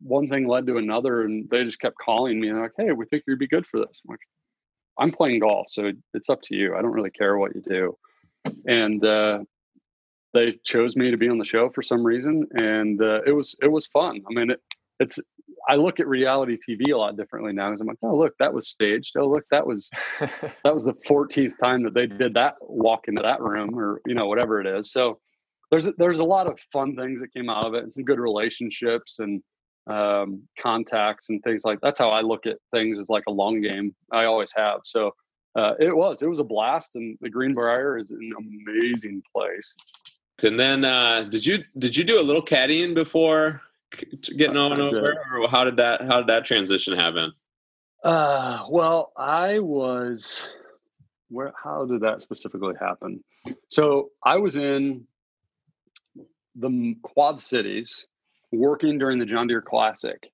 one 0.00 0.28
thing 0.28 0.46
led 0.46 0.66
to 0.66 0.78
another, 0.78 1.22
and 1.22 1.48
they 1.50 1.64
just 1.64 1.80
kept 1.80 1.96
calling 1.98 2.40
me 2.40 2.48
and 2.48 2.60
like, 2.60 2.72
"Hey, 2.76 2.92
we 2.92 3.06
think 3.06 3.24
you'd 3.26 3.40
be 3.40 3.48
good 3.48 3.66
for 3.66 3.80
this." 3.80 4.00
I'm 4.04 4.12
like, 4.12 4.20
"I'm 4.98 5.10
playing 5.10 5.40
golf, 5.40 5.66
so 5.68 5.90
it's 6.14 6.28
up 6.28 6.40
to 6.42 6.54
you. 6.54 6.76
I 6.76 6.82
don't 6.82 6.92
really 6.92 7.10
care 7.10 7.36
what 7.36 7.54
you 7.54 7.62
do." 7.62 7.96
And 8.66 9.04
uh, 9.04 9.40
they 10.32 10.58
chose 10.64 10.96
me 10.96 11.10
to 11.10 11.16
be 11.16 11.28
on 11.28 11.38
the 11.38 11.44
show 11.44 11.70
for 11.70 11.82
some 11.82 12.04
reason, 12.04 12.46
and 12.52 13.00
uh, 13.02 13.22
it 13.26 13.32
was 13.32 13.54
it 13.62 13.68
was 13.68 13.86
fun. 13.86 14.22
I 14.28 14.34
mean, 14.34 14.50
it, 14.50 14.60
it's 15.00 15.18
I 15.68 15.76
look 15.76 16.00
at 16.00 16.06
reality 16.06 16.56
TV 16.56 16.92
a 16.92 16.96
lot 16.96 17.16
differently 17.16 17.52
now. 17.52 17.70
Because 17.70 17.80
I'm 17.80 17.86
like, 17.86 17.98
oh 18.02 18.16
look, 18.16 18.34
that 18.38 18.52
was 18.52 18.68
staged. 18.68 19.14
Oh 19.16 19.28
look, 19.28 19.44
that 19.50 19.66
was 19.66 19.90
that 20.20 20.74
was 20.74 20.84
the 20.84 20.94
14th 21.08 21.58
time 21.60 21.82
that 21.84 21.94
they 21.94 22.06
did 22.06 22.34
that 22.34 22.56
walk 22.60 23.08
into 23.08 23.22
that 23.22 23.40
room, 23.40 23.78
or 23.78 24.00
you 24.06 24.14
know 24.14 24.26
whatever 24.26 24.60
it 24.60 24.66
is. 24.66 24.92
So 24.92 25.18
there's 25.70 25.88
there's 25.98 26.18
a 26.18 26.24
lot 26.24 26.46
of 26.46 26.58
fun 26.72 26.96
things 26.96 27.20
that 27.20 27.32
came 27.32 27.48
out 27.48 27.66
of 27.66 27.74
it, 27.74 27.82
and 27.82 27.92
some 27.92 28.04
good 28.04 28.18
relationships 28.18 29.18
and 29.18 29.42
um, 29.88 30.42
contacts 30.60 31.30
and 31.30 31.42
things 31.42 31.64
like. 31.64 31.78
That's 31.82 31.98
how 31.98 32.10
I 32.10 32.20
look 32.20 32.46
at 32.46 32.56
things 32.72 32.98
as 32.98 33.08
like 33.08 33.24
a 33.28 33.32
long 33.32 33.60
game. 33.60 33.94
I 34.12 34.24
always 34.24 34.52
have. 34.54 34.80
So 34.84 35.12
uh, 35.56 35.74
it 35.80 35.94
was 35.94 36.22
it 36.22 36.28
was 36.28 36.38
a 36.38 36.44
blast, 36.44 36.96
and 36.96 37.16
the 37.20 37.30
Greenbrier 37.30 37.98
is 37.98 38.10
an 38.10 38.32
amazing 38.38 39.22
place. 39.34 39.74
And 40.44 40.58
then, 40.58 40.84
uh, 40.84 41.24
did 41.24 41.44
you 41.44 41.64
did 41.78 41.96
you 41.96 42.04
do 42.04 42.20
a 42.20 42.24
little 42.24 42.42
caddying 42.42 42.94
before 42.94 43.62
getting 44.36 44.56
on 44.56 44.80
over, 44.80 45.16
or 45.36 45.48
how 45.48 45.64
did 45.64 45.76
that 45.76 46.02
how 46.02 46.18
did 46.18 46.28
that 46.28 46.44
transition 46.44 46.96
happen? 46.96 47.32
Uh, 48.02 48.64
well, 48.70 49.12
I 49.16 49.58
was 49.58 50.48
where. 51.28 51.52
How 51.62 51.84
did 51.84 52.00
that 52.02 52.20
specifically 52.20 52.74
happen? 52.80 53.22
So 53.68 54.10
I 54.24 54.36
was 54.36 54.56
in 54.56 55.06
the 56.54 56.94
Quad 57.02 57.40
Cities 57.40 58.06
working 58.52 58.98
during 58.98 59.18
the 59.18 59.26
John 59.26 59.46
Deere 59.46 59.62
Classic, 59.62 60.30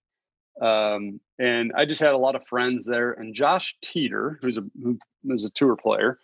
um, 0.61 1.21
and 1.39 1.73
I 1.77 1.85
just 1.85 2.01
had 2.01 2.13
a 2.13 2.19
lot 2.19 2.37
of 2.37 2.47
friends 2.47 2.87
there. 2.87 3.13
And 3.13 3.35
Josh 3.35 3.77
Teater, 3.83 4.39
who's 4.43 4.59
a 4.59 4.65
who 4.83 4.99
is 5.31 5.45
a 5.45 5.51
tour 5.51 5.77
player, 5.77 6.19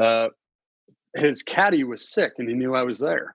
uh, 0.00 0.28
his 1.16 1.42
caddy 1.42 1.84
was 1.84 2.10
sick, 2.10 2.34
and 2.38 2.48
he 2.48 2.54
knew 2.54 2.74
I 2.74 2.82
was 2.82 2.98
there. 2.98 3.34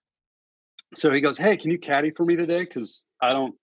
So 0.96 1.12
he 1.12 1.22
goes, 1.22 1.38
"Hey, 1.38 1.58
can 1.58 1.72
you 1.72 1.80
caddy 1.80 2.12
for 2.12 2.26
me 2.26 2.36
today? 2.36 2.64
Because 2.64 3.04
I 3.22 3.34
don't 3.34 3.56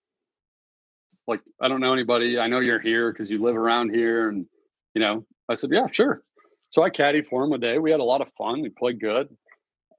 like 1.27 1.41
I 1.61 1.67
don't 1.67 1.81
know 1.81 1.93
anybody. 1.93 2.39
I 2.39 2.47
know 2.47 2.59
you're 2.59 2.79
here 2.79 3.11
because 3.11 3.29
you 3.29 3.41
live 3.41 3.55
around 3.55 3.93
here, 3.93 4.29
and 4.29 4.45
you 4.93 5.01
know." 5.01 5.25
I 5.49 5.55
said, 5.55 5.71
"Yeah, 5.71 5.87
sure." 5.91 6.23
So 6.69 6.83
I 6.83 6.89
caddied 6.89 7.27
for 7.27 7.43
him 7.43 7.53
a 7.53 7.57
day. 7.57 7.79
We 7.79 7.91
had 7.91 7.99
a 7.99 8.03
lot 8.05 8.21
of 8.21 8.27
fun. 8.37 8.61
We 8.61 8.69
played 8.69 8.99
good. 8.99 9.27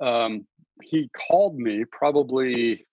Um, 0.00 0.46
he 0.82 1.10
called 1.14 1.56
me 1.56 1.84
probably. 1.90 2.86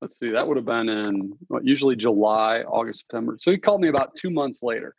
Let's 0.00 0.18
see, 0.18 0.30
that 0.30 0.48
would 0.48 0.56
have 0.56 0.66
been 0.66 0.88
in 0.88 1.32
what, 1.46 1.64
usually 1.64 1.94
July, 1.94 2.62
August, 2.62 3.00
September. 3.02 3.36
So 3.38 3.52
he 3.52 3.56
called 3.58 3.80
me 3.80 3.88
about 3.88 4.16
two 4.16 4.30
months 4.30 4.60
later. 4.60 4.96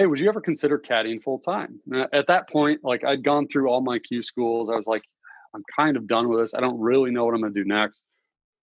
Hey, 0.00 0.06
would 0.06 0.18
you 0.18 0.30
ever 0.30 0.40
consider 0.40 0.78
caddying 0.78 1.22
full 1.22 1.40
time? 1.40 1.78
At 2.14 2.26
that 2.28 2.48
point, 2.48 2.80
like 2.82 3.04
I'd 3.04 3.22
gone 3.22 3.46
through 3.48 3.68
all 3.68 3.82
my 3.82 3.98
Q 3.98 4.22
schools. 4.22 4.70
I 4.70 4.74
was 4.74 4.86
like, 4.86 5.02
I'm 5.54 5.62
kind 5.76 5.94
of 5.94 6.06
done 6.06 6.30
with 6.30 6.40
this. 6.40 6.54
I 6.54 6.60
don't 6.60 6.80
really 6.80 7.10
know 7.10 7.26
what 7.26 7.34
I'm 7.34 7.42
going 7.42 7.52
to 7.52 7.62
do 7.62 7.68
next. 7.68 8.02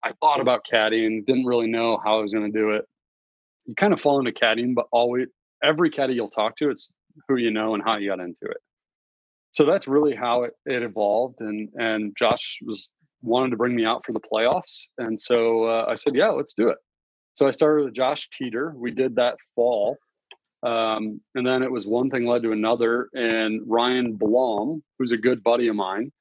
I 0.03 0.15
thought 0.19 0.41
about 0.41 0.67
caddying, 0.69 1.25
didn't 1.25 1.47
really 1.47 1.69
know 1.69 2.01
how 2.05 2.19
I 2.19 2.23
was 2.23 2.33
going 2.33 2.51
to 2.53 2.59
do 2.59 2.71
it. 2.71 2.87
You 3.67 3.77
kind 3.77 3.93
of 3.93 4.01
fall 4.01 4.19
into 4.19 4.33
caddying, 4.33 4.75
but 4.75 4.87
always 4.91 5.29
every 5.63 5.91
caddy 5.91 6.15
you'll 6.15 6.29
talk 6.29 6.57
to, 6.57 6.71
it's 6.71 6.89
who 7.29 7.37
you 7.37 7.53
know 7.53 7.75
and 7.75 7.85
how 7.85 7.99
you 7.99 8.09
got 8.09 8.19
into 8.19 8.47
it. 8.47 8.59
So 9.53 9.65
that's 9.65 9.87
really 9.87 10.17
how 10.17 10.43
it, 10.43 10.55
it 10.67 10.83
evolved. 10.83 11.41
And 11.41 11.69
and 11.77 12.17
Josh 12.19 12.59
was 12.67 12.89
wanted 13.23 13.51
to 13.51 13.57
bring 13.57 13.77
me 13.77 13.85
out 13.85 14.05
for 14.05 14.11
the 14.11 14.19
playoffs, 14.19 14.89
and 14.99 15.21
so 15.21 15.67
uh, 15.67 15.87
I 15.89 15.95
said, 15.95 16.17
yeah, 16.17 16.31
let's 16.31 16.53
do 16.53 16.69
it. 16.69 16.79
So 17.35 17.47
I 17.47 17.53
started 17.53 17.85
with 17.85 17.95
Josh 17.95 18.29
Teater. 18.37 18.75
We 18.77 18.91
did 18.91 19.15
that 19.15 19.37
fall. 19.55 19.99
Um, 20.63 21.21
and 21.35 21.47
then 21.47 21.63
it 21.63 21.71
was 21.71 21.87
one 21.87 22.11
thing 22.11 22.27
led 22.27 22.43
to 22.43 22.53
another. 22.53 23.09
And 23.15 23.63
Ryan 23.67 24.17
Blaum, 24.17 24.83
who's 24.99 25.13
a 25.13 25.17
good 25.17 25.43
buddy 25.43 25.69
of 25.69 25.77
mine, 25.77 26.13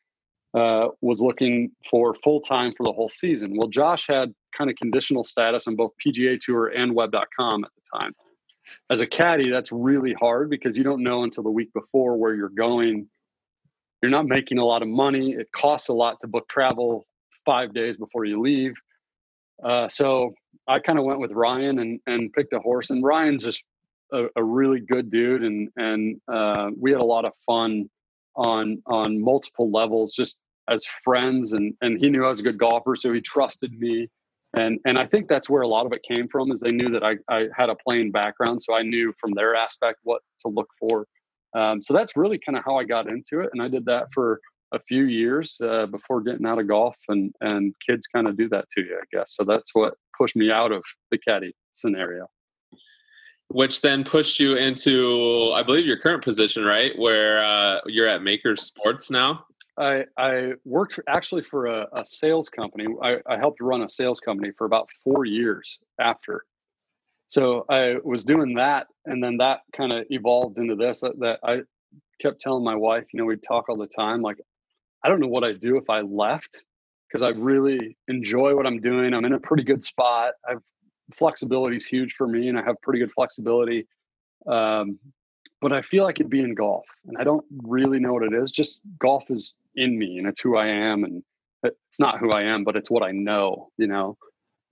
uh, 0.53 0.87
was 1.01 1.21
looking 1.21 1.71
for 1.89 2.13
full 2.13 2.41
time 2.41 2.73
for 2.75 2.83
the 2.83 2.91
whole 2.91 3.09
season. 3.09 3.55
Well, 3.55 3.67
Josh 3.67 4.07
had 4.07 4.33
kind 4.57 4.69
of 4.69 4.75
conditional 4.75 5.23
status 5.23 5.67
on 5.67 5.75
both 5.75 5.91
PGA 6.05 6.39
Tour 6.39 6.67
and 6.67 6.93
Web.com 6.93 7.63
at 7.63 7.71
the 7.75 7.99
time. 7.99 8.13
As 8.89 8.99
a 8.99 9.07
caddy, 9.07 9.49
that's 9.49 9.71
really 9.71 10.13
hard 10.13 10.49
because 10.49 10.77
you 10.77 10.83
don't 10.83 11.03
know 11.03 11.23
until 11.23 11.43
the 11.43 11.49
week 11.49 11.73
before 11.73 12.17
where 12.17 12.35
you're 12.35 12.49
going. 12.49 13.07
You're 14.01 14.11
not 14.11 14.25
making 14.25 14.57
a 14.57 14.65
lot 14.65 14.81
of 14.81 14.87
money. 14.87 15.33
It 15.33 15.51
costs 15.51 15.89
a 15.89 15.93
lot 15.93 16.19
to 16.21 16.27
book 16.27 16.47
travel 16.49 17.05
five 17.45 17.73
days 17.73 17.97
before 17.97 18.25
you 18.25 18.41
leave. 18.41 18.73
Uh, 19.63 19.87
so 19.89 20.33
I 20.67 20.79
kind 20.79 20.99
of 20.99 21.05
went 21.05 21.19
with 21.19 21.31
Ryan 21.31 21.79
and 21.79 21.99
and 22.07 22.33
picked 22.33 22.53
a 22.53 22.59
horse. 22.59 22.89
And 22.89 23.03
Ryan's 23.03 23.43
just 23.43 23.63
a, 24.11 24.25
a 24.35 24.43
really 24.43 24.79
good 24.79 25.09
dude, 25.09 25.43
and 25.43 25.69
and 25.77 26.19
uh, 26.31 26.69
we 26.79 26.91
had 26.91 27.01
a 27.01 27.05
lot 27.05 27.25
of 27.25 27.33
fun 27.45 27.89
on 28.35 28.81
on 28.85 29.21
multiple 29.21 29.69
levels 29.71 30.13
just 30.13 30.37
as 30.69 30.85
friends 31.03 31.51
and 31.53 31.73
and 31.81 31.99
he 31.99 32.09
knew 32.09 32.23
I 32.23 32.29
was 32.29 32.39
a 32.39 32.43
good 32.43 32.57
golfer 32.57 32.95
so 32.95 33.11
he 33.11 33.19
trusted 33.19 33.77
me 33.77 34.07
and 34.53 34.79
and 34.85 34.97
I 34.97 35.05
think 35.05 35.27
that's 35.27 35.49
where 35.49 35.61
a 35.61 35.67
lot 35.67 35.85
of 35.85 35.93
it 35.93 36.03
came 36.03 36.27
from 36.27 36.51
is 36.51 36.59
they 36.59 36.71
knew 36.71 36.89
that 36.89 37.03
I, 37.03 37.15
I 37.29 37.47
had 37.55 37.69
a 37.69 37.75
playing 37.75 38.11
background, 38.11 38.61
so 38.61 38.73
I 38.73 38.81
knew 38.81 39.13
from 39.19 39.31
their 39.33 39.55
aspect 39.55 39.99
what 40.03 40.21
to 40.41 40.49
look 40.49 40.69
for. 40.77 41.07
Um, 41.53 41.81
so 41.81 41.93
that's 41.93 42.17
really 42.17 42.37
kind 42.37 42.57
of 42.57 42.63
how 42.65 42.77
I 42.77 42.83
got 42.83 43.07
into 43.07 43.39
it, 43.39 43.49
and 43.53 43.61
I 43.61 43.67
did 43.67 43.85
that 43.85 44.07
for 44.13 44.39
a 44.73 44.79
few 44.79 45.03
years 45.03 45.57
uh, 45.61 45.85
before 45.85 46.21
getting 46.21 46.45
out 46.45 46.59
of 46.59 46.67
golf, 46.67 46.97
and 47.07 47.33
and 47.41 47.73
kids 47.87 48.07
kind 48.07 48.27
of 48.27 48.37
do 48.37 48.49
that 48.49 48.65
to 48.75 48.81
you, 48.81 48.97
I 48.97 49.05
guess. 49.15 49.35
So 49.35 49.43
that's 49.43 49.73
what 49.73 49.93
pushed 50.17 50.35
me 50.35 50.51
out 50.51 50.71
of 50.71 50.83
the 51.11 51.17
caddy 51.17 51.55
scenario. 51.71 52.27
Which 53.53 53.81
then 53.81 54.03
pushed 54.03 54.39
you 54.39 54.55
into, 54.55 55.51
I 55.53 55.63
believe, 55.63 55.85
your 55.85 55.97
current 55.97 56.23
position, 56.23 56.63
right? 56.63 56.97
Where 56.97 57.43
uh, 57.43 57.81
you're 57.85 58.07
at 58.07 58.23
Makers 58.23 58.61
Sports 58.61 59.11
now. 59.11 59.45
I, 59.77 60.05
I 60.17 60.53
worked 60.65 60.99
actually 61.07 61.43
for 61.43 61.65
a, 61.65 61.87
a 61.93 62.05
sales 62.05 62.49
company. 62.49 62.87
I, 63.01 63.17
I, 63.25 63.37
helped 63.37 63.61
run 63.61 63.81
a 63.81 63.89
sales 63.89 64.19
company 64.19 64.51
for 64.57 64.65
about 64.65 64.89
four 65.03 65.25
years 65.25 65.79
after. 65.99 66.45
So 67.27 67.65
I 67.69 67.95
was 68.03 68.23
doing 68.23 68.55
that, 68.55 68.87
and 69.05 69.23
then 69.23 69.37
that 69.37 69.61
kind 69.75 69.93
of 69.93 70.05
evolved 70.09 70.59
into 70.59 70.75
this. 70.75 70.99
That, 70.99 71.17
that, 71.19 71.39
I 71.43 71.61
kept 72.21 72.41
telling 72.41 72.63
my 72.63 72.75
wife, 72.75 73.05
you 73.13 73.19
know, 73.19 73.25
we'd 73.25 73.41
talk 73.41 73.69
all 73.69 73.77
the 73.77 73.87
time. 73.87 74.21
Like, 74.21 74.37
I 75.03 75.09
don't 75.09 75.19
know 75.19 75.27
what 75.27 75.43
I'd 75.43 75.59
do 75.59 75.77
if 75.77 75.89
I 75.89 76.01
left 76.01 76.63
because 77.07 77.23
I 77.23 77.29
really 77.29 77.97
enjoy 78.07 78.55
what 78.55 78.67
I'm 78.67 78.79
doing. 78.79 79.13
I'm 79.13 79.25
in 79.25 79.33
a 79.33 79.39
pretty 79.39 79.63
good 79.63 79.83
spot. 79.83 80.33
I've 80.47 80.61
flexibility 81.11 81.77
is 81.77 81.85
huge 81.85 82.15
for 82.17 82.27
me, 82.27 82.49
and 82.49 82.57
I 82.57 82.63
have 82.63 82.81
pretty 82.81 82.99
good 82.99 83.11
flexibility. 83.11 83.87
Um, 84.47 84.99
but 85.61 85.71
I 85.71 85.81
feel 85.81 86.03
like 86.03 86.19
it'd 86.19 86.29
be 86.29 86.41
in 86.41 86.55
golf, 86.55 86.85
and 87.07 87.17
I 87.17 87.23
don't 87.23 87.45
really 87.63 87.99
know 87.99 88.13
what 88.13 88.23
it 88.23 88.33
is. 88.33 88.51
Just 88.51 88.81
golf 88.99 89.29
is 89.29 89.53
in 89.75 89.97
me 89.97 90.17
and 90.17 90.27
it's 90.27 90.41
who 90.41 90.57
I 90.57 90.67
am 90.67 91.03
and 91.03 91.23
it's 91.63 91.99
not 91.99 92.19
who 92.19 92.31
I 92.31 92.43
am, 92.43 92.63
but 92.63 92.75
it's 92.75 92.89
what 92.89 93.03
I 93.03 93.11
know, 93.11 93.69
you 93.77 93.87
know? 93.87 94.17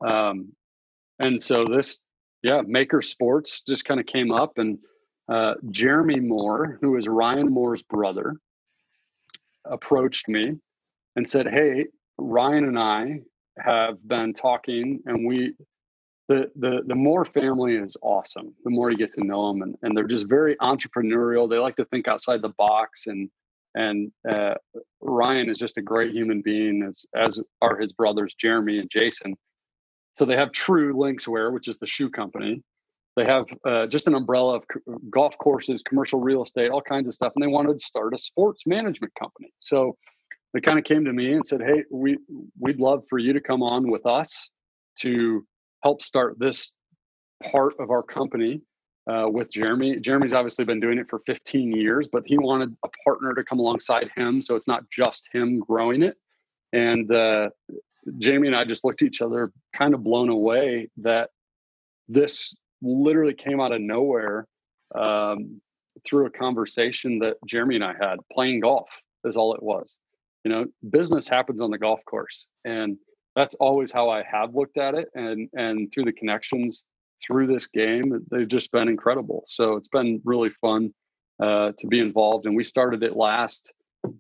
Um, 0.01 0.53
and 1.19 1.41
so 1.41 1.63
this, 1.63 2.01
yeah, 2.41 2.61
maker 2.65 3.01
sports 3.01 3.61
just 3.61 3.85
kind 3.85 3.99
of 3.99 4.05
came 4.05 4.31
up 4.31 4.57
and, 4.57 4.79
uh, 5.27 5.55
Jeremy 5.69 6.19
Moore, 6.19 6.79
who 6.81 6.97
is 6.97 7.07
Ryan 7.07 7.49
Moore's 7.49 7.83
brother, 7.83 8.37
approached 9.65 10.27
me 10.27 10.55
and 11.15 11.29
said, 11.29 11.47
Hey, 11.47 11.87
Ryan 12.17 12.63
and 12.63 12.79
I 12.79 13.21
have 13.59 14.05
been 14.07 14.33
talking 14.33 15.01
and 15.05 15.27
we, 15.27 15.53
the, 16.30 16.51
the 16.55 16.82
the 16.86 16.95
Moore 16.95 17.25
family 17.25 17.75
is 17.75 17.97
awesome. 18.03 18.53
The 18.63 18.69
more 18.69 18.91
you 18.91 18.97
get 18.97 19.11
to 19.15 19.23
know 19.23 19.49
them, 19.49 19.63
and, 19.63 19.75
and 19.82 19.97
they're 19.97 20.07
just 20.07 20.30
very 20.30 20.55
entrepreneurial. 20.57 21.49
They 21.49 21.57
like 21.57 21.75
to 21.77 21.86
think 21.86 22.07
outside 22.07 22.43
the 22.43 22.53
box, 22.57 23.07
and 23.07 23.30
and 23.73 24.11
uh, 24.30 24.53
Ryan 25.01 25.49
is 25.49 25.57
just 25.57 25.77
a 25.77 25.82
great 25.82 26.13
human 26.13 26.41
being, 26.41 26.84
as 26.84 27.03
as 27.15 27.41
are 27.63 27.77
his 27.77 27.91
brothers 27.93 28.36
Jeremy 28.36 28.77
and 28.77 28.89
Jason. 28.91 29.36
So 30.13 30.23
they 30.23 30.36
have 30.36 30.51
True 30.51 30.93
Linkswear, 30.93 31.51
which 31.51 31.67
is 31.67 31.80
the 31.80 31.88
shoe 31.88 32.11
company. 32.11 32.61
They 33.15 33.25
have 33.25 33.45
uh, 33.65 33.88
just 33.88 34.07
an 34.07 34.13
umbrella 34.13 34.57
of 34.57 34.63
golf 35.09 35.36
courses, 35.39 35.82
commercial 35.82 36.19
real 36.19 36.43
estate, 36.43 36.69
all 36.69 36.82
kinds 36.82 37.07
of 37.07 37.15
stuff, 37.15 37.34
and 37.36 37.43
they 37.43 37.47
wanted 37.47 37.80
to 37.80 37.84
start 37.84 38.13
a 38.13 38.19
sports 38.19 38.67
management 38.67 39.13
company. 39.15 39.51
So 39.59 39.97
they 40.53 40.61
kind 40.61 40.77
of 40.77 40.86
came 40.86 41.05
to 41.05 41.11
me 41.11 41.34
and 41.34 41.43
said, 41.43 41.61
"Hey, 41.61 41.86
we 41.89 42.19
we'd 42.59 42.80
love 42.80 43.03
for 43.09 43.17
you 43.17 43.34
to 43.34 43.41
come 43.41 43.63
on 43.63 43.89
with 43.89 44.05
us 44.05 44.51
to 44.99 45.43
help 45.84 46.03
start 46.03 46.38
this 46.39 46.71
part 47.51 47.73
of 47.80 47.89
our 47.89 48.03
company 48.03 48.61
uh, 49.09 49.27
with 49.30 49.51
Jeremy. 49.51 49.99
Jeremy's 49.99 50.34
obviously 50.34 50.65
been 50.65 50.80
doing 50.80 50.97
it 50.97 51.09
for 51.09 51.19
15 51.19 51.71
years, 51.71 52.07
but 52.11 52.23
he 52.25 52.38
wanted 52.38 52.75
a 52.84 52.89
partner 53.03 53.34
to 53.34 53.43
come 53.43 53.59
alongside 53.59 54.09
him. 54.15 54.41
So 54.41 54.55
it's 54.55 54.67
not 54.67 54.89
just 54.91 55.27
him 55.34 55.59
growing 55.59 56.03
it. 56.03 56.17
And 56.73 57.11
uh, 57.11 57.49
Jamie 58.17 58.47
and 58.47 58.55
I 58.55 58.65
just 58.65 58.84
looked 58.84 59.01
at 59.01 59.07
each 59.07 59.21
other, 59.21 59.51
kind 59.75 59.93
of 59.93 60.03
blown 60.03 60.30
away 60.30 60.89
that 60.97 61.30
this 62.07 62.53
literally 62.82 63.34
came 63.34 63.59
out 63.59 63.71
of 63.71 63.82
nowhere 63.82 64.47
um, 64.95 65.61
through 66.05 66.27
a 66.27 66.32
conversation 66.32 67.19
that 67.19 67.38
Jeremy 67.45 67.75
and 67.75 67.84
I 67.84 67.93
had. 67.99 68.17
Playing 68.32 68.61
golf 68.61 68.89
is 69.25 69.36
all 69.36 69.53
it 69.53 69.63
was. 69.63 69.97
You 70.43 70.51
know, 70.51 70.65
business 70.89 71.27
happens 71.27 71.61
on 71.61 71.69
the 71.69 71.77
golf 71.77 71.99
course, 72.05 72.45
and 72.63 72.97
that's 73.39 73.55
always 73.55 73.91
how 73.91 74.09
I 74.09 74.23
have 74.23 74.55
looked 74.55 74.77
at 74.77 74.93
it. 74.95 75.07
And 75.15 75.49
and 75.53 75.91
through 75.91 76.05
the 76.05 76.13
connections 76.13 76.83
through 77.25 77.47
this 77.47 77.67
game. 77.67 78.25
They've 78.31 78.47
just 78.47 78.71
been 78.71 78.87
incredible. 78.87 79.43
So 79.47 79.75
it's 79.75 79.89
been 79.89 80.21
really 80.23 80.49
fun 80.61 80.93
uh, 81.41 81.71
to 81.77 81.87
be 81.87 81.99
involved. 81.99 82.45
And 82.45 82.55
we 82.55 82.63
started 82.63 83.03
it 83.03 83.15
last 83.15 83.71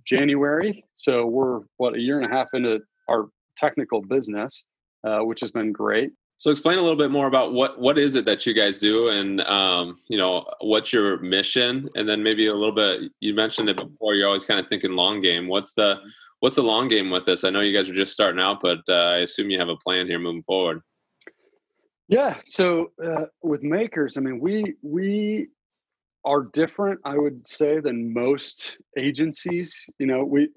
January. 0.05 0.83
So 0.95 1.25
we're, 1.25 1.61
what, 1.77 1.95
a 1.95 1.99
year 1.99 2.19
and 2.19 2.31
a 2.31 2.35
half 2.35 2.47
into 2.53 2.79
our 3.09 3.29
technical 3.57 4.01
business, 4.01 4.63
uh, 5.05 5.19
which 5.19 5.39
has 5.41 5.51
been 5.51 5.71
great. 5.71 6.11
So 6.39 6.51
explain 6.51 6.77
a 6.77 6.81
little 6.81 6.95
bit 6.95 7.11
more 7.11 7.27
about 7.27 7.51
what 7.51 7.79
what 7.79 7.97
is 7.97 8.15
it 8.15 8.23
that 8.23 8.45
you 8.45 8.53
guys 8.53 8.77
do, 8.77 9.09
and 9.09 9.41
um, 9.41 9.95
you 10.07 10.17
know 10.17 10.49
what's 10.61 10.93
your 10.93 11.19
mission, 11.19 11.89
and 11.95 12.07
then 12.07 12.23
maybe 12.23 12.47
a 12.47 12.55
little 12.55 12.73
bit. 12.73 13.11
You 13.19 13.33
mentioned 13.33 13.69
it 13.69 13.75
before. 13.75 14.15
You're 14.15 14.27
always 14.27 14.45
kind 14.45 14.57
of 14.57 14.67
thinking 14.69 14.93
long 14.93 15.19
game. 15.19 15.49
What's 15.49 15.73
the 15.73 15.99
what's 16.39 16.55
the 16.55 16.63
long 16.63 16.87
game 16.87 17.09
with 17.09 17.25
this? 17.25 17.43
I 17.43 17.49
know 17.49 17.59
you 17.59 17.75
guys 17.75 17.89
are 17.89 17.93
just 17.93 18.13
starting 18.13 18.39
out, 18.39 18.61
but 18.61 18.79
uh, 18.87 18.93
I 18.93 19.17
assume 19.17 19.49
you 19.49 19.59
have 19.59 19.67
a 19.67 19.75
plan 19.75 20.07
here 20.07 20.17
moving 20.17 20.43
forward. 20.43 20.81
Yeah. 22.07 22.37
So 22.45 22.91
uh, 23.05 23.25
with 23.43 23.61
makers, 23.61 24.15
I 24.15 24.21
mean, 24.21 24.39
we 24.39 24.75
we 24.81 25.49
are 26.23 26.43
different, 26.43 27.01
I 27.03 27.17
would 27.17 27.45
say, 27.45 27.81
than 27.81 28.13
most 28.13 28.77
agencies. 28.97 29.77
You 29.99 30.07
know, 30.07 30.23
we 30.23 30.47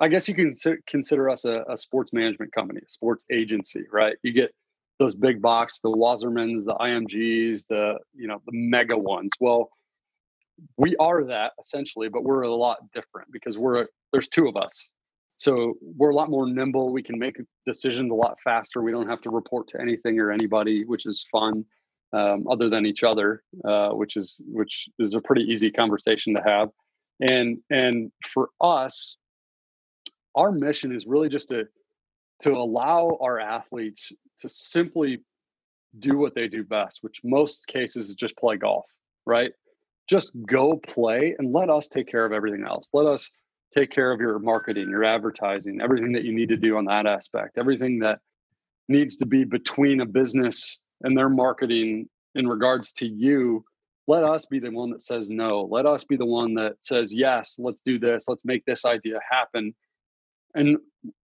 I 0.00 0.08
guess 0.08 0.28
you 0.28 0.34
can 0.34 0.54
consider 0.88 1.30
us 1.30 1.44
a, 1.44 1.64
a 1.68 1.78
sports 1.78 2.12
management 2.12 2.52
company, 2.52 2.80
a 2.84 2.90
sports 2.90 3.26
agency, 3.30 3.84
right? 3.92 4.16
You 4.24 4.32
get 4.32 4.52
those 5.00 5.16
big 5.16 5.42
box, 5.42 5.80
the 5.80 5.90
Wassermans, 5.90 6.64
the 6.64 6.74
IMGs, 6.74 7.66
the 7.68 7.98
you 8.14 8.28
know 8.28 8.40
the 8.46 8.52
mega 8.52 8.96
ones. 8.96 9.30
Well, 9.40 9.70
we 10.76 10.94
are 10.96 11.24
that 11.24 11.52
essentially, 11.58 12.08
but 12.08 12.22
we're 12.22 12.42
a 12.42 12.54
lot 12.54 12.78
different 12.92 13.32
because 13.32 13.58
we're 13.58 13.88
there's 14.12 14.28
two 14.28 14.46
of 14.46 14.56
us 14.56 14.90
so 15.40 15.78
we're 15.80 16.10
a 16.10 16.14
lot 16.14 16.28
more 16.28 16.46
nimble. 16.46 16.92
We 16.92 17.02
can 17.02 17.18
make 17.18 17.38
decisions 17.66 18.12
a 18.12 18.14
lot 18.14 18.36
faster. 18.44 18.82
We 18.82 18.92
don't 18.92 19.08
have 19.08 19.22
to 19.22 19.30
report 19.30 19.68
to 19.68 19.80
anything 19.80 20.20
or 20.20 20.30
anybody, 20.30 20.84
which 20.84 21.06
is 21.06 21.26
fun, 21.32 21.64
um, 22.12 22.46
other 22.46 22.68
than 22.68 22.84
each 22.84 23.02
other, 23.02 23.42
uh, 23.64 23.88
which 23.92 24.18
is 24.18 24.38
which 24.44 24.90
is 24.98 25.14
a 25.14 25.20
pretty 25.20 25.44
easy 25.44 25.70
conversation 25.70 26.34
to 26.34 26.42
have. 26.42 26.68
And 27.20 27.56
and 27.70 28.12
for 28.22 28.50
us, 28.60 29.16
our 30.34 30.52
mission 30.52 30.94
is 30.94 31.06
really 31.06 31.30
just 31.30 31.48
to 31.48 31.64
to 32.40 32.52
allow 32.52 33.18
our 33.20 33.38
athletes 33.38 34.12
to 34.38 34.48
simply 34.48 35.22
do 35.98 36.16
what 36.16 36.34
they 36.34 36.48
do 36.48 36.64
best, 36.64 36.98
which 37.02 37.20
most 37.24 37.66
cases 37.66 38.08
is 38.08 38.14
just 38.14 38.36
play 38.36 38.56
golf, 38.56 38.86
right? 39.26 39.52
Just 40.08 40.32
go 40.46 40.76
play 40.76 41.34
and 41.38 41.52
let 41.52 41.68
us 41.68 41.88
take 41.88 42.08
care 42.08 42.24
of 42.24 42.32
everything 42.32 42.64
else. 42.64 42.90
Let 42.92 43.06
us 43.06 43.30
take 43.72 43.90
care 43.90 44.12
of 44.12 44.20
your 44.20 44.38
marketing, 44.38 44.88
your 44.88 45.04
advertising, 45.04 45.80
everything 45.80 46.12
that 46.12 46.24
you 46.24 46.32
need 46.32 46.48
to 46.48 46.56
do 46.56 46.76
on 46.76 46.84
that 46.86 47.06
aspect, 47.06 47.58
everything 47.58 48.00
that 48.00 48.20
needs 48.88 49.16
to 49.16 49.26
be 49.26 49.44
between 49.44 50.00
a 50.00 50.06
business 50.06 50.80
and 51.02 51.16
their 51.16 51.28
marketing 51.28 52.08
in 52.34 52.46
regards 52.46 52.92
to 52.94 53.06
you. 53.06 53.64
Let 54.06 54.24
us 54.24 54.46
be 54.46 54.58
the 54.58 54.70
one 54.70 54.90
that 54.90 55.02
says 55.02 55.28
no. 55.28 55.68
Let 55.70 55.86
us 55.86 56.02
be 56.04 56.16
the 56.16 56.26
one 56.26 56.54
that 56.54 56.76
says, 56.80 57.12
yes, 57.12 57.56
let's 57.58 57.80
do 57.84 57.98
this. 57.98 58.24
Let's 58.26 58.44
make 58.44 58.64
this 58.64 58.84
idea 58.84 59.20
happen. 59.28 59.74
And 60.54 60.78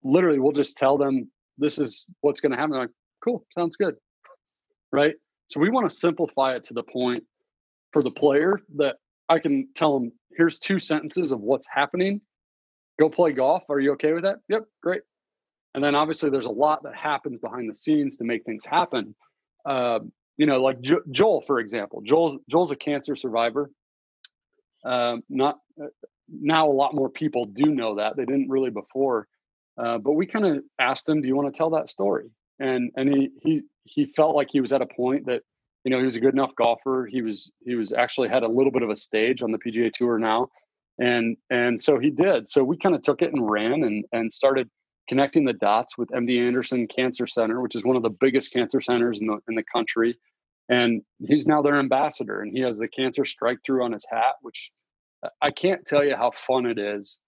literally, 0.03 0.39
we'll 0.39 0.53
just 0.53 0.77
tell 0.77 0.99
them 0.99 1.31
this 1.59 1.79
is 1.79 2.05
what's 2.21 2.41
going 2.41 2.53
to 2.53 2.57
happen. 2.57 2.73
They're 2.73 2.83
like, 2.83 2.91
cool, 3.25 3.47
sounds 3.57 3.77
good. 3.77 3.95
Right. 4.91 5.17
So 5.49 5.61
we 5.61 5.69
want 5.69 5.91
to 5.91 5.95
simplify 5.95 6.55
it 6.55 6.65
to 6.65 6.73
the 6.73 6.83
point 6.83 7.23
for 7.93 8.03
the 8.03 8.11
player 8.11 8.59
that 8.77 8.97
I 9.29 9.39
can 9.39 9.69
tell 9.75 9.99
them, 9.99 10.13
here's 10.35 10.59
two 10.59 10.79
sentences 10.79 11.31
of 11.31 11.41
what's 11.41 11.67
happening 11.71 12.23
go 12.99 13.11
play 13.11 13.33
golf. 13.33 13.65
Are 13.69 13.81
you 13.81 13.93
okay 13.93 14.15
with 14.15 14.23
that? 14.23 14.39
Yep, 14.49 14.63
great. 14.83 15.03
And 15.75 15.85
then 15.85 15.95
obviously 15.95 16.31
there's 16.31 16.47
a 16.47 16.51
lot 16.51 16.83
that 16.85 16.95
happens 16.97 17.39
behind 17.39 17.71
the 17.71 17.75
scenes 17.75 18.17
to 18.17 18.25
make 18.25 18.45
things 18.45 18.65
happen. 18.65 19.15
Uh, 19.67 20.01
you 20.39 20.47
know, 20.47 20.63
like 20.63 20.81
jo- 20.81 21.03
Joel, 21.11 21.43
for 21.47 21.61
example. 21.61 22.01
Joel's 22.01 22.39
Joel's 22.49 22.71
a 22.71 22.77
cancer 22.77 23.15
survivor. 23.15 23.71
Um, 24.87 25.23
not 25.29 25.59
uh, 25.79 25.89
now, 26.31 26.69
a 26.69 26.73
lot 26.73 26.95
more 26.95 27.09
people 27.09 27.47
do 27.47 27.67
know 27.67 27.97
that 27.97 28.17
they 28.17 28.25
didn't 28.25 28.49
really 28.49 28.71
before. 28.71 29.27
Uh, 29.79 29.99
but 29.99 30.13
we 30.13 30.27
kind 30.27 30.47
of 30.47 30.63
asked 30.79 31.09
him, 31.09 31.21
"Do 31.23 31.29
you 31.29 31.37
want 31.37 31.53
to 31.53 31.57
tell 31.57 31.71
that 31.71 31.89
story?" 31.89 32.31
And 32.59 32.91
and 32.97 33.15
he 33.15 33.31
he 33.41 33.63
he 33.85 34.07
felt 34.07 34.35
like 34.35 34.49
he 34.51 34.61
was 34.61 34.73
at 34.73 34.83
a 34.83 34.87
point 34.87 35.27
that 35.27 35.43
you 35.85 35.91
know 35.91 35.99
he 35.99 36.05
was 36.05 36.17
a 36.17 36.21
good 36.21 36.35
enough 36.35 36.55
golfer. 36.57 37.09
He 37.11 37.23
was 37.23 37.51
he 37.65 37.75
was 37.75 37.93
actually 37.93 38.29
had 38.29 38.43
a 38.43 38.49
little 38.49 38.73
bit 38.73 38.83
of 38.83 38.91
a 38.91 38.97
stage 38.97 39.43
on 39.43 39.53
the 39.53 39.59
PGA 39.59 39.93
Tour 39.93 40.19
now, 40.19 40.49
and 40.99 41.37
and 41.51 41.81
so 41.81 41.99
he 41.99 42.11
did 42.11 42.49
so 42.49 42.63
we 42.63 42.77
kind 42.77 42.95
of 42.95 43.03
took 43.03 43.23
it 43.23 43.33
and 43.33 43.49
ran 43.49 43.85
and 43.85 44.05
and 44.13 44.33
started 44.33 44.69
connecting 45.09 45.45
the 45.45 45.53
dots 45.53 45.97
with 45.97 46.09
md 46.11 46.39
anderson 46.39 46.87
cancer 46.87 47.27
center 47.27 47.61
which 47.61 47.75
is 47.75 47.85
one 47.85 47.97
of 47.97 48.03
the 48.03 48.11
biggest 48.11 48.53
cancer 48.53 48.81
centers 48.81 49.21
in 49.21 49.27
the 49.27 49.39
in 49.49 49.55
the 49.55 49.63
country 49.63 50.19
and 50.69 51.03
he's 51.21 51.47
now 51.47 51.63
their 51.63 51.79
ambassador 51.79 52.41
and 52.43 52.53
he 52.53 52.61
has 52.61 52.79
the 52.79 52.89
cancer 52.89 53.25
strike 53.25 53.59
through 53.65 53.85
on 53.85 53.93
his 53.93 54.05
hat 54.11 54.35
which 54.43 54.71
i 55.41 55.51
can't 55.51 55.87
tell 55.87 56.05
you 56.05 56.17
how 56.17 56.31
fun 56.33 56.67
it 56.67 56.79
is 56.79 57.19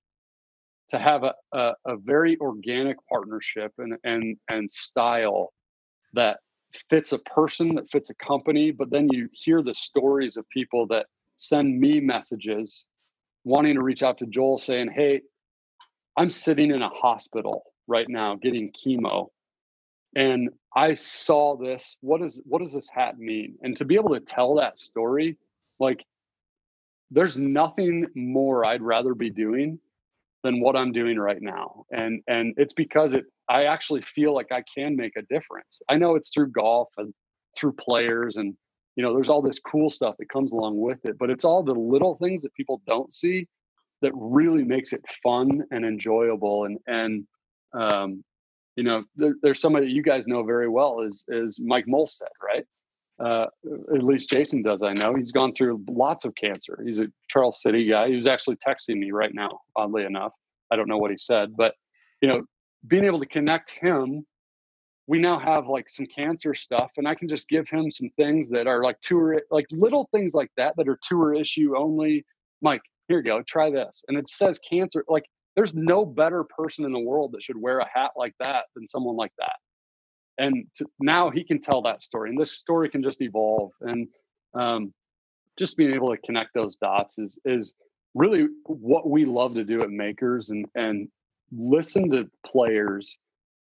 to 0.91 0.99
have 0.99 1.23
a, 1.23 1.35
a, 1.53 1.73
a 1.87 1.97
very 1.97 2.37
organic 2.39 2.97
partnership 3.09 3.73
and 3.79 3.97
and 4.05 4.37
and 4.49 4.71
style 4.71 5.53
that 6.13 6.39
fits 6.89 7.13
a 7.13 7.19
person, 7.19 7.75
that 7.77 7.91
fits 7.91 8.11
a 8.11 8.15
company. 8.15 8.71
But 8.71 8.91
then 8.91 9.09
you 9.13 9.29
hear 9.33 9.63
the 9.63 9.75
stories 9.75 10.37
of 10.37 10.49
people 10.51 10.87
that 10.89 11.07
send 11.37 11.81
me 11.81 12.01
messages 12.01 12.85
wanting 13.45 13.75
to 13.75 13.83
reach 13.83 14.03
out 14.03 14.19
to 14.19 14.27
Joel 14.27 14.59
saying, 14.59 14.91
Hey, 14.95 15.23
I'm 16.17 16.31
sitting 16.31 16.71
in 16.71 16.83
a 16.83 16.89
hospital 16.89 17.63
right 17.87 18.09
now 18.09 18.37
getting 18.37 18.73
chemo. 18.73 19.29
And 20.17 20.51
I 20.75 20.95
saw 20.95 21.57
this. 21.57 21.97
What 22.01 22.21
is 22.21 22.41
what 22.45 22.61
does 22.61 22.75
this 22.75 22.89
hat 22.89 23.19
mean? 23.19 23.57
And 23.63 23.77
to 23.77 23.85
be 23.85 23.95
able 23.95 24.11
to 24.11 24.21
tell 24.21 24.57
that 24.57 24.79
story, 24.79 25.37
like 25.79 26.05
there's 27.13 27.39
nothing 27.39 28.07
more 28.15 28.65
I'd 28.65 28.83
rather 28.83 29.15
be 29.15 29.31
doing 29.31 29.79
than 30.43 30.61
what 30.61 30.77
I'm 30.77 30.93
doing 30.93 31.19
right 31.19 31.41
now. 31.41 31.85
And 31.91 32.23
and 32.27 32.55
it's 32.57 32.75
because 32.75 33.15
it 33.15 33.25
I 33.49 33.65
actually 33.65 34.03
feel 34.03 34.35
like 34.35 34.53
I 34.53 34.63
can 34.75 34.97
make 34.97 35.17
a 35.17 35.23
difference. 35.23 35.81
I 35.89 35.97
know 35.97 36.15
it's 36.15 36.31
through 36.33 36.51
golf 36.53 36.89
and 36.97 37.13
through 37.57 37.73
players 37.73 38.37
and 38.37 38.55
you 38.97 39.03
know 39.03 39.15
there's 39.15 39.31
all 39.31 39.43
this 39.43 39.59
cool 39.59 39.91
stuff 39.91 40.17
that 40.19 40.29
comes 40.29 40.53
along 40.53 40.79
with 40.79 40.99
it, 41.05 41.17
but 41.19 41.31
it's 41.31 41.45
all 41.45 41.63
the 41.63 41.75
little 41.75 42.17
things 42.17 42.43
that 42.43 42.55
people 42.55 42.81
don't 42.87 43.13
see 43.13 43.47
that 44.03 44.13
really 44.15 44.65
makes 44.65 44.93
it 44.93 45.05
fun 45.23 45.63
and 45.71 45.85
enjoyable 45.85 46.65
and 46.65 46.79
and 46.87 47.27
um 47.75 48.25
you 48.77 48.85
know 48.85 49.05
there, 49.17 49.35
there's 49.43 49.61
somebody 49.61 49.87
that 49.87 49.93
you 49.93 50.03
guys 50.03 50.27
know 50.27 50.43
very 50.43 50.69
well 50.69 51.01
is 51.01 51.25
is 51.29 51.61
Mike 51.63 51.87
Molstead, 51.87 52.33
right? 52.43 52.65
Uh, 53.19 53.47
at 53.95 54.03
least 54.03 54.31
Jason 54.31 54.63
does. 54.63 54.83
I 54.83 54.95
know 54.95 55.15
he's 55.15 55.33
gone 55.33 55.53
through 55.53 55.85
lots 55.91 56.25
of 56.25 56.35
cancer. 56.35 56.83
He's 56.83 56.99
a 56.99 57.09
Charles 57.31 57.63
City 57.63 57.89
guy. 57.89 58.09
He 58.09 58.17
was 58.17 58.27
actually 58.27 58.57
texting 58.57 58.99
me 58.99 59.13
right 59.13 59.33
now. 59.33 59.61
Oddly 59.77 60.05
enough, 60.05 60.33
I 60.71 60.77
don't 60.77 60.89
know 60.89 60.99
what 60.99 61.11
he 61.11 61.19
said, 61.19 61.57
but 61.57 61.75
you 62.21 62.29
know, 62.29 62.45
being 62.87 63.05
able 63.05 63.21
to 63.21 63.27
connect 63.27 63.71
him, 63.71 64.27
we 65.07 65.19
now 65.19 65.39
have 65.39 65.69
like 65.69 65.89
some 65.89 66.07
cancer 66.07 66.55
stuff, 66.55 66.91
and 66.97 67.07
I 67.07 67.15
can 67.15 67.29
just 67.29 67.49
give 67.49 67.69
him 67.69 67.91
some 67.91 68.11
things 68.17 68.51
that 68.51 68.67
are 68.67 68.83
like 68.83 69.01
tour, 69.01 69.41
like 69.51 69.67
little 69.71 70.09
things 70.13 70.35
like 70.35 70.51
that 70.57 70.75
that 70.77 70.89
are 70.89 70.99
tour 71.03 71.35
issue 71.35 71.77
only. 71.77 72.25
Mike, 72.63 72.83
here 73.09 73.19
you 73.19 73.25
go, 73.25 73.43
try 73.43 73.71
this, 73.71 74.05
and 74.09 74.19
it 74.19 74.29
says 74.29 74.59
cancer. 74.59 75.05
Like, 75.09 75.25
there's 75.57 75.75
no 75.75 76.05
better 76.05 76.45
person 76.45 76.85
in 76.85 76.93
the 76.93 77.01
world 77.01 77.33
that 77.33 77.43
should 77.43 77.61
wear 77.61 77.79
a 77.79 77.89
hat 77.93 78.11
like 78.17 78.35
that 78.41 78.65
than 78.75 78.87
someone 78.87 79.17
like 79.17 79.33
that 79.39 79.57
and 80.41 80.65
to, 80.75 80.87
now 80.99 81.31
he 81.31 81.45
can 81.45 81.61
tell 81.61 81.83
that 81.83 82.03
story 82.03 82.31
and 82.31 82.41
this 82.41 82.53
story 82.53 82.89
can 82.89 83.03
just 83.03 83.21
evolve 83.21 83.71
and 83.83 84.09
um, 84.55 84.93
just 85.59 85.77
being 85.77 85.93
able 85.93 86.15
to 86.15 86.21
connect 86.23 86.55
those 86.55 86.77
dots 86.77 87.19
is 87.19 87.39
is 87.45 87.75
really 88.15 88.49
what 88.65 89.09
we 89.09 89.25
love 89.25 89.55
to 89.55 89.65
do 89.65 89.83
at 89.83 89.91
makers 89.91 90.51
and 90.51 90.67
and 90.75 91.09
listen 91.53 92.11
to 92.11 92.29
players 92.47 93.19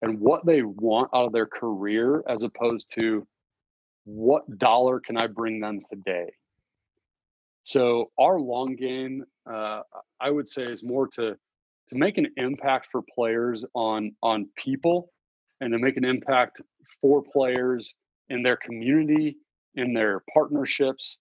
and 0.02 0.20
what 0.20 0.46
they 0.46 0.62
want 0.62 1.10
out 1.14 1.28
of 1.28 1.34
their 1.34 1.48
career 1.48 2.24
as 2.28 2.44
opposed 2.44 2.92
to 2.94 3.26
what 4.06 4.44
dollar 4.58 5.00
can 5.00 5.18
i 5.18 5.28
bring 5.28 5.60
them 5.60 5.82
today 5.90 6.32
so 7.64 8.12
our 8.20 8.40
long 8.40 8.76
game 8.76 9.24
uh, 9.52 9.82
i 10.20 10.30
would 10.30 10.48
say 10.48 10.64
is 10.64 10.84
more 10.84 11.08
to 11.08 11.36
to 11.88 11.96
make 11.96 12.18
an 12.18 12.28
impact 12.38 12.88
for 12.92 13.02
players 13.16 13.66
on 13.74 14.12
on 14.22 14.48
people 14.56 15.10
and 15.62 15.72
to 15.72 15.80
make 15.80 15.98
an 15.98 16.06
impact 16.06 16.62
for 17.02 17.22
players 17.22 17.94
in 18.30 18.44
their 18.44 18.58
community, 18.58 19.38
in 19.76 19.94
their 19.94 20.24
partnerships. 20.34 21.18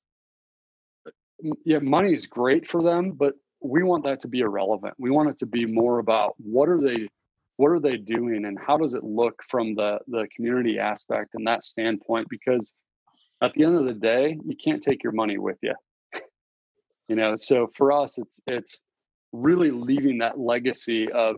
Yeah, 1.65 1.79
money 1.79 2.13
is 2.13 2.27
great 2.27 2.71
for 2.71 2.83
them, 2.83 3.13
but 3.13 3.35
we 3.61 3.83
want 3.83 4.05
that 4.05 4.21
to 4.21 4.29
be 4.29 4.41
irrelevant. 4.41 4.95
We 4.99 5.11
want 5.11 5.31
it 5.31 5.39
to 5.41 5.47
be 5.47 5.67
more 5.67 5.99
about 5.99 6.35
what 6.39 6.69
are 6.69 6.81
they 6.81 7.09
what 7.57 7.69
are 7.69 7.81
they 7.81 7.97
doing 7.97 8.47
and 8.47 8.59
how 8.59 8.77
does 8.77 8.95
it 8.95 9.05
look 9.05 9.41
from 9.49 9.75
the 9.75 9.99
the 10.09 10.27
community 10.35 10.79
aspect 10.79 11.31
and 11.35 11.47
that 11.47 11.63
standpoint 11.63 12.29
because 12.31 12.75
at 13.43 13.53
the 13.55 13.65
end 13.65 13.77
of 13.77 13.87
the 13.87 13.95
day, 13.95 14.39
you 14.45 14.57
can't 14.57 14.83
take 14.83 15.03
your 15.03 15.13
money 15.13 15.37
with 15.37 15.59
you. 15.63 15.75
you 17.09 17.17
know, 17.17 17.35
so 17.35 17.71
for 17.75 17.93
us 17.93 18.19
it's 18.19 18.41
it's 18.47 18.81
really 19.33 19.71
leaving 19.71 20.19
that 20.19 20.39
legacy 20.39 21.11
of 21.11 21.37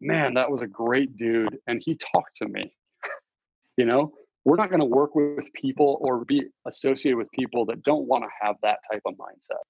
man, 0.00 0.34
that 0.34 0.50
was 0.50 0.62
a 0.62 0.66
great 0.66 1.16
dude. 1.16 1.58
And 1.66 1.82
he 1.84 1.96
talked 1.96 2.36
to 2.36 2.48
me. 2.48 2.72
you 3.76 3.86
know, 3.86 4.12
we're 4.44 4.56
not 4.56 4.68
going 4.68 4.80
to 4.80 4.86
work 4.86 5.14
with 5.14 5.52
people 5.54 5.98
or 6.00 6.24
be 6.24 6.42
associated 6.66 7.16
with 7.16 7.30
people 7.32 7.64
that 7.66 7.82
don't 7.82 8.06
want 8.06 8.24
to 8.24 8.30
have 8.40 8.56
that 8.62 8.78
type 8.90 9.02
of 9.06 9.14
mindset. 9.14 9.62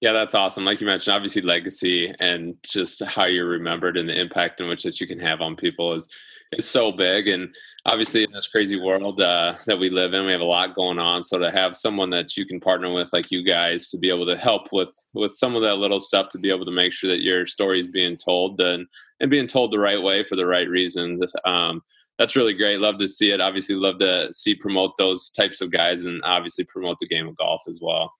Yeah, 0.00 0.12
that's 0.12 0.34
awesome. 0.34 0.64
Like 0.64 0.80
you 0.80 0.86
mentioned, 0.86 1.14
obviously 1.14 1.42
legacy 1.42 2.14
and 2.20 2.54
just 2.62 3.02
how 3.04 3.24
you're 3.24 3.48
remembered 3.48 3.96
and 3.96 4.08
the 4.08 4.18
impact 4.18 4.60
in 4.60 4.68
which 4.68 4.84
that 4.84 5.00
you 5.00 5.08
can 5.08 5.18
have 5.18 5.40
on 5.40 5.56
people 5.56 5.92
is 5.94 6.08
is 6.52 6.68
so 6.68 6.92
big. 6.92 7.26
And 7.26 7.52
obviously, 7.84 8.22
in 8.22 8.30
this 8.32 8.46
crazy 8.46 8.80
world 8.80 9.20
uh, 9.20 9.54
that 9.66 9.78
we 9.78 9.90
live 9.90 10.14
in, 10.14 10.24
we 10.24 10.32
have 10.32 10.40
a 10.40 10.44
lot 10.44 10.74
going 10.74 11.00
on. 11.00 11.24
So 11.24 11.38
to 11.38 11.50
have 11.50 11.76
someone 11.76 12.10
that 12.10 12.36
you 12.36 12.46
can 12.46 12.60
partner 12.60 12.92
with, 12.92 13.12
like 13.12 13.30
you 13.30 13.42
guys, 13.42 13.90
to 13.90 13.98
be 13.98 14.08
able 14.08 14.26
to 14.26 14.36
help 14.36 14.68
with 14.72 14.94
with 15.14 15.32
some 15.32 15.56
of 15.56 15.62
that 15.62 15.78
little 15.78 16.00
stuff, 16.00 16.28
to 16.30 16.38
be 16.38 16.50
able 16.50 16.64
to 16.64 16.70
make 16.70 16.92
sure 16.92 17.10
that 17.10 17.22
your 17.22 17.44
story 17.44 17.80
is 17.80 17.88
being 17.88 18.16
told 18.16 18.60
and 18.60 18.86
and 19.18 19.30
being 19.30 19.48
told 19.48 19.72
the 19.72 19.80
right 19.80 20.02
way 20.02 20.22
for 20.22 20.36
the 20.36 20.46
right 20.46 20.68
reasons. 20.68 21.32
Um, 21.44 21.82
that's 22.18 22.36
really 22.36 22.54
great. 22.54 22.80
Love 22.80 22.98
to 22.98 23.08
see 23.08 23.30
it. 23.30 23.40
Obviously, 23.40 23.74
love 23.74 23.98
to 23.98 24.32
see 24.32 24.54
promote 24.54 24.92
those 24.98 25.30
types 25.30 25.60
of 25.60 25.70
guys, 25.70 26.04
and 26.04 26.20
obviously 26.24 26.64
promote 26.64 26.98
the 26.98 27.06
game 27.06 27.28
of 27.28 27.36
golf 27.36 27.62
as 27.68 27.80
well 27.80 28.10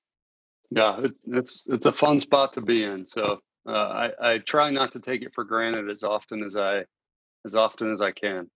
yeah, 0.71 1.01
it's 1.03 1.23
it's 1.27 1.63
it's 1.67 1.87
a 1.87 1.93
fun 1.93 2.21
spot 2.21 2.53
to 2.55 2.61
be 2.61 2.85
in. 2.85 3.07
So 3.07 3.39
uh, 3.67 3.73
I 3.73 4.11
I 4.21 4.39
try 4.39 4.71
not 4.71 4.93
to 4.93 5.01
take 5.01 5.23
it 5.23 5.33
for 5.35 5.45
granted 5.45 5.91
as 5.91 6.03
often 6.03 6.43
as 6.43 6.57
I 6.57 6.85
as 7.47 7.55
often 7.55 7.93
as 7.93 8.01
I 8.01 8.13
can. 8.13 8.51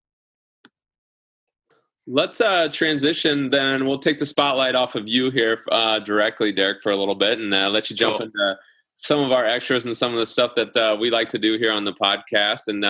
Let's 2.07 2.40
uh, 2.40 2.68
transition 2.70 3.51
then. 3.51 3.86
We'll 3.86 3.99
take 3.99 4.18
the 4.18 4.26
spotlight 4.26 4.74
off 4.74 4.97
of 4.97 5.09
you 5.09 5.30
here 5.30 5.61
uh, 5.70 6.01
directly, 6.01 6.51
Derek, 6.51 6.82
for 6.82 6.90
a 6.90 6.97
little 6.97 7.14
bit, 7.14 7.38
and 7.38 7.55
uh, 7.55 7.70
let 7.70 7.90
you 7.90 7.97
jump 7.97 8.18
cool. 8.18 8.26
into 8.26 8.57
some 8.97 9.20
of 9.20 9.30
our 9.30 9.45
extras 9.45 9.86
and 9.86 9.97
some 9.97 10.12
of 10.12 10.18
the 10.18 10.26
stuff 10.26 10.55
that 10.57 10.76
uh, 10.76 10.97
we 10.99 11.11
like 11.11 11.28
to 11.28 11.38
do 11.38 11.59
here 11.59 11.72
on 11.72 11.84
the 11.84 11.95
podcast. 11.95 12.66
And 12.66 12.84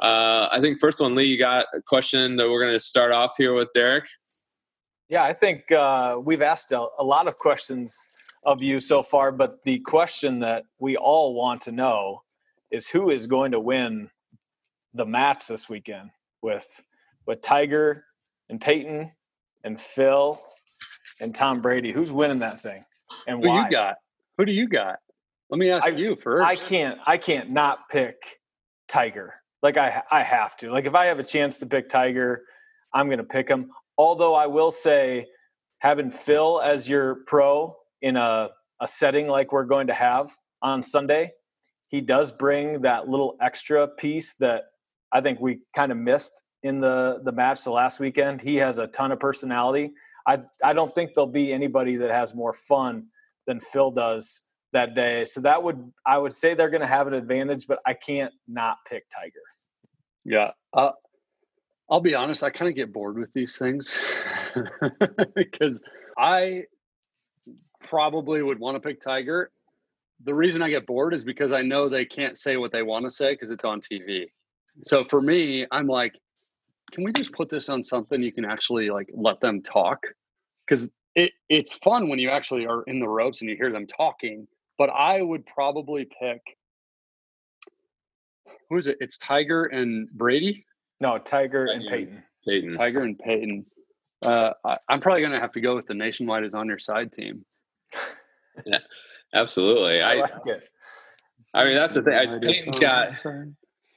uh, 0.00 0.04
uh, 0.04 0.48
I 0.52 0.60
think 0.60 0.78
first 0.78 1.00
one, 1.00 1.14
Lee, 1.14 1.24
you 1.24 1.38
got 1.38 1.66
a 1.74 1.82
question 1.82 2.36
that 2.36 2.48
we're 2.48 2.62
going 2.62 2.74
to 2.74 2.80
start 2.80 3.12
off 3.12 3.34
here 3.36 3.54
with 3.54 3.68
Derek. 3.72 4.06
Yeah, 5.08 5.24
I 5.24 5.32
think 5.32 5.64
we've 6.24 6.42
asked 6.42 6.72
a, 6.72 6.86
a 6.98 7.04
lot 7.04 7.26
of 7.26 7.36
questions 7.36 8.08
of 8.44 8.62
you 8.62 8.80
so 8.80 9.02
far, 9.02 9.32
but 9.32 9.62
the 9.64 9.78
question 9.80 10.40
that 10.40 10.64
we 10.78 10.96
all 10.96 11.34
want 11.34 11.62
to 11.62 11.72
know 11.72 12.22
is 12.70 12.88
who 12.88 13.10
is 13.10 13.26
going 13.26 13.52
to 13.52 13.60
win 13.60 14.10
the 14.94 15.06
match 15.06 15.46
this 15.46 15.68
weekend 15.68 16.10
with 16.42 16.82
with 17.26 17.42
Tiger 17.42 18.04
and 18.48 18.60
Peyton 18.60 19.12
and 19.64 19.80
Phil 19.80 20.40
and 21.20 21.34
Tom 21.34 21.60
Brady. 21.60 21.92
Who's 21.92 22.10
winning 22.10 22.38
that 22.40 22.60
thing 22.60 22.82
and 23.26 23.42
who 23.42 23.50
why? 23.50 23.64
you 23.64 23.70
got? 23.70 23.96
Who 24.38 24.44
do 24.44 24.52
you 24.52 24.68
got? 24.68 24.98
Let 25.50 25.58
me 25.58 25.70
ask 25.70 25.86
I, 25.86 25.90
you 25.90 26.16
first. 26.16 26.44
I 26.44 26.56
can't. 26.56 26.98
I 27.06 27.18
can't 27.18 27.50
not 27.50 27.88
pick 27.90 28.16
Tiger. 28.88 29.34
Like 29.62 29.76
I, 29.76 30.02
I 30.10 30.22
have 30.22 30.56
to. 30.58 30.70
Like 30.70 30.86
if 30.86 30.94
I 30.94 31.06
have 31.06 31.18
a 31.18 31.24
chance 31.24 31.58
to 31.58 31.66
pick 31.66 31.88
Tiger, 31.88 32.42
I'm 32.94 33.06
going 33.06 33.18
to 33.18 33.24
pick 33.24 33.48
him. 33.48 33.70
Although 33.98 34.34
I 34.34 34.46
will 34.46 34.70
say, 34.70 35.26
having 35.80 36.10
Phil 36.10 36.60
as 36.60 36.88
your 36.88 37.16
pro 37.26 37.76
in 38.02 38.16
a, 38.16 38.50
a 38.80 38.88
setting 38.88 39.28
like 39.28 39.52
we're 39.52 39.64
going 39.64 39.88
to 39.88 39.94
have 39.94 40.30
on 40.62 40.82
Sunday, 40.82 41.32
he 41.88 42.00
does 42.00 42.32
bring 42.32 42.82
that 42.82 43.08
little 43.08 43.36
extra 43.40 43.86
piece 43.88 44.34
that 44.34 44.64
I 45.12 45.20
think 45.20 45.40
we 45.40 45.60
kind 45.74 45.92
of 45.92 45.98
missed 45.98 46.42
in 46.62 46.80
the 46.80 47.20
the 47.24 47.32
match 47.32 47.64
the 47.64 47.70
last 47.70 48.00
weekend. 48.00 48.40
He 48.40 48.56
has 48.56 48.78
a 48.78 48.86
ton 48.86 49.12
of 49.12 49.20
personality. 49.20 49.92
I 50.26 50.40
I 50.62 50.72
don't 50.72 50.94
think 50.94 51.12
there'll 51.14 51.26
be 51.26 51.52
anybody 51.52 51.96
that 51.96 52.10
has 52.10 52.34
more 52.34 52.52
fun 52.52 53.06
than 53.46 53.60
Phil 53.60 53.90
does 53.90 54.42
that 54.72 54.94
day. 54.94 55.24
So 55.24 55.40
that 55.42 55.62
would 55.62 55.92
I 56.06 56.18
would 56.18 56.32
say 56.32 56.54
they're 56.54 56.70
going 56.70 56.80
to 56.80 56.86
have 56.86 57.06
an 57.06 57.14
advantage, 57.14 57.66
but 57.66 57.80
I 57.86 57.94
can't 57.94 58.32
not 58.48 58.78
pick 58.88 59.04
Tiger. 59.10 59.40
Yeah. 60.24 60.50
Uh, 60.72 60.92
I'll 61.90 62.00
be 62.00 62.14
honest, 62.14 62.44
I 62.44 62.50
kind 62.50 62.68
of 62.68 62.76
get 62.76 62.92
bored 62.92 63.18
with 63.18 63.32
these 63.32 63.58
things 63.58 64.00
because 65.34 65.82
I 66.16 66.64
probably 67.80 68.42
would 68.42 68.60
want 68.60 68.76
to 68.76 68.80
pick 68.80 69.00
Tiger. 69.00 69.50
The 70.24 70.34
reason 70.34 70.62
I 70.62 70.70
get 70.70 70.86
bored 70.86 71.14
is 71.14 71.24
because 71.24 71.50
I 71.50 71.62
know 71.62 71.88
they 71.88 72.04
can't 72.04 72.38
say 72.38 72.56
what 72.56 72.70
they 72.70 72.82
want 72.82 73.06
to 73.06 73.10
say 73.10 73.32
because 73.32 73.50
it's 73.50 73.64
on 73.64 73.80
TV. 73.80 74.26
So 74.84 75.04
for 75.04 75.20
me, 75.20 75.66
I'm 75.72 75.88
like, 75.88 76.14
can 76.92 77.04
we 77.04 77.12
just 77.12 77.32
put 77.32 77.48
this 77.48 77.68
on 77.68 77.82
something 77.82 78.22
you 78.22 78.32
can 78.32 78.44
actually 78.44 78.90
like 78.90 79.10
let 79.12 79.40
them 79.40 79.62
talk? 79.62 80.00
Because 80.66 80.88
it, 81.14 81.32
it's 81.48 81.74
fun 81.74 82.08
when 82.08 82.18
you 82.18 82.30
actually 82.30 82.66
are 82.66 82.82
in 82.84 83.00
the 83.00 83.08
ropes 83.08 83.40
and 83.40 83.50
you 83.50 83.56
hear 83.56 83.72
them 83.72 83.86
talking. 83.86 84.46
But 84.80 84.88
I 84.88 85.20
would 85.20 85.44
probably 85.44 86.06
pick 86.06 86.40
who 88.70 88.78
is 88.78 88.86
it? 88.86 88.96
It's 89.00 89.18
Tiger 89.18 89.64
and 89.64 90.08
Brady. 90.10 90.64
No, 91.00 91.18
Tiger 91.18 91.66
and 91.66 91.84
Peyton. 91.90 92.22
Peyton. 92.48 92.72
Tiger 92.72 93.02
and 93.02 93.18
Peyton. 93.18 93.66
Uh, 94.24 94.52
I, 94.64 94.76
am 94.88 95.00
probably 95.00 95.20
going 95.20 95.32
to 95.32 95.40
have 95.40 95.52
to 95.52 95.60
go 95.60 95.76
with 95.76 95.86
the 95.86 95.92
Nationwide 95.92 96.44
is 96.44 96.54
on 96.54 96.66
your 96.66 96.78
side 96.78 97.12
team 97.12 97.44
yeah, 98.66 98.78
absolutely. 99.34 100.00
I, 100.00 100.12
I 100.12 100.14
like 100.14 100.46
it. 100.46 100.68
I 101.54 101.64
mean, 101.64 101.76
that's 101.76 101.94
the 101.94 102.02
thing. 102.02 102.14
I, 102.14 102.38
Peyton's 102.38 102.78
got. 102.78 103.12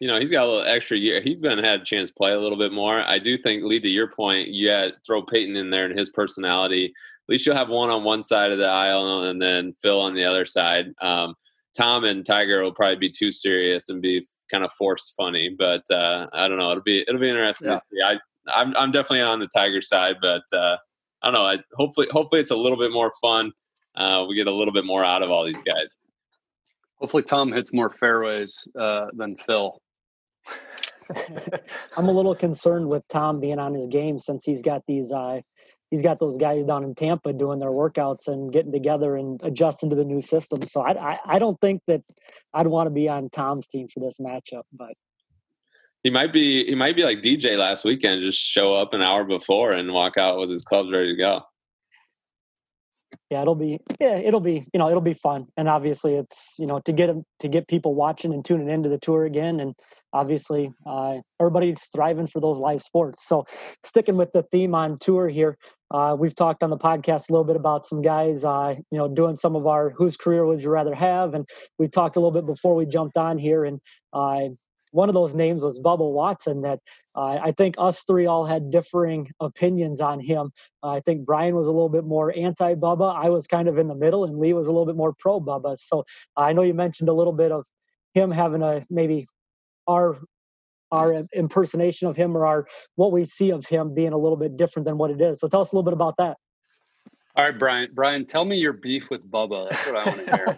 You 0.03 0.09
know, 0.09 0.19
he's 0.19 0.31
got 0.31 0.43
a 0.43 0.51
little 0.51 0.67
extra 0.67 0.97
year. 0.97 1.21
He's 1.21 1.39
been 1.39 1.63
had 1.63 1.79
a 1.79 1.85
chance 1.85 2.09
to 2.09 2.15
play 2.15 2.33
a 2.33 2.37
little 2.37 2.57
bit 2.57 2.73
more. 2.73 3.01
I 3.03 3.19
do 3.19 3.37
think, 3.37 3.63
lead 3.63 3.83
to 3.83 3.89
your 3.89 4.11
point, 4.11 4.49
you 4.49 4.67
had 4.67 4.95
throw 5.07 5.21
Peyton 5.21 5.55
in 5.55 5.69
there 5.69 5.85
and 5.85 5.97
his 5.97 6.09
personality. 6.09 6.87
At 6.87 7.29
least 7.29 7.45
you'll 7.45 7.55
have 7.55 7.69
one 7.69 7.89
on 7.89 8.03
one 8.03 8.21
side 8.21 8.51
of 8.51 8.57
the 8.57 8.67
aisle 8.67 9.23
and 9.23 9.41
then 9.41 9.71
Phil 9.71 10.01
on 10.01 10.13
the 10.13 10.25
other 10.25 10.43
side. 10.43 10.87
Um, 11.01 11.35
Tom 11.77 12.03
and 12.03 12.25
Tiger 12.25 12.61
will 12.61 12.73
probably 12.73 12.97
be 12.97 13.09
too 13.09 13.31
serious 13.31 13.87
and 13.87 14.01
be 14.01 14.25
kind 14.51 14.65
of 14.65 14.73
forced 14.73 15.13
funny, 15.15 15.55
but 15.57 15.89
uh, 15.89 16.27
I 16.33 16.49
don't 16.49 16.57
know. 16.57 16.71
It'll 16.71 16.83
be 16.83 17.05
it'll 17.07 17.21
be 17.21 17.29
interesting 17.29 17.69
yeah. 17.69 17.77
to 17.77 17.79
see. 17.79 18.01
I 18.05 18.17
I'm 18.53 18.75
I'm 18.75 18.91
definitely 18.91 19.21
on 19.21 19.39
the 19.39 19.47
Tiger 19.55 19.81
side, 19.81 20.17
but 20.21 20.43
uh, 20.51 20.75
I 21.21 21.31
don't 21.31 21.33
know. 21.33 21.45
I, 21.45 21.59
hopefully 21.75 22.07
hopefully 22.11 22.41
it's 22.41 22.51
a 22.51 22.57
little 22.57 22.77
bit 22.77 22.91
more 22.91 23.13
fun. 23.21 23.53
Uh, 23.95 24.25
we 24.27 24.35
get 24.35 24.47
a 24.47 24.53
little 24.53 24.73
bit 24.73 24.85
more 24.85 25.05
out 25.05 25.23
of 25.23 25.31
all 25.31 25.45
these 25.45 25.63
guys. 25.63 25.97
Hopefully 26.97 27.23
Tom 27.23 27.53
hits 27.53 27.71
more 27.71 27.89
fairways 27.89 28.67
uh, 28.77 29.07
than 29.13 29.37
Phil. 29.37 29.81
I'm 31.97 32.07
a 32.07 32.11
little 32.11 32.35
concerned 32.35 32.87
with 32.87 33.07
Tom 33.09 33.39
being 33.39 33.59
on 33.59 33.73
his 33.73 33.87
game 33.87 34.19
since 34.19 34.45
he's 34.45 34.61
got 34.61 34.81
these 34.87 35.11
uh, 35.11 35.41
he's 35.91 36.01
got 36.01 36.19
those 36.19 36.37
guys 36.37 36.65
down 36.65 36.83
in 36.83 36.95
Tampa 36.95 37.33
doing 37.33 37.59
their 37.59 37.69
workouts 37.69 38.27
and 38.27 38.51
getting 38.51 38.71
together 38.71 39.15
and 39.15 39.39
adjusting 39.43 39.89
to 39.91 39.95
the 39.95 40.03
new 40.03 40.21
system. 40.21 40.63
So 40.63 40.81
I, 40.81 41.13
I, 41.13 41.19
I 41.25 41.39
don't 41.39 41.59
think 41.61 41.81
that 41.87 42.01
I'd 42.53 42.67
want 42.67 42.87
to 42.87 42.91
be 42.91 43.07
on 43.07 43.29
Tom's 43.29 43.67
team 43.67 43.87
for 43.87 43.99
this 43.99 44.17
matchup, 44.19 44.63
but 44.71 44.93
he 46.03 46.09
might 46.09 46.33
be 46.33 46.65
he 46.65 46.75
might 46.75 46.95
be 46.95 47.03
like 47.03 47.21
DJ 47.21 47.57
last 47.57 47.85
weekend, 47.85 48.21
just 48.21 48.39
show 48.39 48.75
up 48.75 48.93
an 48.93 49.01
hour 49.01 49.23
before 49.23 49.71
and 49.71 49.93
walk 49.93 50.17
out 50.17 50.37
with 50.37 50.49
his 50.49 50.63
clubs 50.63 50.91
ready 50.91 51.13
to 51.13 51.17
go. 51.17 51.41
Yeah, 53.29 53.41
it'll 53.41 53.55
be 53.55 53.79
yeah, 54.01 54.17
it'll 54.17 54.41
be 54.41 54.65
you 54.73 54.79
know 54.79 54.89
it'll 54.89 55.01
be 55.01 55.13
fun, 55.13 55.47
and 55.55 55.69
obviously 55.69 56.15
it's 56.15 56.55
you 56.59 56.65
know 56.65 56.79
to 56.81 56.91
get 56.91 57.07
them 57.07 57.23
to 57.39 57.47
get 57.47 57.67
people 57.67 57.95
watching 57.95 58.33
and 58.33 58.43
tuning 58.43 58.69
into 58.69 58.89
the 58.89 58.97
tour 58.97 59.25
again, 59.25 59.59
and 59.59 59.75
obviously 60.13 60.71
uh, 60.85 61.17
everybody's 61.39 61.81
thriving 61.93 62.27
for 62.27 62.39
those 62.39 62.59
live 62.59 62.81
sports. 62.81 63.27
So 63.27 63.45
sticking 63.83 64.15
with 64.15 64.31
the 64.31 64.43
theme 64.43 64.75
on 64.75 64.97
tour 64.99 65.27
here, 65.27 65.57
uh, 65.91 66.15
we've 66.17 66.35
talked 66.35 66.63
on 66.63 66.69
the 66.69 66.77
podcast 66.77 67.29
a 67.29 67.33
little 67.33 67.43
bit 67.43 67.55
about 67.55 67.85
some 67.85 68.01
guys, 68.01 68.43
uh, 68.43 68.75
you 68.91 68.97
know, 68.97 69.07
doing 69.07 69.35
some 69.35 69.55
of 69.55 69.67
our 69.67 69.89
whose 69.91 70.17
career 70.17 70.45
would 70.45 70.61
you 70.61 70.69
rather 70.69 70.95
have, 70.95 71.33
and 71.33 71.47
we 71.77 71.87
talked 71.87 72.15
a 72.15 72.19
little 72.19 72.31
bit 72.31 72.45
before 72.45 72.75
we 72.75 72.85
jumped 72.85 73.17
on 73.17 73.37
here, 73.37 73.65
and 73.65 73.79
uh, 74.13 74.49
one 74.93 75.09
of 75.09 75.15
those 75.15 75.35
names 75.35 75.63
was 75.63 75.79
Bubba 75.79 76.09
Watson. 76.09 76.61
That 76.61 76.79
uh, 77.15 77.39
I 77.43 77.51
think 77.51 77.75
us 77.77 78.03
three 78.03 78.25
all 78.25 78.45
had 78.45 78.71
differing 78.71 79.29
opinions 79.39 79.99
on 79.99 80.19
him. 80.19 80.51
Uh, 80.81 80.91
I 80.91 81.01
think 81.01 81.25
Brian 81.25 81.55
was 81.55 81.67
a 81.67 81.71
little 81.71 81.89
bit 81.89 82.05
more 82.05 82.33
anti 82.37 82.75
Bubba. 82.75 83.15
I 83.15 83.29
was 83.29 83.47
kind 83.47 83.67
of 83.67 83.77
in 83.77 83.87
the 83.87 83.95
middle, 83.95 84.23
and 84.23 84.37
Lee 84.37 84.53
was 84.53 84.67
a 84.67 84.71
little 84.71 84.85
bit 84.85 84.95
more 84.95 85.13
pro 85.17 85.39
Bubba. 85.41 85.75
So 85.77 86.05
I 86.37 86.53
know 86.53 86.61
you 86.61 86.73
mentioned 86.73 87.09
a 87.09 87.13
little 87.13 87.33
bit 87.33 87.51
of 87.51 87.65
him 88.13 88.31
having 88.31 88.61
a 88.61 88.85
maybe 88.89 89.27
our 89.87 90.17
our 90.91 91.23
impersonation 91.33 92.07
of 92.07 92.15
him 92.15 92.37
or 92.37 92.45
our 92.45 92.67
what 92.95 93.11
we 93.11 93.25
see 93.25 93.49
of 93.49 93.65
him 93.65 93.95
being 93.95 94.13
a 94.13 94.17
little 94.17 94.37
bit 94.37 94.55
different 94.57 94.85
than 94.85 94.97
what 94.97 95.09
it 95.09 95.19
is. 95.19 95.39
So 95.39 95.47
tell 95.47 95.61
us 95.61 95.71
a 95.71 95.75
little 95.75 95.83
bit 95.83 95.93
about 95.93 96.15
that. 96.17 96.37
All 97.35 97.43
right, 97.43 97.57
Brian. 97.57 97.89
Brian, 97.93 98.25
tell 98.25 98.45
me 98.45 98.57
your 98.57 98.73
beef 98.73 99.09
with 99.09 99.29
Bubba. 99.29 99.67
That's 99.69 99.85
what 99.87 99.95
I 99.95 100.05
want 100.05 100.27
to 100.27 100.35
hear. 100.35 100.57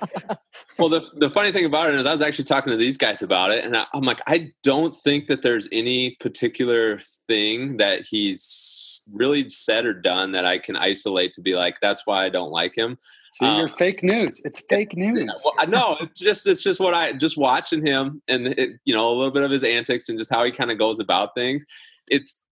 well, 0.77 0.89
the, 0.89 1.07
the 1.15 1.29
funny 1.29 1.53
thing 1.53 1.63
about 1.63 1.87
it 1.87 1.97
is, 1.97 2.05
I 2.05 2.11
was 2.11 2.21
actually 2.21 2.43
talking 2.43 2.71
to 2.71 2.77
these 2.77 2.97
guys 2.97 3.21
about 3.21 3.51
it, 3.51 3.63
and 3.63 3.77
I, 3.77 3.85
I'm 3.93 4.03
like, 4.03 4.19
I 4.27 4.51
don't 4.61 4.93
think 4.93 5.27
that 5.27 5.41
there's 5.41 5.69
any 5.71 6.17
particular 6.19 6.99
thing 7.27 7.77
that 7.77 8.05
he's 8.05 9.03
really 9.13 9.47
said 9.47 9.85
or 9.85 9.93
done 9.93 10.33
that 10.33 10.43
I 10.43 10.57
can 10.57 10.75
isolate 10.75 11.31
to 11.35 11.41
be 11.41 11.55
like, 11.55 11.79
that's 11.81 12.05
why 12.05 12.25
I 12.25 12.29
don't 12.29 12.51
like 12.51 12.77
him. 12.77 12.97
See, 13.31 13.45
um, 13.45 13.57
you're 13.57 13.69
fake 13.69 14.03
news. 14.03 14.41
It's 14.43 14.61
fake 14.69 14.97
news. 14.97 15.29
Well, 15.45 15.53
I 15.57 15.67
know. 15.67 15.95
It's 16.01 16.19
just 16.19 16.47
it's 16.47 16.63
just 16.63 16.79
what 16.79 16.93
I 16.93 17.13
just 17.13 17.37
watching 17.37 17.85
him 17.85 18.21
and 18.29 18.47
it, 18.47 18.79
you 18.85 18.93
know 18.93 19.09
a 19.09 19.15
little 19.15 19.31
bit 19.31 19.43
of 19.43 19.51
his 19.51 19.65
antics 19.65 20.07
and 20.07 20.17
just 20.17 20.33
how 20.33 20.45
he 20.45 20.51
kind 20.51 20.71
of 20.71 20.77
goes 20.77 20.99
about 20.99 21.35
things. 21.35 21.65
It's 22.07 22.45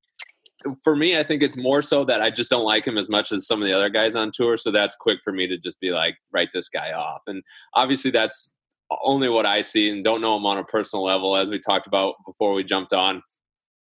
for 0.84 0.96
me, 0.96 1.18
I 1.18 1.24
think 1.24 1.44
it's 1.44 1.58
more 1.58 1.82
so 1.82 2.04
that 2.06 2.22
I 2.22 2.30
just 2.30 2.50
don't 2.50 2.66
like 2.66 2.86
him 2.86 2.98
as 2.98 3.10
much 3.10 3.32
as 3.32 3.48
some 3.48 3.62
of 3.62 3.68
the 3.68 3.74
other 3.74 3.90
guys 3.90 4.16
on 4.16 4.32
tour. 4.34 4.58
So 4.58 4.72
that's 4.72 4.96
quick 4.96 5.20
for 5.24 5.34
me 5.34 5.48
to 5.48 5.58
just 5.58 5.80
be 5.80 5.92
like, 5.92 6.16
write 6.32 6.50
this 6.54 6.70
guy 6.70 6.92
off. 6.92 7.22
And 7.28 7.44
obviously, 7.74 8.12
that's 8.12 8.56
only 9.04 9.30
what 9.30 9.46
I 9.46 9.62
see 9.62 9.90
and 9.90 10.04
don't 10.04 10.22
know 10.22 10.38
him 10.38 10.46
on 10.46 10.58
a 10.58 10.64
personal 10.64 11.04
level. 11.04 11.36
As 11.36 11.50
we 11.50 11.60
talked 11.60 11.88
about 11.88 12.16
before 12.26 12.54
we 12.54 12.64
jumped 12.64 12.94
on, 12.94 13.22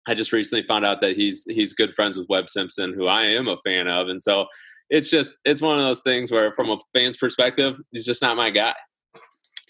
I 0.07 0.13
just 0.13 0.33
recently 0.33 0.65
found 0.67 0.85
out 0.85 1.01
that 1.01 1.15
he's 1.15 1.45
he's 1.45 1.73
good 1.73 1.93
friends 1.93 2.17
with 2.17 2.27
Webb 2.29 2.49
Simpson, 2.49 2.93
who 2.93 3.07
I 3.07 3.23
am 3.23 3.47
a 3.47 3.57
fan 3.57 3.87
of, 3.87 4.09
and 4.09 4.21
so 4.21 4.47
it's 4.89 5.09
just 5.09 5.31
it's 5.45 5.61
one 5.61 5.79
of 5.79 5.85
those 5.85 6.01
things 6.01 6.31
where, 6.31 6.53
from 6.53 6.69
a 6.69 6.77
fan's 6.93 7.17
perspective, 7.17 7.77
he's 7.91 8.05
just 8.05 8.21
not 8.21 8.37
my 8.37 8.49
guy. 8.49 8.73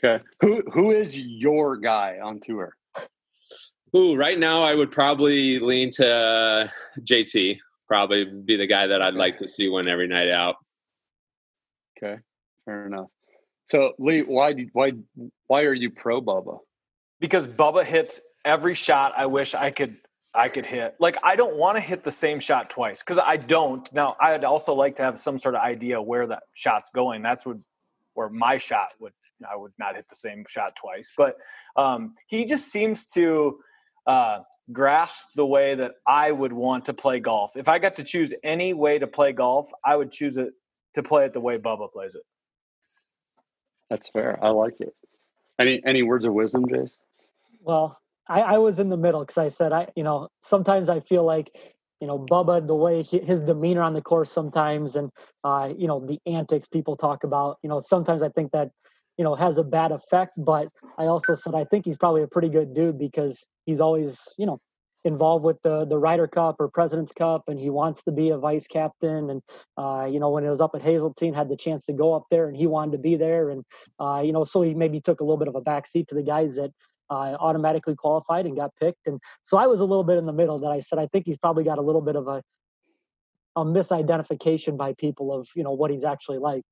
Okay, 0.03 0.23
who 0.41 0.63
who 0.73 0.91
is 0.91 1.17
your 1.17 1.77
guy 1.77 2.17
on 2.21 2.39
tour? 2.39 2.75
Ooh, 3.95 4.15
right 4.15 4.39
now 4.39 4.63
I 4.63 4.73
would 4.73 4.91
probably 4.91 5.59
lean 5.59 5.89
to 5.91 6.71
JT. 7.01 7.59
Probably 7.87 8.25
be 8.25 8.57
the 8.57 8.65
guy 8.65 8.87
that 8.87 9.01
I'd 9.01 9.13
like 9.13 9.37
to 9.37 9.47
see 9.47 9.69
win 9.69 9.87
every 9.87 10.07
night 10.07 10.29
out. 10.29 10.55
Okay, 11.97 12.19
fair 12.65 12.87
enough. 12.87 13.07
So 13.65 13.93
Lee, 13.99 14.21
why 14.21 14.53
why 14.73 14.93
why 15.47 15.61
are 15.63 15.73
you 15.73 15.91
pro 15.91 16.21
Bubba? 16.21 16.59
Because 17.19 17.47
Bubba 17.47 17.85
hits 17.85 18.19
every 18.43 18.73
shot 18.73 19.13
I 19.15 19.27
wish 19.27 19.53
I 19.53 19.69
could 19.69 19.95
I 20.33 20.49
could 20.49 20.65
hit. 20.65 20.95
Like 20.99 21.17
I 21.23 21.35
don't 21.35 21.57
want 21.57 21.77
to 21.77 21.81
hit 21.81 22.03
the 22.03 22.11
same 22.11 22.39
shot 22.39 22.69
twice 22.71 23.03
because 23.03 23.19
I 23.19 23.37
don't. 23.37 23.91
Now 23.93 24.15
I'd 24.19 24.43
also 24.43 24.73
like 24.73 24.95
to 24.95 25.03
have 25.03 25.19
some 25.19 25.37
sort 25.37 25.53
of 25.53 25.61
idea 25.61 26.01
where 26.01 26.25
that 26.27 26.43
shot's 26.53 26.89
going. 26.89 27.21
That's 27.21 27.45
what 27.45 27.57
where 28.15 28.29
my 28.29 28.57
shot 28.57 28.89
would 28.99 29.13
I 29.49 29.55
would 29.55 29.73
not 29.77 29.95
hit 29.95 30.07
the 30.09 30.15
same 30.15 30.45
shot 30.47 30.75
twice. 30.75 31.13
But 31.15 31.37
um, 31.75 32.15
he 32.27 32.45
just 32.45 32.69
seems 32.69 33.05
to 33.07 33.59
uh, 34.05 34.39
grasp 34.71 35.27
the 35.35 35.45
way 35.45 35.75
that 35.75 35.93
I 36.07 36.31
would 36.31 36.53
want 36.53 36.85
to 36.85 36.93
play 36.93 37.19
golf. 37.19 37.51
If 37.55 37.67
I 37.67 37.79
got 37.79 37.95
to 37.97 38.03
choose 38.03 38.33
any 38.43 38.73
way 38.73 38.99
to 38.99 39.07
play 39.07 39.33
golf, 39.33 39.69
I 39.85 39.95
would 39.95 40.11
choose 40.11 40.37
it 40.37 40.53
to 40.93 41.03
play 41.03 41.25
it 41.25 41.33
the 41.33 41.41
way 41.41 41.57
Bubba 41.57 41.91
plays 41.91 42.15
it. 42.15 42.23
That's 43.89 44.09
fair. 44.09 44.43
I 44.43 44.49
like 44.49 44.79
it. 44.79 44.93
Any 45.59 45.81
any 45.85 46.03
words 46.03 46.25
of 46.25 46.33
wisdom, 46.33 46.65
Jace? 46.65 46.97
Well, 47.61 47.99
I, 48.27 48.41
I 48.41 48.57
was 48.57 48.79
in 48.79 48.89
the 48.89 48.97
middle 48.97 49.21
because 49.21 49.37
I 49.37 49.49
said 49.49 49.71
I, 49.71 49.87
you 49.95 50.03
know, 50.03 50.29
sometimes 50.41 50.89
I 50.89 51.01
feel 51.01 51.23
like, 51.23 51.51
you 52.01 52.07
know, 52.07 52.17
Bubba, 52.17 52.65
the 52.65 52.75
way 52.75 53.03
he, 53.03 53.19
his 53.19 53.41
demeanor 53.41 53.81
on 53.81 53.93
the 53.93 54.01
course 54.01 54.31
sometimes, 54.31 54.95
and 54.95 55.11
uh, 55.43 55.71
you 55.77 55.87
know, 55.87 56.05
the 56.05 56.19
antics 56.25 56.67
people 56.67 56.95
talk 56.95 57.23
about, 57.23 57.57
you 57.61 57.69
know, 57.69 57.81
sometimes 57.81 58.23
I 58.23 58.29
think 58.29 58.51
that 58.51 58.69
you 59.17 59.23
know 59.23 59.35
has 59.35 59.59
a 59.59 59.63
bad 59.63 59.91
effect 59.91 60.33
but 60.37 60.67
i 60.97 61.03
also 61.03 61.35
said 61.35 61.53
i 61.53 61.63
think 61.65 61.85
he's 61.85 61.97
probably 61.97 62.23
a 62.23 62.27
pretty 62.27 62.49
good 62.49 62.73
dude 62.73 62.97
because 62.97 63.45
he's 63.65 63.81
always 63.81 64.19
you 64.37 64.45
know 64.45 64.59
involved 65.05 65.43
with 65.43 65.61
the 65.61 65.85
the 65.85 65.97
Ryder 65.97 66.27
Cup 66.27 66.55
or 66.59 66.67
President's 66.69 67.11
Cup, 67.11 67.43
and 67.47 67.59
he 67.59 67.69
wants 67.69 68.03
to 68.03 68.11
be 68.11 68.29
a 68.29 68.37
vice 68.37 68.67
captain. 68.67 69.29
And 69.29 69.41
uh, 69.77 70.07
you 70.09 70.19
know, 70.19 70.29
when 70.29 70.43
it 70.43 70.49
was 70.49 70.61
up 70.61 70.71
at 70.75 70.81
Hazeltine, 70.81 71.33
had 71.33 71.49
the 71.49 71.57
chance 71.57 71.85
to 71.85 71.93
go 71.93 72.13
up 72.13 72.25
there, 72.31 72.47
and 72.47 72.55
he 72.55 72.67
wanted 72.67 72.93
to 72.93 72.97
be 72.97 73.15
there. 73.15 73.49
And 73.49 73.63
uh, 73.99 74.21
you 74.23 74.31
know, 74.31 74.43
so 74.43 74.61
he 74.61 74.73
maybe 74.73 75.01
took 75.01 75.19
a 75.19 75.23
little 75.23 75.37
bit 75.37 75.47
of 75.47 75.55
a 75.55 75.61
backseat 75.61 76.07
to 76.07 76.15
the 76.15 76.23
guys 76.23 76.55
that 76.55 76.71
uh, 77.09 77.35
automatically 77.39 77.95
qualified 77.95 78.45
and 78.45 78.55
got 78.55 78.71
picked. 78.79 79.07
And 79.07 79.19
so 79.43 79.57
I 79.57 79.67
was 79.67 79.79
a 79.79 79.85
little 79.85 80.03
bit 80.03 80.17
in 80.17 80.25
the 80.25 80.33
middle. 80.33 80.59
That 80.59 80.71
I 80.71 80.79
said 80.79 80.99
I 80.99 81.07
think 81.07 81.25
he's 81.25 81.37
probably 81.37 81.63
got 81.63 81.77
a 81.77 81.81
little 81.81 82.01
bit 82.01 82.15
of 82.15 82.27
a 82.27 82.41
a 83.55 83.63
misidentification 83.63 84.77
by 84.77 84.93
people 84.93 85.33
of 85.33 85.47
you 85.55 85.63
know 85.63 85.71
what 85.71 85.91
he's 85.91 86.03
actually 86.03 86.39
like. 86.39 86.63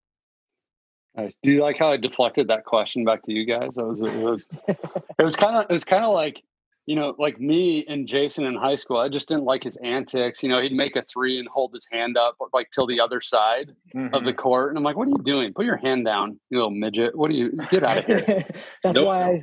Nice. 1.16 1.36
Do 1.44 1.52
you 1.52 1.62
like 1.62 1.78
how 1.78 1.92
I 1.92 1.98
deflected 1.98 2.48
that 2.48 2.64
question 2.64 3.04
back 3.04 3.22
to 3.24 3.34
you 3.34 3.46
guys? 3.46 3.78
It 3.78 3.86
was 3.86 4.02
it 4.02 4.16
was 4.16 4.48
it 4.68 5.24
was 5.24 5.36
kind 5.36 5.58
of 5.58 5.66
it 5.70 5.74
was 5.74 5.84
kind 5.84 6.06
of 6.06 6.14
like 6.14 6.42
you 6.86 6.96
know 6.96 7.16
like 7.18 7.40
me 7.40 7.86
and 7.88 8.08
Jason 8.08 8.46
in 8.46 8.56
high 8.56 8.76
school. 8.76 8.98
I 8.98 9.10
just 9.10 9.28
didn't 9.28 9.44
like 9.44 9.64
his 9.64 9.78
antics. 9.78 10.44
You 10.44 10.50
know, 10.50 10.62
he'd 10.62 10.74
make 10.74 10.96
a 10.96 11.04
three 11.04 11.40
and 11.40 11.48
hold 11.48 11.74
his 11.74 11.88
hand 11.92 12.18
up 12.18 12.36
like 12.54 12.70
till 12.72 12.88
the 12.88 13.00
other 13.00 13.22
side 13.22 13.72
mm-hmm. 13.96 14.14
of 14.14 14.24
the 14.24 14.32
mm-hmm. 14.32 14.40
court, 14.40 14.70
and 14.70 14.78
I'm 14.78 14.84
like, 14.84 14.98
"What 14.98 15.08
are 15.08 15.12
you 15.12 15.24
doing? 15.24 15.54
Put 15.54 15.66
your 15.66 15.78
hand 15.78 16.06
down, 16.06 16.40
you 16.50 16.58
little 16.58 16.72
midget! 16.72 17.16
What 17.16 17.32
are 17.32 17.36
you 17.36 17.52
get 17.70 17.84
out 17.84 17.98
of 18.00 18.06
here?" 18.06 18.24
That's 18.84 18.96
nope. 18.96 19.08
why 19.08 19.24
I 19.24 19.42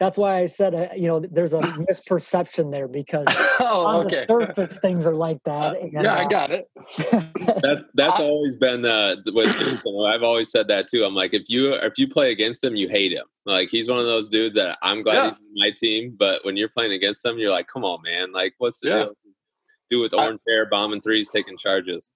that's 0.00 0.18
why 0.18 0.40
I 0.40 0.46
said, 0.46 0.74
uh, 0.74 0.88
you 0.94 1.06
know, 1.06 1.20
there's 1.20 1.52
a 1.52 1.60
misperception 1.60 2.70
there 2.70 2.88
because 2.88 3.26
oh, 3.60 3.84
on 3.86 4.06
okay. 4.06 4.24
the 4.26 4.46
surface 4.46 4.78
things 4.78 5.06
are 5.06 5.14
like 5.14 5.38
that. 5.44 5.76
Uh, 5.76 5.80
and, 5.80 5.92
yeah, 5.92 6.14
uh, 6.14 6.24
I 6.24 6.28
got 6.28 6.50
it. 6.50 6.68
that, 7.10 7.84
that's 7.94 8.18
I, 8.20 8.22
always 8.22 8.56
been 8.56 8.84
uh, 8.84 9.16
what 9.24 10.14
I've 10.14 10.22
always 10.22 10.50
said 10.50 10.68
that 10.68 10.88
too. 10.88 11.04
I'm 11.04 11.14
like, 11.14 11.34
if 11.34 11.44
you 11.48 11.74
if 11.74 11.98
you 11.98 12.08
play 12.08 12.32
against 12.32 12.62
him, 12.64 12.74
you 12.76 12.88
hate 12.88 13.12
him. 13.12 13.26
Like 13.46 13.68
he's 13.70 13.88
one 13.88 13.98
of 13.98 14.06
those 14.06 14.28
dudes 14.28 14.56
that 14.56 14.78
I'm 14.82 15.02
glad 15.02 15.14
yeah. 15.14 15.30
he's 15.30 15.38
my 15.54 15.70
team, 15.76 16.16
but 16.18 16.44
when 16.44 16.56
you're 16.56 16.68
playing 16.68 16.92
against 16.92 17.24
him, 17.24 17.38
you're 17.38 17.50
like, 17.50 17.68
come 17.68 17.84
on, 17.84 18.02
man. 18.02 18.32
Like, 18.32 18.54
what's 18.58 18.80
the 18.80 18.88
yeah. 18.88 18.96
deal? 18.96 19.16
Do 19.90 20.00
with 20.00 20.14
orange 20.14 20.40
I, 20.48 20.52
hair, 20.52 20.66
bombing 20.66 21.02
threes, 21.02 21.28
taking 21.28 21.58
charges. 21.58 22.10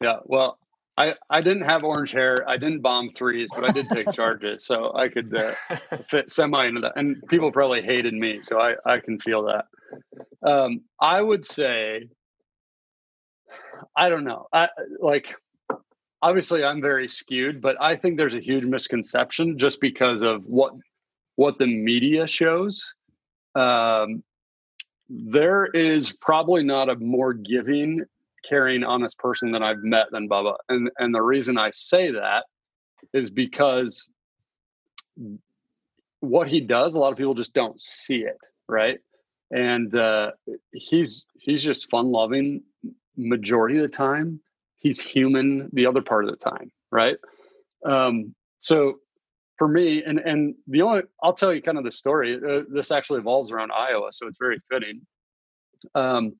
Yeah, 0.00 0.18
well, 0.24 0.58
I, 0.98 1.14
I 1.28 1.42
didn't 1.42 1.64
have 1.64 1.84
orange 1.84 2.10
hair. 2.10 2.48
I 2.48 2.56
didn't 2.56 2.80
bomb 2.80 3.10
threes, 3.10 3.48
but 3.54 3.64
I 3.64 3.72
did 3.72 3.88
take 3.90 4.10
charges, 4.12 4.64
so 4.64 4.94
I 4.94 5.08
could 5.08 5.36
uh, 5.36 5.52
fit 6.08 6.30
semi 6.30 6.66
into 6.66 6.80
that. 6.80 6.92
And 6.96 7.22
people 7.28 7.52
probably 7.52 7.82
hated 7.82 8.14
me, 8.14 8.40
so 8.40 8.60
I, 8.60 8.76
I 8.86 9.00
can 9.00 9.18
feel 9.20 9.42
that. 9.44 9.66
Um, 10.48 10.82
I 11.00 11.20
would 11.20 11.44
say, 11.44 12.08
I 13.96 14.08
don't 14.08 14.24
know. 14.24 14.46
I 14.52 14.68
like 15.00 15.34
obviously 16.22 16.64
I'm 16.64 16.80
very 16.80 17.08
skewed, 17.08 17.60
but 17.60 17.80
I 17.80 17.96
think 17.96 18.16
there's 18.16 18.34
a 18.34 18.40
huge 18.40 18.64
misconception 18.64 19.58
just 19.58 19.80
because 19.80 20.22
of 20.22 20.44
what 20.46 20.72
what 21.36 21.58
the 21.58 21.66
media 21.66 22.26
shows. 22.26 22.84
Um, 23.54 24.22
there 25.08 25.66
is 25.66 26.12
probably 26.12 26.64
not 26.64 26.88
a 26.88 26.96
more 26.96 27.32
giving, 27.32 28.04
caring, 28.48 28.84
honest 28.84 29.18
person 29.18 29.52
that 29.52 29.62
I've 29.62 29.82
met 29.82 30.06
than 30.10 30.28
Bubba. 30.28 30.56
And 30.68 30.90
and 30.98 31.14
the 31.14 31.22
reason 31.22 31.58
I 31.58 31.70
say 31.72 32.10
that 32.12 32.44
is 33.12 33.30
because 33.30 34.08
what 36.20 36.48
he 36.48 36.60
does, 36.60 36.94
a 36.94 37.00
lot 37.00 37.12
of 37.12 37.18
people 37.18 37.34
just 37.34 37.54
don't 37.54 37.80
see 37.80 38.18
it, 38.18 38.38
right? 38.68 38.98
And 39.50 39.94
uh, 39.94 40.32
he's 40.72 41.26
he's 41.38 41.62
just 41.62 41.90
fun 41.90 42.10
loving 42.10 42.62
majority 43.16 43.76
of 43.76 43.82
the 43.82 43.88
time. 43.88 44.40
He's 44.76 45.00
human 45.00 45.70
the 45.72 45.86
other 45.86 46.02
part 46.02 46.24
of 46.24 46.30
the 46.30 46.50
time, 46.50 46.70
right? 46.90 47.16
Um, 47.84 48.34
so 48.58 48.98
for 49.58 49.68
me, 49.68 50.02
and 50.04 50.18
and 50.18 50.54
the 50.66 50.82
only 50.82 51.02
I'll 51.22 51.32
tell 51.32 51.54
you 51.54 51.62
kind 51.62 51.78
of 51.78 51.84
the 51.84 51.92
story. 51.92 52.36
Uh, 52.36 52.62
this 52.68 52.90
actually 52.90 53.20
evolves 53.20 53.50
around 53.50 53.70
Iowa, 53.72 54.12
so 54.12 54.26
it's 54.26 54.38
very 54.38 54.60
fitting. 54.70 55.06
Um, 55.94 56.34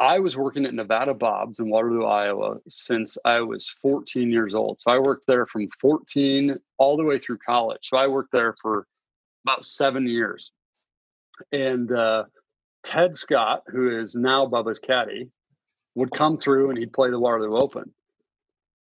I 0.00 0.18
was 0.18 0.34
working 0.34 0.64
at 0.64 0.72
Nevada 0.72 1.12
Bob's 1.12 1.58
in 1.58 1.68
Waterloo, 1.68 2.06
Iowa, 2.06 2.56
since 2.70 3.18
I 3.26 3.40
was 3.40 3.68
14 3.68 4.30
years 4.30 4.54
old. 4.54 4.80
So 4.80 4.90
I 4.90 4.98
worked 4.98 5.26
there 5.26 5.44
from 5.44 5.68
14 5.78 6.58
all 6.78 6.96
the 6.96 7.04
way 7.04 7.18
through 7.18 7.38
college. 7.46 7.80
So 7.82 7.98
I 7.98 8.06
worked 8.06 8.32
there 8.32 8.56
for 8.62 8.86
about 9.44 9.64
seven 9.64 10.06
years. 10.06 10.52
And 11.52 11.92
uh, 11.92 12.24
Ted 12.82 13.14
Scott, 13.14 13.64
who 13.66 14.00
is 14.00 14.14
now 14.14 14.46
Bubba's 14.46 14.78
caddy, 14.78 15.28
would 15.94 16.12
come 16.12 16.38
through 16.38 16.70
and 16.70 16.78
he'd 16.78 16.94
play 16.94 17.10
the 17.10 17.20
Waterloo 17.20 17.56
Open. 17.56 17.92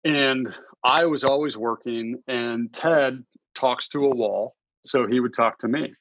And 0.04 0.54
I 0.84 1.06
was 1.06 1.24
always 1.24 1.58
working, 1.58 2.22
and 2.28 2.72
Ted 2.72 3.24
talks 3.56 3.90
to 3.90 4.06
a 4.06 4.14
wall. 4.14 4.56
So 4.84 5.08
he 5.08 5.20
would 5.20 5.34
talk 5.34 5.58
to 5.60 5.68
me. 5.68 5.94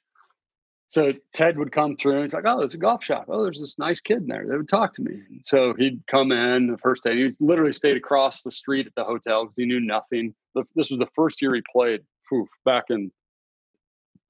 So 0.88 1.12
Ted 1.32 1.58
would 1.58 1.72
come 1.72 1.96
through 1.96 2.12
and 2.12 2.22
he's 2.22 2.34
like, 2.34 2.44
Oh, 2.46 2.58
there's 2.58 2.74
a 2.74 2.78
golf 2.78 3.02
shop. 3.02 3.26
Oh, 3.28 3.42
there's 3.42 3.60
this 3.60 3.78
nice 3.78 4.00
kid 4.00 4.18
in 4.18 4.26
there. 4.26 4.46
They 4.48 4.56
would 4.56 4.68
talk 4.68 4.94
to 4.94 5.02
me. 5.02 5.20
So 5.42 5.74
he'd 5.76 6.02
come 6.06 6.30
in 6.30 6.68
the 6.68 6.78
first 6.78 7.02
day. 7.02 7.16
He 7.16 7.32
literally 7.40 7.72
stayed 7.72 7.96
across 7.96 8.42
the 8.42 8.50
street 8.50 8.86
at 8.86 8.94
the 8.94 9.04
hotel 9.04 9.44
because 9.44 9.56
he 9.56 9.66
knew 9.66 9.80
nothing. 9.80 10.34
This 10.54 10.90
was 10.90 10.98
the 10.98 11.08
first 11.16 11.42
year 11.42 11.54
he 11.54 11.62
played 11.72 12.02
poof, 12.28 12.48
back 12.64 12.84
in 12.90 13.10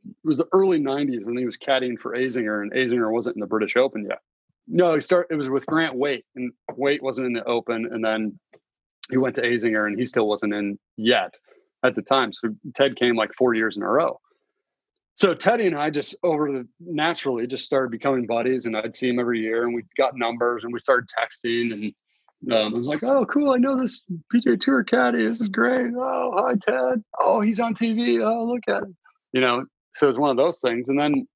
it 0.06 0.14
was 0.26 0.38
the 0.38 0.48
early 0.52 0.78
90s 0.78 1.24
when 1.24 1.36
he 1.36 1.46
was 1.46 1.56
caddying 1.56 1.98
for 1.98 2.14
Azinger 2.14 2.62
and 2.62 2.72
Azinger 2.72 3.10
wasn't 3.10 3.36
in 3.36 3.40
the 3.40 3.46
British 3.46 3.76
Open 3.76 4.04
yet. 4.08 4.20
No, 4.66 4.94
he 4.94 5.00
started 5.00 5.32
it 5.32 5.36
was 5.36 5.48
with 5.48 5.66
Grant 5.66 5.94
Waite 5.94 6.24
and 6.36 6.52
Waite 6.76 7.02
wasn't 7.02 7.26
in 7.26 7.32
the 7.32 7.44
Open 7.44 7.88
and 7.90 8.04
then 8.04 8.38
he 9.10 9.16
went 9.16 9.36
to 9.36 9.42
Azinger 9.42 9.86
and 9.86 9.98
he 9.98 10.06
still 10.06 10.28
wasn't 10.28 10.54
in 10.54 10.78
yet 10.96 11.34
at 11.84 11.94
the 11.94 12.02
time. 12.02 12.32
So 12.32 12.48
Ted 12.74 12.96
came 12.96 13.16
like 13.16 13.34
four 13.34 13.54
years 13.54 13.76
in 13.76 13.82
a 13.82 13.88
row. 13.88 14.18
So 15.16 15.32
Teddy 15.32 15.66
and 15.66 15.78
I 15.78 15.90
just 15.90 16.16
over 16.22 16.50
the 16.50 16.66
naturally 16.80 17.46
just 17.46 17.64
started 17.64 17.90
becoming 17.90 18.26
buddies 18.26 18.66
and 18.66 18.76
I'd 18.76 18.94
see 18.94 19.08
him 19.08 19.20
every 19.20 19.40
year 19.40 19.64
and 19.64 19.74
we 19.74 19.84
got 19.96 20.16
numbers 20.16 20.64
and 20.64 20.72
we 20.72 20.80
started 20.80 21.08
texting 21.08 21.72
and 21.72 21.94
um, 22.52 22.74
I 22.74 22.78
was 22.78 22.88
like, 22.88 23.02
oh, 23.02 23.24
cool. 23.24 23.52
I 23.52 23.56
know 23.56 23.80
this 23.80 24.02
PGA 24.34 24.60
Tour 24.60 24.84
caddy. 24.84 25.26
This 25.26 25.40
is 25.40 25.48
great. 25.48 25.92
Oh, 25.96 26.32
hi, 26.36 26.54
Ted. 26.60 27.02
Oh, 27.18 27.40
he's 27.40 27.58
on 27.58 27.74
TV. 27.74 28.22
Oh, 28.22 28.44
look 28.44 28.64
at 28.68 28.82
him. 28.82 28.96
You 29.32 29.40
know, 29.40 29.64
so 29.94 30.10
it's 30.10 30.18
one 30.18 30.30
of 30.30 30.36
those 30.36 30.60
things. 30.60 30.90
And 30.90 30.98
then 30.98 31.26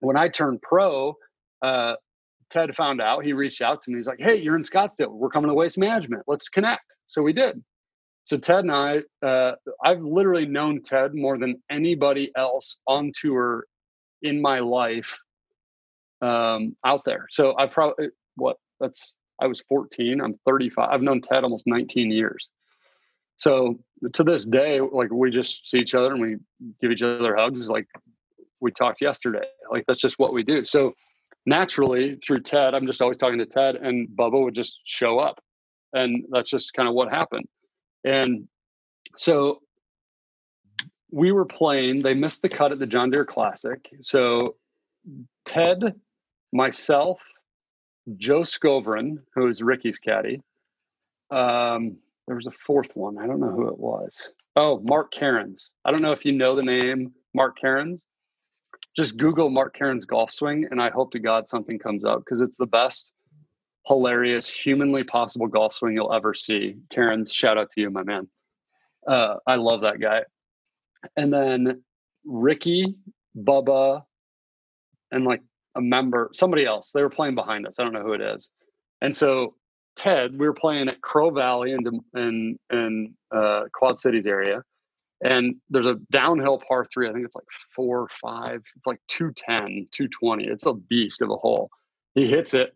when 0.00 0.16
I 0.16 0.28
turned 0.28 0.62
pro, 0.62 1.14
uh, 1.62 1.94
Ted 2.50 2.76
found 2.76 3.00
out. 3.00 3.24
He 3.24 3.32
reached 3.32 3.62
out 3.62 3.82
to 3.82 3.90
me. 3.90 3.96
He's 3.96 4.06
like, 4.06 4.20
"Hey, 4.20 4.36
you're 4.36 4.56
in 4.56 4.62
Scottsdale. 4.62 5.10
We're 5.10 5.30
coming 5.30 5.48
to 5.48 5.54
Waste 5.54 5.78
Management. 5.78 6.24
Let's 6.26 6.48
connect." 6.48 6.96
So 7.06 7.22
we 7.22 7.32
did. 7.32 7.62
So 8.24 8.38
Ted 8.38 8.60
and 8.60 8.72
I, 8.72 9.02
uh, 9.24 9.52
I've 9.84 10.00
literally 10.00 10.46
known 10.46 10.82
Ted 10.82 11.14
more 11.14 11.38
than 11.38 11.62
anybody 11.70 12.30
else 12.36 12.76
on 12.86 13.12
tour 13.14 13.64
in 14.22 14.40
my 14.40 14.60
life 14.60 15.18
um, 16.20 16.76
out 16.84 17.04
there. 17.04 17.26
So 17.30 17.58
I 17.58 17.66
probably 17.66 18.08
what 18.36 18.56
that's 18.80 19.16
I 19.40 19.46
was 19.46 19.60
14. 19.68 20.20
I'm 20.20 20.38
35. 20.46 20.88
I've 20.90 21.02
known 21.02 21.20
Ted 21.20 21.42
almost 21.42 21.66
19 21.66 22.12
years. 22.12 22.48
So 23.36 23.80
to 24.12 24.22
this 24.22 24.46
day, 24.46 24.80
like 24.80 25.10
we 25.10 25.30
just 25.30 25.68
see 25.68 25.78
each 25.78 25.96
other 25.96 26.12
and 26.12 26.20
we 26.20 26.36
give 26.80 26.92
each 26.92 27.02
other 27.02 27.34
hugs. 27.34 27.68
Like 27.68 27.88
we 28.60 28.70
talked 28.70 29.00
yesterday. 29.00 29.44
Like 29.70 29.84
that's 29.88 30.00
just 30.00 30.18
what 30.20 30.32
we 30.32 30.44
do. 30.44 30.64
So 30.64 30.92
naturally 31.44 32.16
through 32.24 32.42
Ted, 32.42 32.74
I'm 32.74 32.86
just 32.86 33.02
always 33.02 33.18
talking 33.18 33.38
to 33.38 33.46
Ted 33.46 33.76
and 33.76 34.08
Bubba 34.08 34.44
would 34.44 34.54
just 34.54 34.80
show 34.84 35.18
up. 35.18 35.40
And 35.92 36.24
that's 36.30 36.50
just 36.50 36.72
kind 36.72 36.88
of 36.88 36.94
what 36.94 37.10
happened. 37.10 37.46
And 38.04 38.48
so 39.16 39.60
we 41.10 41.32
were 41.32 41.44
playing, 41.44 42.02
they 42.02 42.14
missed 42.14 42.42
the 42.42 42.48
cut 42.48 42.72
at 42.72 42.78
the 42.78 42.86
John 42.86 43.10
Deere 43.10 43.24
Classic. 43.24 43.88
So 44.00 44.56
Ted, 45.44 45.94
myself, 46.52 47.20
Joe 48.16 48.42
Skovron, 48.42 49.18
who 49.34 49.48
is 49.48 49.62
Rickie's 49.62 49.98
caddy. 49.98 50.40
Um, 51.30 51.96
there 52.26 52.36
was 52.36 52.46
a 52.46 52.52
fourth 52.52 52.94
one. 52.94 53.18
I 53.18 53.26
don't 53.26 53.40
know 53.40 53.50
who 53.50 53.68
it 53.68 53.78
was. 53.78 54.30
Oh, 54.56 54.80
Mark 54.84 55.12
Cairns. 55.12 55.70
I 55.84 55.90
don't 55.90 56.02
know 56.02 56.12
if 56.12 56.24
you 56.24 56.32
know 56.32 56.54
the 56.54 56.62
name 56.62 57.12
Mark 57.34 57.58
Cairns 57.58 58.04
just 58.96 59.16
Google 59.16 59.50
Mark 59.50 59.74
Cairns 59.74 60.04
golf 60.04 60.30
swing, 60.30 60.66
and 60.70 60.80
I 60.80 60.90
hope 60.90 61.12
to 61.12 61.18
God 61.18 61.48
something 61.48 61.78
comes 61.78 62.04
up 62.04 62.20
because 62.20 62.40
it's 62.40 62.58
the 62.58 62.66
best, 62.66 63.12
hilarious, 63.86 64.48
humanly 64.48 65.04
possible 65.04 65.46
golf 65.46 65.74
swing 65.74 65.94
you'll 65.94 66.12
ever 66.12 66.34
see. 66.34 66.76
Cairns 66.90 67.32
shout 67.32 67.58
out 67.58 67.70
to 67.70 67.80
you, 67.80 67.90
my 67.90 68.02
man. 68.02 68.28
Uh, 69.06 69.36
I 69.46 69.56
love 69.56 69.82
that 69.82 70.00
guy. 70.00 70.22
And 71.16 71.32
then 71.32 71.82
Rickie, 72.24 72.94
Bubba, 73.36 74.02
and 75.10 75.24
like 75.24 75.42
a 75.74 75.80
member, 75.80 76.30
somebody 76.32 76.64
else. 76.64 76.92
They 76.92 77.02
were 77.02 77.10
playing 77.10 77.34
behind 77.34 77.66
us. 77.66 77.78
I 77.78 77.84
don't 77.84 77.92
know 77.92 78.02
who 78.02 78.12
it 78.12 78.20
is. 78.20 78.50
And 79.00 79.14
so 79.14 79.54
Ted, 79.96 80.32
we 80.32 80.46
were 80.46 80.54
playing 80.54 80.88
at 80.88 81.00
Crow 81.02 81.30
Valley 81.30 81.72
in 81.72 82.00
in 82.14 82.58
in 82.70 83.14
uh, 83.34 83.64
Quad 83.74 84.00
Cities 84.00 84.26
area, 84.26 84.62
and 85.22 85.56
there's 85.70 85.86
a 85.86 85.96
downhill 86.10 86.62
par 86.66 86.86
three. 86.92 87.08
I 87.08 87.12
think 87.12 87.26
it's 87.26 87.36
like 87.36 87.50
four 87.74 88.00
or 88.00 88.08
five. 88.20 88.62
It's 88.76 88.86
like 88.86 89.00
210, 89.08 89.88
220. 89.90 90.46
It's 90.46 90.66
a 90.66 90.72
beast 90.72 91.20
of 91.20 91.30
a 91.30 91.36
hole. 91.36 91.70
He 92.14 92.26
hits 92.26 92.54
it, 92.54 92.74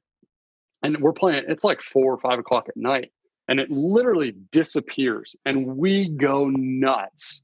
and 0.87 1.03
we're 1.03 1.12
playing. 1.12 1.45
It's 1.49 1.64
like 1.64 1.80
four 1.82 2.12
or 2.12 2.18
five 2.18 2.39
o'clock 2.39 2.68
at 2.68 2.76
night, 2.76 3.12
and 3.49 3.59
it 3.59 3.70
literally 3.70 4.34
disappears. 4.53 5.34
And 5.45 5.76
we 5.76 6.09
go 6.09 6.49
nuts, 6.49 7.43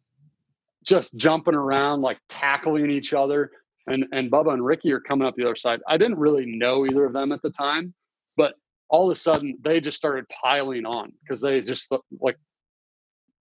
just 0.84 1.16
jumping 1.16 1.54
around, 1.54 2.02
like 2.02 2.18
tackling 2.28 2.90
each 2.90 3.12
other. 3.12 3.50
And 3.86 4.04
and 4.12 4.30
Bubba 4.30 4.52
and 4.52 4.64
Rickie 4.64 4.92
are 4.92 5.00
coming 5.00 5.26
up 5.26 5.34
the 5.36 5.44
other 5.44 5.56
side. 5.56 5.80
I 5.88 5.96
didn't 5.96 6.18
really 6.18 6.46
know 6.46 6.86
either 6.86 7.04
of 7.04 7.12
them 7.12 7.32
at 7.32 7.42
the 7.42 7.50
time, 7.50 7.94
but 8.36 8.54
all 8.88 9.10
of 9.10 9.16
a 9.16 9.18
sudden 9.18 9.58
they 9.62 9.80
just 9.80 9.98
started 9.98 10.24
piling 10.28 10.86
on 10.86 11.12
because 11.22 11.40
they 11.40 11.60
just 11.62 11.92
like 12.20 12.38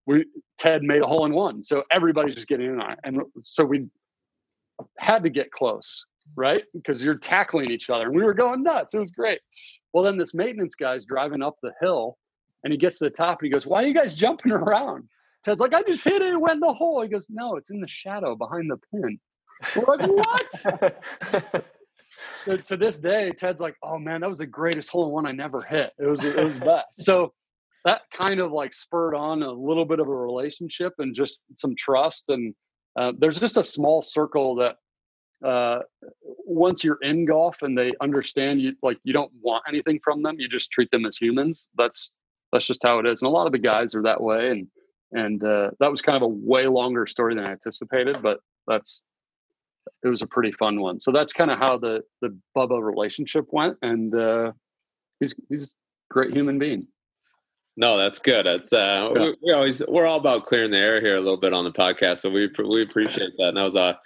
we 0.06 0.24
Ted 0.58 0.82
made 0.82 1.02
a 1.02 1.06
hole 1.06 1.26
in 1.26 1.32
one, 1.32 1.62
so 1.62 1.84
everybody's 1.92 2.34
just 2.34 2.48
getting 2.48 2.66
in 2.66 2.80
on 2.80 2.92
it, 2.92 2.98
and 3.04 3.20
so 3.42 3.64
we 3.64 3.86
had 4.98 5.22
to 5.22 5.30
get 5.30 5.52
close, 5.52 6.04
right? 6.36 6.64
Because 6.74 7.04
you're 7.04 7.16
tackling 7.16 7.70
each 7.70 7.90
other, 7.90 8.06
and 8.06 8.14
we 8.14 8.22
were 8.22 8.34
going 8.34 8.62
nuts. 8.62 8.94
It 8.94 8.98
was 8.98 9.10
great. 9.10 9.40
Well, 9.92 10.04
then 10.04 10.16
this 10.16 10.34
maintenance 10.34 10.74
guy's 10.74 11.04
driving 11.04 11.42
up 11.42 11.56
the 11.62 11.72
hill, 11.80 12.16
and 12.64 12.72
he 12.72 12.78
gets 12.78 12.98
to 12.98 13.04
the 13.04 13.10
top, 13.10 13.40
and 13.40 13.46
he 13.46 13.52
goes, 13.52 13.66
"Why 13.66 13.82
are 13.82 13.86
you 13.86 13.94
guys 13.94 14.14
jumping 14.14 14.52
around?" 14.52 15.08
Ted's 15.44 15.60
like, 15.60 15.74
"I 15.74 15.82
just 15.82 16.04
hit 16.04 16.22
it, 16.22 16.40
went 16.40 16.54
in 16.54 16.60
the 16.60 16.72
hole." 16.72 17.02
He 17.02 17.08
goes, 17.08 17.26
"No, 17.30 17.56
it's 17.56 17.70
in 17.70 17.80
the 17.80 17.88
shadow 17.88 18.36
behind 18.36 18.70
the 18.70 18.78
pin." 18.92 19.18
We're 19.76 19.96
like, 19.96 20.08
"What?" 20.08 21.64
so, 22.44 22.56
to 22.56 22.76
this 22.76 22.98
day, 22.98 23.32
Ted's 23.36 23.60
like, 23.60 23.76
"Oh 23.82 23.98
man, 23.98 24.20
that 24.20 24.30
was 24.30 24.38
the 24.38 24.46
greatest 24.46 24.90
hole 24.90 25.06
in 25.06 25.12
one 25.12 25.26
I 25.26 25.32
never 25.32 25.62
hit. 25.62 25.92
It 25.98 26.06
was 26.06 26.24
it 26.24 26.36
was 26.36 26.58
best." 26.58 26.86
So 27.04 27.32
that 27.84 28.02
kind 28.12 28.38
of 28.38 28.52
like 28.52 28.74
spurred 28.74 29.14
on 29.14 29.42
a 29.42 29.50
little 29.50 29.84
bit 29.84 29.98
of 29.98 30.06
a 30.06 30.14
relationship 30.14 30.92
and 30.98 31.16
just 31.16 31.40
some 31.54 31.74
trust 31.76 32.28
and 32.28 32.54
uh, 32.96 33.12
there's 33.18 33.40
just 33.40 33.56
a 33.56 33.62
small 33.62 34.02
circle 34.02 34.56
that 34.56 34.76
uh, 35.44 35.80
once 36.46 36.84
you're 36.84 36.98
in 37.02 37.24
golf 37.24 37.62
and 37.62 37.76
they 37.76 37.92
understand 38.00 38.60
you 38.60 38.74
like 38.82 38.98
you 39.04 39.12
don't 39.12 39.32
want 39.40 39.64
anything 39.68 39.98
from 40.02 40.22
them 40.22 40.38
you 40.38 40.48
just 40.48 40.70
treat 40.70 40.90
them 40.90 41.06
as 41.06 41.16
humans. 41.16 41.66
That's 41.76 42.12
that's 42.52 42.66
just 42.66 42.82
how 42.82 42.98
it 42.98 43.06
is. 43.06 43.22
And 43.22 43.28
a 43.28 43.30
lot 43.30 43.46
of 43.46 43.52
the 43.52 43.58
guys 43.58 43.94
are 43.94 44.02
that 44.02 44.20
way. 44.20 44.50
And 44.50 44.68
and 45.12 45.44
uh, 45.44 45.70
that 45.80 45.90
was 45.90 46.02
kind 46.02 46.16
of 46.16 46.22
a 46.22 46.28
way 46.28 46.66
longer 46.66 47.06
story 47.06 47.34
than 47.34 47.44
i 47.44 47.50
anticipated 47.50 48.22
but 48.22 48.40
that's 48.66 49.02
it 50.02 50.08
was 50.08 50.22
a 50.22 50.26
pretty 50.26 50.52
fun 50.52 50.80
one. 50.80 50.98
So 50.98 51.12
that's 51.12 51.32
kind 51.32 51.50
of 51.50 51.58
how 51.58 51.78
the 51.78 52.02
the 52.20 52.36
bubba 52.56 52.82
relationship 52.82 53.46
went. 53.50 53.76
And 53.82 54.14
uh, 54.14 54.52
he's 55.20 55.34
he's 55.48 55.68
a 55.68 56.14
great 56.14 56.32
human 56.32 56.58
being. 56.58 56.86
No, 57.76 57.96
that's 57.96 58.18
good. 58.18 58.46
It's 58.46 58.72
uh, 58.72 59.10
yeah. 59.14 59.20
we, 59.20 59.36
we, 59.42 59.52
always 59.52 59.82
we're 59.88 60.06
all 60.06 60.18
about 60.18 60.44
clearing 60.44 60.70
the 60.70 60.78
air 60.78 61.00
here 61.00 61.16
a 61.16 61.20
little 61.20 61.38
bit 61.38 61.54
on 61.54 61.64
the 61.64 61.72
podcast, 61.72 62.18
so 62.18 62.30
we 62.30 62.50
we 62.58 62.82
appreciate 62.82 63.32
that. 63.38 63.48
And 63.48 63.56
that 63.56 63.64
was 63.64 63.76
a 63.76 63.98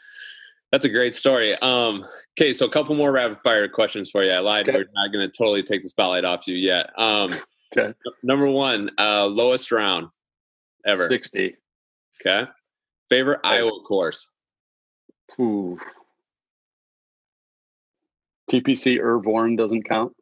that's 0.77 0.85
a 0.85 0.91
great 0.91 1.15
story. 1.15 1.55
Um, 1.63 2.05
okay, 2.39 2.53
so 2.53 2.67
a 2.67 2.69
couple 2.69 2.95
more 2.97 3.11
rapid 3.11 3.39
fire 3.43 3.67
questions 3.67 4.11
for 4.11 4.23
you. 4.23 4.31
I 4.31 4.41
lied. 4.41 4.69
Okay. 4.69 4.77
We're 4.77 4.85
not 4.93 5.11
going 5.11 5.27
to 5.27 5.35
totally 5.35 5.63
take 5.63 5.81
the 5.81 5.89
spotlight 5.89 6.27
off 6.27 6.47
you 6.47 6.55
yet. 6.55 6.91
Um, 6.99 7.41
okay. 7.75 7.95
Number 8.23 8.51
one, 8.51 8.91
uh, 8.99 9.27
lowest 9.27 9.73
round 9.73 10.09
ever. 10.87 11.09
Sixty. 11.09 11.57
Okay. 12.21 12.45
Favorite 13.09 13.41
Iowa 13.43 13.81
course. 13.89 14.33
Ooh. 15.41 15.79
TPC 18.51 19.01
Irv 19.01 19.25
Warren 19.25 19.57
doesn't 19.57 19.89
count. 19.89 20.13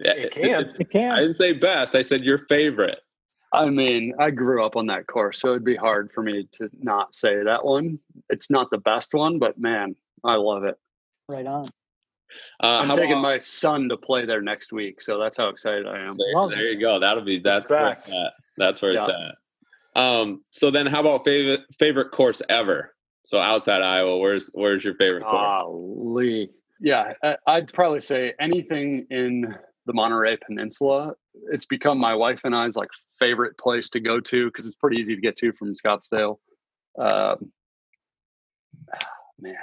It 0.00 0.32
can. 0.32 0.74
It 0.78 0.90
can. 0.90 1.10
I 1.10 1.20
didn't 1.20 1.36
say 1.36 1.54
best. 1.54 1.94
I 1.94 2.02
said 2.02 2.22
your 2.22 2.36
favorite. 2.36 3.00
I 3.52 3.70
mean, 3.70 4.14
I 4.18 4.30
grew 4.30 4.64
up 4.64 4.76
on 4.76 4.86
that 4.86 5.06
course, 5.06 5.40
so 5.40 5.50
it'd 5.50 5.64
be 5.64 5.76
hard 5.76 6.12
for 6.12 6.22
me 6.22 6.48
to 6.52 6.68
not 6.80 7.14
say 7.14 7.42
that 7.42 7.64
one. 7.64 7.98
It's 8.28 8.50
not 8.50 8.70
the 8.70 8.78
best 8.78 9.14
one, 9.14 9.38
but 9.38 9.58
man, 9.58 9.96
I 10.24 10.34
love 10.34 10.64
it. 10.64 10.78
Right 11.28 11.46
on. 11.46 11.68
Uh, 12.62 12.80
I'm 12.82 12.88
taking 12.88 13.12
about, 13.12 13.22
my 13.22 13.38
son 13.38 13.88
to 13.88 13.96
play 13.96 14.26
there 14.26 14.42
next 14.42 14.70
week, 14.72 15.00
so 15.00 15.18
that's 15.18 15.38
how 15.38 15.48
excited 15.48 15.86
I 15.86 16.00
am. 16.00 16.16
There, 16.16 16.48
there 16.50 16.72
you 16.72 16.78
go. 16.78 17.00
That'll 17.00 17.24
be 17.24 17.38
that's 17.38 17.68
where 17.70 17.92
it's 17.92 18.12
at. 18.12 18.32
That's 18.58 18.82
where 18.82 18.92
yeah. 18.92 19.06
it's 19.06 19.18
at. 19.96 20.00
Um, 20.00 20.42
so 20.50 20.70
then, 20.70 20.86
how 20.86 21.00
about 21.00 21.24
favorite 21.24 21.62
favorite 21.78 22.10
course 22.10 22.42
ever? 22.50 22.94
So 23.24 23.40
outside 23.40 23.82
Iowa, 23.82 24.18
where's 24.18 24.50
where's 24.52 24.84
your 24.84 24.94
favorite 24.94 25.22
course? 25.22 25.40
Golly. 25.40 26.50
Yeah, 26.80 27.14
I'd 27.46 27.72
probably 27.72 28.00
say 28.00 28.34
anything 28.38 29.06
in 29.10 29.54
the 29.86 29.92
Monterey 29.92 30.36
Peninsula. 30.36 31.14
It's 31.50 31.66
become 31.66 31.98
my 31.98 32.14
wife 32.14 32.42
and 32.44 32.54
I's 32.54 32.76
like 32.76 32.90
favorite 33.18 33.58
place 33.58 33.90
to 33.90 34.00
go 34.00 34.20
to 34.20 34.46
because 34.46 34.66
it's 34.66 34.76
pretty 34.76 34.98
easy 35.00 35.14
to 35.14 35.20
get 35.20 35.36
to 35.36 35.52
from 35.52 35.74
Scottsdale. 35.74 36.38
Um, 36.98 37.52
man, 39.40 39.56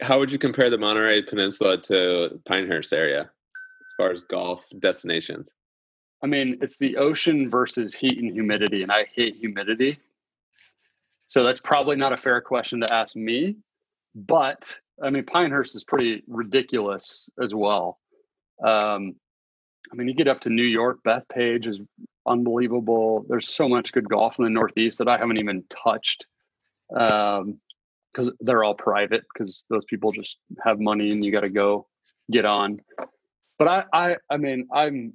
how 0.00 0.18
would 0.18 0.32
you 0.32 0.38
compare 0.38 0.70
the 0.70 0.78
Monterey 0.78 1.22
Peninsula 1.22 1.78
to 1.82 2.40
Pinehurst 2.46 2.92
area 2.92 3.22
as 3.22 3.94
far 3.96 4.10
as 4.10 4.22
golf 4.22 4.66
destinations? 4.78 5.54
I 6.22 6.26
mean, 6.26 6.58
it's 6.60 6.78
the 6.78 6.96
ocean 6.96 7.48
versus 7.48 7.94
heat 7.94 8.18
and 8.18 8.32
humidity, 8.32 8.82
and 8.82 8.92
I 8.92 9.06
hate 9.14 9.36
humidity. 9.36 9.98
So 11.28 11.44
that's 11.44 11.60
probably 11.60 11.96
not 11.96 12.12
a 12.12 12.16
fair 12.16 12.40
question 12.40 12.80
to 12.80 12.92
ask 12.92 13.16
me. 13.16 13.56
But 14.14 14.78
I 15.02 15.10
mean, 15.10 15.24
Pinehurst 15.24 15.76
is 15.76 15.84
pretty 15.84 16.22
ridiculous 16.26 17.30
as 17.40 17.54
well. 17.54 17.98
Um, 18.62 19.14
I 19.90 19.96
mean, 19.96 20.08
you 20.08 20.14
get 20.14 20.28
up 20.28 20.40
to 20.40 20.50
New 20.50 20.62
York, 20.62 20.98
Bethpage 21.04 21.66
is 21.66 21.80
unbelievable. 22.30 23.24
There's 23.28 23.48
so 23.48 23.68
much 23.68 23.92
good 23.92 24.08
golf 24.08 24.38
in 24.38 24.44
the 24.44 24.50
Northeast 24.50 24.98
that 24.98 25.08
I 25.08 25.18
haven't 25.18 25.38
even 25.38 25.64
touched 25.68 26.26
because 26.88 27.42
um, 28.28 28.36
they're 28.40 28.64
all 28.64 28.74
private 28.74 29.24
because 29.32 29.64
those 29.68 29.84
people 29.84 30.12
just 30.12 30.38
have 30.64 30.80
money 30.80 31.10
and 31.10 31.24
you 31.24 31.32
got 31.32 31.40
to 31.40 31.50
go 31.50 31.86
get 32.30 32.44
on. 32.44 32.78
But 33.58 33.68
I, 33.68 33.84
I, 33.92 34.16
I 34.30 34.36
mean, 34.36 34.68
I'm 34.72 35.12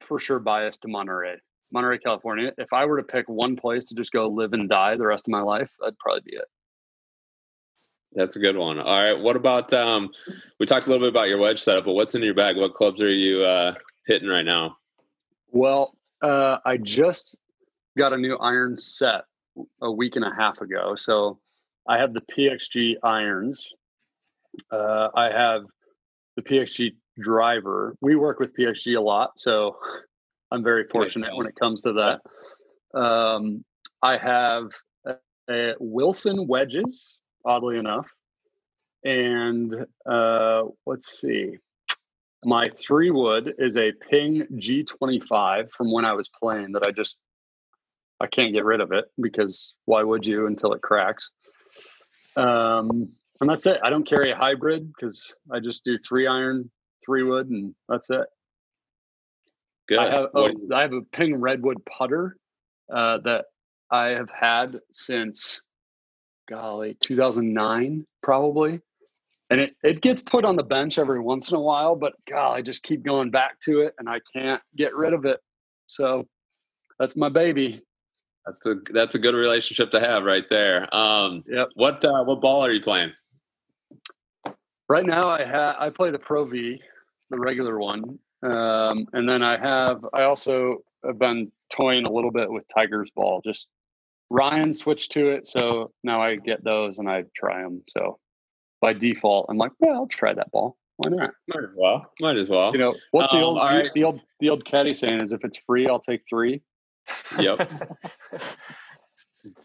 for 0.00 0.18
sure 0.18 0.38
biased 0.38 0.82
to 0.82 0.88
Monterey, 0.88 1.36
Monterey, 1.72 1.98
California. 1.98 2.52
If 2.58 2.72
I 2.72 2.84
were 2.84 2.98
to 2.98 3.02
pick 3.02 3.28
one 3.28 3.56
place 3.56 3.84
to 3.86 3.94
just 3.94 4.12
go 4.12 4.28
live 4.28 4.52
and 4.52 4.68
die 4.68 4.96
the 4.96 5.06
rest 5.06 5.26
of 5.26 5.32
my 5.32 5.40
life, 5.40 5.70
that'd 5.80 5.98
probably 5.98 6.22
be 6.30 6.36
it. 6.36 6.44
That's 8.12 8.36
a 8.36 8.38
good 8.38 8.56
one. 8.56 8.78
All 8.78 8.84
right. 8.84 9.20
What 9.20 9.36
about 9.36 9.72
um 9.72 10.10
we 10.58 10.66
talked 10.66 10.86
a 10.86 10.90
little 10.90 11.06
bit 11.06 11.12
about 11.12 11.28
your 11.28 11.38
wedge 11.38 11.60
setup, 11.60 11.84
but 11.84 11.94
what's 11.94 12.14
in 12.14 12.22
your 12.22 12.34
bag? 12.34 12.56
What 12.56 12.74
clubs 12.74 13.02
are 13.02 13.12
you 13.12 13.42
uh 13.42 13.74
hitting 14.06 14.28
right 14.28 14.44
now? 14.44 14.72
Well, 15.50 15.96
uh 16.22 16.58
I 16.64 16.76
just 16.76 17.36
got 17.96 18.12
a 18.12 18.16
new 18.16 18.36
iron 18.36 18.78
set 18.78 19.24
a 19.80 19.90
week 19.90 20.16
and 20.16 20.24
a 20.24 20.34
half 20.34 20.60
ago. 20.60 20.94
So 20.96 21.38
I 21.88 21.98
have 21.98 22.12
the 22.12 22.22
PXG 22.36 22.96
irons. 23.02 23.70
Uh 24.70 25.08
I 25.14 25.30
have 25.30 25.62
the 26.36 26.42
PXG 26.42 26.94
driver. 27.18 27.96
We 28.00 28.16
work 28.16 28.38
with 28.38 28.56
PXG 28.56 28.96
a 28.96 29.00
lot, 29.00 29.38
so 29.38 29.78
I'm 30.50 30.62
very 30.62 30.84
fortunate 30.84 31.36
when 31.36 31.46
it 31.46 31.56
comes 31.56 31.82
to 31.82 31.92
that. 31.94 32.98
Um 32.98 33.64
I 34.02 34.16
have 34.18 34.70
a, 35.04 35.14
a 35.50 35.74
Wilson 35.80 36.46
wedges 36.46 37.18
oddly 37.46 37.78
enough. 37.78 38.10
And 39.04 39.72
uh, 40.04 40.62
let's 40.84 41.20
see, 41.20 41.58
my 42.46 42.70
three 42.70 43.10
wood 43.10 43.54
is 43.58 43.76
a 43.76 43.92
Ping 44.10 44.46
G25 44.54 45.70
from 45.70 45.92
when 45.92 46.04
I 46.04 46.12
was 46.12 46.28
playing 46.28 46.72
that 46.72 46.82
I 46.82 46.92
just 46.92 47.16
I 48.20 48.26
can't 48.26 48.52
get 48.52 48.64
rid 48.64 48.80
of 48.80 48.92
it 48.92 49.06
because 49.20 49.74
why 49.84 50.02
would 50.02 50.24
you 50.24 50.46
until 50.46 50.72
it 50.72 50.80
cracks? 50.80 51.30
Um, 52.36 53.10
and 53.40 53.50
that's 53.50 53.66
it. 53.66 53.78
I 53.82 53.90
don't 53.90 54.06
carry 54.06 54.30
a 54.30 54.36
hybrid 54.36 54.90
because 54.92 55.34
I 55.52 55.60
just 55.60 55.84
do 55.84 55.98
three 55.98 56.26
iron, 56.26 56.70
three 57.04 57.22
wood, 57.22 57.50
and 57.50 57.74
that's 57.88 58.08
it. 58.08 58.26
Good. 59.88 59.98
I 59.98 60.10
have 60.10 60.26
oh, 60.34 60.50
I 60.74 60.80
have 60.80 60.92
a 60.92 61.02
Ping 61.02 61.36
Redwood 61.36 61.84
putter 61.84 62.36
uh, 62.92 63.18
that 63.18 63.46
I 63.90 64.08
have 64.08 64.30
had 64.30 64.80
since 64.90 65.60
golly, 66.48 66.96
2009 67.00 68.06
probably. 68.22 68.80
And 69.50 69.60
it, 69.60 69.76
it 69.82 70.00
gets 70.00 70.22
put 70.22 70.44
on 70.44 70.56
the 70.56 70.62
bench 70.62 70.98
every 70.98 71.20
once 71.20 71.50
in 71.50 71.56
a 71.56 71.60
while, 71.60 71.94
but 71.94 72.14
God, 72.28 72.54
I 72.54 72.62
just 72.62 72.82
keep 72.82 73.04
going 73.04 73.30
back 73.30 73.60
to 73.60 73.80
it 73.80 73.94
and 73.98 74.08
I 74.08 74.20
can't 74.32 74.60
get 74.76 74.94
rid 74.94 75.12
of 75.12 75.24
it. 75.24 75.40
So 75.86 76.26
that's 76.98 77.16
my 77.16 77.28
baby. 77.28 77.82
That's 78.44 78.66
a 78.66 78.76
that's 78.92 79.14
a 79.14 79.18
good 79.18 79.34
relationship 79.34 79.90
to 79.90 80.00
have 80.00 80.24
right 80.24 80.48
there. 80.48 80.92
Um, 80.94 81.42
yep. 81.48 81.68
What 81.74 82.04
uh, 82.04 82.24
what 82.24 82.40
ball 82.40 82.64
are 82.64 82.70
you 82.70 82.80
playing? 82.80 83.12
Right 84.88 85.04
now, 85.04 85.28
I 85.28 85.44
have 85.44 85.76
I 85.80 85.90
play 85.90 86.10
the 86.10 86.18
Pro 86.18 86.44
V, 86.44 86.80
the 87.30 87.38
regular 87.38 87.78
one, 87.78 88.18
um, 88.44 89.06
and 89.12 89.28
then 89.28 89.42
I 89.42 89.56
have 89.58 90.04
I 90.14 90.22
also 90.22 90.78
have 91.04 91.18
been 91.18 91.50
toying 91.70 92.06
a 92.06 92.10
little 92.10 92.30
bit 92.30 92.50
with 92.50 92.64
Tiger's 92.72 93.10
ball, 93.16 93.40
just 93.44 93.66
Ryan 94.30 94.74
switched 94.74 95.12
to 95.12 95.30
it, 95.30 95.46
so 95.46 95.92
now 96.02 96.20
I 96.20 96.36
get 96.36 96.64
those 96.64 96.98
and 96.98 97.08
I 97.08 97.24
try 97.34 97.62
them. 97.62 97.82
So 97.88 98.18
by 98.80 98.92
default, 98.92 99.46
I'm 99.48 99.58
like, 99.58 99.72
well, 99.78 99.94
I'll 99.94 100.06
try 100.06 100.34
that 100.34 100.50
ball. 100.50 100.76
Why 100.96 101.10
not? 101.10 101.34
Might 101.48 101.64
as 101.64 101.74
well. 101.76 102.12
Might 102.20 102.36
as 102.36 102.48
well. 102.48 102.72
You 102.72 102.78
know, 102.78 102.94
what's 103.10 103.32
um, 103.32 103.40
the 103.40 103.46
old 103.46 103.58
right. 103.58 103.90
the 103.94 104.04
old 104.04 104.20
the 104.40 104.48
old 104.48 104.64
caddy 104.64 104.94
saying 104.94 105.20
is 105.20 105.32
if 105.32 105.44
it's 105.44 105.58
free, 105.58 105.86
I'll 105.86 106.00
take 106.00 106.22
three. 106.28 106.62
Yep. 107.38 107.70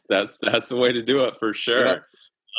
that's 0.10 0.38
that's 0.40 0.70
the 0.70 0.76
way 0.76 0.92
to 0.92 1.02
do 1.02 1.24
it 1.26 1.38
for 1.38 1.54
sure. 1.54 2.06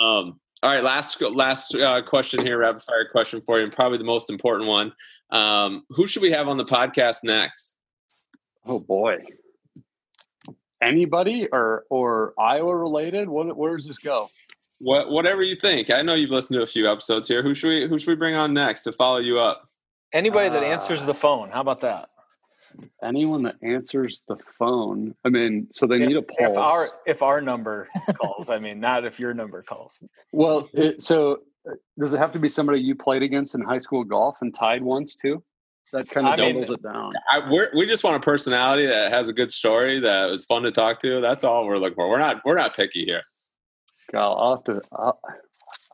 Um, 0.01 0.41
all 0.63 0.75
right, 0.75 0.83
last 0.83 1.21
last 1.21 1.75
uh, 1.75 2.03
question 2.03 2.47
here, 2.47 2.59
rapid 2.59 2.83
fire 2.83 3.09
question 3.11 3.43
for 3.45 3.59
you, 3.59 3.65
and 3.65 3.73
probably 3.73 3.99
the 3.99 4.05
most 4.05 4.31
important 4.31 4.69
one. 4.69 4.93
Um, 5.31 5.85
who 5.91 6.07
should 6.07 6.23
we 6.23 6.31
have 6.31 6.49
on 6.49 6.57
the 6.57 6.65
podcast 6.65 7.19
next? 7.25 7.75
Oh 8.65 8.79
boy, 8.79 9.19
anybody 10.81 11.49
or 11.53 11.85
or 11.91 12.33
Iowa 12.39 12.77
related? 12.77 13.29
What, 13.29 13.55
where 13.57 13.77
does 13.77 13.87
this 13.87 13.99
go? 13.99 14.29
What, 14.83 15.11
whatever 15.11 15.43
you 15.43 15.57
think. 15.57 15.91
I 15.91 16.03
know 16.03 16.15
you've 16.15 16.31
listened 16.31 16.59
to 16.59 16.63
a 16.63 16.67
few 16.67 16.91
episodes 16.91 17.29
here. 17.29 17.43
Who 17.43 17.55
should 17.55 17.69
we 17.69 17.89
who 17.89 17.99
should 17.99 18.09
we 18.09 18.17
bring 18.17 18.35
on 18.35 18.53
next 18.53 18.83
to 18.85 18.93
follow 18.93 19.19
you 19.19 19.39
up? 19.39 19.65
Anybody 20.13 20.49
that 20.49 20.63
answers 20.63 21.05
the 21.05 21.15
phone. 21.15 21.51
How 21.51 21.61
about 21.61 21.81
that? 21.81 22.11
Anyone 23.03 23.43
that 23.45 23.57
answers 23.63 24.23
the 24.29 24.37
phone. 24.59 25.15
I 25.25 25.29
mean, 25.29 25.69
so 25.73 25.87
they 25.87 25.97
if, 25.97 26.09
need 26.09 26.17
a 26.17 26.23
pulse. 26.23 26.53
If 26.53 26.59
our 26.59 26.89
if 27.07 27.23
our 27.23 27.41
number 27.41 27.89
calls, 28.21 28.51
I 28.51 28.59
mean, 28.59 28.81
not 28.81 29.05
if 29.05 29.21
your 29.21 29.35
number 29.35 29.63
calls. 29.63 30.03
Well, 30.33 30.69
it, 30.75 31.03
so 31.03 31.39
uh, 31.69 31.75
does 31.99 32.15
it 32.15 32.19
have 32.19 32.33
to 32.33 32.39
be 32.39 32.49
somebody 32.49 32.81
you 32.81 32.95
played 32.95 33.23
against 33.23 33.55
in 33.55 33.63
high 33.63 33.79
school 33.79 34.05
golf 34.05 34.39
and 34.41 34.55
tied 34.55 34.83
once 34.83 35.17
too? 35.17 35.43
that 35.93 36.09
kind 36.09 36.27
of 36.27 36.33
I 36.33 36.37
doubles 36.37 36.69
mean, 36.69 36.75
it 36.75 36.83
down. 36.83 37.13
I, 37.31 37.69
we 37.75 37.87
just 37.87 38.03
want 38.03 38.17
a 38.17 38.21
personality 38.21 38.87
that 38.87 39.13
has 39.13 39.29
a 39.29 39.33
good 39.33 39.51
story 39.51 40.01
that 40.01 40.31
was 40.31 40.45
fun 40.45 40.63
to 40.63 40.73
talk 40.73 41.01
to. 41.01 41.21
That's 41.21 41.45
all 41.45 41.67
we're 41.67 41.79
looking 41.79 41.97
for. 41.97 42.09
We're 42.09 42.19
not 42.19 42.41
we're 42.45 42.57
not 42.57 42.75
picky 42.75 43.05
here. 43.05 43.23
I'll 44.15 44.57
have 44.57 44.65
to. 44.65 44.83
I'll, 44.93 45.21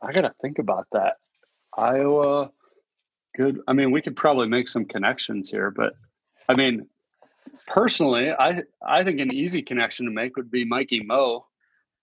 I 0.01 0.11
got 0.11 0.21
to 0.21 0.33
think 0.41 0.59
about 0.59 0.87
that. 0.91 1.17
Iowa, 1.77 2.51
good. 3.35 3.59
I 3.67 3.73
mean, 3.73 3.91
we 3.91 4.01
could 4.01 4.15
probably 4.15 4.47
make 4.47 4.69
some 4.69 4.85
connections 4.85 5.49
here, 5.49 5.71
but 5.71 5.93
I 6.47 6.55
mean, 6.55 6.87
personally, 7.67 8.31
I 8.31 8.63
I 8.85 9.03
think 9.03 9.19
an 9.19 9.33
easy 9.33 9.61
connection 9.61 10.05
to 10.05 10.11
make 10.11 10.35
would 10.37 10.51
be 10.51 10.65
Mikey 10.65 11.03
Mo. 11.03 11.45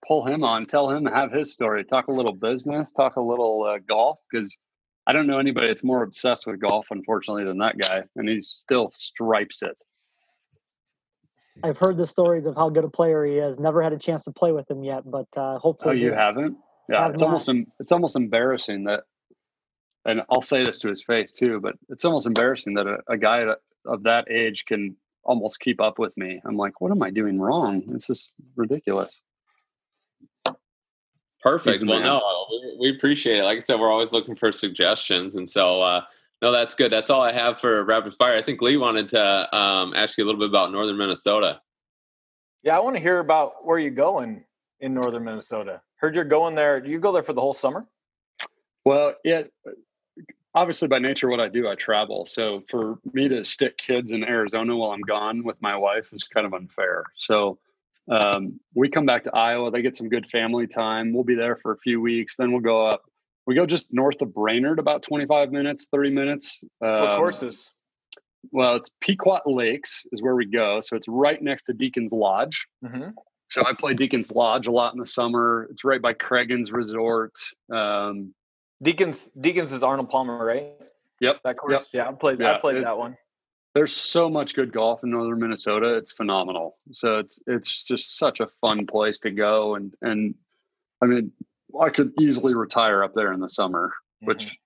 Pull 0.07 0.27
him 0.27 0.45
on, 0.45 0.67
tell 0.67 0.91
him 0.91 1.05
have 1.07 1.33
his 1.33 1.53
story, 1.53 1.83
talk 1.85 2.07
a 2.09 2.13
little 2.13 2.35
business, 2.35 2.93
talk 2.93 3.17
a 3.17 3.21
little 3.21 3.65
uh, 3.65 3.79
golf 3.89 4.19
because 4.31 4.57
I 5.07 5.13
don't 5.13 5.27
know 5.27 5.39
anybody 5.39 5.69
that's 5.69 5.85
more 5.85 6.03
obsessed 6.03 6.47
with 6.47 6.61
golf, 6.61 6.89
unfortunately, 6.91 7.45
than 7.45 7.59
that 7.59 7.79
guy, 7.79 8.05
and 8.17 8.29
he 8.29 8.41
still 8.41 8.91
stripes 8.93 9.63
it. 9.63 9.83
I've 11.63 11.79
heard 11.79 11.97
the 11.97 12.07
stories 12.07 12.47
of 12.47 12.55
how 12.55 12.69
good 12.69 12.85
a 12.85 12.89
player 12.89 13.25
he 13.25 13.35
is. 13.35 13.59
Never 13.59 13.83
had 13.83 13.93
a 13.93 13.99
chance 13.99 14.25
to 14.25 14.33
play 14.33 14.53
with 14.53 14.71
him 14.71 14.85
yet, 14.85 15.03
but 15.11 15.27
uh, 15.37 15.59
hopefully. 15.59 15.95
Oh, 15.95 15.99
you 15.99 16.13
haven't? 16.13 16.57
Yeah, 16.89 17.03
have 17.03 17.13
it's 17.13 17.23
not. 17.23 17.29
almost 17.29 17.51
it's 17.81 17.93
almost 17.93 18.17
embarrassing 18.17 18.85
that, 18.85 19.05
and 20.05 20.23
I'll 20.31 20.43
say 20.43 20.65
this 20.65 20.79
to 20.81 20.89
his 20.89 21.03
face 21.03 21.33
too, 21.33 21.61
but 21.61 21.75
it's 21.89 22.05
almost 22.05 22.27
embarrassing 22.27 22.75
that 22.75 22.87
a, 22.87 22.99
a 23.09 23.17
guy 23.17 23.45
of 23.87 24.03
that 24.05 24.31
age 24.31 24.65
can 24.67 24.97
almost 25.25 25.61
keep 25.61 25.81
up 25.81 25.99
with 25.99 26.17
me. 26.17 26.41
I'm 26.45 26.57
like, 26.57 26.81
what 26.81 26.93
am 26.93 27.03
I 27.03 27.11
doing 27.11 27.41
wrong? 27.41 27.83
This 27.87 28.09
is 28.09 28.31
ridiculous. 28.55 29.21
Perfect. 31.43 31.85
Well, 31.87 32.01
no, 32.01 32.47
we, 32.51 32.77
we, 32.81 32.97
appreciate 32.97 33.39
it. 33.39 33.45
Like 33.45 33.57
I 33.57 33.61
said, 33.61 33.79
we're 33.79 33.91
always 33.91 34.13
looking 34.13 34.37
for 34.37 34.51
suggestions, 34.53 35.37
and 35.37 35.49
so 35.49 35.83
uh, 35.83 36.01
no, 36.47 36.53
that's 36.53 36.77
good. 36.77 36.93
That's 36.93 37.11
all 37.11 37.23
I 37.23 37.33
have 37.33 37.59
for 37.59 37.85
rapid 37.85 38.15
fire. 38.15 38.37
I 38.37 38.41
think 38.41 38.63
Lee 38.63 38.77
wanted 38.77 39.09
to 39.09 39.57
um, 39.57 39.93
ask 39.97 40.17
you 40.17 40.23
a 40.23 40.27
little 40.27 40.39
bit 40.39 40.49
about 40.49 40.71
northern 40.71 40.97
Minnesota. 40.97 41.61
Yeah, 42.63 42.77
I 42.77 42.79
want 42.79 42.95
to 42.95 43.03
hear 43.03 43.19
about 43.19 43.67
where 43.67 43.81
you're 43.81 43.91
going 43.91 44.45
in 44.79 44.95
northern 44.95 45.25
Minnesota. 45.25 45.83
Heard 45.97 46.15
you're 46.15 46.25
going 46.25 46.55
there. 46.55 46.81
Do 46.81 46.89
you 46.89 47.01
go 47.01 47.11
there 47.11 47.25
for 47.25 47.33
the 47.33 47.41
whole 47.41 47.53
summer? 47.53 47.89
Well, 48.85 49.15
yeah, 49.25 49.43
obviously 50.55 50.87
by 50.87 51.01
nature 51.01 51.29
what 51.29 51.41
I 51.41 51.49
do, 51.49 51.69
I 51.69 51.75
travel. 51.75 52.27
So 52.27 52.63
for 52.71 53.01
me 53.13 53.27
to 53.27 53.45
stick 53.45 53.77
kids 53.77 54.13
in 54.13 54.23
Arizona 54.23 54.77
while 54.77 54.93
I'm 54.93 55.01
gone 55.01 55.43
with 55.43 55.61
my 55.61 55.77
wife 55.77 56.13
is 56.13 56.23
kind 56.23 56.47
of 56.47 56.55
unfair. 56.55 57.03
So 57.17 57.59
um, 58.09 58.61
we 58.73 58.89
come 58.89 59.05
back 59.05 59.25
to 59.25 59.35
Iowa. 59.35 59.73
They 59.73 59.83
get 59.83 59.97
some 59.97 60.09
good 60.09 60.31
family 60.31 60.69
time. 60.69 61.13
We'll 61.13 61.25
be 61.25 61.35
there 61.35 61.57
for 61.57 61.73
a 61.73 61.79
few 61.79 62.01
weeks. 62.01 62.37
Then 62.37 62.53
we'll 62.53 62.61
go 62.61 62.87
up. 62.87 63.03
We 63.47 63.55
go 63.55 63.65
just 63.65 63.93
north 63.93 64.21
of 64.21 64.35
Brainerd, 64.35 64.79
about 64.79 65.03
25 65.03 65.53
minutes, 65.53 65.89
30 65.91 66.11
minutes. 66.11 66.61
Um, 66.83 66.91
what 66.91 67.17
courses? 67.19 67.71
Well, 68.51 68.77
it's 68.77 68.91
Pequot 69.01 69.43
Lakes 69.47 70.03
is 70.13 70.23
where 70.23 70.35
we 70.35 70.47
go. 70.47 70.81
So 70.81 70.97
it's 70.97 71.07
right 71.09 71.41
next 71.41 71.65
to 71.65 71.73
Deacon's 71.73 72.13
Lodge. 72.13 72.67
Mm-hmm. 72.85 73.11
So 73.49 73.65
I 73.65 73.73
play 73.73 73.95
Deacon's 73.95 74.33
Lodge 74.33 74.67
a 74.67 74.73
lot 74.73 74.95
in 74.95 75.01
the 75.01 75.07
summer. 75.07 75.69
It's 75.71 75.85
right 75.85 76.03
by 76.03 76.13
Cragun's 76.13 76.73
Resort. 76.73 77.35
Um, 77.73 78.35
Deacons 78.83 79.31
Deacons 79.41 79.73
is 79.73 79.83
Arnold 79.83 80.11
Palmer, 80.11 80.45
right? 80.45 80.73
Yep. 81.21 81.41
That 81.45 81.57
course. 81.57 81.89
Yep. 81.93 82.05
Yeah, 82.05 82.11
I 82.11 82.13
played. 82.13 82.41
Yeah, 82.41 82.55
I 82.55 82.59
played 82.59 82.77
it, 82.77 82.85
that 82.85 82.99
one. 82.99 83.17
There's 83.75 83.93
so 83.93 84.29
much 84.29 84.55
good 84.55 84.73
golf 84.73 85.05
in 85.05 85.11
northern 85.11 85.39
Minnesota. 85.39 85.95
It's 85.95 86.13
phenomenal. 86.13 86.77
So 86.93 87.19
it's 87.19 87.39
it's 87.47 87.87
just 87.87 88.19
such 88.19 88.41
a 88.41 88.47
fun 88.47 88.87
place 88.87 89.19
to 89.21 89.31
go, 89.31 89.77
and 89.77 89.95
and 90.03 90.35
I 91.03 91.07
mean, 91.07 91.33
I 91.81 91.91
could 91.91 92.13
easily 92.21 92.55
retire 92.55 93.03
up 93.03 93.15
there 93.15 93.33
in 93.33 93.41
the 93.41 93.51
summer, 93.51 93.89
mm-hmm. 93.89 94.27
which 94.27 94.57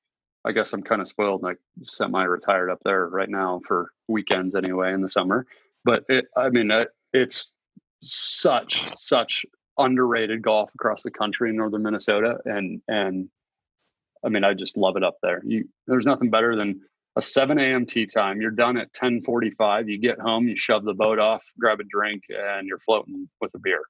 I 0.45 0.53
guess 0.53 0.73
I'm 0.73 0.83
kind 0.83 1.01
of 1.01 1.09
spoiled. 1.09 1.43
Like 1.43 1.59
semi-retired 1.83 2.71
up 2.71 2.81
there 2.85 3.09
right 3.09 3.29
now 3.29 3.61
for 3.67 3.91
weekends 4.09 4.55
anyway 4.55 4.93
in 4.93 5.03
the 5.03 5.09
summer. 5.09 5.47
But 5.85 6.05
it, 6.09 6.27
I 6.37 6.51
mean, 6.51 6.71
it, 6.71 6.89
it's 7.13 7.53
such 8.03 8.85
such 8.95 9.45
underrated 9.79 10.43
golf 10.43 10.71
across 10.75 11.03
the 11.03 11.11
country 11.11 11.51
in 11.51 11.57
northern 11.57 11.83
Minnesota, 11.83 12.39
and 12.45 12.81
and 12.89 13.29
I 14.25 14.29
mean, 14.29 14.45
I 14.45 14.55
just 14.55 14.77
love 14.77 14.97
it 14.97 15.05
up 15.05 15.17
there. 15.23 15.43
You, 15.45 15.69
there's 15.87 16.07
nothing 16.07 16.31
better 16.31 16.55
than 16.57 16.81
a 17.17 17.23
7 17.23 17.59
a.m. 17.59 17.87
tee 17.87 18.07
time. 18.07 18.41
You're 18.41 18.51
done 18.51 18.77
at 18.77 18.93
10:45. 18.93 19.89
You 19.89 19.99
get 19.99 20.21
home, 20.21 20.49
you 20.49 20.57
shove 20.57 20.85
the 20.85 20.95
boat 20.95 21.19
off, 21.19 21.45
grab 21.59 21.81
a 21.81 21.85
drink, 21.85 22.25
and 22.29 22.67
you're 22.67 22.79
floating 22.79 23.29
with 23.41 23.55
a 23.55 23.59
beer. 23.59 23.83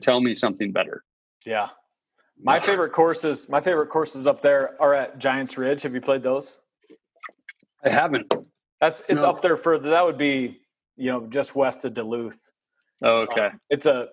Tell 0.00 0.20
me 0.20 0.34
something 0.34 0.72
better. 0.72 1.04
Yeah, 1.46 1.68
my 2.42 2.60
favorite 2.60 2.92
courses. 2.92 3.48
My 3.48 3.60
favorite 3.60 3.88
courses 3.88 4.26
up 4.26 4.42
there 4.42 4.80
are 4.80 4.94
at 4.94 5.18
Giants 5.18 5.56
Ridge. 5.56 5.82
Have 5.82 5.94
you 5.94 6.00
played 6.00 6.22
those? 6.22 6.58
I 7.84 7.90
haven't. 7.90 8.32
That's 8.80 9.00
it's 9.08 9.22
no. 9.22 9.30
up 9.30 9.42
there 9.42 9.56
further. 9.56 9.90
That 9.90 10.04
would 10.04 10.18
be 10.18 10.60
you 10.96 11.10
know 11.10 11.26
just 11.26 11.54
west 11.54 11.84
of 11.84 11.94
Duluth. 11.94 12.50
Oh, 13.02 13.22
okay. 13.22 13.46
Um, 13.46 13.60
it's 13.70 13.86
a, 13.86 14.08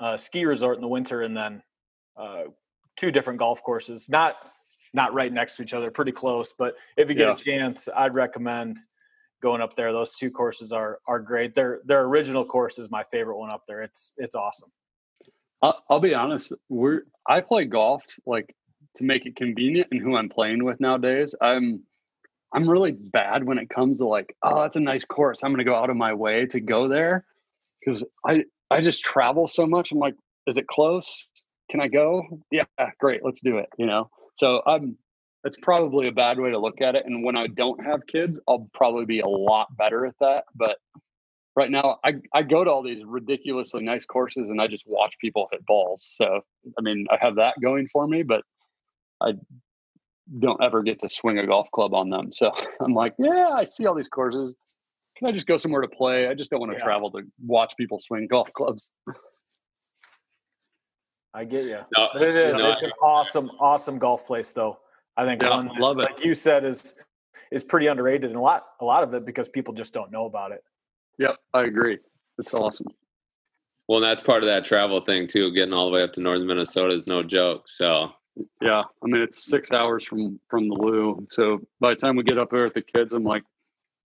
a, 0.00 0.18
ski 0.18 0.44
resort 0.44 0.76
in 0.76 0.82
the 0.82 0.88
winter, 0.88 1.22
and 1.22 1.36
then 1.36 1.62
uh, 2.16 2.44
two 2.96 3.10
different 3.10 3.38
golf 3.38 3.62
courses. 3.62 4.08
Not 4.08 4.36
not 4.92 5.12
right 5.14 5.32
next 5.32 5.56
to 5.56 5.62
each 5.62 5.74
other, 5.74 5.90
pretty 5.90 6.12
close. 6.12 6.54
But 6.56 6.74
if 6.96 7.08
you 7.08 7.14
get 7.14 7.26
yeah. 7.26 7.32
a 7.32 7.36
chance, 7.36 7.88
I'd 7.94 8.14
recommend 8.14 8.78
going 9.42 9.60
up 9.60 9.74
there. 9.74 9.92
Those 9.92 10.14
two 10.14 10.30
courses 10.30 10.72
are 10.72 11.00
are 11.06 11.20
great. 11.20 11.54
Their 11.54 11.80
their 11.84 12.02
original 12.02 12.44
course 12.44 12.78
is 12.78 12.90
my 12.90 13.04
favorite 13.04 13.38
one 13.38 13.50
up 13.50 13.62
there. 13.66 13.82
It's 13.82 14.12
it's 14.16 14.34
awesome. 14.34 14.70
I'll, 15.64 15.82
I'll 15.88 16.00
be 16.00 16.14
honest. 16.14 16.52
We're 16.68 17.02
I 17.26 17.40
play 17.40 17.64
golf 17.64 18.04
like 18.26 18.54
to 18.96 19.04
make 19.04 19.24
it 19.24 19.34
convenient 19.34 19.88
and 19.90 20.00
who 20.00 20.14
I'm 20.14 20.28
playing 20.28 20.62
with 20.62 20.78
nowadays. 20.78 21.34
I'm 21.40 21.82
I'm 22.54 22.68
really 22.68 22.92
bad 22.92 23.44
when 23.44 23.58
it 23.58 23.70
comes 23.70 23.98
to 23.98 24.06
like, 24.06 24.36
oh, 24.42 24.60
that's 24.62 24.76
a 24.76 24.80
nice 24.80 25.04
course. 25.04 25.42
I'm 25.42 25.50
going 25.50 25.58
to 25.58 25.64
go 25.64 25.74
out 25.74 25.90
of 25.90 25.96
my 25.96 26.12
way 26.12 26.46
to 26.46 26.60
go 26.60 26.86
there 26.86 27.24
because 27.80 28.06
I 28.26 28.44
I 28.70 28.82
just 28.82 29.02
travel 29.02 29.48
so 29.48 29.66
much. 29.66 29.90
I'm 29.90 29.98
like, 29.98 30.14
is 30.46 30.58
it 30.58 30.66
close? 30.66 31.26
Can 31.70 31.80
I 31.80 31.88
go? 31.88 32.22
Yeah, 32.50 32.64
great. 33.00 33.24
Let's 33.24 33.40
do 33.40 33.56
it. 33.56 33.70
You 33.78 33.86
know. 33.86 34.10
So 34.36 34.60
I'm 34.66 34.98
it's 35.44 35.58
probably 35.58 36.08
a 36.08 36.12
bad 36.12 36.38
way 36.38 36.50
to 36.50 36.58
look 36.58 36.82
at 36.82 36.94
it. 36.94 37.04
And 37.06 37.24
when 37.24 37.36
I 37.36 37.46
don't 37.46 37.82
have 37.84 38.06
kids, 38.06 38.38
I'll 38.46 38.68
probably 38.74 39.06
be 39.06 39.20
a 39.20 39.28
lot 39.28 39.74
better 39.76 40.04
at 40.04 40.14
that. 40.20 40.44
But 40.54 40.76
right 41.56 41.70
now 41.70 41.98
I, 42.04 42.14
I 42.32 42.42
go 42.42 42.64
to 42.64 42.70
all 42.70 42.82
these 42.82 43.04
ridiculously 43.04 43.82
nice 43.82 44.04
courses 44.04 44.50
and 44.50 44.60
I 44.60 44.66
just 44.66 44.84
watch 44.86 45.14
people 45.20 45.48
hit 45.52 45.64
balls. 45.66 46.14
So 46.16 46.40
I 46.78 46.82
mean 46.82 47.06
I 47.10 47.18
have 47.20 47.36
that 47.36 47.54
going 47.62 47.88
for 47.92 48.06
me, 48.06 48.22
but 48.22 48.42
I 49.20 49.34
don't 50.38 50.62
ever 50.62 50.82
get 50.82 51.00
to 51.00 51.08
swing 51.08 51.38
a 51.38 51.46
golf 51.46 51.70
club 51.70 51.94
on 51.94 52.10
them. 52.10 52.32
So 52.32 52.52
I'm 52.80 52.94
like, 52.94 53.14
yeah, 53.18 53.50
I 53.54 53.64
see 53.64 53.86
all 53.86 53.94
these 53.94 54.08
courses. 54.08 54.54
Can 55.16 55.28
I 55.28 55.32
just 55.32 55.46
go 55.46 55.56
somewhere 55.56 55.82
to 55.82 55.88
play? 55.88 56.28
I 56.28 56.34
just 56.34 56.50
don't 56.50 56.60
want 56.60 56.72
to 56.72 56.78
yeah. 56.78 56.84
travel 56.84 57.10
to 57.12 57.22
watch 57.44 57.74
people 57.76 58.00
swing 58.00 58.26
golf 58.26 58.52
clubs. 58.52 58.90
I 61.34 61.44
get 61.44 61.64
you. 61.64 61.80
No, 61.96 62.08
but 62.12 62.22
it 62.22 62.36
is. 62.36 62.58
No, 62.58 62.70
it's 62.70 62.82
an 62.82 62.92
awesome, 63.02 63.50
awesome 63.58 63.98
golf 63.98 64.26
place, 64.26 64.52
though. 64.52 64.78
I 65.16 65.24
think 65.24 65.42
yeah, 65.42 65.50
one 65.50 65.68
love 65.78 65.98
it. 65.98 66.02
like 66.02 66.24
you 66.24 66.34
said, 66.34 66.64
is 66.64 67.02
is 67.50 67.64
pretty 67.64 67.88
underrated, 67.88 68.30
and 68.30 68.36
a 68.36 68.40
lot, 68.40 68.64
a 68.80 68.84
lot 68.84 69.02
of 69.02 69.14
it 69.14 69.24
because 69.24 69.48
people 69.48 69.74
just 69.74 69.92
don't 69.92 70.10
know 70.10 70.26
about 70.26 70.52
it. 70.52 70.62
Yep, 71.18 71.36
I 71.52 71.64
agree. 71.64 71.98
It's 72.38 72.54
awesome. 72.54 72.88
Well, 73.88 74.00
that's 74.00 74.22
part 74.22 74.42
of 74.42 74.48
that 74.48 74.64
travel 74.64 75.00
thing 75.00 75.26
too. 75.26 75.52
Getting 75.52 75.74
all 75.74 75.86
the 75.86 75.92
way 75.92 76.02
up 76.02 76.12
to 76.14 76.20
northern 76.20 76.46
Minnesota 76.46 76.94
is 76.94 77.06
no 77.06 77.22
joke. 77.22 77.68
So 77.68 78.12
yeah, 78.60 78.82
I 79.02 79.06
mean 79.06 79.22
it's 79.22 79.44
six 79.44 79.72
hours 79.72 80.04
from 80.04 80.40
from 80.48 80.68
the 80.68 80.74
Lou. 80.74 81.26
So 81.30 81.60
by 81.80 81.90
the 81.90 81.96
time 81.96 82.16
we 82.16 82.24
get 82.24 82.38
up 82.38 82.50
there 82.50 82.64
with 82.64 82.74
the 82.74 82.82
kids, 82.82 83.12
I'm 83.12 83.24
like, 83.24 83.44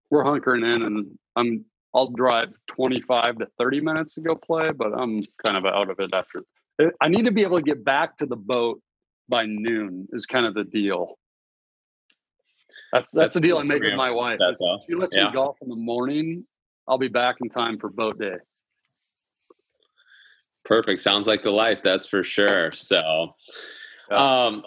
we're 0.09 0.23
hunkering 0.23 0.65
in, 0.65 0.83
and 0.83 1.17
I'm 1.35 1.65
I'll 1.95 2.11
drive 2.11 2.49
25 2.67 3.39
to 3.39 3.47
30 3.57 3.81
minutes 3.81 4.13
to 4.15 4.21
go 4.21 4.35
play, 4.35 4.71
but 4.71 4.93
I'm 4.93 5.23
kind 5.43 5.57
of 5.57 5.65
out 5.65 5.89
of 5.89 5.99
it 5.99 6.13
after 6.13 6.43
I 7.01 7.07
need 7.07 7.25
to 7.25 7.31
be 7.31 7.41
able 7.41 7.57
to 7.57 7.63
get 7.63 7.83
back 7.83 8.15
to 8.17 8.25
the 8.25 8.35
boat 8.35 8.81
by 9.27 9.45
noon 9.45 10.07
is 10.11 10.25
kind 10.25 10.45
of 10.45 10.53
the 10.53 10.63
deal. 10.63 11.15
That's 12.91 13.11
that's, 13.11 13.33
that's 13.33 13.35
the 13.35 13.41
deal 13.41 13.57
I 13.57 13.63
make 13.63 13.83
with 13.83 13.95
my 13.95 14.11
wife. 14.11 14.39
She 14.87 14.95
lets 14.95 15.15
yeah. 15.15 15.27
me 15.27 15.33
golf 15.33 15.57
in 15.61 15.69
the 15.69 15.75
morning. 15.75 16.45
I'll 16.89 16.97
be 16.97 17.07
back 17.07 17.37
in 17.41 17.49
time 17.49 17.77
for 17.77 17.89
boat 17.89 18.19
day. 18.19 18.37
Perfect. 20.65 21.01
Sounds 21.01 21.27
like 21.27 21.43
the 21.43 21.51
life. 21.51 21.81
That's 21.81 22.07
for 22.07 22.23
sure. 22.23 22.71
So, 22.71 23.35
um, 24.11 24.63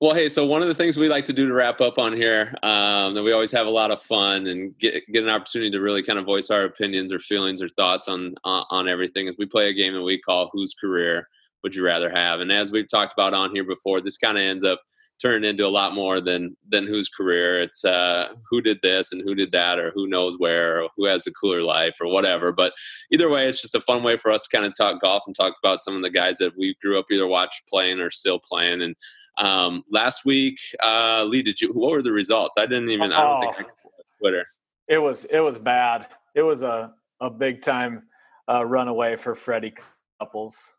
well, 0.00 0.14
hey, 0.14 0.28
so 0.28 0.46
one 0.46 0.62
of 0.62 0.68
the 0.68 0.74
things 0.74 0.96
we 0.96 1.08
like 1.08 1.24
to 1.26 1.32
do 1.32 1.48
to 1.48 1.52
wrap 1.52 1.80
up 1.80 1.98
on 1.98 2.14
here, 2.14 2.54
um, 2.62 3.14
that 3.14 3.22
we 3.22 3.32
always 3.32 3.52
have 3.52 3.66
a 3.66 3.70
lot 3.70 3.90
of 3.90 4.00
fun 4.00 4.46
and 4.46 4.78
get 4.78 5.02
get 5.12 5.24
an 5.24 5.30
opportunity 5.30 5.70
to 5.70 5.80
really 5.80 6.02
kind 6.02 6.18
of 6.18 6.24
voice 6.24 6.50
our 6.50 6.64
opinions 6.64 7.12
or 7.12 7.18
feelings 7.18 7.60
or 7.60 7.68
thoughts 7.68 8.08
on 8.08 8.34
on, 8.44 8.64
on 8.70 8.88
everything. 8.88 9.26
Is 9.26 9.36
we 9.38 9.46
play 9.46 9.68
a 9.68 9.74
game 9.74 9.94
that 9.94 10.02
we 10.02 10.18
call 10.18 10.50
"Whose 10.52 10.74
Career." 10.74 11.28
would 11.62 11.74
you 11.74 11.84
rather 11.84 12.08
have? 12.08 12.38
And 12.38 12.52
as 12.52 12.70
we've 12.70 12.88
talked 12.88 13.12
about 13.12 13.34
on 13.34 13.52
here 13.52 13.64
before, 13.64 14.00
this 14.00 14.18
kind 14.18 14.38
of 14.38 14.42
ends 14.42 14.62
up 14.62 14.80
turning 15.20 15.48
into 15.48 15.66
a 15.66 15.68
lot 15.68 15.94
more 15.94 16.20
than 16.20 16.56
than 16.68 16.86
whose 16.86 17.08
career. 17.08 17.60
It's 17.60 17.84
uh, 17.84 18.28
who 18.50 18.60
did 18.60 18.78
this 18.82 19.12
and 19.12 19.22
who 19.24 19.34
did 19.34 19.52
that, 19.52 19.78
or 19.78 19.90
who 19.94 20.06
knows 20.06 20.36
where, 20.38 20.82
or 20.82 20.88
who 20.96 21.06
has 21.06 21.26
a 21.26 21.32
cooler 21.32 21.62
life, 21.62 21.96
or 22.00 22.08
whatever. 22.08 22.52
But 22.52 22.72
either 23.12 23.30
way, 23.30 23.48
it's 23.48 23.62
just 23.62 23.74
a 23.74 23.80
fun 23.80 24.02
way 24.02 24.16
for 24.16 24.30
us 24.30 24.46
to 24.46 24.56
kind 24.56 24.66
of 24.66 24.76
talk 24.76 25.00
golf 25.00 25.22
and 25.26 25.34
talk 25.34 25.54
about 25.62 25.80
some 25.80 25.96
of 25.96 26.02
the 26.02 26.10
guys 26.10 26.38
that 26.38 26.56
we 26.56 26.74
grew 26.82 26.98
up 26.98 27.06
either 27.10 27.26
watch 27.26 27.62
playing 27.68 28.00
or 28.00 28.10
still 28.10 28.38
playing. 28.38 28.82
And 28.82 28.96
um, 29.38 29.82
last 29.90 30.24
week, 30.24 30.58
uh, 30.82 31.26
Lee, 31.28 31.42
did 31.42 31.60
you? 31.60 31.72
What 31.72 31.92
were 31.92 32.02
the 32.02 32.12
results? 32.12 32.56
I 32.58 32.66
didn't 32.66 32.90
even. 32.90 33.12
I 33.12 33.22
don't 33.22 33.40
think 33.40 33.54
I 33.58 33.62
oh. 33.62 34.02
Twitter. 34.20 34.46
It 34.88 34.98
was 34.98 35.24
it 35.26 35.40
was 35.40 35.58
bad. 35.58 36.06
It 36.34 36.42
was 36.42 36.62
a 36.62 36.92
a 37.20 37.30
big 37.30 37.62
time 37.62 38.04
uh, 38.48 38.64
runaway 38.64 39.16
for 39.16 39.34
Freddie 39.34 39.74
Couples 40.20 40.76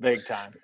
big 0.00 0.24
time. 0.26 0.54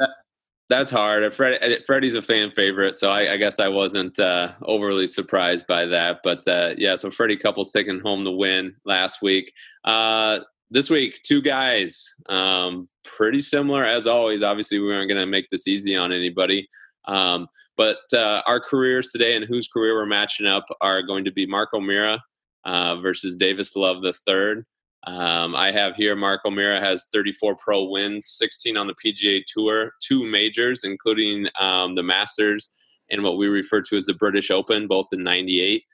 That's 0.71 0.91
hard. 0.91 1.35
Fred, 1.35 1.85
Freddie's 1.85 2.15
a 2.15 2.23
fan 2.23 2.53
favorite, 2.53 2.97
so 2.97 3.11
I, 3.11 3.33
I 3.33 3.37
guess 3.39 3.59
I 3.59 3.67
wasn't 3.67 4.17
uh, 4.21 4.53
overly 4.63 5.09
surprised 5.09 5.67
by 5.67 5.85
that. 5.87 6.21
But 6.23 6.47
uh, 6.47 6.75
yeah, 6.79 6.95
so 6.95 7.11
Freddie 7.11 7.37
Couples 7.37 7.73
taking 7.73 7.99
home 7.99 8.23
the 8.23 8.31
win 8.31 8.77
last 8.85 9.21
week. 9.21 9.53
Uh, 9.85 10.39
this 10.71 10.89
week, 10.89 11.21
two 11.23 11.43
guys, 11.43 12.15
um, 12.29 12.87
pretty 13.03 13.41
similar 13.41 13.83
as 13.83 14.07
always. 14.07 14.45
Obviously, 14.45 14.79
we 14.79 14.95
aren't 14.95 15.09
going 15.09 15.21
to 15.21 15.27
make 15.27 15.49
this 15.51 15.67
easy 15.67 15.97
on 15.97 16.13
anybody. 16.13 16.69
Um, 17.09 17.49
but 17.77 17.99
uh, 18.15 18.43
our 18.47 18.61
careers 18.61 19.11
today 19.11 19.35
and 19.35 19.45
whose 19.45 19.67
career 19.67 19.97
we're 19.97 20.07
matching 20.07 20.47
up 20.47 20.67
are 20.81 21.03
going 21.03 21.25
to 21.25 21.33
be 21.33 21.47
Mark 21.47 21.71
O'Meara 21.75 22.23
uh, 22.65 22.95
versus 23.01 23.35
Davis 23.35 23.75
Love 23.75 24.03
the 24.03 24.13
third. 24.13 24.65
Um, 25.07 25.57
I 25.57 25.73
have 25.73 25.95
here 25.97 26.15
Mark 26.15 26.43
O'Meara 26.45 26.81
has 26.81 27.07
34 27.13 27.57
pro 27.57 27.85
wins, 27.85 28.27
16 28.27 28.77
on 28.77 28.87
the 28.87 28.95
PGA 28.95 29.43
Tour, 29.47 29.93
two 30.01 30.27
majors, 30.27 30.85
including 30.85 31.47
um, 31.59 31.95
the 31.95 32.03
Masters 32.03 32.77
and 33.11 33.23
what 33.23 33.39
we 33.39 33.49
refer 33.49 33.81
to 33.83 33.97
as 33.97 34.07
the 34.07 34.15
British 34.15 34.51
Open, 34.51 34.87
both 34.87 35.07
in 35.13 35.23
'98. 35.23 35.85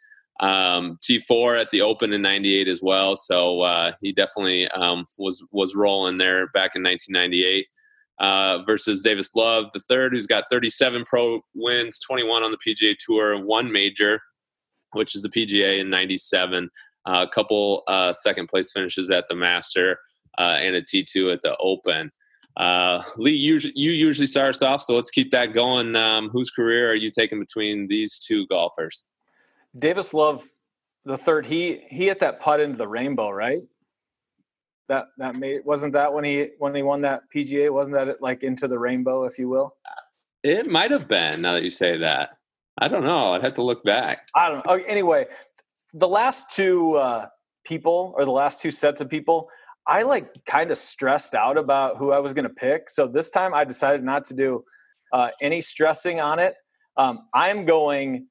Um, 0.40 0.98
T4 1.02 1.60
at 1.60 1.70
the 1.70 1.82
Open 1.82 2.12
in 2.12 2.22
'98 2.22 2.68
as 2.68 2.82
well. 2.82 3.16
So 3.16 3.62
uh, 3.62 3.92
he 4.02 4.12
definitely 4.12 4.68
um, 4.68 5.04
was 5.18 5.44
was 5.52 5.74
rolling 5.76 6.18
there 6.18 6.48
back 6.48 6.74
in 6.74 6.82
1998. 6.82 7.66
Uh, 8.18 8.62
versus 8.64 9.02
Davis 9.02 9.36
Love, 9.36 9.66
the 9.74 9.80
third, 9.80 10.14
who's 10.14 10.26
got 10.26 10.44
37 10.50 11.04
pro 11.04 11.42
wins, 11.54 11.98
21 11.98 12.42
on 12.42 12.50
the 12.50 12.56
PGA 12.56 12.96
Tour, 12.98 13.44
one 13.44 13.70
major, 13.70 14.22
which 14.92 15.14
is 15.14 15.20
the 15.20 15.28
PGA 15.28 15.78
in 15.80 15.90
'97 15.90 16.70
a 17.06 17.26
couple 17.26 17.82
uh, 17.86 18.12
second 18.12 18.48
place 18.48 18.72
finishes 18.72 19.10
at 19.10 19.26
the 19.28 19.34
Master, 19.34 19.98
uh, 20.38 20.58
and 20.60 20.76
a 20.76 20.82
T2 20.82 21.32
at 21.32 21.40
the 21.42 21.56
Open. 21.58 22.10
uh, 22.56 23.02
Lee, 23.16 23.32
you, 23.32 23.58
you 23.74 23.92
usually 23.92 24.26
start 24.26 24.50
us 24.50 24.62
off, 24.62 24.82
so 24.82 24.96
let's 24.96 25.10
keep 25.10 25.30
that 25.30 25.52
going. 25.52 25.94
Um, 25.96 26.28
whose 26.30 26.50
career 26.50 26.90
are 26.90 26.94
you 26.94 27.10
taking 27.10 27.38
between 27.38 27.88
these 27.88 28.18
two 28.18 28.46
golfers? 28.48 29.06
Davis 29.78 30.14
Love, 30.14 30.48
the 31.04 31.18
third. 31.18 31.46
He 31.46 31.82
he 31.88 32.06
hit 32.06 32.20
that 32.20 32.40
putt 32.40 32.60
into 32.60 32.76
the 32.76 32.88
rainbow, 32.88 33.30
right? 33.30 33.62
That 34.88 35.06
that 35.18 35.36
made 35.36 35.60
wasn't 35.64 35.92
that 35.92 36.12
when 36.12 36.24
he 36.24 36.50
when 36.58 36.74
he 36.74 36.82
won 36.82 37.02
that 37.02 37.22
PGA? 37.34 37.70
Wasn't 37.70 37.94
that 37.94 38.22
like 38.22 38.42
into 38.42 38.68
the 38.68 38.78
rainbow, 38.78 39.24
if 39.24 39.38
you 39.38 39.48
will? 39.48 39.76
It 40.42 40.66
might 40.66 40.90
have 40.90 41.08
been. 41.08 41.42
Now 41.42 41.52
that 41.54 41.62
you 41.62 41.70
say 41.70 41.98
that, 41.98 42.38
I 42.78 42.88
don't 42.88 43.04
know. 43.04 43.34
I'd 43.34 43.42
have 43.42 43.54
to 43.54 43.62
look 43.62 43.84
back. 43.84 44.28
I 44.34 44.48
don't 44.48 44.64
know. 44.64 44.74
Anyway, 44.86 45.26
the 45.94 46.08
last 46.08 46.54
two 46.54 46.94
uh, 46.96 47.26
people 47.64 48.14
or 48.16 48.24
the 48.24 48.30
last 48.30 48.60
two 48.60 48.70
sets 48.70 49.00
of 49.00 49.08
people 49.08 49.48
I 49.86 50.02
like 50.02 50.44
kind 50.46 50.70
of 50.70 50.78
stressed 50.78 51.34
out 51.34 51.56
about 51.56 51.96
who 51.96 52.12
I 52.12 52.18
was 52.18 52.34
going 52.34 52.44
to 52.44 52.54
pick. 52.54 52.90
So 52.90 53.06
this 53.06 53.30
time 53.30 53.54
I 53.54 53.64
decided 53.64 54.02
not 54.02 54.24
to 54.24 54.34
do 54.34 54.64
uh, 55.12 55.28
any 55.40 55.60
stressing 55.60 56.20
on 56.20 56.38
it. 56.40 56.54
Um, 56.96 57.20
I'm 57.32 57.64
going, 57.64 58.26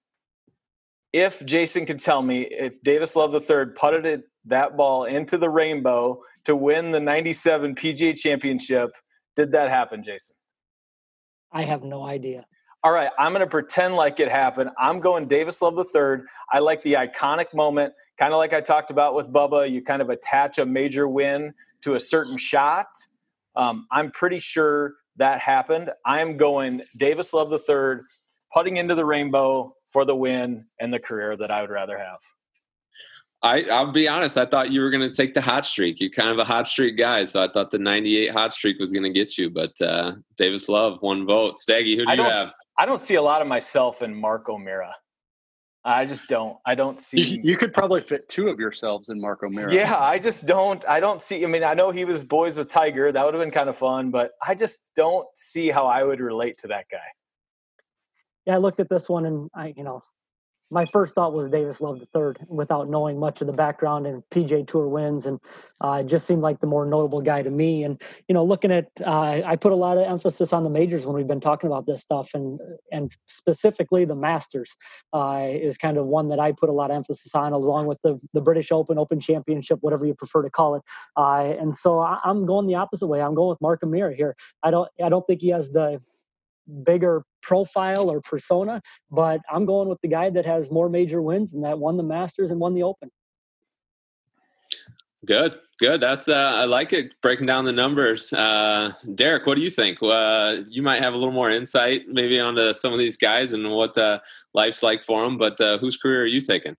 if 1.14 1.46
Jason 1.46 1.86
could 1.86 2.00
tell 2.00 2.22
me 2.22 2.42
if 2.42 2.82
Davis 2.84 3.16
Love 3.16 3.34
III 3.34 3.68
putted 3.76 4.06
it, 4.06 4.24
that 4.48 4.76
ball 4.76 5.06
into 5.06 5.38
the 5.38 5.50
rainbow 5.50 6.22
to 6.44 6.56
win 6.56 6.92
the 6.92 7.00
97 7.00 7.76
PGA 7.76 8.16
championship, 8.16 8.92
did 9.36 9.54
that 9.54 9.70
happen, 9.70 10.04
Jason? 10.04 10.36
I 11.52 11.64
have 11.64 11.84
no 11.84 12.04
idea. 12.04 12.46
All 12.86 12.92
right, 12.92 13.10
I'm 13.18 13.32
going 13.34 13.42
to 13.42 13.50
pretend 13.50 13.96
like 13.96 14.20
it 14.20 14.30
happened. 14.30 14.70
I'm 14.78 15.00
going 15.00 15.28
Davis 15.28 15.60
Love 15.62 15.76
III. 15.78 16.24
I 16.54 16.60
like 16.60 16.84
the 16.84 16.94
iconic 16.94 17.52
moment 17.54 17.94
kind 18.18 18.34
of 18.34 18.38
like 18.38 18.54
I 18.54 18.62
talked 18.62 18.92
about 18.92 19.16
with 19.16 19.32
Bubba, 19.32 19.70
you 19.70 19.82
kind 19.82 20.02
of 20.02 20.10
attach 20.10 20.58
a 20.58 20.66
major 20.66 21.08
win 21.08 21.54
to 21.82 21.96
a 21.96 22.00
certain 22.00 22.38
shot. 22.38 22.88
Um, 23.56 23.88
I'm 23.92 24.12
pretty 24.12 24.40
sure 24.40 24.96
that 25.18 25.40
happened. 25.40 25.92
I'm 26.06 26.38
going 26.38 26.82
Davis 26.98 27.34
Love 27.34 27.50
the 27.50 27.60
third, 27.60 28.04
putting 28.54 28.78
into 28.78 28.96
the 28.96 29.06
rainbow 29.06 29.76
for 29.92 30.06
the 30.06 30.16
win 30.16 30.66
and 30.80 30.94
the 30.94 31.00
career 31.00 31.36
that 31.38 31.52
I 31.52 31.62
would 31.62 31.70
rather 31.70 31.98
have. 31.98 32.20
I, 33.44 33.64
I'll 33.72 33.92
be 33.92 34.08
honest. 34.08 34.38
I 34.38 34.46
thought 34.46 34.72
you 34.72 34.82
were 34.82 34.90
going 34.90 35.08
to 35.08 35.14
take 35.14 35.34
the 35.34 35.42
hot 35.42 35.66
streak. 35.66 36.00
You're 36.00 36.10
kind 36.10 36.30
of 36.30 36.40
a 36.40 36.44
hot 36.44 36.68
streak 36.68 36.98
guy, 36.98 37.26
so 37.26 37.44
I 37.44 37.48
thought 37.48 37.70
the 37.70 37.78
'98 37.78 38.32
hot 38.32 38.54
streak 38.54 38.80
was 38.80 38.92
going 38.92 39.04
to 39.04 39.12
get 39.12 39.38
you. 39.38 39.52
But 39.52 39.80
uh, 39.82 40.14
Davis 40.36 40.68
Love, 40.68 40.98
one 41.02 41.28
vote. 41.28 41.60
Staggy, 41.60 41.96
who 41.96 42.06
do 42.06 42.16
you 42.16 42.24
have? 42.24 42.54
I 42.78 42.86
don't 42.86 43.00
see 43.00 43.16
a 43.16 43.22
lot 43.22 43.42
of 43.42 43.48
myself 43.48 44.02
in 44.02 44.14
Mark 44.14 44.50
O'Meara. 44.50 44.96
I 45.88 46.06
just 46.06 46.28
don't. 46.28 46.58
I 46.66 46.74
don't 46.74 47.00
see. 47.00 47.22
You, 47.22 47.42
you, 47.44 47.58
could 47.58 47.72
probably 47.72 48.02
fit 48.02 48.28
two 48.28 48.50
of 48.50 48.60
yourselves 48.60 49.10
in 49.10 49.22
Mark 49.22 49.44
O'Meara. 49.44 49.72
Yeah, 49.72 49.96
I 49.96 50.18
just 50.18 50.48
don't. 50.48 50.84
I 50.88 51.00
don't 51.00 51.22
see. 51.22 51.44
I 51.44 51.48
mean, 51.48 51.64
I 51.64 51.76
know 51.76 51.92
he 51.92 52.06
was 52.06 52.26
boys 52.26 52.58
with 52.58 52.70
Tiger. 52.70 53.12
That 53.12 53.24
would 53.24 53.36
have 53.36 53.44
been 53.44 53.52
kind 53.52 53.70
of 53.70 53.78
fun, 53.78 54.10
but 54.10 54.32
I 54.46 54.56
just 54.56 54.90
don't 54.96 55.28
see 55.36 55.70
how 55.70 55.86
I 55.86 56.04
would 56.04 56.20
relate 56.20 56.58
to 56.60 56.68
that 56.70 56.86
guy. 56.92 56.98
Yeah, 58.48 58.56
I 58.56 58.58
looked 58.58 58.80
at 58.80 58.90
this 58.90 59.08
one 59.08 59.28
and 59.28 59.50
I, 59.54 59.74
you 59.78 59.84
know, 59.84 60.02
my 60.72 60.86
first 60.86 61.16
thought 61.16 61.34
was 61.34 61.50
Davis 61.50 61.82
Love 61.82 62.00
the 62.00 62.08
third, 62.08 62.40
without 62.48 62.90
knowing 62.90 63.20
much 63.20 63.42
of 63.42 63.48
the 63.48 63.54
background 63.54 64.08
and 64.08 64.24
PGA 64.32 64.68
Tour 64.68 64.88
wins, 64.88 65.26
and 65.26 65.40
uh, 65.82 66.04
just 66.04 66.26
seemed 66.26 66.42
like 66.42 66.60
the 66.60 66.68
more 66.68 66.86
notable 66.86 67.22
guy 67.22 67.42
to 67.42 67.50
me. 67.50 67.84
And 67.84 68.02
you 68.28 68.34
know, 68.34 68.44
looking 68.44 68.72
at, 68.72 68.88
uh, 69.06 69.42
I 69.46 69.56
put 69.56 69.72
a 69.72 69.76
lot 69.76 69.98
of 69.98 70.08
emphasis 70.08 70.54
on 70.54 70.64
the 70.64 70.70
majors 70.70 71.06
when 71.06 71.16
we've 71.16 71.28
been 71.28 71.40
talking 71.40 71.68
about 71.68 71.86
this 71.86 72.02
stuff, 72.02 72.32
and 72.34 72.60
and 72.92 73.16
specifically 73.28 74.06
the 74.06 74.16
Masters 74.16 74.76
uh, 75.14 75.48
is 75.50 75.78
kind 75.78 75.98
of 75.98 76.08
one 76.08 76.30
that 76.30 76.40
I 76.40 76.52
put 76.52 76.70
a 76.70 76.74
lot 76.74 76.92
of 76.92 76.98
emphasis 76.98 77.36
on, 77.36 77.54
along 77.54 77.88
with 77.88 78.00
the 78.04 78.20
the 78.34 78.42
British 78.42 78.72
Open, 78.72 78.98
Open 78.98 79.20
Championship, 79.20 79.80
whatever 79.82 80.06
you 80.06 80.16
prefer 80.16 80.42
to 80.42 80.50
call 80.50 80.76
it. 80.76 80.82
Uh, 81.16 81.54
and 81.60 81.76
so 81.76 82.00
I, 82.00 82.20
am 82.26 82.46
going 82.46 82.68
the 82.68 82.76
opposite 82.76 83.08
way. 83.08 83.22
I'm 83.22 83.36
going 83.36 83.50
with 83.50 83.62
Mark 83.62 83.84
O'Meara 83.84 84.16
here. 84.16 84.36
I 84.64 84.72
don't 84.72 84.90
I 85.04 85.10
don't 85.10 85.26
think 85.28 85.42
he 85.42 85.50
has 85.50 85.70
the 85.70 86.02
bigger 86.84 87.24
profile 87.42 88.10
or 88.10 88.22
persona, 88.22 88.82
but 89.12 89.42
I'm 89.52 89.66
going 89.66 89.88
with 89.88 90.00
the 90.02 90.08
guy 90.08 90.30
that 90.32 90.46
has 90.46 90.72
more 90.72 90.90
major 90.90 91.22
wins 91.22 91.54
and 91.54 91.64
that 91.64 91.80
won 91.80 91.98
the 91.98 92.04
Masters 92.04 92.52
and 92.52 92.60
won 92.60 92.74
the 92.74 92.84
Open. 92.84 93.10
Good, 95.26 95.56
good. 95.80 96.02
That's 96.02 96.28
uh, 96.28 96.54
I 96.56 96.66
like 96.66 96.94
it. 96.94 97.20
Breaking 97.22 97.48
down 97.48 97.66
the 97.66 97.72
numbers, 97.72 98.32
uh, 98.32 98.92
Derek. 99.16 99.48
What 99.48 99.56
do 99.56 99.62
you 99.62 99.72
think? 99.72 99.98
Uh, 100.02 100.58
you 100.70 100.84
might 100.84 101.00
have 101.00 101.14
a 101.14 101.18
little 101.18 101.34
more 101.34 101.50
insight, 101.50 102.04
maybe 102.08 102.40
onto 102.40 102.74
some 102.74 102.94
of 102.94 103.00
these 103.00 103.18
guys 103.18 103.54
and 103.54 103.72
what 103.72 103.98
uh, 103.98 104.20
life's 104.54 104.84
like 104.84 105.04
for 105.04 105.24
them. 105.24 105.38
But 105.38 105.60
uh, 105.60 105.80
whose 105.80 105.98
career 105.98 106.24
are 106.24 106.28
you 106.28 106.42
taking? 106.42 106.76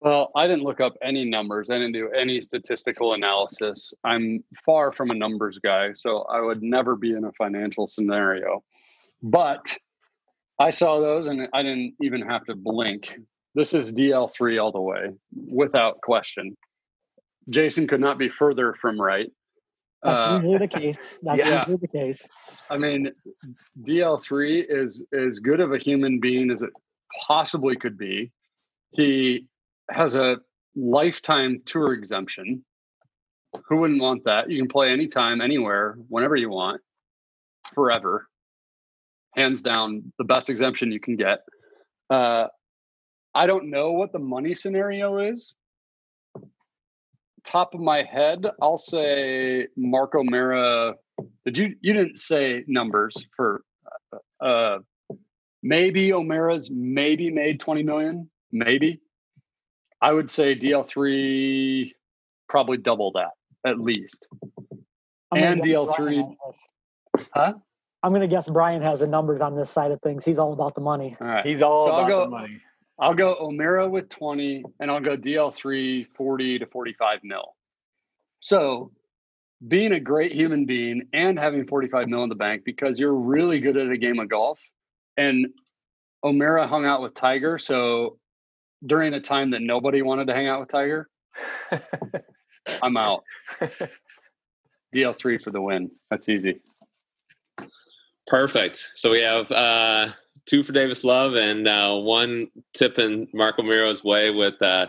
Well, 0.00 0.30
I 0.34 0.46
didn't 0.46 0.64
look 0.64 0.80
up 0.80 0.94
any 1.02 1.24
numbers. 1.26 1.68
I 1.70 1.74
didn't 1.74 1.92
do 1.92 2.10
any 2.10 2.40
statistical 2.40 3.12
analysis. 3.12 3.92
I'm 4.02 4.42
far 4.64 4.92
from 4.92 5.10
a 5.10 5.14
numbers 5.14 5.58
guy, 5.62 5.92
so 5.92 6.22
I 6.22 6.40
would 6.40 6.62
never 6.62 6.96
be 6.96 7.12
in 7.12 7.24
a 7.24 7.32
financial 7.32 7.86
scenario. 7.86 8.64
But 9.22 9.76
I 10.58 10.70
saw 10.70 11.00
those 11.00 11.26
and 11.26 11.48
I 11.54 11.62
didn't 11.62 11.94
even 12.02 12.22
have 12.22 12.44
to 12.44 12.54
blink. 12.54 13.14
This 13.54 13.74
is 13.74 13.92
DL3 13.94 14.62
all 14.62 14.72
the 14.72 14.80
way, 14.80 15.10
without 15.50 16.00
question. 16.02 16.56
Jason 17.48 17.88
could 17.88 18.00
not 18.00 18.18
be 18.18 18.28
further 18.28 18.74
from 18.74 19.00
right. 19.00 19.30
That's 20.02 20.16
uh, 20.16 20.36
usually 20.36 20.58
the 20.58 20.68
case. 20.68 21.18
That's 21.22 21.38
yes. 21.38 21.68
usually 21.68 21.80
the 21.80 21.88
case. 21.88 22.28
I 22.70 22.76
mean, 22.78 23.10
DL3 23.82 24.64
is 24.68 25.04
as 25.18 25.38
good 25.40 25.60
of 25.60 25.72
a 25.72 25.78
human 25.78 26.20
being 26.20 26.50
as 26.50 26.62
it 26.62 26.70
possibly 27.26 27.76
could 27.76 27.98
be. 27.98 28.30
He 28.92 29.46
has 29.90 30.14
a 30.14 30.38
lifetime 30.76 31.62
tour 31.66 31.92
exemption. 31.92 32.64
Who 33.68 33.78
wouldn't 33.78 34.00
want 34.00 34.24
that? 34.24 34.48
You 34.50 34.58
can 34.58 34.68
play 34.68 34.90
anytime, 34.90 35.40
anywhere, 35.40 35.96
whenever 36.08 36.36
you 36.36 36.50
want, 36.50 36.80
forever 37.74 38.28
hands 39.34 39.62
down 39.62 40.12
the 40.18 40.24
best 40.24 40.50
exemption 40.50 40.92
you 40.92 41.00
can 41.00 41.16
get. 41.16 41.40
Uh, 42.08 42.46
I 43.34 43.46
don't 43.46 43.70
know 43.70 43.92
what 43.92 44.12
the 44.12 44.18
money 44.18 44.54
scenario 44.54 45.18
is. 45.18 45.54
Top 47.44 47.74
of 47.74 47.80
my 47.80 48.02
head, 48.02 48.44
I'll 48.60 48.78
say 48.78 49.68
Mark 49.76 50.14
O'Meara. 50.14 50.94
Did 51.44 51.58
you 51.58 51.74
you 51.80 51.92
didn't 51.92 52.18
say 52.18 52.64
numbers 52.66 53.16
for 53.36 53.62
uh, 54.12 54.44
uh 54.44 54.78
maybe 55.62 56.12
O'Meara's 56.12 56.70
maybe 56.70 57.30
made 57.30 57.60
20 57.60 57.82
million, 57.82 58.30
maybe. 58.52 59.00
I 60.02 60.12
would 60.12 60.30
say 60.30 60.56
DL3 60.56 61.90
probably 62.48 62.78
double 62.78 63.12
that 63.12 63.30
at 63.66 63.78
least. 63.78 64.26
and 65.32 65.62
DL3 65.62 66.36
huh? 67.34 67.54
I'm 68.02 68.12
going 68.12 68.22
to 68.22 68.28
guess 68.28 68.48
Brian 68.48 68.82
has 68.82 69.00
the 69.00 69.06
numbers 69.06 69.40
on 69.40 69.54
this 69.54 69.70
side 69.70 69.90
of 69.90 70.00
things. 70.00 70.24
He's 70.24 70.38
all 70.38 70.52
about 70.52 70.74
the 70.74 70.80
money. 70.80 71.16
All 71.20 71.26
right. 71.26 71.46
He's 71.46 71.62
all 71.62 71.84
so 71.84 71.92
about 71.92 72.08
go, 72.08 72.20
the 72.24 72.30
money. 72.30 72.60
I'll 72.98 73.14
go 73.14 73.36
O'Meara 73.40 73.88
with 73.88 74.08
20 74.08 74.64
and 74.78 74.90
I'll 74.90 75.00
go 75.00 75.16
DL3 75.16 76.06
40 76.14 76.58
to 76.60 76.66
45 76.66 77.20
mil. 77.24 77.56
So 78.40 78.92
being 79.66 79.92
a 79.92 80.00
great 80.00 80.34
human 80.34 80.64
being 80.64 81.08
and 81.12 81.38
having 81.38 81.66
45 81.66 82.08
mil 82.08 82.22
in 82.22 82.28
the 82.28 82.34
bank 82.34 82.62
because 82.64 82.98
you're 82.98 83.14
really 83.14 83.60
good 83.60 83.76
at 83.76 83.90
a 83.90 83.96
game 83.96 84.18
of 84.18 84.28
golf. 84.28 84.60
And 85.16 85.48
O'Meara 86.24 86.66
hung 86.66 86.86
out 86.86 87.02
with 87.02 87.14
Tiger. 87.14 87.58
So 87.58 88.18
during 88.84 89.12
a 89.12 89.20
time 89.20 89.50
that 89.50 89.60
nobody 89.60 90.00
wanted 90.02 90.26
to 90.28 90.34
hang 90.34 90.48
out 90.48 90.60
with 90.60 90.70
Tiger, 90.70 91.08
I'm 92.82 92.96
out. 92.96 93.22
DL3 94.94 95.42
for 95.42 95.50
the 95.50 95.60
win. 95.60 95.90
That's 96.10 96.28
easy. 96.28 96.60
Perfect. 98.30 98.90
So 98.94 99.10
we 99.10 99.20
have 99.22 99.50
uh, 99.50 100.10
two 100.46 100.62
for 100.62 100.70
Davis 100.70 101.02
Love 101.02 101.34
and 101.34 101.66
uh, 101.66 101.96
one 101.96 102.46
tip 102.74 102.96
in 103.00 103.26
Mark 103.34 103.58
O'Meara's 103.58 104.04
way 104.04 104.30
with. 104.30 104.54
Uh, 104.62 104.86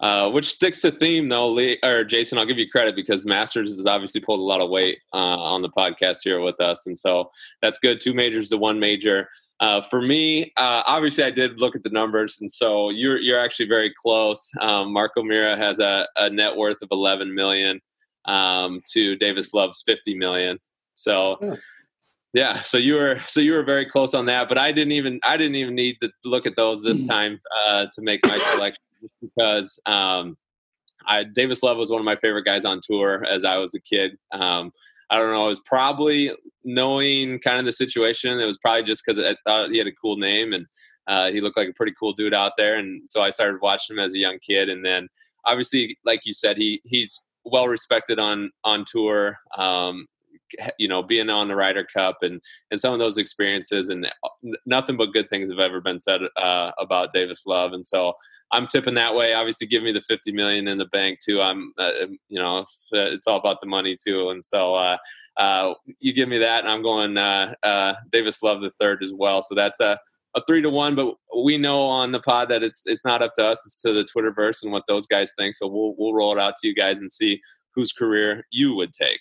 uh, 0.00 0.28
which 0.28 0.46
sticks 0.46 0.80
to 0.80 0.90
theme 0.90 1.28
though, 1.28 1.48
Lee, 1.48 1.78
or 1.84 2.04
Jason. 2.04 2.36
I'll 2.36 2.44
give 2.44 2.58
you 2.58 2.68
credit 2.68 2.94
because 2.96 3.24
Masters 3.24 3.76
has 3.76 3.86
obviously 3.86 4.20
pulled 4.20 4.40
a 4.40 4.42
lot 4.42 4.60
of 4.60 4.68
weight 4.68 4.98
uh, 5.14 5.16
on 5.16 5.62
the 5.62 5.70
podcast 5.70 6.18
here 6.24 6.40
with 6.40 6.60
us, 6.60 6.88
and 6.88 6.98
so 6.98 7.30
that's 7.62 7.78
good. 7.78 8.00
Two 8.00 8.12
majors 8.12 8.48
to 8.48 8.58
one 8.58 8.80
major. 8.80 9.28
Uh, 9.60 9.80
for 9.80 10.02
me, 10.02 10.52
uh, 10.56 10.82
obviously, 10.86 11.22
I 11.22 11.30
did 11.30 11.60
look 11.60 11.76
at 11.76 11.84
the 11.84 11.90
numbers, 11.90 12.40
and 12.40 12.50
so 12.50 12.90
you're 12.90 13.18
you're 13.20 13.38
actually 13.38 13.68
very 13.68 13.94
close. 13.96 14.50
Um, 14.60 14.92
Mark 14.92 15.12
O'Meara 15.16 15.56
has 15.56 15.78
a, 15.78 16.08
a, 16.16 16.28
net 16.28 16.56
worth 16.56 16.82
of 16.82 16.88
11 16.90 17.32
million 17.32 17.80
um, 18.24 18.82
to 18.92 19.14
Davis 19.14 19.54
Love's 19.54 19.82
50 19.86 20.16
million. 20.16 20.58
So. 20.94 21.56
Yeah 22.34 22.60
so 22.62 22.78
you 22.78 22.94
were 22.94 23.20
so 23.26 23.40
you 23.40 23.52
were 23.52 23.62
very 23.62 23.86
close 23.86 24.14
on 24.14 24.26
that, 24.26 24.48
but 24.48 24.58
I 24.58 24.72
didn't 24.72 24.92
even 24.92 25.20
I 25.24 25.36
didn't 25.36 25.56
even 25.56 25.74
need 25.74 25.96
to 26.00 26.10
look 26.24 26.46
at 26.46 26.56
those 26.56 26.82
this 26.82 27.02
hmm. 27.02 27.08
time 27.08 27.38
uh, 27.66 27.86
to 27.92 28.02
make 28.02 28.20
my 28.26 28.36
selection 28.36 28.82
because 29.20 29.80
um, 29.86 30.36
I, 31.06 31.24
Davis 31.24 31.62
Love 31.62 31.78
was 31.78 31.90
one 31.90 32.00
of 32.00 32.04
my 32.04 32.16
favorite 32.16 32.44
guys 32.44 32.64
on 32.64 32.80
tour 32.82 33.24
as 33.28 33.44
I 33.44 33.56
was 33.58 33.74
a 33.74 33.80
kid. 33.80 34.12
Um, 34.32 34.70
I 35.10 35.18
don't 35.18 35.32
know, 35.32 35.46
it 35.46 35.50
was 35.50 35.62
probably 35.66 36.30
knowing 36.64 37.38
kind 37.40 37.58
of 37.58 37.66
the 37.66 37.72
situation. 37.72 38.40
It 38.40 38.46
was 38.46 38.58
probably 38.58 38.84
just 38.84 39.02
because 39.04 39.22
I 39.22 39.36
thought 39.46 39.70
he 39.70 39.78
had 39.78 39.86
a 39.86 39.92
cool 39.92 40.16
name 40.16 40.52
and 40.52 40.66
uh, 41.06 41.30
he 41.30 41.40
looked 41.40 41.56
like 41.56 41.68
a 41.68 41.74
pretty 41.74 41.92
cool 41.98 42.12
dude 42.12 42.34
out 42.34 42.52
there, 42.56 42.76
and 42.76 43.02
so 43.10 43.22
I 43.22 43.30
started 43.30 43.60
watching 43.60 43.96
him 43.96 44.00
as 44.00 44.14
a 44.14 44.18
young 44.18 44.38
kid, 44.38 44.68
and 44.68 44.84
then 44.84 45.08
obviously, 45.46 45.98
like 46.04 46.20
you 46.24 46.32
said, 46.32 46.56
he 46.56 46.80
he's 46.84 47.26
well 47.44 47.66
respected 47.66 48.20
on 48.20 48.50
on 48.62 48.84
tour. 48.86 49.36
Um, 49.58 50.06
you 50.78 50.88
know 50.88 51.02
being 51.02 51.30
on 51.30 51.48
the 51.48 51.56
Ryder 51.56 51.84
Cup 51.84 52.18
and 52.22 52.40
and 52.70 52.80
some 52.80 52.92
of 52.92 52.98
those 52.98 53.18
experiences 53.18 53.88
and 53.88 54.10
nothing 54.66 54.96
but 54.96 55.12
good 55.12 55.28
things 55.28 55.50
have 55.50 55.58
ever 55.58 55.80
been 55.80 56.00
said 56.00 56.22
uh, 56.36 56.72
about 56.78 57.12
Davis 57.12 57.46
Love. 57.46 57.72
And 57.72 57.84
so 57.84 58.14
I'm 58.50 58.66
tipping 58.66 58.94
that 58.94 59.14
way. 59.14 59.34
Obviously 59.34 59.66
give 59.66 59.82
me 59.82 59.92
the 59.92 60.00
50 60.00 60.32
million 60.32 60.68
in 60.68 60.78
the 60.78 60.86
bank 60.86 61.18
too. 61.24 61.40
I'm 61.40 61.72
uh, 61.78 61.90
you 62.28 62.38
know 62.38 62.64
it's 62.92 63.26
all 63.26 63.38
about 63.38 63.60
the 63.60 63.66
money 63.66 63.96
too. 63.96 64.30
And 64.30 64.44
so 64.44 64.74
uh, 64.74 64.96
uh, 65.36 65.74
you 66.00 66.12
give 66.12 66.28
me 66.28 66.38
that 66.38 66.64
and 66.64 66.72
I'm 66.72 66.82
going 66.82 67.16
uh, 67.16 67.54
uh, 67.62 67.94
Davis 68.10 68.42
Love 68.42 68.60
the 68.60 68.70
third 68.70 69.02
as 69.02 69.12
well. 69.14 69.42
So 69.42 69.54
that's 69.54 69.80
a 69.80 69.98
a 70.34 70.42
three 70.46 70.62
to 70.62 70.70
one, 70.70 70.94
but 70.94 71.14
we 71.44 71.58
know 71.58 71.80
on 71.82 72.12
the 72.12 72.20
pod 72.20 72.48
that 72.48 72.62
it's 72.62 72.82
it's 72.86 73.04
not 73.04 73.22
up 73.22 73.34
to 73.34 73.44
us; 73.44 73.66
it's 73.66 73.80
to 73.82 73.92
the 73.92 74.04
Twitterverse 74.04 74.62
and 74.62 74.72
what 74.72 74.84
those 74.88 75.06
guys 75.06 75.34
think. 75.38 75.54
So 75.54 75.68
we'll 75.68 75.94
we'll 75.98 76.14
roll 76.14 76.32
it 76.32 76.38
out 76.38 76.54
to 76.56 76.68
you 76.68 76.74
guys 76.74 76.98
and 76.98 77.12
see 77.12 77.40
whose 77.74 77.92
career 77.92 78.46
you 78.50 78.74
would 78.74 78.92
take. 78.92 79.18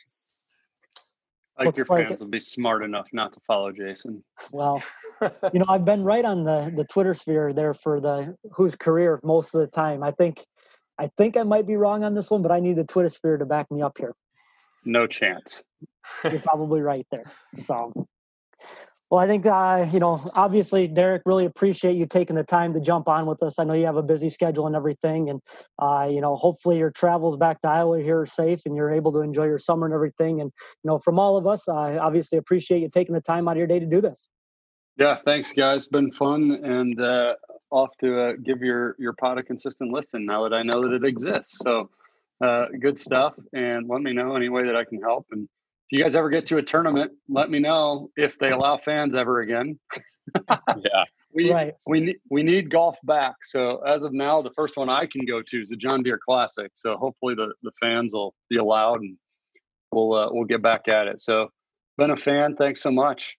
Like 1.65 1.77
your 1.77 1.85
fans 1.85 2.09
like 2.09 2.19
will 2.19 2.27
be 2.27 2.39
smart 2.39 2.83
enough 2.83 3.07
not 3.13 3.33
to 3.33 3.39
follow 3.41 3.71
Jason. 3.71 4.23
Well, 4.51 4.81
you 5.21 5.59
know, 5.59 5.65
I've 5.69 5.85
been 5.85 6.03
right 6.03 6.25
on 6.25 6.43
the 6.43 6.71
the 6.75 6.83
Twitter 6.85 7.13
sphere 7.13 7.53
there 7.53 7.73
for 7.73 7.99
the 7.99 8.35
whose 8.51 8.75
career 8.75 9.19
most 9.23 9.53
of 9.53 9.61
the 9.61 9.67
time. 9.67 10.03
I 10.03 10.11
think 10.11 10.45
I 10.97 11.09
think 11.17 11.37
I 11.37 11.43
might 11.43 11.67
be 11.67 11.75
wrong 11.75 12.03
on 12.03 12.13
this 12.13 12.29
one, 12.29 12.41
but 12.41 12.51
I 12.51 12.59
need 12.59 12.75
the 12.75 12.83
Twitter 12.83 13.09
sphere 13.09 13.37
to 13.37 13.45
back 13.45 13.69
me 13.71 13.81
up 13.81 13.97
here. 13.97 14.13
No 14.85 15.07
chance. 15.07 15.63
You're 16.23 16.39
probably 16.39 16.81
right 16.81 17.05
there. 17.11 17.25
So 17.59 18.07
well, 19.11 19.19
I 19.19 19.27
think 19.27 19.45
uh, 19.45 19.87
you 19.91 19.99
know, 19.99 20.21
obviously, 20.35 20.87
Derek, 20.87 21.23
really 21.25 21.45
appreciate 21.45 21.97
you 21.97 22.05
taking 22.05 22.37
the 22.37 22.45
time 22.45 22.73
to 22.73 22.79
jump 22.79 23.09
on 23.09 23.25
with 23.25 23.43
us. 23.43 23.59
I 23.59 23.65
know 23.65 23.73
you 23.73 23.85
have 23.85 23.97
a 23.97 24.01
busy 24.01 24.29
schedule 24.29 24.67
and 24.67 24.75
everything, 24.75 25.29
and 25.29 25.41
uh, 25.79 26.07
you 26.09 26.21
know, 26.21 26.37
hopefully 26.37 26.77
your 26.77 26.91
travels 26.91 27.35
back 27.35 27.61
to 27.63 27.67
Iowa 27.67 27.99
here 27.99 28.21
are 28.21 28.25
safe 28.25 28.61
and 28.65 28.73
you're 28.73 28.89
able 28.89 29.11
to 29.11 29.19
enjoy 29.19 29.43
your 29.43 29.59
summer 29.59 29.85
and 29.85 29.93
everything. 29.93 30.39
And 30.39 30.49
you 30.83 30.87
know, 30.87 30.97
from 30.97 31.19
all 31.19 31.35
of 31.35 31.45
us, 31.45 31.67
I 31.67 31.97
obviously 31.97 32.37
appreciate 32.37 32.79
you 32.79 32.89
taking 32.89 33.13
the 33.13 33.19
time 33.19 33.49
out 33.49 33.51
of 33.51 33.57
your 33.57 33.67
day 33.67 33.79
to 33.79 33.85
do 33.85 33.99
this. 33.99 34.29
Yeah, 34.97 35.17
thanks, 35.25 35.51
guys. 35.51 35.87
Been 35.87 36.09
fun 36.09 36.59
and 36.63 37.01
uh, 37.01 37.33
off 37.69 37.89
to 37.99 38.17
uh, 38.17 38.33
give 38.41 38.61
your 38.61 38.95
your 38.97 39.11
pod 39.11 39.37
a 39.37 39.43
consistent 39.43 39.91
listen 39.91 40.25
now 40.25 40.47
that 40.47 40.55
I 40.55 40.63
know 40.63 40.83
that 40.83 40.93
it 40.93 41.03
exists. 41.03 41.59
So, 41.61 41.89
uh, 42.41 42.67
good 42.79 42.97
stuff. 42.97 43.33
And 43.51 43.89
let 43.89 44.01
me 44.01 44.13
know 44.13 44.37
any 44.37 44.47
way 44.47 44.63
that 44.67 44.75
I 44.77 44.85
can 44.85 45.01
help 45.01 45.25
and 45.31 45.49
if 45.91 45.97
you 45.97 46.03
guys 46.03 46.15
ever 46.15 46.29
get 46.29 46.45
to 46.45 46.57
a 46.57 46.61
tournament, 46.61 47.11
let 47.27 47.49
me 47.49 47.59
know 47.59 48.09
if 48.15 48.39
they 48.39 48.51
allow 48.51 48.77
fans 48.77 49.13
ever 49.13 49.41
again. 49.41 49.77
yeah. 50.49 50.55
We, 51.33 51.49
right. 51.49 51.73
we, 51.87 52.19
we 52.29 52.43
need 52.43 52.69
golf 52.69 52.97
back. 53.05 53.35
So 53.43 53.77
as 53.87 54.03
of 54.03 54.11
now, 54.11 54.41
the 54.41 54.51
first 54.51 54.75
one 54.75 54.89
I 54.89 55.05
can 55.05 55.25
go 55.25 55.41
to 55.41 55.61
is 55.61 55.69
the 55.69 55.77
John 55.77 56.03
Deere 56.03 56.19
Classic. 56.21 56.69
So 56.73 56.97
hopefully 56.97 57.35
the, 57.35 57.53
the 57.63 57.71
fans 57.79 58.13
will 58.13 58.35
be 58.49 58.57
allowed 58.57 58.99
and 58.99 59.15
we'll, 59.93 60.13
uh, 60.13 60.27
we'll 60.29 60.43
get 60.43 60.61
back 60.61 60.89
at 60.89 61.07
it. 61.07 61.21
So 61.21 61.47
been 61.97 62.11
a 62.11 62.17
fan. 62.17 62.57
Thanks 62.57 62.81
so 62.81 62.91
much. 62.91 63.37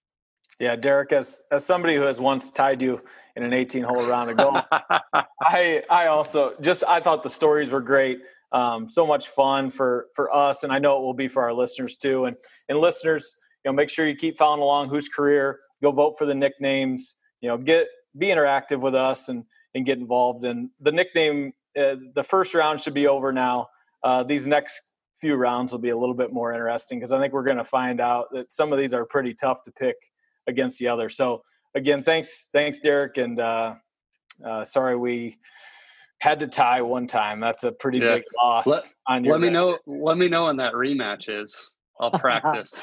Yeah, 0.58 0.74
Derek, 0.74 1.12
as 1.12 1.42
as 1.50 1.66
somebody 1.66 1.96
who 1.96 2.02
has 2.02 2.18
once 2.18 2.48
tied 2.48 2.80
you 2.80 3.02
in 3.36 3.42
an 3.42 3.52
18 3.52 3.82
hole 3.82 4.06
round 4.06 4.30
of 4.30 4.38
golf, 4.38 4.64
I 5.42 5.82
I 5.90 6.06
also 6.06 6.54
just 6.62 6.84
I 6.88 7.00
thought 7.00 7.22
the 7.22 7.30
stories 7.30 7.70
were 7.70 7.82
great 7.82 8.20
um, 8.52 8.88
so 8.88 9.06
much 9.06 9.28
fun 9.28 9.70
for 9.70 10.06
for 10.14 10.34
us, 10.34 10.62
and 10.62 10.72
I 10.72 10.78
know 10.78 10.98
it 10.98 11.02
will 11.02 11.14
be 11.14 11.28
for 11.28 11.42
our 11.42 11.52
listeners 11.52 11.96
too. 11.96 12.26
And 12.26 12.36
and 12.68 12.78
listeners, 12.78 13.36
you 13.64 13.70
know, 13.70 13.74
make 13.74 13.88
sure 13.88 14.06
you 14.06 14.16
keep 14.16 14.38
following 14.38 14.62
along. 14.62 14.88
Whose 14.88 15.08
career? 15.08 15.60
Go 15.82 15.90
vote 15.90 16.14
for 16.18 16.26
the 16.26 16.34
nicknames. 16.34 17.16
You 17.40 17.48
know, 17.48 17.58
get 17.58 17.88
be 18.16 18.26
interactive 18.26 18.80
with 18.80 18.94
us 18.94 19.28
and 19.28 19.44
and 19.74 19.86
get 19.86 19.98
involved. 19.98 20.44
And 20.44 20.70
the 20.80 20.92
nickname, 20.92 21.52
uh, 21.78 21.96
the 22.14 22.24
first 22.24 22.54
round 22.54 22.80
should 22.80 22.94
be 22.94 23.06
over 23.06 23.32
now. 23.32 23.68
Uh, 24.02 24.22
these 24.22 24.46
next 24.46 24.82
few 25.20 25.34
rounds 25.36 25.72
will 25.72 25.78
be 25.78 25.90
a 25.90 25.96
little 25.96 26.14
bit 26.14 26.32
more 26.32 26.52
interesting 26.52 26.98
because 26.98 27.12
I 27.12 27.20
think 27.20 27.32
we're 27.32 27.44
going 27.44 27.56
to 27.56 27.64
find 27.64 28.00
out 28.00 28.26
that 28.32 28.52
some 28.52 28.72
of 28.72 28.78
these 28.78 28.92
are 28.92 29.06
pretty 29.06 29.34
tough 29.34 29.62
to 29.64 29.72
pick 29.72 29.96
against 30.46 30.78
the 30.78 30.88
other. 30.88 31.08
So 31.08 31.42
again, 31.74 32.02
thanks, 32.02 32.48
thanks, 32.52 32.78
Derek, 32.80 33.16
and 33.16 33.40
uh, 33.40 33.76
uh, 34.44 34.64
sorry 34.64 34.96
we 34.96 35.36
had 36.22 36.38
to 36.38 36.46
tie 36.46 36.80
one 36.80 37.08
time. 37.08 37.40
That's 37.40 37.64
a 37.64 37.72
pretty 37.72 37.98
yeah. 37.98 38.14
big 38.14 38.24
loss 38.40 38.64
let, 38.64 38.82
on 39.08 39.24
your. 39.24 39.34
Let 39.34 39.40
me 39.40 39.50
know. 39.50 39.76
Let 39.86 40.16
me 40.16 40.28
know 40.28 40.44
when 40.44 40.56
that 40.58 40.72
rematch 40.72 41.28
is. 41.28 41.70
I'll 41.98 42.10
practice. 42.18 42.80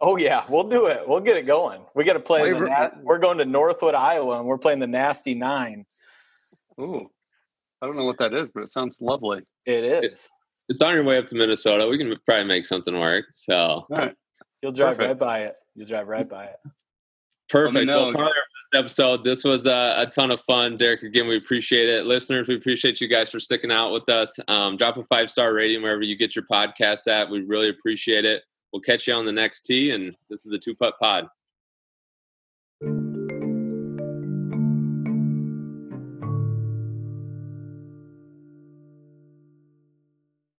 oh 0.00 0.16
yeah, 0.16 0.44
we'll 0.48 0.68
do 0.68 0.86
it. 0.86 1.02
We'll 1.06 1.20
get 1.20 1.36
it 1.36 1.46
going. 1.46 1.82
We 1.94 2.02
got 2.02 2.14
to 2.14 2.20
play. 2.20 2.52
The, 2.52 2.66
na- 2.66 2.90
we're 3.00 3.20
going 3.20 3.38
to 3.38 3.44
Northwood, 3.44 3.94
Iowa, 3.94 4.40
and 4.40 4.48
we're 4.48 4.58
playing 4.58 4.80
the 4.80 4.88
Nasty 4.88 5.34
Nine. 5.34 5.86
Ooh, 6.80 7.08
I 7.80 7.86
don't 7.86 7.96
know 7.96 8.06
what 8.06 8.18
that 8.18 8.34
is, 8.34 8.50
but 8.50 8.64
it 8.64 8.70
sounds 8.70 8.98
lovely. 9.00 9.42
It 9.66 9.84
is. 9.84 10.04
It's, 10.04 10.32
it's 10.68 10.82
on 10.82 10.94
your 10.94 11.04
way 11.04 11.18
up 11.18 11.26
to 11.26 11.36
Minnesota. 11.36 11.86
We 11.88 11.96
can 11.96 12.12
probably 12.26 12.46
make 12.46 12.66
something 12.66 12.98
work. 12.98 13.26
So 13.34 13.86
you'll 14.62 14.72
drive 14.72 14.96
Perfect. 14.96 15.00
right 15.00 15.18
by 15.18 15.38
it. 15.44 15.54
You'll 15.76 15.86
drive 15.86 16.08
right 16.08 16.28
by 16.28 16.46
it. 16.46 16.56
Perfect. 17.48 17.86
Well, 17.86 18.10
Connor, 18.10 18.32
episode. 18.74 19.24
This 19.24 19.44
was 19.44 19.66
a, 19.66 19.94
a, 19.98 20.06
ton 20.06 20.30
of 20.30 20.40
fun, 20.40 20.76
Derek. 20.76 21.02
Again, 21.02 21.26
we 21.26 21.36
appreciate 21.36 21.88
it. 21.88 22.06
Listeners, 22.06 22.48
we 22.48 22.56
appreciate 22.56 23.00
you 23.00 23.08
guys 23.08 23.30
for 23.30 23.40
sticking 23.40 23.70
out 23.70 23.92
with 23.92 24.08
us. 24.08 24.38
Um, 24.48 24.76
drop 24.76 24.96
a 24.96 25.04
five 25.04 25.30
star 25.30 25.54
rating 25.54 25.82
wherever 25.82 26.02
you 26.02 26.16
get 26.16 26.34
your 26.36 26.44
podcast 26.50 27.06
at. 27.08 27.30
We 27.30 27.42
really 27.42 27.68
appreciate 27.68 28.24
it. 28.24 28.42
We'll 28.72 28.82
catch 28.82 29.06
you 29.06 29.14
on 29.14 29.24
the 29.24 29.32
next 29.32 29.62
tee, 29.62 29.92
and 29.92 30.14
this 30.28 30.44
is 30.44 30.50
the 30.50 30.58
Two 30.58 30.74
Putt 30.74 30.94
Pod. 31.00 31.26